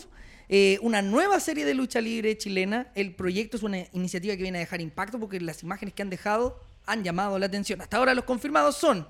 Eh, 0.49 0.77
una 0.81 1.01
nueva 1.01 1.39
serie 1.39 1.63
de 1.63 1.73
lucha 1.73 2.01
libre 2.01 2.37
chilena. 2.37 2.91
El 2.95 3.15
proyecto 3.15 3.55
es 3.55 3.63
una 3.63 3.77
iniciativa 3.93 4.35
que 4.35 4.41
viene 4.43 4.57
a 4.57 4.61
dejar 4.61 4.81
impacto 4.81 5.19
porque 5.21 5.39
las 5.39 5.63
imágenes 5.63 5.93
que 5.93 6.01
han 6.01 6.09
dejado 6.09 6.59
han 6.85 7.05
llamado 7.05 7.39
la 7.39 7.45
atención. 7.45 7.79
Hasta 7.79 7.95
ahora 7.95 8.13
los 8.13 8.25
confirmados 8.25 8.75
son 8.75 9.07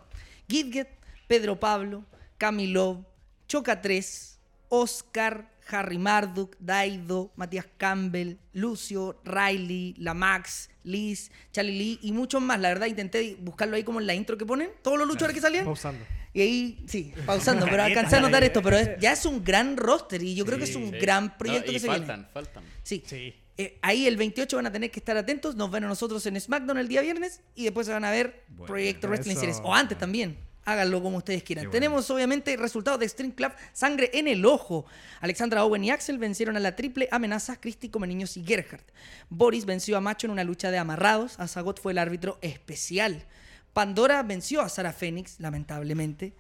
Gidget, 0.48 0.90
Pedro 1.28 1.60
Pablo, 1.60 2.06
Camilov, 2.38 3.04
Choca 3.48 3.82
3, 3.82 4.40
Oscar, 4.70 5.50
Harry 5.70 5.98
Marduk, 5.98 6.56
Daido, 6.60 7.32
Matías 7.36 7.66
Campbell, 7.78 8.36
Lucio, 8.54 9.20
Riley, 9.26 9.96
La 9.98 10.14
Max, 10.14 10.70
Liz, 10.84 11.32
Charlie 11.52 11.78
Lee 11.78 12.00
y 12.04 12.12
muchos 12.12 12.44
más. 12.44 12.60
La 12.60 12.70
verdad 12.70 12.86
intenté 12.86 13.38
buscarlo 13.40 13.76
ahí 13.76 13.84
como 13.84 14.00
en 14.00 14.06
la 14.06 14.14
intro 14.14 14.38
que 14.38 14.46
ponen, 14.46 14.70
todos 14.84 15.00
los 15.00 15.08
luchadores 15.08 15.34
que 15.34 15.42
salían. 15.42 15.66
Pausando. 15.66 16.06
Y 16.34 16.42
ahí, 16.42 16.84
sí, 16.88 17.14
pausando, 17.26 17.66
pero 17.70 17.84
alcancé 17.84 18.16
a 18.16 18.20
notar 18.22 18.44
esto, 18.44 18.62
pero 18.62 18.78
es- 18.78 18.92
ya 19.00 19.12
es 19.14 19.26
un 19.26 19.44
gran 19.44 19.78
roster 19.78 20.22
y 20.24 20.34
yo 20.36 20.46
creo 20.46 20.58
que 20.58 20.64
es 20.64 20.76
un 20.76 20.92
Sí. 20.92 20.98
gran 21.00 21.38
proyecto 21.38 21.68
No, 21.68 21.72
y 21.72 21.76
que 21.76 21.80
se 21.80 21.88
faltan, 21.88 22.18
viene. 22.22 22.32
faltan. 22.34 22.64
Sí. 22.84 23.04
Sí. 23.06 23.36
Eh, 23.56 23.78
ahí 23.84 24.08
el 24.08 24.18
28 24.18 24.56
van 24.56 24.66
a 24.66 24.72
tener 24.72 24.90
que 24.90 25.00
estar 25.00 25.16
atentos, 25.16 25.56
nos 25.56 25.70
ven 25.70 25.84
a 25.84 25.88
nosotros 25.88 26.26
en 26.26 26.42
SmackDown 26.42 26.80
el 26.80 26.88
día 26.88 27.02
viernes 27.02 27.42
y 27.54 27.66
después 27.66 27.86
se 27.86 27.94
van 27.94 28.04
a 28.04 28.10
ver 28.10 28.44
Bueno, 28.50 28.66
Proyecto 28.66 29.08
Wrestling 29.08 29.34
eso. 29.34 29.42
Series, 29.42 29.60
o 29.64 29.76
antes 29.76 29.96
también. 29.98 30.38
Háganlo 30.66 31.04
como 31.04 31.18
ustedes 31.18 31.44
quieran. 31.44 31.66
Bueno. 31.66 31.72
Tenemos 31.74 32.10
obviamente 32.10 32.56
resultados 32.56 32.98
de 33.00 33.08
Stream 33.10 33.32
Club 33.34 33.52
Sangre 33.74 34.10
en 34.14 34.30
el 34.30 34.46
Ojo. 34.46 34.86
Alexandra 35.20 35.66
Owen 35.66 35.84
y 35.84 35.92
Axel 35.92 36.18
vencieron 36.18 36.56
a 36.56 36.62
la 36.62 36.74
triple 36.76 37.10
amenaza 37.12 37.60
Cristi 37.60 37.92
Niños 38.08 38.38
y 38.38 38.46
Gerhardt. 38.46 38.90
Boris 39.30 39.66
venció 39.66 39.98
a 39.98 40.02
Macho 40.02 40.26
en 40.26 40.32
una 40.32 40.46
lucha 40.46 40.72
de 40.72 40.78
amarrados. 40.78 41.38
Azagot 41.38 41.82
fue 41.82 41.92
el 41.92 41.98
árbitro 41.98 42.40
especial. 42.42 43.26
Pandora 43.74 44.22
venció 44.24 44.62
a 44.62 44.70
Sara 44.70 44.94
Fénix, 44.94 45.40
lamentablemente. 45.40 46.34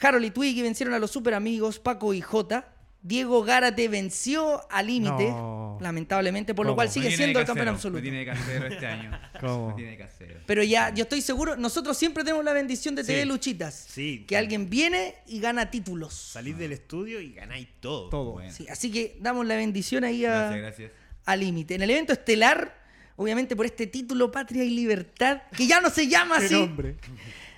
Harold 0.00 0.24
y 0.26 0.30
Twiggy 0.30 0.62
vencieron 0.62 0.94
a 0.94 0.98
los 0.98 1.10
super 1.10 1.34
amigos 1.34 1.78
Paco 1.78 2.14
y 2.14 2.20
Jota. 2.20 2.72
Diego 3.02 3.44
Gárate 3.44 3.86
venció 3.86 4.66
a 4.68 4.82
límite, 4.82 5.28
No. 5.28 5.78
lamentablemente, 5.80 6.54
por 6.54 6.66
lo 6.66 6.74
cual 6.74 6.90
sigue 6.90 7.14
siendo 7.16 7.38
el 7.38 7.46
campeón 7.46 7.68
absoluto. 7.68 7.98
No 7.98 8.02
tiene 8.02 8.18
de 8.18 8.26
casero 8.26 8.66
este 8.66 8.84
año. 8.86 9.20
¿Cómo? 9.40 9.68
No 9.70 9.74
tiene 9.76 9.92
de 9.92 9.96
casero. 9.98 10.40
Pero 10.44 10.64
ya, 10.64 10.92
yo 10.92 11.04
estoy 11.04 11.20
seguro, 11.20 11.56
nosotros 11.56 11.96
siempre 11.96 12.24
tenemos 12.24 12.44
la 12.44 12.52
bendición 12.52 12.96
de 12.96 13.04
TV 13.04 13.22
Sí. 13.22 13.28
Luchitas. 13.28 13.74
Sí. 13.88 14.24
Que 14.26 14.36
alguien 14.36 14.68
viene 14.68 15.14
y 15.28 15.38
gana 15.38 15.70
títulos. 15.70 16.14
Salís 16.14 16.58
del 16.58 16.72
estudio 16.72 17.20
y 17.20 17.32
ganáis 17.32 17.68
todo. 17.78 18.08
Todo. 18.08 18.32
Bueno. 18.32 18.50
Sí, 18.52 18.66
así 18.68 18.90
que 18.90 19.16
damos 19.20 19.46
la 19.46 19.54
bendición 19.54 20.02
ahí 20.02 20.24
a, 20.24 20.30
Gracias, 20.50 20.60
gracias. 20.62 20.92
a 21.26 21.36
límite. 21.36 21.76
En 21.76 21.82
el 21.82 21.90
evento 21.90 22.12
estelar, 22.12 22.74
obviamente 23.16 23.56
por 23.56 23.66
este 23.66 23.86
título 23.86 24.30
Patria 24.30 24.64
y 24.64 24.70
Libertad, 24.70 25.42
que 25.56 25.66
ya 25.66 25.80
no 25.80 25.90
se 25.90 26.08
llama 26.08 26.38
¿Qué 26.38 26.44
así. 26.46 26.70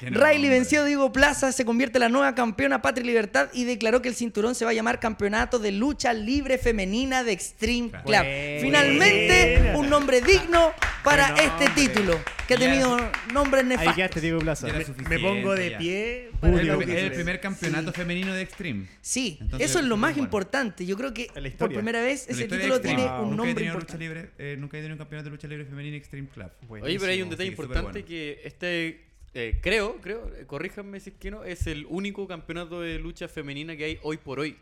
Riley 0.00 0.48
venció 0.48 0.82
a 0.82 0.84
Diego 0.84 1.12
Plaza, 1.12 1.52
se 1.52 1.64
convierte 1.64 1.98
en 1.98 2.00
la 2.00 2.08
nueva 2.08 2.34
campeona 2.34 2.80
Patria 2.82 3.04
y 3.04 3.06
Libertad 3.08 3.48
y 3.52 3.64
declaró 3.64 4.00
que 4.02 4.08
el 4.08 4.14
cinturón 4.14 4.54
se 4.54 4.64
va 4.64 4.70
a 4.70 4.74
llamar 4.74 5.00
Campeonato 5.00 5.58
de 5.58 5.72
Lucha 5.72 6.12
Libre 6.12 6.58
Femenina 6.58 7.24
de 7.24 7.32
Extreme. 7.32 7.90
Club. 7.90 8.02
Buena. 8.04 8.24
Finalmente, 8.60 9.72
un 9.76 9.88
nombre 9.90 10.20
digno 10.20 10.72
para 11.04 11.32
Buen 11.32 11.44
este 11.44 11.68
título, 11.70 12.18
que 12.46 12.54
ha 12.54 12.58
Ya. 12.58 12.66
tenido 12.70 12.96
nombres 13.32 13.62
Ahí 13.62 13.68
nefastos. 13.70 13.94
quedaste, 13.96 14.20
Diego 14.20 14.38
Plaza. 14.40 14.66
Me, 15.08 15.18
pongo 15.18 15.54
de 15.54 15.70
ya. 15.70 15.78
pie 15.78 16.28
Es 16.28 16.36
para 16.40 16.60
el, 16.60 16.82
es 16.82 17.02
el 17.04 17.12
primer 17.12 17.40
campeonato 17.40 17.92
femenino 17.92 18.34
de 18.34 18.42
Extreme. 18.42 18.86
Sí, 19.00 19.38
Entonces, 19.40 19.70
eso 19.70 19.78
es 19.78 19.84
lo 19.86 19.96
más 19.96 20.12
bueno. 20.12 20.24
importante. 20.24 20.86
Yo 20.86 20.96
creo 20.96 21.12
que 21.14 21.28
por 21.58 21.72
primera 21.72 22.00
vez 22.00 22.26
ese 22.28 22.46
título 22.46 22.80
tiene 22.80 23.02
Wow. 23.04 23.22
un 23.22 23.30
Nunca 23.36 23.44
nombre 23.46 23.64
importante. 23.66 23.98
libre, 23.98 24.30
eh, 24.38 24.56
nunca 24.58 24.76
he 24.76 24.80
tenido 24.80 24.94
un 24.94 24.98
campeonato 24.98 25.24
de 25.24 25.30
lucha 25.36 25.48
libre 25.48 25.64
femenina 25.64 25.96
Extreme 25.96 26.28
Club. 26.28 26.50
Oye, 26.68 26.98
pero 26.98 27.12
hay 27.12 27.22
un 27.22 27.30
detalle 27.30 27.48
sí, 27.48 27.52
importante 27.52 27.90
bueno. 27.92 28.06
que 28.06 28.40
este, 28.44 29.07
eh, 29.34 29.58
creo, 29.60 29.96
creo, 30.00 30.30
eh, 30.36 30.44
corríjanme 30.46 31.00
si 31.00 31.10
es 31.10 31.16
que 31.16 31.30
no, 31.30 31.44
es 31.44 31.66
el 31.66 31.86
único 31.88 32.26
campeonato 32.26 32.80
de 32.80 32.98
lucha 32.98 33.28
femenina 33.28 33.76
que 33.76 33.84
hay 33.84 33.98
hoy 34.02 34.16
por 34.16 34.40
hoy. 34.40 34.56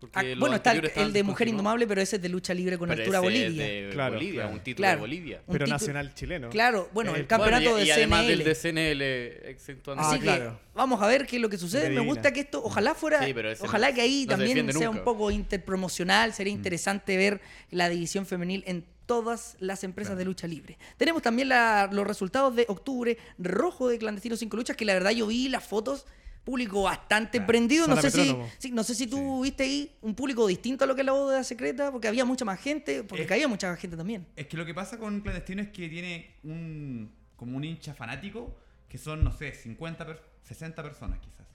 Porque 0.00 0.18
Ah, 0.18 0.24
bueno, 0.38 0.56
está 0.56 0.72
el, 0.72 1.12
de 1.14 1.22
Mujer. 1.22 1.48
Indomable, 1.48 1.86
pero 1.86 2.02
ese 2.02 2.16
es 2.16 2.22
de 2.22 2.28
lucha 2.28 2.52
libre 2.52 2.76
con 2.76 2.90
Pero 2.90 3.00
altura 3.00 3.18
ese 3.20 3.26
es 3.26 3.32
Bolivia. 3.46 3.64
de 3.66 3.90
Claro, 3.90 4.14
Bolivia, 4.14 4.34
claro. 4.42 4.52
un 4.52 4.60
título 4.60 4.76
Claro. 4.84 4.96
de 4.96 5.00
Bolivia. 5.00 5.36
Un 5.46 5.52
Pero 5.52 5.64
título- 5.64 5.74
nacional 5.78 6.14
chileno. 6.14 6.50
Claro, 6.50 6.90
bueno, 6.92 7.14
Eh, 7.16 7.20
el 7.20 7.26
campeonato 7.26 7.62
Bueno, 7.70 7.78
y, 7.78 7.80
de 7.82 7.86
y 7.86 7.90
además 7.92 8.20
CNL. 8.26 8.36
del 8.36 8.44
de 8.44 8.54
CNL, 8.54 9.50
exceptuando. 9.50 10.02
Ah, 10.04 10.10
Así 10.10 10.18
claro. 10.20 10.58
que 10.58 10.58
vamos 10.74 11.00
a 11.00 11.06
ver 11.06 11.26
qué 11.26 11.36
es 11.36 11.42
lo 11.42 11.48
que 11.48 11.56
sucede. 11.56 11.84
De 11.88 11.90
Me 11.94 12.00
gusta 12.02 12.32
que 12.34 12.40
esto, 12.40 12.62
ojalá 12.62 12.94
fuera, 12.94 13.24
Sí, 13.24 13.32
ojalá 13.60 13.88
no- 13.88 13.94
que 13.94 14.00
ahí 14.02 14.24
no 14.26 14.30
también 14.36 14.72
sea 14.72 14.88
nunca. 14.88 14.90
un 14.90 15.04
poco 15.04 15.30
interpromocional. 15.30 16.34
Sería 16.34 16.52
interesante 16.52 17.16
ver 17.16 17.40
la 17.70 17.88
división 17.88 18.26
femenil 18.26 18.62
en 18.66 18.84
todas 19.06 19.56
las 19.60 19.84
empresas 19.84 20.16
de 20.16 20.24
lucha 20.24 20.46
libre. 20.46 20.78
Tenemos 20.96 21.22
también 21.22 21.48
la- 21.48 21.88
los 21.92 22.06
resultados 22.06 22.54
de 22.56 22.64
octubre 22.68 23.18
rojo 23.38 23.88
de 23.88 23.98
Clandestinos 23.98 24.38
5 24.38 24.56
Luchas, 24.56 24.76
que 24.76 24.84
la 24.84 24.94
verdad 24.94 25.10
yo 25.10 25.26
vi 25.26 25.48
las 25.48 25.64
fotos. 25.64 26.06
Público 26.44 26.82
bastante 26.82 27.40
prendido. 27.40 27.86
No 27.88 27.96
sé, 27.96 28.10
si, 28.10 28.36
sí, 28.58 28.70
no 28.70 28.84
sé 28.84 28.94
si 28.94 29.06
tú 29.06 29.42
viste 29.42 29.62
ahí 29.62 29.96
un 30.02 30.14
público 30.14 30.46
distinto 30.46 30.84
a 30.84 30.86
lo 30.86 30.94
que 30.94 31.00
es 31.00 31.06
la 31.06 31.12
boda 31.12 31.42
secreta, 31.42 31.90
porque 31.90 32.06
había 32.06 32.26
mucha 32.26 32.44
más 32.44 32.60
gente, 32.60 33.02
porque 33.02 33.22
Es- 33.22 33.28
caía 33.28 33.48
mucha 33.48 33.74
gente 33.76 33.96
también. 33.96 34.26
Es 34.36 34.46
que 34.46 34.58
lo 34.58 34.66
que 34.66 34.74
pasa 34.74 34.98
con 34.98 35.22
Clandestino 35.22 35.62
es 35.62 35.68
que 35.70 35.88
tiene 35.88 36.34
un 36.44 37.10
como 37.36 37.56
un 37.56 37.64
hincha 37.64 37.94
fanático 37.94 38.54
que 38.90 38.98
son, 38.98 39.24
no 39.24 39.32
sé, 39.32 39.54
50, 39.54 40.04
per- 40.04 40.22
60 40.42 40.82
personas 40.82 41.18
quizás. 41.20 41.46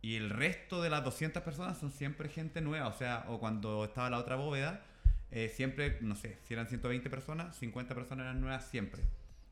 Y 0.00 0.14
el 0.14 0.30
resto 0.30 0.80
de 0.80 0.90
las 0.90 1.02
200 1.02 1.42
personas 1.42 1.76
son 1.78 1.90
siempre 1.90 2.28
gente 2.28 2.60
nueva. 2.60 2.86
O 2.86 2.92
sea, 2.96 3.24
o 3.28 3.40
cuando 3.40 3.84
estaba 3.84 4.10
la 4.10 4.18
otra 4.18 4.36
bóveda, 4.36 4.84
eh, 5.32 5.48
siempre, 5.48 5.98
no 6.00 6.16
sé, 6.16 6.38
si 6.44 6.54
eran 6.54 6.66
120 6.66 7.08
personas, 7.08 7.56
50 7.56 7.94
personas 7.94 8.24
eran 8.24 8.40
nuevas 8.40 8.66
siempre. 8.68 9.02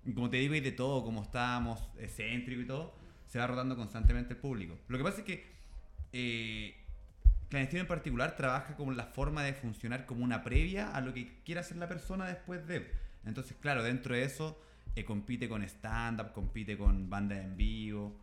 Y 0.05 0.13
como 0.13 0.31
te 0.31 0.39
digo, 0.39 0.55
y 0.55 0.61
de 0.61 0.73
todo, 0.73 1.05
como 1.05 1.23
estábamos 1.23 1.81
excéntrico 1.99 2.61
y 2.63 2.67
todo, 2.67 2.95
se 3.27 3.39
va 3.39 3.47
rotando 3.47 3.77
constantemente 3.77 4.35
el 4.35 4.41
público. 4.41 4.79
Lo 4.89 4.99
que 4.99 5.05
pasa 5.05 5.19
es 5.19 5.25
que 5.25 5.45
eh, 6.13 6.75
Clandestino 7.49 7.83
en 7.83 7.87
particular 7.89 8.37
trabaja 8.37 8.75
con 8.75 8.97
la 8.97 9.05
forma 9.05 9.43
de 9.43 9.55
funcionar 9.55 10.07
como 10.07 10.25
una 10.25 10.43
previa 10.43 10.91
a 10.91 11.01
lo 11.01 11.15
que 11.15 11.41
quiera 11.45 11.61
hacer 11.61 11.77
la 11.77 11.89
persona 11.89 12.27
después 12.27 12.67
de. 12.67 12.91
Entonces, 13.25 13.57
claro, 13.61 13.83
dentro 13.83 14.15
de 14.15 14.25
eso 14.25 14.61
eh, 14.97 15.05
compite 15.05 15.49
con 15.49 15.63
stand-up, 15.63 16.33
compite 16.33 16.77
con 16.77 17.09
bandas 17.09 17.39
en 17.39 17.57
vivo. 17.57 18.19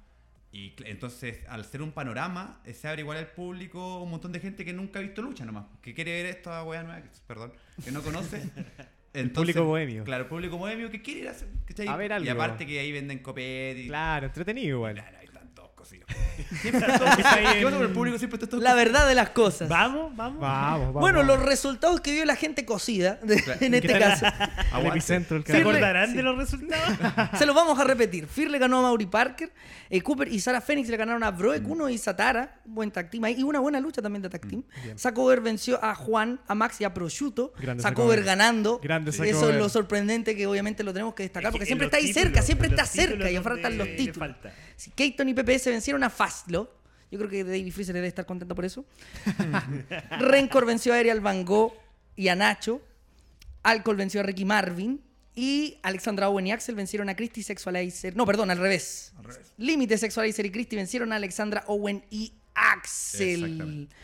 Y 0.58 0.74
entonces, 0.86 1.40
al 1.50 1.66
ser 1.66 1.82
un 1.82 1.92
panorama, 1.92 2.62
eh, 2.64 2.74
se 2.74 2.88
abre 2.88 3.02
igual 3.02 3.18
al 3.18 3.28
público 3.28 4.02
un 4.02 4.10
montón 4.10 4.32
de 4.32 4.40
gente 4.40 4.64
que 4.64 4.72
nunca 4.72 5.00
ha 5.00 5.02
visto 5.02 5.22
lucha 5.22 5.44
nomás. 5.44 5.66
Que 5.82 5.94
quiere 5.94 6.14
ver 6.14 6.28
esta 6.28 6.64
weá 6.64 6.82
nueva, 6.82 7.02
que- 7.02 7.10
perdón, 7.28 7.52
que 7.84 7.92
no 7.92 8.02
conoce. 8.02 8.38
Entonces, 9.14 9.34
público 9.54 9.66
bohemio. 9.66 10.06
Claro, 10.06 10.24
el 10.24 10.30
público 10.30 10.58
bohemio 10.58 10.90
que 10.90 11.02
quiere 11.02 11.20
ir 11.22 11.28
a 11.28 11.32
hacer. 11.32 11.50
A 11.90 11.98
ver 11.98 12.12
Y 12.12 12.14
algo. 12.14 12.32
aparte 12.32 12.66
que 12.66 12.80
ahí 12.80 12.90
venden 12.94 13.20
copete 13.20 13.82
y... 13.82 13.88
Claro, 13.88 14.28
entretenido 14.28 14.78
igual. 14.78 14.94
Claro, 14.96 15.18
ahí 15.96 16.00
están 16.00 16.00
todos 16.00 16.26
cosidos. 16.46 16.62
Siempre 16.62 16.82
están 16.82 17.00
todos 17.00 17.18
Está 17.18 17.34
ahí 17.34 17.46
¿Qué 17.46 17.58
en- 17.60 17.64
pasa 17.64 17.76
con 17.78 17.86
el 17.86 17.92
público? 17.94 18.18
Siempre 18.18 18.36
está 18.38 18.48
todo 18.50 18.62
La 18.62 18.74
verdad 18.74 19.08
de 19.08 19.16
las 19.16 19.30
cosas. 19.30 19.70
Vamos, 19.70 20.16
vamos. 20.16 20.40
Vamos, 20.40 20.80
vamos. 20.80 20.94
Bueno, 21.02 21.20
vamos. 21.20 21.38
los 21.38 21.46
resultados 21.46 22.02
que 22.02 22.12
vio 22.12 22.26
la 22.26 22.36
gente 22.36 22.66
cocida, 22.66 23.16
de- 23.24 23.36
en 23.62 23.72
¿Qué 23.72 23.78
este 23.78 24.00
caso, 24.00 24.26
Al 24.72 24.86
epicentro 24.88 25.36
del 25.38 25.46
¿Se 25.46 25.52
canal. 25.54 25.68
acordarán 25.68 26.16
de 26.16 26.24
los 26.24 26.38
resultados? 26.38 26.98
se 27.38 27.46
los 27.46 27.56
vamos 27.56 27.80
a 27.80 27.84
repetir. 27.84 28.28
Fir 28.28 28.50
le 28.50 28.58
ganó 28.60 28.80
a 28.80 28.82
Mauri 28.84 29.06
Parker, 29.06 29.52
eh, 29.90 30.02
Cooper 30.02 30.28
y 30.28 30.40
Sara 30.40 30.62
Phoenix 30.62 30.90
le 30.90 30.98
ganaron 30.98 31.24
a 31.24 31.32
Broek, 31.32 31.62
Uno 31.68 31.90
y 31.90 31.98
Satara, 31.98 32.60
buen 32.66 32.92
tag 32.92 33.10
team 33.10 33.24
ahí, 33.26 33.36
y 33.40 33.44
una 33.44 33.60
buena 33.60 33.80
lucha 33.80 34.02
también 34.02 34.22
de 34.22 34.30
tag 34.30 34.48
team. 34.48 34.64
Sacover 34.96 35.42
venció 35.42 35.84
a 35.84 35.96
Juan, 35.96 36.40
a 36.48 36.56
Max 36.56 36.82
y 36.82 36.84
a 36.84 36.94
Prosciutto. 36.94 37.54
Grande 37.60 37.84
Sacover 37.84 38.20
Sacover. 38.20 38.24
ganando. 38.24 38.80
Grande 38.82 39.12
Eso 39.12 39.24
Sacover. 39.24 39.56
es 39.56 39.60
lo 39.62 39.70
sorprendente 39.70 40.36
que 40.36 40.48
obviamente 40.48 40.84
lo 40.84 40.92
tenemos 40.94 41.14
que 41.14 41.24
destacar, 41.24 41.46
Es 41.50 41.50
que 41.50 41.52
porque 41.54 41.66
siempre 41.66 41.86
está 41.86 41.98
ahí 41.98 42.12
cerca, 42.12 42.42
siempre 42.42 42.68
está 42.70 42.86
cerca 42.86 43.30
y 43.30 43.38
faltan 43.38 43.78
los 43.78 43.88
títulos. 43.96 44.36
Sí, 44.76 44.92
Keaton 44.94 45.30
y 45.30 45.34
PPS 45.34 45.68
vencieron 45.76 46.04
a 46.04 46.10
Fastlo. 46.10 46.74
Yo 47.12 47.20
creo 47.20 47.30
que 47.30 47.44
David 47.44 47.72
Freezer 47.72 47.94
debe 47.94 48.08
estar 48.08 48.26
contento 48.26 48.56
por 48.56 48.66
eso. 48.66 48.86
Rencor 50.20 50.66
venció 50.66 50.94
a 50.94 50.98
Ariel 50.98 51.22
Van 51.22 51.46
Gogh 51.46 51.74
y 52.16 52.28
a 52.30 52.36
Nacho. 52.36 52.82
Alcohol 53.64 53.96
venció 53.96 54.20
a 54.20 54.24
Ricky 54.24 54.46
Marvin. 54.46 55.02
Y 55.38 55.78
Alexandra 55.84 56.30
Owen 56.30 56.48
y 56.48 56.52
Axel 56.54 56.76
vencieron 56.76 57.10
a 57.10 57.16
Christy 57.16 57.44
Sexualizer. 57.44 58.16
No, 58.16 58.26
perdón, 58.26 58.52
al 58.52 58.58
revés. 58.58 59.14
Límite 59.58 59.98
Sexualizer 59.98 60.46
y 60.46 60.52
Christy 60.52 60.78
vencieron 60.78 61.12
a 61.12 61.18
Alexandra 61.18 61.66
Owen 61.68 62.06
y 62.10 62.34
Axel. 62.54 63.44
Exactamente. 63.44 63.96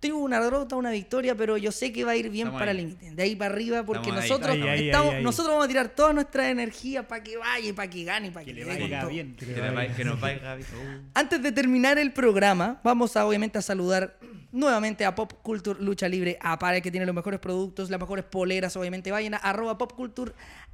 Tuvo 0.00 0.20
una 0.24 0.40
derrota, 0.40 0.76
una 0.76 0.90
victoria, 0.90 1.34
pero 1.34 1.58
yo 1.58 1.70
sé 1.72 1.92
que 1.92 2.04
va 2.04 2.12
a 2.12 2.16
ir 2.16 2.30
bien 2.30 2.46
Estamos 2.48 2.60
para 2.60 2.70
ahí. 2.70 2.78
Límite. 2.78 3.10
De 3.14 3.22
ahí 3.22 3.36
para 3.36 3.54
arriba, 3.54 3.84
porque 3.84 4.08
Estamos 4.08 4.28
nosotros, 4.28 4.50
ahí, 4.52 4.62
ahí, 4.62 4.86
estamos, 4.88 5.14
ahí, 5.14 5.22
nosotros 5.22 5.52
vamos 5.52 5.64
a 5.66 5.68
tirar 5.68 5.88
toda 5.90 6.12
nuestra 6.14 6.48
energía 6.48 7.06
para 7.06 7.22
que 7.22 7.36
vaya 7.36 7.74
para 7.74 7.90
que 7.90 8.04
gane 8.04 8.30
para 8.30 8.44
que, 8.46 8.54
Que 8.54 8.60
le 8.60 8.64
dé 8.64 8.72
con 8.78 8.80
vaya 8.90 9.00
todo. 9.02 9.10
bien. 9.10 9.36
Que, 9.36 9.46
nos 9.46 9.74
vaya- 9.74 9.94
que 9.96 10.04
nos 10.04 10.20
vaya. 10.20 10.56
Uh. 10.56 11.00
Antes 11.14 11.42
de 11.42 11.52
terminar 11.52 11.98
el 11.98 12.12
programa, 12.12 12.80
vamos 12.82 13.14
a 13.16 13.26
obviamente 13.26 13.58
a 13.58 13.62
saludar 13.62 14.18
nuevamente 14.52 15.04
a 15.04 15.14
Pop 15.14 15.32
Culture 15.42 15.78
Lucha 15.80 16.08
Libre 16.08 16.36
Apparel, 16.40 16.82
que 16.82 16.90
tiene 16.90 17.06
los 17.06 17.14
mejores 17.14 17.38
productos, 17.38 17.88
las 17.90 18.00
mejores 18.00 18.24
poleras, 18.24 18.76
obviamente. 18.76 19.10
Vayan 19.12 19.34
a 19.34 19.36
arroba 19.36 19.76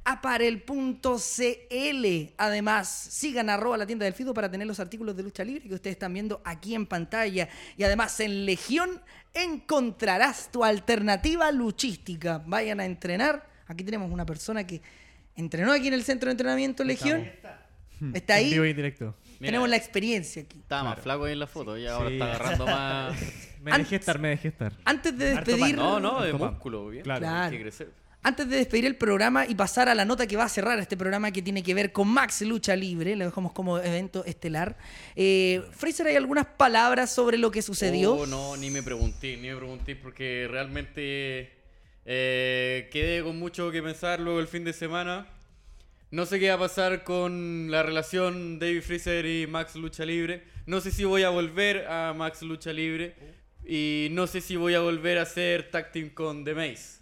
popcultureapparel.cl. 0.03 2.33
Además, 2.37 2.87
sigan 2.89 3.49
arroba 3.49 3.77
la 3.77 3.85
tienda 3.85 4.05
del 4.05 4.13
Fido 4.13 4.33
para 4.33 4.49
tener 4.49 4.67
los 4.67 4.79
artículos 4.79 5.15
de 5.15 5.23
lucha 5.23 5.43
libre 5.43 5.67
que 5.67 5.75
ustedes 5.75 5.95
están 5.95 6.13
viendo 6.13 6.41
aquí 6.45 6.75
en 6.75 6.85
pantalla. 6.85 7.49
Y 7.77 7.83
además, 7.83 8.19
en 8.19 8.45
Legión 8.45 9.01
encontrarás 9.33 10.51
tu 10.51 10.63
alternativa 10.63 11.51
luchística. 11.51 12.41
Vayan 12.45 12.79
a 12.79 12.85
entrenar. 12.85 13.47
Aquí 13.67 13.83
tenemos 13.83 14.11
una 14.11 14.25
persona 14.25 14.65
que 14.65 14.81
entrenó 15.35 15.71
aquí 15.73 15.87
en 15.87 15.93
el 15.93 16.03
centro 16.03 16.27
de 16.27 16.31
entrenamiento 16.31 16.83
Legión. 16.83 17.29
Está 18.13 18.39
En 18.39 18.49
vivo 18.51 18.63
y 18.63 18.67
ahí. 18.67 18.73
directo. 18.73 19.15
Mira, 19.39 19.49
Tenemos 19.51 19.69
la 19.69 19.75
experiencia 19.75 20.41
aquí. 20.43 20.59
Estaba 20.59 20.83
más 20.91 20.99
flaco 20.99 21.25
ahí 21.25 21.33
en 21.33 21.39
la 21.39 21.47
foto 21.47 21.77
y 21.77 21.85
ahora 21.87 22.07
Sí. 22.09 22.13
está 22.15 22.25
agarrando 22.25 22.65
más. 22.67 23.15
Me 23.61 23.77
dejé 23.77 23.95
estar, 23.97 24.19
me 24.19 24.29
dejé 24.29 24.47
estar. 24.49 24.73
Antes 24.85 25.17
de 25.17 25.35
despedir. 25.35 25.75
No, 25.75 25.99
no, 25.99 26.21
de 26.21 26.33
músculo, 26.33 26.87
bien. 26.89 27.03
Claro. 27.03 27.19
Claro. 27.21 27.43
Hay 27.45 27.51
que 27.51 27.61
crecer. 27.61 27.91
Antes 28.23 28.49
de 28.49 28.57
despedir 28.57 28.85
el 28.85 28.95
programa 28.95 29.45
y 29.45 29.55
pasar 29.55 29.87
a 29.87 29.95
la 29.95 30.03
nota 30.03 30.27
que 30.27 30.35
va 30.35 30.43
a 30.43 30.49
cerrar 30.49 30.79
este 30.79 30.97
programa 30.97 31.31
que 31.31 31.41
tiene 31.41 31.63
que 31.63 31.73
ver 31.73 31.93
con 31.93 32.07
Max 32.09 32.41
Lucha 32.41 32.75
Libre, 32.75 33.15
lo 33.15 33.25
dejamos 33.25 33.53
como 33.53 33.77
evento 33.77 34.25
estelar. 34.25 34.77
Eh, 35.15 35.63
Fraser, 35.71 36.07
¿hay 36.07 36.15
algunas 36.15 36.45
palabras 36.45 37.13
sobre 37.13 37.37
lo 37.37 37.51
que 37.51 37.61
sucedió? 37.61 38.15
Oh, 38.15 38.25
no, 38.25 38.57
ni 38.57 38.69
me 38.69 38.83
pregunté, 38.83 39.37
ni 39.37 39.47
me 39.47 39.55
pregunté 39.55 39.95
porque 39.95 40.47
realmente 40.49 41.53
eh, 42.05 42.89
quedé 42.91 43.23
con 43.23 43.39
mucho 43.39 43.71
que 43.71 43.81
pensar 43.81 44.19
luego 44.19 44.39
el 44.39 44.47
fin 44.47 44.65
de 44.65 44.73
semana. 44.73 45.27
No 46.09 46.25
sé 46.25 46.39
qué 46.39 46.49
va 46.49 46.55
a 46.55 46.59
pasar 46.59 47.03
con 47.03 47.69
la 47.69 47.83
relación 47.83 48.59
David 48.59 48.81
Freezer 48.81 49.25
y 49.25 49.45
Max 49.45 49.75
Lucha 49.75 50.05
Libre. 50.05 50.43
No 50.65 50.79
sé 50.79 50.91
si 50.91 51.03
voy 51.03 51.23
a 51.23 51.29
volver 51.29 51.85
a 51.87 52.13
Max 52.13 52.41
Lucha 52.41 52.71
Libre. 52.71 53.15
Y 53.65 54.07
no 54.11 54.27
sé 54.27 54.39
si 54.39 54.55
voy 54.55 54.73
a 54.73 54.79
volver 54.79 55.17
a 55.17 55.23
hacer 55.23 55.69
tag 55.69 55.91
team 55.91 56.09
con 56.09 56.45
The 56.45 56.53
Maze. 56.53 56.96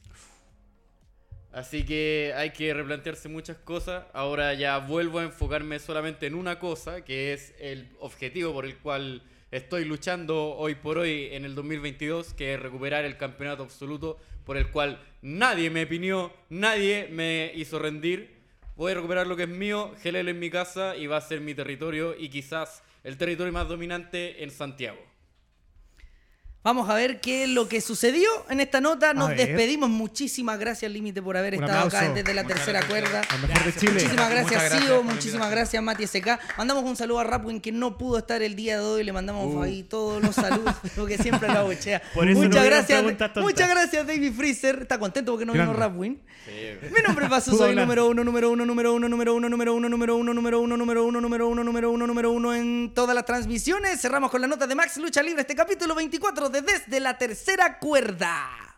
Así 1.56 1.86
que 1.86 2.34
hay 2.36 2.50
que 2.50 2.74
replantearse 2.74 3.30
muchas 3.30 3.56
cosas. 3.56 4.04
Ahora 4.12 4.54
ya 4.56 4.78
vuelvo 4.80 5.20
a 5.20 5.24
enfocarme 5.24 5.80
solamente 5.80 6.28
en 6.28 6.36
una 6.36 6.60
cosa, 6.60 7.06
que 7.06 7.32
es 7.32 7.54
el 7.60 7.88
objetivo 8.02 8.52
por 8.52 8.66
el 8.66 8.78
cual 8.78 9.24
estoy 9.52 9.86
luchando 9.86 10.54
hoy 10.58 10.76
por 10.76 10.98
hoy 10.98 11.30
en 11.32 11.46
el 11.46 11.56
2022, 11.56 12.34
que 12.34 12.56
es 12.56 12.60
recuperar 12.60 13.06
el 13.06 13.16
campeonato 13.16 13.64
absoluto 13.64 14.18
por 14.46 14.58
el 14.58 14.70
cual 14.70 15.00
nadie 15.22 15.70
me 15.70 15.84
opinió, 15.84 16.34
nadie 16.50 17.08
me 17.10 17.54
hizo 17.56 17.80
rendir. 17.80 18.36
Voy 18.76 18.92
a 18.92 18.96
recuperar 18.96 19.26
lo 19.26 19.38
que 19.38 19.44
es 19.44 19.50
mío, 19.50 19.96
GLL 20.04 20.28
en 20.28 20.40
mi 20.40 20.50
casa 20.50 20.98
y 20.98 21.08
va 21.08 21.16
a 21.16 21.22
ser 21.22 21.40
mi 21.40 21.56
territorio 21.56 22.18
y 22.20 22.28
quizás 22.28 22.84
el 23.06 23.16
territorio 23.16 23.54
más 23.54 23.70
dominante 23.70 24.44
en 24.44 24.52
Santiago. 24.52 25.15
Vamos 26.66 26.90
a 26.90 26.96
ver 26.96 27.22
qué 27.22 27.44
es 27.44 27.50
lo 27.50 27.70
que 27.70 27.80
sucedió 27.80 28.28
en 28.50 28.60
esta 28.60 28.82
nota. 28.82 29.14
Nos 29.14 29.30
despedimos. 29.30 29.88
Muchísimas 29.88 30.58
gracias, 30.58 30.92
Límite, 30.92 31.22
por 31.22 31.38
haber 31.38 31.56
Un 31.58 31.64
estado 31.64 31.88
acá 31.88 32.10
desde 32.10 32.34
la 32.34 32.42
Muchas 32.42 32.58
tercera 32.58 32.80
gracias, 32.82 33.02
cuerda. 33.04 33.22
Al 33.30 33.40
mejor 33.48 33.64
de 33.66 33.76
Chile. 33.80 33.92
Muchísimas 33.94 34.30
gracias, 34.32 34.44
Muchas 34.46 34.64
gracias 34.64 34.84
Sio. 34.84 34.96
por 34.98 35.06
la 35.06 35.14
Muchísimas 35.14 35.52
gracias, 35.52 35.84
Mati 35.84 36.08
SK. 36.08 36.28
Mandamos 36.58 36.84
un 36.84 36.96
saludo 36.96 37.20
a 37.20 37.24
Rapwin 37.24 37.62
que 37.62 37.72
no 37.72 37.98
pudo 38.00 38.18
estar 38.18 38.42
el 38.42 38.56
día 38.56 38.80
de 38.80 38.84
hoy. 38.84 39.04
Le 39.04 39.14
mandamos 39.14 39.54
Uh. 39.54 39.62
ahí 39.62 39.84
todos 39.84 40.24
los 40.24 40.34
saludos, 40.34 40.74
porque 40.96 41.20
siempre 41.20 41.48
lo 41.54 41.60
abuchea. 41.60 42.02
Por 42.16 42.28
eso 42.28 42.40
no 42.42 42.48
Muchas 42.48 42.62
hubieron 42.62 42.80
gracias, 42.80 43.00
preguntas 43.00 43.34
tontas. 43.34 43.44
muchas 43.44 43.70
gracias, 43.70 44.08
David 44.08 44.34
Freezer. 44.34 44.80
Está 44.82 44.98
contento 44.98 45.34
porque 45.34 45.46
no 45.46 45.54
vino 45.54 45.66
Grande. 45.66 45.80
Rapwin. 45.80 46.22
Mi 46.48 47.02
nombre 47.06 47.26
es 47.26 47.30
Paso, 47.32 47.52
Pudo 47.52 47.60
soy 47.62 47.70
hablar. 47.70 47.86
número 47.86 48.08
uno, 48.08 48.24
número 48.24 48.50
uno, 48.52 48.66
número 48.66 48.94
uno, 48.94 49.08
número 49.08 49.34
uno, 49.36 49.50
número 49.50 49.76
uno, 49.76 49.90
número 49.90 50.16
uno, 50.16 50.34
número 50.34 50.60
uno, 50.60 50.78
número 50.78 51.04
uno, 51.04 51.22
número 51.22 51.48
uno, 51.48 51.64
número 51.64 51.92
uno, 51.92 52.08
número 52.08 52.32
uno 52.32 52.54
en 52.56 52.92
todas 52.96 53.14
las 53.16 53.26
transmisiones. 53.26 54.02
Cerramos 54.02 54.32
con 54.32 54.42
la 54.42 54.48
nota 54.48 54.66
de 54.66 54.74
Max 54.76 54.98
Lucha 54.98 55.22
Libre 55.22 55.42
este 55.42 55.56
capítulo 55.56 55.94
24 55.96 56.50
de 56.50 56.55
Desde 56.62 57.00
la 57.00 57.18
Tercera 57.18 57.80
Cuerda. 57.80 58.75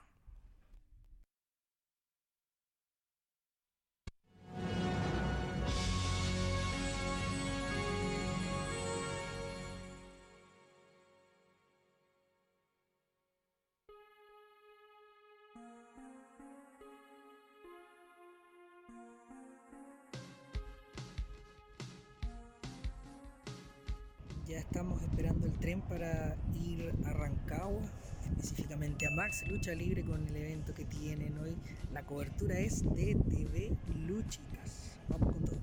Ya 24.47 24.59
estamos 24.59 25.01
esperando 25.01 25.45
el 25.45 25.51
tren 25.59 25.81
para 25.81 26.37
ir 26.53 26.93
a 27.05 27.11
Rancagua, 27.11 27.81
específicamente 28.29 29.05
a 29.05 29.11
Max 29.11 29.45
Lucha 29.45 29.73
Libre 29.73 30.05
con 30.05 30.25
el 30.25 30.35
evento 30.37 30.73
que 30.73 30.85
tienen 30.85 31.37
hoy. 31.37 31.57
La 31.91 32.03
cobertura 32.03 32.57
es 32.57 32.81
de 32.95 33.15
TV 33.15 33.75
Luchitas. 34.07 34.95
Vamos 35.09 35.33
con 35.33 35.43
todo. 35.43 35.59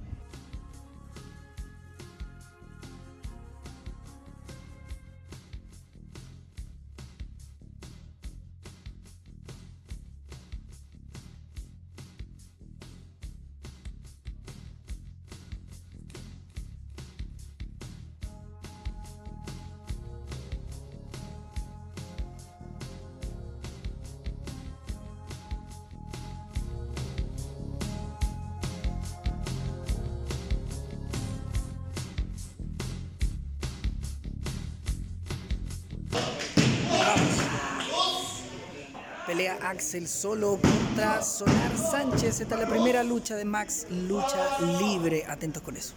Axel 39.75 40.07
solo 40.07 40.57
contra 40.63 41.21
Solar 41.21 41.77
Sánchez. 41.77 42.41
Esta 42.41 42.55
es 42.55 42.61
la 42.61 42.69
primera 42.69 43.03
lucha 43.03 43.35
de 43.35 43.45
Max 43.45 43.89
Lucha 43.91 44.61
Libre. 44.79 45.25
Atentos 45.27 45.65
con 45.65 45.77
eso. 45.77 45.95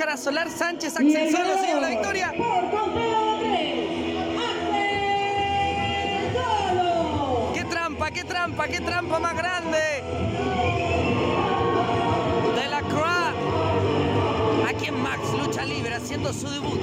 Máscara 0.00 0.16
Solar 0.16 0.48
Sánchez. 0.50 0.96
Axel 0.96 1.30
solo 1.30 1.58
se 1.60 1.66
lleva 1.66 1.80
la 1.80 1.88
victoria. 1.88 2.32
¡Qué 7.54 7.64
trampa, 7.64 8.10
qué 8.10 8.24
trampa, 8.24 8.66
qué 8.68 8.80
trampa 8.80 9.18
más 9.18 9.36
grande! 9.36 9.78
De 12.56 12.68
la 12.68 12.80
Croix. 12.80 13.34
Aquí 14.70 14.86
en 14.86 15.02
Max 15.02 15.20
Lucha 15.36 15.66
Libre 15.66 15.94
haciendo 15.94 16.32
su 16.32 16.48
debut. 16.48 16.80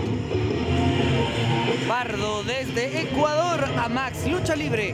Pardo 1.88 2.44
desde 2.44 3.02
Ecuador 3.02 3.66
a 3.80 3.90
Max 3.90 4.28
Lucha 4.28 4.56
Libre. 4.56 4.94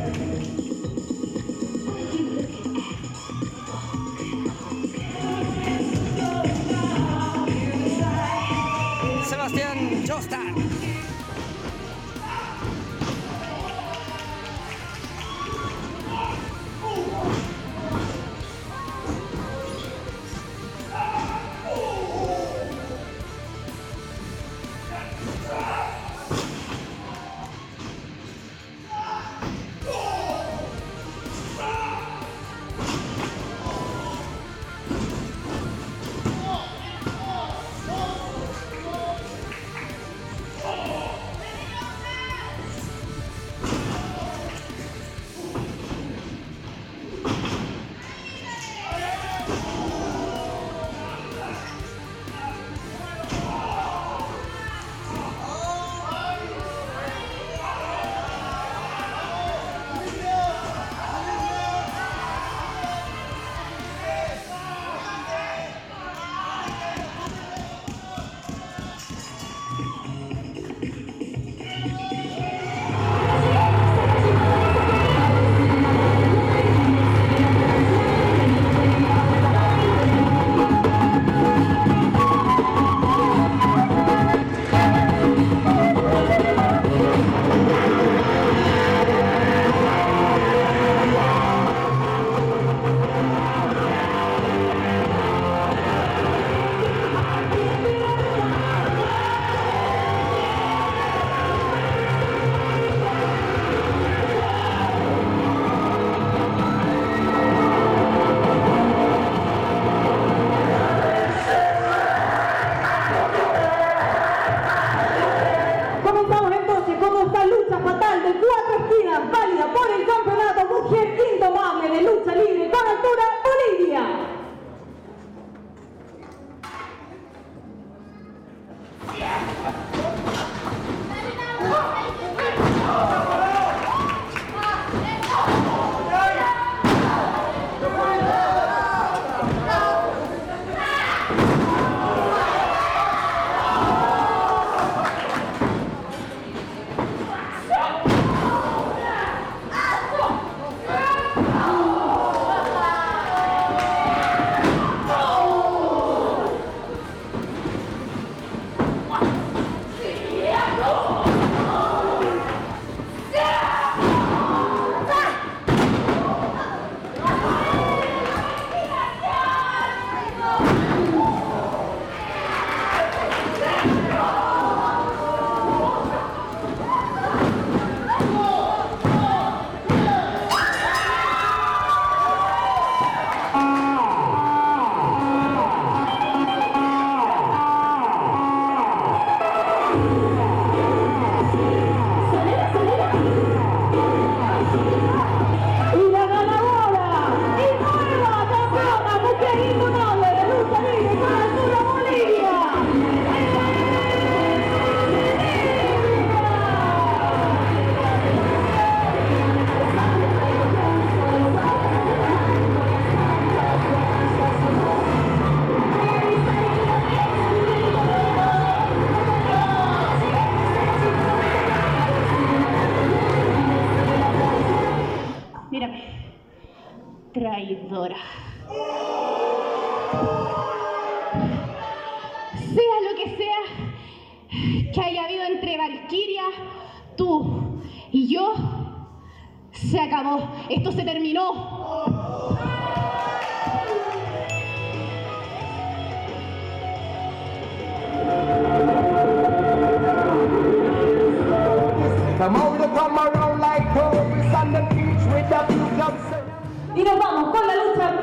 Y 256.95 257.03
nos 257.03 257.18
vamos 257.18 257.57
con 257.57 257.68
la 257.68 257.74
lucha 257.76 258.23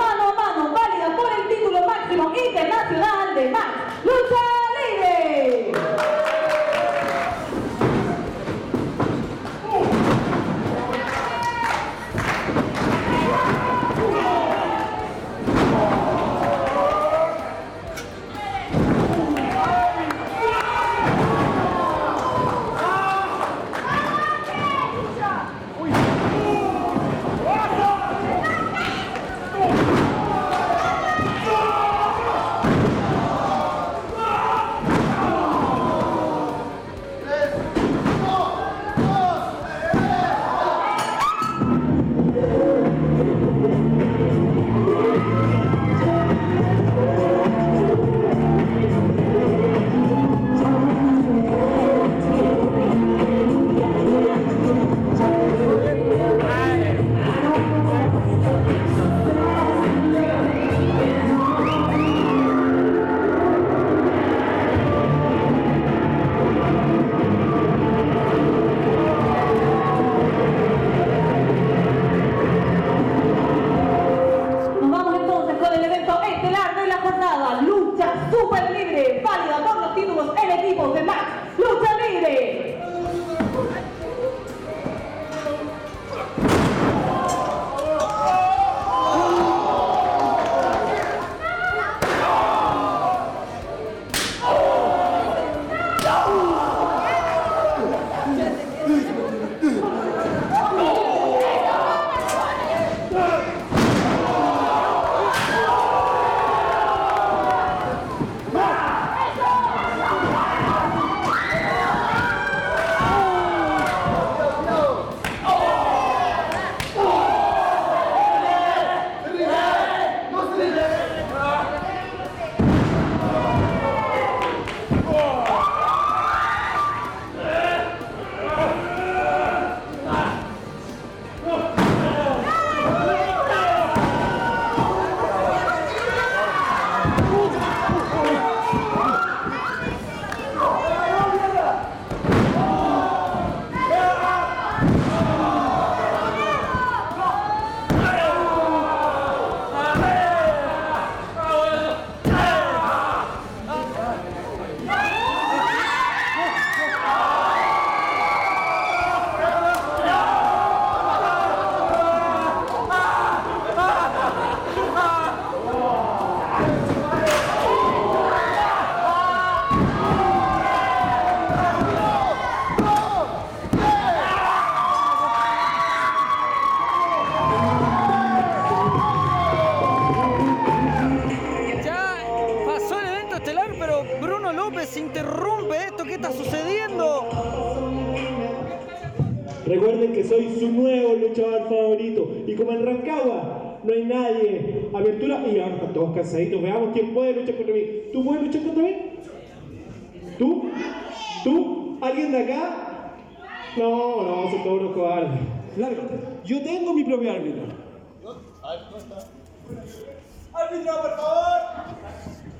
¡Árbitro, 210.70 211.02
por 211.02 211.16
favor! 211.16 211.60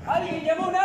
¿Alguien 0.05 0.43
llamó 0.43 0.67
a 0.67 0.80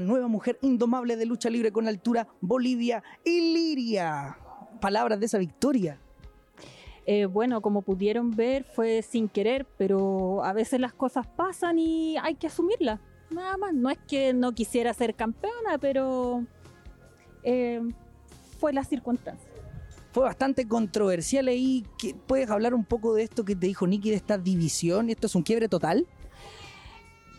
la 0.00 0.06
nueva 0.06 0.28
mujer 0.28 0.58
indomable 0.60 1.16
de 1.16 1.24
lucha 1.24 1.48
libre 1.48 1.72
con 1.72 1.88
altura, 1.88 2.28
Bolivia 2.42 3.02
y 3.24 3.52
Liria. 3.54 4.36
Palabras 4.80 5.18
de 5.18 5.24
esa 5.26 5.38
victoria. 5.38 5.98
Eh, 7.06 7.24
bueno, 7.24 7.62
como 7.62 7.80
pudieron 7.82 8.32
ver, 8.32 8.64
fue 8.64 9.00
sin 9.00 9.28
querer, 9.28 9.64
pero 9.78 10.44
a 10.44 10.52
veces 10.52 10.80
las 10.80 10.92
cosas 10.92 11.26
pasan 11.26 11.78
y 11.78 12.16
hay 12.18 12.34
que 12.34 12.48
asumirlas. 12.48 13.00
Nada 13.30 13.56
más, 13.56 13.72
no 13.72 13.88
es 13.90 13.98
que 14.06 14.34
no 14.34 14.52
quisiera 14.52 14.92
ser 14.92 15.14
campeona, 15.14 15.78
pero 15.80 16.44
eh, 17.42 17.80
fue 18.60 18.72
la 18.74 18.84
circunstancia. 18.84 19.48
Fue 20.12 20.24
bastante 20.24 20.66
controversial 20.68 21.48
ahí. 21.48 21.84
¿Qué- 21.98 22.14
¿Puedes 22.14 22.50
hablar 22.50 22.74
un 22.74 22.84
poco 22.84 23.14
de 23.14 23.22
esto 23.22 23.44
que 23.44 23.56
te 23.56 23.66
dijo 23.66 23.86
Nicky 23.86 24.10
de 24.10 24.16
esta 24.16 24.36
división? 24.36 25.08
¿Esto 25.08 25.26
es 25.26 25.34
un 25.34 25.42
quiebre 25.42 25.68
total? 25.68 26.06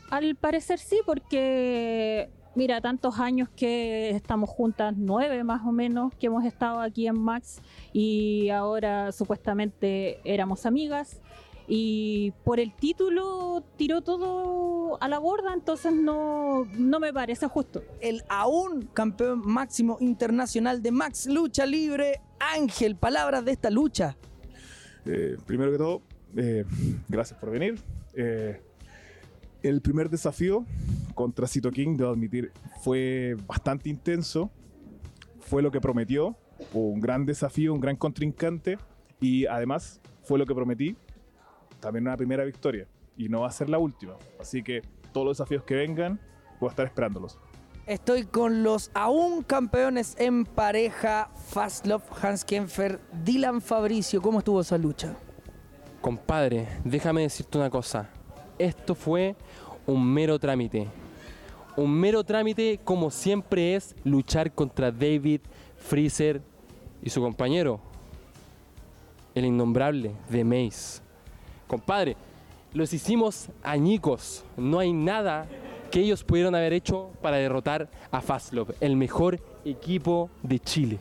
Al 0.09 0.35
parecer 0.35 0.79
sí, 0.79 1.01
porque 1.05 2.29
Mira, 2.57 2.81
tantos 2.81 3.19
años 3.19 3.49
que 3.55 4.09
estamos 4.09 4.49
juntas, 4.49 4.95
nueve 4.97 5.43
más 5.43 5.61
o 5.63 5.71
menos, 5.71 6.11
que 6.15 6.25
hemos 6.25 6.43
estado 6.43 6.79
aquí 6.79 7.05
en 7.05 7.15
Max 7.15 7.61
y 7.93 8.49
ahora 8.49 9.11
supuestamente 9.11 10.19
éramos 10.23 10.65
amigas 10.65 11.21
y 11.67 12.33
por 12.43 12.59
el 12.59 12.73
título 12.75 13.63
tiró 13.75 14.01
todo 14.01 14.97
a 14.99 15.07
la 15.07 15.19
borda, 15.19 15.53
entonces 15.53 15.93
no, 15.93 16.65
no 16.79 16.99
me 16.99 17.13
parece 17.13 17.45
justo. 17.45 17.83
El 18.01 18.23
aún 18.27 18.89
campeón 18.91 19.43
máximo 19.45 19.97
internacional 19.99 20.81
de 20.81 20.89
Max 20.89 21.27
Lucha 21.27 21.63
Libre, 21.67 22.21
Ángel, 22.39 22.95
palabras 22.95 23.45
de 23.45 23.51
esta 23.51 23.69
lucha. 23.69 24.17
Eh, 25.05 25.37
primero 25.45 25.71
que 25.71 25.77
todo, 25.77 26.01
eh, 26.35 26.65
gracias 27.07 27.39
por 27.39 27.51
venir. 27.51 27.79
Eh, 28.15 28.59
el 29.67 29.81
primer 29.81 30.09
desafío 30.09 30.65
contra 31.13 31.47
Cito 31.47 31.71
King, 31.71 31.97
debo 31.97 32.11
admitir, 32.11 32.51
fue 32.81 33.35
bastante 33.47 33.89
intenso. 33.89 34.51
Fue 35.39 35.61
lo 35.61 35.71
que 35.71 35.81
prometió. 35.81 36.35
Fue 36.71 36.81
un 36.81 36.99
gran 36.99 37.25
desafío, 37.25 37.73
un 37.73 37.79
gran 37.79 37.95
contrincante. 37.95 38.77
Y 39.19 39.45
además, 39.45 40.01
fue 40.23 40.37
lo 40.37 40.45
que 40.45 40.53
prometí. 40.53 40.95
También 41.79 42.05
una 42.05 42.17
primera 42.17 42.43
victoria. 42.43 42.87
Y 43.15 43.29
no 43.29 43.41
va 43.41 43.47
a 43.47 43.51
ser 43.51 43.69
la 43.69 43.79
última. 43.79 44.13
Así 44.39 44.61
que 44.61 44.81
todos 45.11 45.25
los 45.25 45.37
desafíos 45.37 45.63
que 45.63 45.75
vengan, 45.75 46.19
voy 46.59 46.67
a 46.67 46.71
estar 46.71 46.85
esperándolos. 46.85 47.39
Estoy 47.87 48.25
con 48.25 48.63
los 48.63 48.91
aún 48.93 49.43
campeones 49.43 50.15
en 50.19 50.43
pareja, 50.43 51.29
Fastlove, 51.33 52.03
Hans 52.21 52.43
Kempfer, 52.43 52.99
Dylan 53.23 53.61
Fabricio. 53.61 54.21
¿Cómo 54.21 54.39
estuvo 54.39 54.59
esa 54.59 54.77
lucha? 54.77 55.15
Compadre, 56.01 56.67
déjame 56.83 57.21
decirte 57.21 57.57
una 57.57 57.69
cosa. 57.69 58.09
Esto 58.59 58.95
fue 58.95 59.35
un 59.85 60.05
mero 60.05 60.39
trámite. 60.39 60.87
Un 61.75 61.91
mero 61.91 62.23
trámite 62.23 62.79
como 62.83 63.11
siempre 63.11 63.75
es 63.75 63.95
luchar 64.03 64.51
contra 64.51 64.91
David, 64.91 65.41
Freezer 65.77 66.41
y 67.03 67.09
su 67.09 67.21
compañero, 67.21 67.79
el 69.35 69.45
innombrable 69.45 70.11
de 70.29 70.43
Mace. 70.43 71.01
Compadre, 71.67 72.17
los 72.73 72.93
hicimos 72.93 73.49
añicos. 73.61 74.43
No 74.57 74.79
hay 74.79 74.91
nada 74.91 75.45
que 75.91 75.99
ellos 75.99 76.23
pudieron 76.23 76.55
haber 76.55 76.73
hecho 76.73 77.11
para 77.21 77.37
derrotar 77.37 77.87
a 78.11 78.21
Fastlove, 78.21 78.73
el 78.79 78.95
mejor 78.95 79.39
equipo 79.63 80.29
de 80.41 80.59
Chile. 80.59 80.99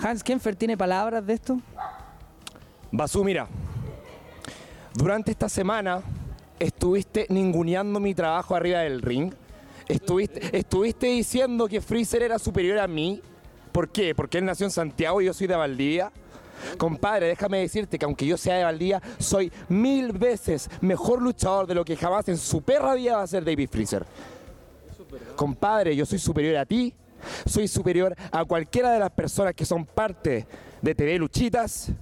Hans 0.00 0.22
Kempfer 0.22 0.54
tiene 0.54 0.76
palabras 0.76 1.26
de 1.26 1.32
esto. 1.32 1.58
Basú, 2.92 3.24
mira, 3.24 3.48
durante 4.98 5.30
esta 5.30 5.48
semana 5.48 6.02
estuviste 6.58 7.26
ninguneando 7.28 8.00
mi 8.00 8.14
trabajo 8.14 8.56
arriba 8.56 8.80
del 8.80 9.00
ring. 9.00 9.32
Estuviste, 9.86 10.58
estuviste 10.58 11.06
diciendo 11.06 11.68
que 11.68 11.80
Freezer 11.80 12.24
era 12.24 12.36
superior 12.36 12.80
a 12.80 12.88
mí. 12.88 13.22
¿Por 13.70 13.90
qué? 13.90 14.12
Porque 14.12 14.38
él 14.38 14.44
nació 14.44 14.66
en 14.66 14.72
Santiago 14.72 15.20
y 15.20 15.26
yo 15.26 15.32
soy 15.32 15.46
de 15.46 15.54
Valdivia. 15.54 16.10
Compadre, 16.76 17.28
déjame 17.28 17.60
decirte 17.60 17.96
que 17.96 18.04
aunque 18.04 18.26
yo 18.26 18.36
sea 18.36 18.56
de 18.56 18.64
Valdivia, 18.64 19.00
soy 19.18 19.52
mil 19.68 20.10
veces 20.10 20.68
mejor 20.80 21.22
luchador 21.22 21.68
de 21.68 21.76
lo 21.76 21.84
que 21.84 21.96
jamás 21.96 22.28
en 22.28 22.36
su 22.36 22.60
perra 22.62 22.94
vida 22.94 23.18
va 23.18 23.22
a 23.22 23.26
ser 23.28 23.44
David 23.44 23.68
Freezer. 23.70 24.04
Compadre, 25.36 25.94
yo 25.94 26.04
soy 26.06 26.18
superior 26.18 26.56
a 26.56 26.66
ti, 26.66 26.92
soy 27.46 27.68
superior 27.68 28.16
a 28.32 28.44
cualquiera 28.44 28.90
de 28.90 28.98
las 28.98 29.12
personas 29.12 29.54
que 29.54 29.64
son 29.64 29.86
parte 29.86 30.44
de 30.82 30.94
TV 30.96 31.16
Luchitas. 31.18 31.92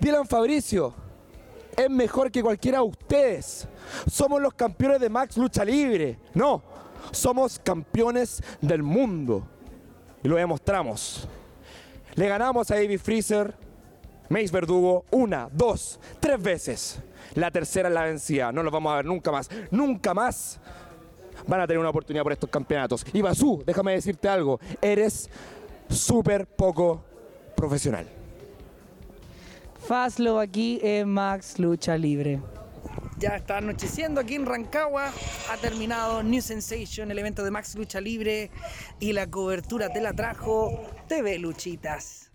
Dylan 0.00 0.26
Fabricio 0.26 1.05
es 1.76 1.90
mejor 1.90 2.30
que 2.30 2.42
cualquiera 2.42 2.78
de 2.78 2.84
ustedes. 2.84 3.68
Somos 4.10 4.40
los 4.40 4.54
campeones 4.54 5.00
de 5.00 5.08
Max 5.08 5.36
Lucha 5.36 5.64
Libre. 5.64 6.18
No, 6.34 6.62
somos 7.10 7.58
campeones 7.58 8.42
del 8.60 8.82
mundo. 8.82 9.46
Y 10.22 10.28
lo 10.28 10.36
demostramos. 10.36 11.28
Le 12.14 12.28
ganamos 12.28 12.70
a 12.70 12.74
David 12.76 12.98
Freezer, 12.98 13.54
Mace 14.28 14.50
Verdugo, 14.50 15.04
una, 15.10 15.48
dos, 15.52 16.00
tres 16.18 16.40
veces. 16.40 16.98
La 17.34 17.50
tercera 17.50 17.88
es 17.88 17.94
la 17.94 18.04
vencida. 18.04 18.50
No 18.52 18.62
los 18.62 18.72
vamos 18.72 18.92
a 18.92 18.96
ver 18.96 19.04
nunca 19.04 19.30
más. 19.30 19.50
Nunca 19.70 20.14
más 20.14 20.58
van 21.46 21.60
a 21.60 21.66
tener 21.66 21.78
una 21.78 21.90
oportunidad 21.90 22.22
por 22.22 22.32
estos 22.32 22.48
campeonatos. 22.48 23.04
Y 23.12 23.20
Basú, 23.20 23.62
déjame 23.66 23.92
decirte 23.92 24.28
algo. 24.28 24.58
Eres 24.80 25.28
súper 25.88 26.46
poco 26.46 27.02
profesional. 27.54 28.06
Fastlove 29.86 30.42
aquí 30.42 30.80
en 30.82 31.08
Max 31.08 31.60
Lucha 31.60 31.96
Libre. 31.96 32.40
Ya 33.18 33.36
está 33.36 33.58
anocheciendo 33.58 34.20
aquí 34.20 34.34
en 34.34 34.44
Rancagua. 34.44 35.12
Ha 35.50 35.56
terminado 35.58 36.24
New 36.24 36.42
Sensation, 36.42 37.08
el 37.12 37.18
evento 37.20 37.44
de 37.44 37.52
Max 37.52 37.76
Lucha 37.76 38.00
Libre. 38.00 38.50
Y 38.98 39.12
la 39.12 39.30
cobertura 39.30 39.92
te 39.92 40.00
la 40.00 40.12
trajo 40.12 40.82
TV 41.06 41.38
Luchitas. 41.38 42.25